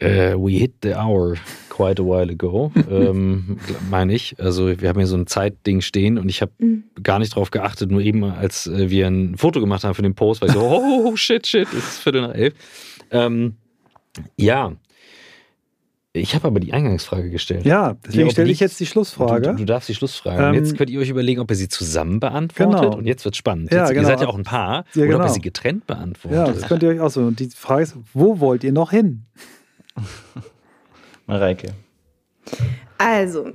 Uh, 0.00 0.36
we 0.36 0.52
hit 0.52 0.74
the 0.82 0.94
hour 0.94 1.36
quite 1.68 2.00
a 2.00 2.04
while 2.04 2.30
ago, 2.30 2.70
ähm, 2.90 3.58
meine 3.90 4.14
ich. 4.14 4.38
Also 4.38 4.80
wir 4.80 4.88
haben 4.88 4.98
hier 4.98 5.08
so 5.08 5.16
ein 5.16 5.26
Zeitding 5.26 5.80
stehen 5.80 6.18
und 6.18 6.28
ich 6.28 6.40
habe 6.40 6.52
mhm. 6.58 6.84
gar 7.02 7.18
nicht 7.18 7.34
drauf 7.34 7.50
geachtet, 7.50 7.90
nur 7.90 8.00
eben 8.00 8.22
als 8.22 8.68
äh, 8.68 8.90
wir 8.90 9.08
ein 9.08 9.36
Foto 9.36 9.60
gemacht 9.60 9.82
haben 9.82 9.94
für 9.94 10.02
den 10.02 10.14
Post, 10.14 10.40
weil 10.40 10.50
ich 10.50 10.54
so, 10.54 10.60
oh 10.62 11.16
shit, 11.16 11.46
shit, 11.46 11.66
es 11.72 11.78
ist 11.78 11.98
Viertel 11.98 12.22
nach 12.22 12.34
elf. 12.34 12.54
Ähm, 13.10 13.56
ja, 14.36 14.72
ich 16.12 16.34
habe 16.34 16.48
aber 16.48 16.60
die 16.60 16.72
Eingangsfrage 16.72 17.30
gestellt. 17.30 17.64
Ja, 17.64 17.96
deswegen 18.06 18.30
stelle 18.30 18.50
ich 18.50 18.60
jetzt 18.60 18.80
die 18.80 18.86
Schlussfrage. 18.86 19.48
Du, 19.48 19.56
du 19.56 19.64
darfst 19.64 19.88
die 19.88 19.94
Schlussfrage. 19.94 20.42
Ähm, 20.42 20.48
und 20.50 20.54
jetzt 20.54 20.76
könnt 20.76 20.90
ihr 20.90 21.00
euch 21.00 21.10
überlegen, 21.10 21.40
ob 21.40 21.50
ihr 21.50 21.56
sie 21.56 21.68
zusammen 21.68 22.18
beantwortet. 22.18 22.80
Genau. 22.80 22.96
Und 22.96 23.06
jetzt 23.06 23.24
wird 23.24 23.36
spannend. 23.36 23.70
Ja, 23.70 23.80
jetzt, 23.80 23.90
genau. 23.90 24.02
Ihr 24.02 24.06
seid 24.06 24.20
ja 24.20 24.28
auch 24.28 24.36
ein 24.36 24.44
Paar. 24.44 24.84
Ja, 24.94 25.04
genau. 25.04 25.04
Oder 25.04 25.04
ob 25.04 25.10
ihr 25.10 25.18
genau. 25.18 25.32
sie 25.34 25.40
getrennt 25.40 25.86
beantwortet. 25.86 26.38
Ja, 26.38 26.52
das 26.52 26.62
könnt 26.68 26.82
ihr 26.82 26.88
euch 26.90 27.00
auch 27.00 27.10
so. 27.10 27.20
Und 27.20 27.40
die 27.40 27.50
Frage 27.50 27.82
ist, 27.82 27.96
wo 28.14 28.40
wollt 28.40 28.64
ihr 28.64 28.72
noch 28.72 28.90
hin? 28.90 29.24
Mareike. 31.26 31.74
Also, 32.98 33.52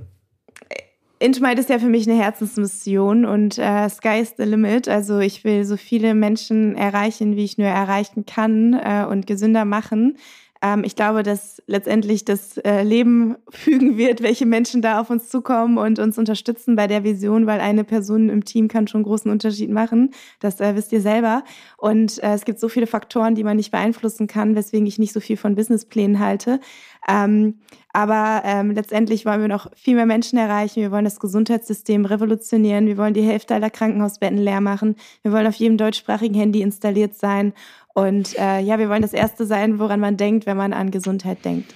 Inchmite 1.24 1.62
ist 1.62 1.70
ja 1.70 1.80
für 1.80 1.88
mich 1.88 2.10
eine 2.10 2.22
Herzensmission 2.22 3.24
und 3.24 3.58
äh, 3.58 3.88
Sky 3.88 4.20
is 4.20 4.34
the 4.38 4.44
limit. 4.44 4.90
Also 4.90 5.20
ich 5.20 5.46
will 5.46 5.64
so 5.64 5.78
viele 5.78 6.16
Menschen 6.16 6.76
erreichen, 6.76 7.38
wie 7.38 7.46
ich 7.46 7.58
nur 7.58 7.68
erreichen 7.68 8.26
kann 8.26 8.74
äh, 8.74 9.06
und 9.10 9.26
gesünder 9.26 9.64
machen. 9.64 10.18
Ähm, 10.64 10.86
ich 10.86 10.96
glaube, 10.96 11.24
dass 11.24 11.62
letztendlich 11.68 12.24
das 12.24 12.58
äh, 12.60 12.84
Leben 12.84 13.36
fügen 13.50 13.98
wird, 13.98 14.24
welche 14.24 14.46
Menschen 14.46 14.82
da 14.82 15.02
auf 15.02 15.10
uns 15.10 15.30
zukommen 15.30 15.78
und 15.78 16.00
uns 16.00 16.18
unterstützen 16.18 16.78
bei 16.78 16.88
der 16.88 17.04
Vision, 17.04 17.46
weil 17.46 17.60
eine 17.60 17.84
Person 17.84 18.30
im 18.30 18.46
Team 18.46 18.70
kann 18.70 18.88
schon 18.88 19.04
großen 19.04 19.30
Unterschied 19.30 19.70
machen. 19.70 20.12
Das 20.40 20.62
äh, 20.62 20.76
wisst 20.76 20.94
ihr 20.94 21.02
selber. 21.02 21.44
Und 21.78 22.24
äh, 22.24 22.34
es 22.34 22.46
gibt 22.46 22.60
so 22.60 22.70
viele 22.70 22.88
Faktoren, 22.88 23.36
die 23.36 23.44
man 23.44 23.58
nicht 23.58 23.72
beeinflussen 23.72 24.28
kann, 24.28 24.56
weswegen 24.56 24.88
ich 24.88 24.98
nicht 24.98 25.14
so 25.14 25.20
viel 25.20 25.36
von 25.36 25.56
Businessplänen 25.56 26.20
halte. 26.20 26.62
Ähm, 27.08 27.56
aber 27.92 28.42
ähm, 28.44 28.72
letztendlich 28.72 29.24
wollen 29.26 29.42
wir 29.42 29.48
noch 29.48 29.70
viel 29.76 29.96
mehr 29.96 30.08
Menschen 30.08 30.40
erreichen. 30.40 30.82
Wir 30.82 30.92
wollen 30.92 31.06
das 31.06 31.20
Gesundheitssystem 31.20 32.06
revolutionieren. 32.06 32.88
Wir 32.88 32.98
wollen 32.98 33.14
die 33.14 33.22
Hälfte 33.22 33.54
aller 33.54 33.70
Krankenhausbetten 33.70 34.40
leer 34.40 34.62
machen. 34.62 34.96
Wir 35.22 35.32
wollen 35.32 35.46
auf 35.46 35.56
jedem 35.56 35.78
deutschsprachigen 35.78 36.34
Handy 36.34 36.62
installiert 36.62 37.14
sein. 37.14 37.54
Und 37.94 38.38
äh, 38.38 38.60
ja, 38.60 38.80
wir 38.80 38.90
wollen 38.90 39.04
das 39.04 39.14
Erste 39.14 39.46
sein, 39.46 39.80
woran 39.80 40.00
man 40.00 40.18
denkt, 40.18 40.46
wenn 40.46 40.58
man 40.58 40.74
an 40.74 40.92
Gesundheit 40.92 41.46
denkt. 41.46 41.74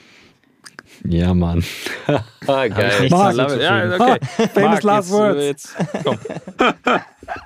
Ja, 1.06 1.34
Mann. 1.34 1.64
Geil. 2.48 3.08
Mark, 3.10 3.62
ja, 3.62 3.96
okay. 3.96 4.20
Famous 4.54 4.56
Mark, 4.56 4.84
last 4.84 5.10
jetzt, 5.10 5.20
words. 5.20 5.76
Jetzt, 5.78 6.04
komm. 6.04 6.18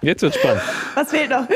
jetzt 0.01 0.22
wird 0.22 0.36
spannend. 0.36 0.61
Was 0.95 1.09
fehlt 1.09 1.30
noch? 1.30 1.47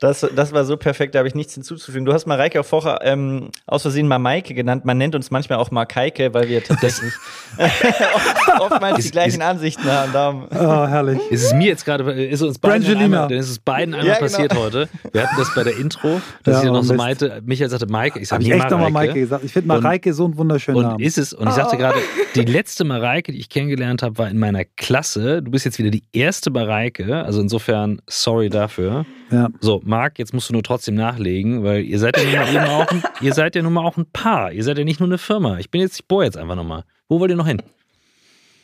Das, 0.00 0.24
das 0.34 0.52
war 0.52 0.64
so 0.64 0.76
perfekt, 0.76 1.14
da 1.14 1.18
habe 1.18 1.28
ich 1.28 1.34
nichts 1.34 1.54
hinzuzufügen. 1.54 2.04
Du 2.04 2.12
hast 2.12 2.26
Mareike 2.26 2.60
auch 2.60 2.64
vorher 2.64 3.00
ähm, 3.02 3.50
aus 3.66 3.82
Versehen 3.82 4.06
mal 4.06 4.18
Maike 4.18 4.54
genannt. 4.54 4.84
Man 4.84 4.96
nennt 4.96 5.16
uns 5.16 5.30
manchmal 5.32 5.58
auch 5.58 5.72
Markeike, 5.72 6.32
weil 6.34 6.48
wir 6.48 6.62
tatsächlich 6.62 7.12
oftmals 8.60 9.04
die 9.04 9.10
gleichen 9.10 9.42
Ansichten 9.42 9.90
haben. 9.90 10.46
Oh, 10.50 10.86
herrlich. 10.86 11.18
Ist 11.30 11.46
es 11.46 11.54
mir 11.54 11.66
jetzt 11.66 11.84
gerade, 11.84 12.10
ist 12.12 12.42
uns 12.42 12.60
beiden 12.60 12.96
einmal, 12.96 13.32
ist 13.32 13.50
es 13.50 13.58
beiden 13.58 13.94
einmal 13.94 14.08
ja, 14.08 14.14
genau. 14.14 14.26
passiert 14.26 14.54
heute. 14.54 14.88
Wir 15.12 15.24
hatten 15.24 15.36
das 15.36 15.52
bei 15.54 15.64
der 15.64 15.76
Intro, 15.76 16.20
dass 16.44 16.62
ja, 16.62 16.68
ich 16.68 16.72
noch 16.72 16.84
so 16.84 16.94
meinte, 16.94 17.42
Michael 17.44 17.68
sagte 17.68 17.86
Maike. 17.86 18.20
Ich 18.20 18.30
habe 18.30 18.42
ich 18.42 18.50
echt 18.50 18.70
nochmal 18.70 18.90
Maike 18.90 19.14
gesagt. 19.14 19.42
Ich 19.44 19.52
finde 19.52 19.66
Mareike 19.66 20.12
so 20.14 20.26
einen 20.26 20.36
wunderschönen 20.36 20.78
und 20.78 20.84
Namen. 20.84 21.00
ist 21.00 21.18
es, 21.18 21.32
und 21.32 21.48
ich 21.48 21.54
sagte 21.54 21.74
oh. 21.74 21.78
gerade, 21.78 21.98
die 22.36 22.42
letzte 22.42 22.84
Mareike, 22.84 23.32
die 23.32 23.38
ich 23.38 23.48
kennengelernt 23.48 24.02
habe, 24.02 24.16
war 24.18 24.28
in 24.28 24.38
meiner 24.38 24.64
Klasse. 24.64 25.42
Du 25.42 25.50
bist 25.50 25.64
jetzt 25.64 25.78
wieder 25.78 25.90
die 25.90 26.04
erste 26.12 26.50
Mareike, 26.50 27.24
also 27.24 27.40
insofern 27.40 28.00
sorry 28.06 28.48
dafür. 28.48 29.04
Ja. 29.30 29.48
So, 29.60 29.80
Marc, 29.84 30.18
jetzt 30.18 30.32
musst 30.32 30.48
du 30.48 30.52
nur 30.52 30.62
trotzdem 30.62 30.94
nachlegen, 30.94 31.62
weil 31.64 31.84
ihr 31.84 31.98
seid 31.98 32.16
ja 32.16 32.24
nun 32.24 32.32
mal 32.32 32.48
eben 32.54 32.72
auch 32.72 32.90
ein, 32.90 33.02
ihr 33.20 33.34
seid 33.34 33.54
ja 33.54 33.62
nun 33.62 33.72
mal 33.72 33.84
auch 33.84 33.96
ein 33.96 34.06
Paar. 34.12 34.52
Ihr 34.52 34.64
seid 34.64 34.78
ja 34.78 34.84
nicht 34.84 35.00
nur 35.00 35.08
eine 35.08 35.18
Firma. 35.18 35.58
Ich 35.58 35.70
bin 35.70 35.80
jetzt, 35.80 36.00
ich 36.00 36.06
bohre 36.06 36.24
jetzt 36.24 36.36
einfach 36.36 36.56
nochmal. 36.56 36.84
Wo 37.08 37.20
wollt 37.20 37.30
ihr 37.30 37.36
noch 37.36 37.46
hin? 37.46 37.62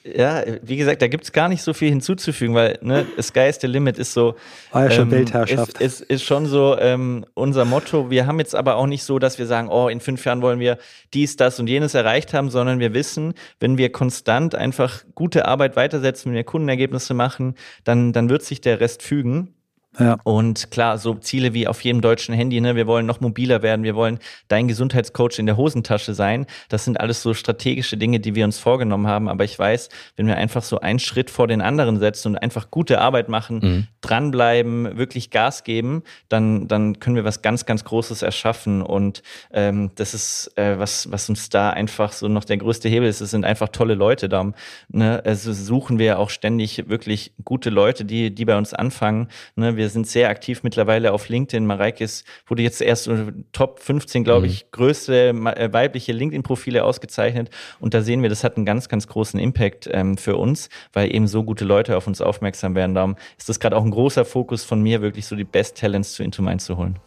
Ja, 0.04 0.42
wie 0.62 0.76
gesagt, 0.76 1.00
da 1.00 1.08
gibt 1.08 1.24
es 1.24 1.32
gar 1.32 1.48
nicht 1.48 1.62
so 1.62 1.72
viel 1.72 1.88
hinzuzufügen, 1.88 2.54
weil 2.54 2.78
ne, 2.82 3.06
Sky 3.22 3.48
is 3.48 3.58
the 3.60 3.66
Limit 3.66 3.98
ist 3.98 4.12
so. 4.12 4.34
War 4.70 4.84
ja 4.84 4.90
schon 4.90 5.04
ähm, 5.04 5.12
Weltherrschaft. 5.12 5.80
Ist, 5.80 6.02
ist, 6.02 6.10
ist 6.10 6.24
schon 6.24 6.44
so 6.44 6.76
ähm, 6.78 7.24
unser 7.32 7.64
Motto. 7.64 8.10
Wir 8.10 8.26
haben 8.26 8.38
jetzt 8.38 8.54
aber 8.54 8.76
auch 8.76 8.86
nicht 8.86 9.02
so, 9.02 9.18
dass 9.18 9.38
wir 9.38 9.46
sagen, 9.46 9.68
oh, 9.68 9.88
in 9.88 10.00
fünf 10.00 10.22
Jahren 10.26 10.42
wollen 10.42 10.60
wir 10.60 10.76
dies, 11.14 11.36
das 11.36 11.58
und 11.58 11.68
jenes 11.68 11.94
erreicht 11.94 12.34
haben, 12.34 12.50
sondern 12.50 12.80
wir 12.80 12.92
wissen, 12.92 13.32
wenn 13.60 13.78
wir 13.78 13.90
konstant 13.92 14.54
einfach 14.54 15.04
gute 15.14 15.46
Arbeit 15.46 15.74
weitersetzen, 15.74 16.30
wenn 16.30 16.36
wir 16.36 16.44
Kundenergebnisse 16.44 17.14
machen, 17.14 17.54
dann, 17.84 18.12
dann 18.12 18.28
wird 18.28 18.42
sich 18.42 18.60
der 18.60 18.80
Rest 18.80 19.02
fügen. 19.02 19.54
Ja. 19.98 20.18
Und 20.24 20.70
klar, 20.70 20.98
so 20.98 21.14
Ziele 21.14 21.54
wie 21.54 21.68
auf 21.68 21.82
jedem 21.82 22.00
deutschen 22.00 22.34
Handy, 22.34 22.60
ne, 22.60 22.74
wir 22.74 22.86
wollen 22.86 23.06
noch 23.06 23.20
mobiler 23.20 23.62
werden, 23.62 23.84
wir 23.84 23.94
wollen 23.94 24.18
dein 24.48 24.68
Gesundheitscoach 24.68 25.38
in 25.38 25.46
der 25.46 25.56
Hosentasche 25.56 26.14
sein. 26.14 26.46
Das 26.68 26.84
sind 26.84 26.98
alles 27.00 27.22
so 27.22 27.34
strategische 27.34 27.96
Dinge, 27.96 28.20
die 28.20 28.34
wir 28.34 28.44
uns 28.44 28.58
vorgenommen 28.58 29.06
haben. 29.06 29.28
Aber 29.28 29.44
ich 29.44 29.58
weiß, 29.58 29.88
wenn 30.16 30.26
wir 30.26 30.36
einfach 30.36 30.62
so 30.62 30.80
einen 30.80 30.98
Schritt 30.98 31.30
vor 31.30 31.46
den 31.46 31.60
anderen 31.60 31.98
setzen 31.98 32.28
und 32.28 32.38
einfach 32.38 32.70
gute 32.70 33.00
Arbeit 33.00 33.28
machen, 33.28 33.58
mhm. 33.62 33.86
dranbleiben, 34.00 34.96
wirklich 34.96 35.30
Gas 35.30 35.64
geben, 35.64 36.02
dann, 36.28 36.66
dann 36.68 36.98
können 36.98 37.16
wir 37.16 37.24
was 37.24 37.42
ganz, 37.42 37.66
ganz 37.66 37.84
Großes 37.84 38.22
erschaffen. 38.22 38.82
Und 38.82 39.22
ähm, 39.52 39.90
das 39.94 40.14
ist, 40.14 40.56
äh, 40.56 40.78
was, 40.78 41.10
was 41.10 41.28
uns 41.28 41.48
da 41.48 41.70
einfach 41.70 42.12
so 42.12 42.28
noch 42.28 42.44
der 42.44 42.56
größte 42.56 42.88
Hebel 42.88 43.08
ist. 43.08 43.20
Es 43.20 43.30
sind 43.30 43.44
einfach 43.44 43.68
tolle 43.68 43.94
Leute 43.94 44.28
da. 44.28 44.52
Ne? 44.88 45.22
Also 45.24 45.52
suchen 45.52 45.98
wir 45.98 46.18
auch 46.18 46.30
ständig 46.30 46.88
wirklich 46.88 47.32
gute 47.44 47.70
Leute, 47.70 48.04
die, 48.04 48.34
die 48.34 48.44
bei 48.44 48.56
uns 48.56 48.74
anfangen. 48.74 49.28
Ne? 49.56 49.76
Wir 49.76 49.83
wir 49.84 49.90
sind 49.90 50.06
sehr 50.06 50.30
aktiv 50.30 50.62
mittlerweile 50.62 51.12
auf 51.12 51.28
LinkedIn. 51.28 51.66
Mareikes 51.66 52.24
wurde 52.46 52.62
jetzt 52.62 52.80
erst 52.80 53.10
Top 53.52 53.80
15, 53.80 54.24
glaube 54.24 54.46
mhm. 54.46 54.52
ich, 54.52 54.70
größte 54.70 55.28
äh, 55.28 55.72
weibliche 55.74 56.12
LinkedIn-Profile 56.12 56.84
ausgezeichnet. 56.84 57.50
Und 57.80 57.92
da 57.92 58.00
sehen 58.00 58.22
wir, 58.22 58.30
das 58.30 58.44
hat 58.44 58.56
einen 58.56 58.64
ganz, 58.64 58.88
ganz 58.88 59.06
großen 59.06 59.38
Impact 59.38 59.90
ähm, 59.92 60.16
für 60.16 60.36
uns, 60.36 60.70
weil 60.94 61.14
eben 61.14 61.26
so 61.26 61.42
gute 61.42 61.66
Leute 61.66 61.98
auf 61.98 62.06
uns 62.06 62.22
aufmerksam 62.22 62.74
werden. 62.74 62.94
Darum 62.94 63.16
ist 63.36 63.50
das 63.50 63.60
gerade 63.60 63.76
auch 63.76 63.84
ein 63.84 63.90
großer 63.90 64.24
Fokus 64.24 64.64
von 64.64 64.82
mir, 64.82 65.02
wirklich 65.02 65.26
so 65.26 65.36
die 65.36 65.44
Best 65.44 65.76
Talents 65.76 66.14
zu 66.14 66.22
Into 66.22 66.40
Mind 66.40 66.62
zu 66.62 66.78
holen. 66.78 66.98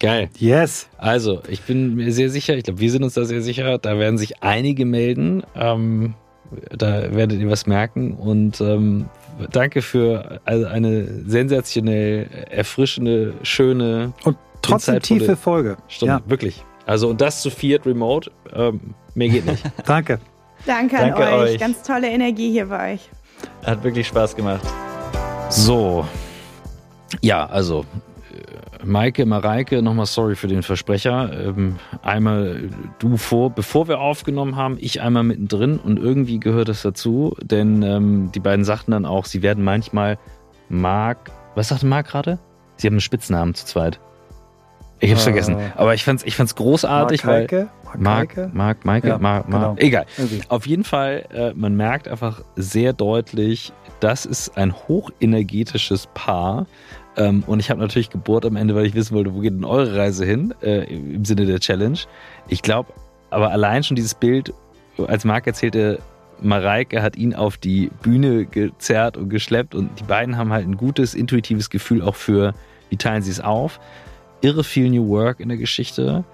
Geil. 0.00 0.28
Yes. 0.36 0.88
Also, 0.98 1.40
ich 1.48 1.62
bin 1.62 1.94
mir 1.94 2.12
sehr 2.12 2.30
sicher, 2.30 2.56
ich 2.56 2.64
glaube, 2.64 2.80
wir 2.80 2.90
sind 2.90 3.04
uns 3.04 3.14
da 3.14 3.24
sehr 3.24 3.42
sicher, 3.42 3.78
da 3.78 3.96
werden 3.96 4.18
sich 4.18 4.42
einige 4.42 4.84
melden. 4.86 5.44
Ähm, 5.54 6.14
da 6.76 7.14
werdet 7.14 7.40
ihr 7.40 7.48
was 7.48 7.66
merken. 7.66 8.14
Und 8.14 8.60
ähm, 8.60 9.08
danke 9.50 9.82
für 9.82 10.40
eine 10.44 11.24
sensationell 11.26 12.28
erfrischende, 12.50 13.34
schöne 13.42 14.12
und 14.24 14.36
trotzdem 14.62 15.00
tiefe 15.00 15.36
Folge. 15.36 15.76
Stunde. 15.88 16.14
Ja. 16.14 16.30
Wirklich. 16.30 16.62
Also 16.86 17.08
und 17.08 17.20
das 17.20 17.42
zu 17.42 17.50
viert 17.50 17.86
remote, 17.86 18.30
ähm, 18.54 18.94
mehr 19.14 19.28
geht 19.28 19.46
nicht. 19.46 19.64
danke. 19.86 20.18
Danke 20.66 20.98
an 20.98 21.10
danke 21.10 21.22
euch. 21.22 21.52
euch. 21.52 21.58
Ganz 21.58 21.82
tolle 21.82 22.08
Energie 22.08 22.50
hier 22.50 22.66
bei 22.66 22.94
euch. 22.94 23.08
Hat 23.64 23.82
wirklich 23.82 24.06
Spaß 24.06 24.36
gemacht. 24.36 24.64
So. 25.50 26.06
Ja, 27.20 27.46
also 27.46 27.84
Maike, 28.84 29.26
Mareike, 29.26 29.82
nochmal 29.82 30.06
sorry 30.06 30.36
für 30.36 30.48
den 30.48 30.62
Versprecher. 30.62 31.48
Ähm, 31.48 31.76
einmal 32.02 32.68
du 32.98 33.16
vor, 33.16 33.50
bevor 33.50 33.88
wir 33.88 34.00
aufgenommen 34.00 34.56
haben, 34.56 34.76
ich 34.80 35.00
einmal 35.00 35.22
mittendrin 35.22 35.78
und 35.78 35.98
irgendwie 35.98 36.40
gehört 36.40 36.68
es 36.68 36.82
dazu, 36.82 37.36
denn 37.42 37.82
ähm, 37.82 38.30
die 38.32 38.40
beiden 38.40 38.64
sagten 38.64 38.92
dann 38.92 39.06
auch, 39.06 39.24
sie 39.24 39.42
werden 39.42 39.64
manchmal 39.64 40.18
Marc, 40.68 41.30
was 41.54 41.68
sagte 41.68 41.86
Marc 41.86 42.08
gerade? 42.08 42.38
Sie 42.76 42.86
haben 42.86 42.94
einen 42.94 43.00
Spitznamen 43.00 43.54
zu 43.54 43.66
zweit. 43.66 44.00
Ich 45.00 45.10
hab's 45.10 45.22
äh, 45.22 45.24
vergessen. 45.24 45.56
Aber 45.76 45.94
ich 45.94 46.04
fand's, 46.04 46.24
ich 46.24 46.36
fand's 46.36 46.54
großartig, 46.54 47.24
Mark 47.24 47.52
weil. 47.52 47.68
Mark, 47.96 48.54
Mark, 48.54 48.84
Maike, 48.84 49.08
ja, 49.08 49.18
Mark, 49.18 49.48
Mark. 49.48 49.62
Genau. 49.62 49.74
Egal. 49.76 50.06
Irgendwie. 50.16 50.42
Auf 50.48 50.66
jeden 50.66 50.84
Fall, 50.84 51.26
äh, 51.32 51.52
man 51.54 51.76
merkt 51.76 52.08
einfach 52.08 52.42
sehr 52.56 52.92
deutlich, 52.92 53.72
das 54.00 54.26
ist 54.26 54.56
ein 54.56 54.74
hochenergetisches 54.88 56.08
Paar. 56.12 56.66
Ähm, 57.16 57.44
und 57.46 57.60
ich 57.60 57.70
habe 57.70 57.80
natürlich 57.80 58.10
gebohrt 58.10 58.44
am 58.44 58.56
Ende, 58.56 58.74
weil 58.74 58.86
ich 58.86 58.94
wissen 58.94 59.14
wollte, 59.14 59.34
wo 59.34 59.40
geht 59.40 59.52
denn 59.52 59.64
eure 59.64 59.96
Reise 59.96 60.24
hin, 60.24 60.54
äh, 60.62 60.84
im 60.84 61.24
Sinne 61.24 61.46
der 61.46 61.60
Challenge. 61.60 61.98
Ich 62.48 62.62
glaube, 62.62 62.92
aber 63.30 63.50
allein 63.50 63.82
schon 63.84 63.96
dieses 63.96 64.14
Bild, 64.14 64.52
als 65.06 65.24
Marc 65.24 65.46
erzählte, 65.46 66.00
Mareike 66.40 67.02
hat 67.02 67.16
ihn 67.16 67.34
auf 67.34 67.56
die 67.56 67.90
Bühne 68.02 68.44
gezerrt 68.44 69.16
und 69.16 69.28
geschleppt 69.28 69.74
und 69.74 69.98
die 69.98 70.04
beiden 70.04 70.36
haben 70.36 70.52
halt 70.52 70.66
ein 70.66 70.76
gutes, 70.76 71.14
intuitives 71.14 71.70
Gefühl 71.70 72.02
auch 72.02 72.16
für, 72.16 72.54
wie 72.90 72.96
teilen 72.96 73.22
sie 73.22 73.30
es 73.30 73.40
auf. 73.40 73.80
Irre 74.40 74.64
viel 74.64 74.90
New 74.90 75.08
Work 75.08 75.40
in 75.40 75.48
der 75.48 75.58
Geschichte. 75.58 76.24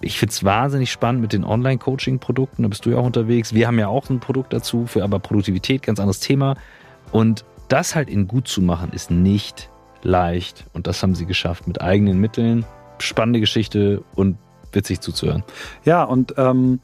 Ich 0.00 0.18
finde 0.18 0.32
es 0.32 0.44
wahnsinnig 0.44 0.90
spannend 0.92 1.22
mit 1.22 1.32
den 1.32 1.44
Online-Coaching-Produkten. 1.44 2.62
Da 2.62 2.68
bist 2.68 2.86
du 2.86 2.90
ja 2.90 2.98
auch 2.98 3.04
unterwegs. 3.04 3.52
Wir 3.52 3.66
haben 3.66 3.78
ja 3.78 3.88
auch 3.88 4.08
ein 4.10 4.20
Produkt 4.20 4.52
dazu 4.52 4.86
für 4.86 5.02
aber 5.02 5.18
Produktivität, 5.18 5.82
ganz 5.82 5.98
anderes 5.98 6.20
Thema. 6.20 6.56
Und 7.12 7.44
das 7.68 7.94
halt 7.94 8.08
in 8.08 8.28
gut 8.28 8.48
zu 8.48 8.62
machen, 8.62 8.92
ist 8.92 9.10
nicht 9.10 9.70
leicht. 10.06 10.64
Und 10.72 10.86
das 10.86 11.02
haben 11.02 11.14
sie 11.14 11.26
geschafft 11.26 11.66
mit 11.66 11.80
eigenen 11.80 12.18
Mitteln. 12.20 12.64
Spannende 12.98 13.40
Geschichte 13.40 14.02
und 14.14 14.38
witzig 14.72 15.00
zuzuhören. 15.00 15.42
Ja, 15.84 16.04
und 16.04 16.34
ähm, 16.38 16.80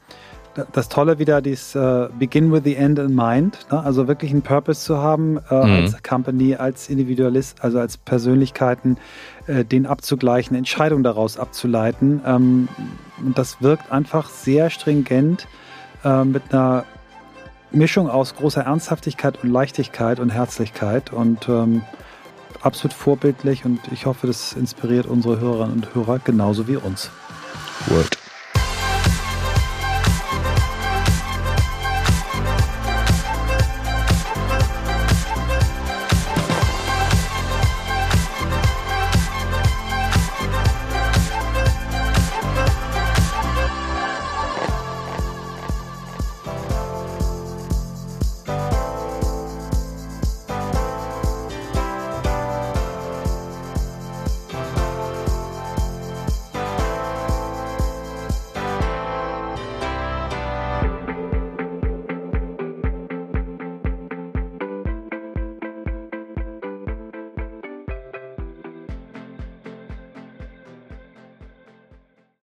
das 0.71 0.87
Tolle 0.89 1.17
wieder, 1.17 1.41
dieses 1.41 1.73
äh, 1.73 2.09
Begin 2.19 2.51
with 2.51 2.61
the 2.63 2.75
End 2.75 2.99
in 2.99 3.15
Mind, 3.15 3.65
ne? 3.71 3.83
also 3.83 4.07
wirklich 4.07 4.31
einen 4.31 4.43
Purpose 4.43 4.81
zu 4.81 4.97
haben 4.99 5.39
äh, 5.49 5.55
mhm. 5.55 5.83
als 5.83 6.03
Company, 6.03 6.55
als 6.55 6.89
Individualist, 6.89 7.63
also 7.63 7.79
als 7.79 7.97
Persönlichkeiten, 7.97 8.97
äh, 9.47 9.65
den 9.65 9.87
abzugleichen, 9.87 10.55
Entscheidungen 10.55 11.03
daraus 11.03 11.39
abzuleiten. 11.39 12.21
Ähm, 12.25 12.67
und 13.23 13.37
das 13.37 13.61
wirkt 13.61 13.91
einfach 13.91 14.29
sehr 14.29 14.69
stringent 14.69 15.47
äh, 16.03 16.23
mit 16.23 16.43
einer 16.51 16.85
Mischung 17.71 18.07
aus 18.07 18.35
großer 18.35 18.61
Ernsthaftigkeit 18.61 19.43
und 19.43 19.49
Leichtigkeit 19.49 20.19
und 20.19 20.29
Herzlichkeit 20.29 21.11
und 21.11 21.49
ähm, 21.49 21.81
absolut 22.61 22.93
vorbildlich 22.93 23.65
und 23.65 23.79
ich 23.91 24.05
hoffe, 24.05 24.27
das 24.27 24.53
inspiriert 24.53 25.05
unsere 25.05 25.39
Hörerinnen 25.39 25.75
und 25.75 25.95
Hörer 25.95 26.19
genauso 26.19 26.67
wie 26.67 26.77
uns. 26.77 27.09
Word. 27.87 28.22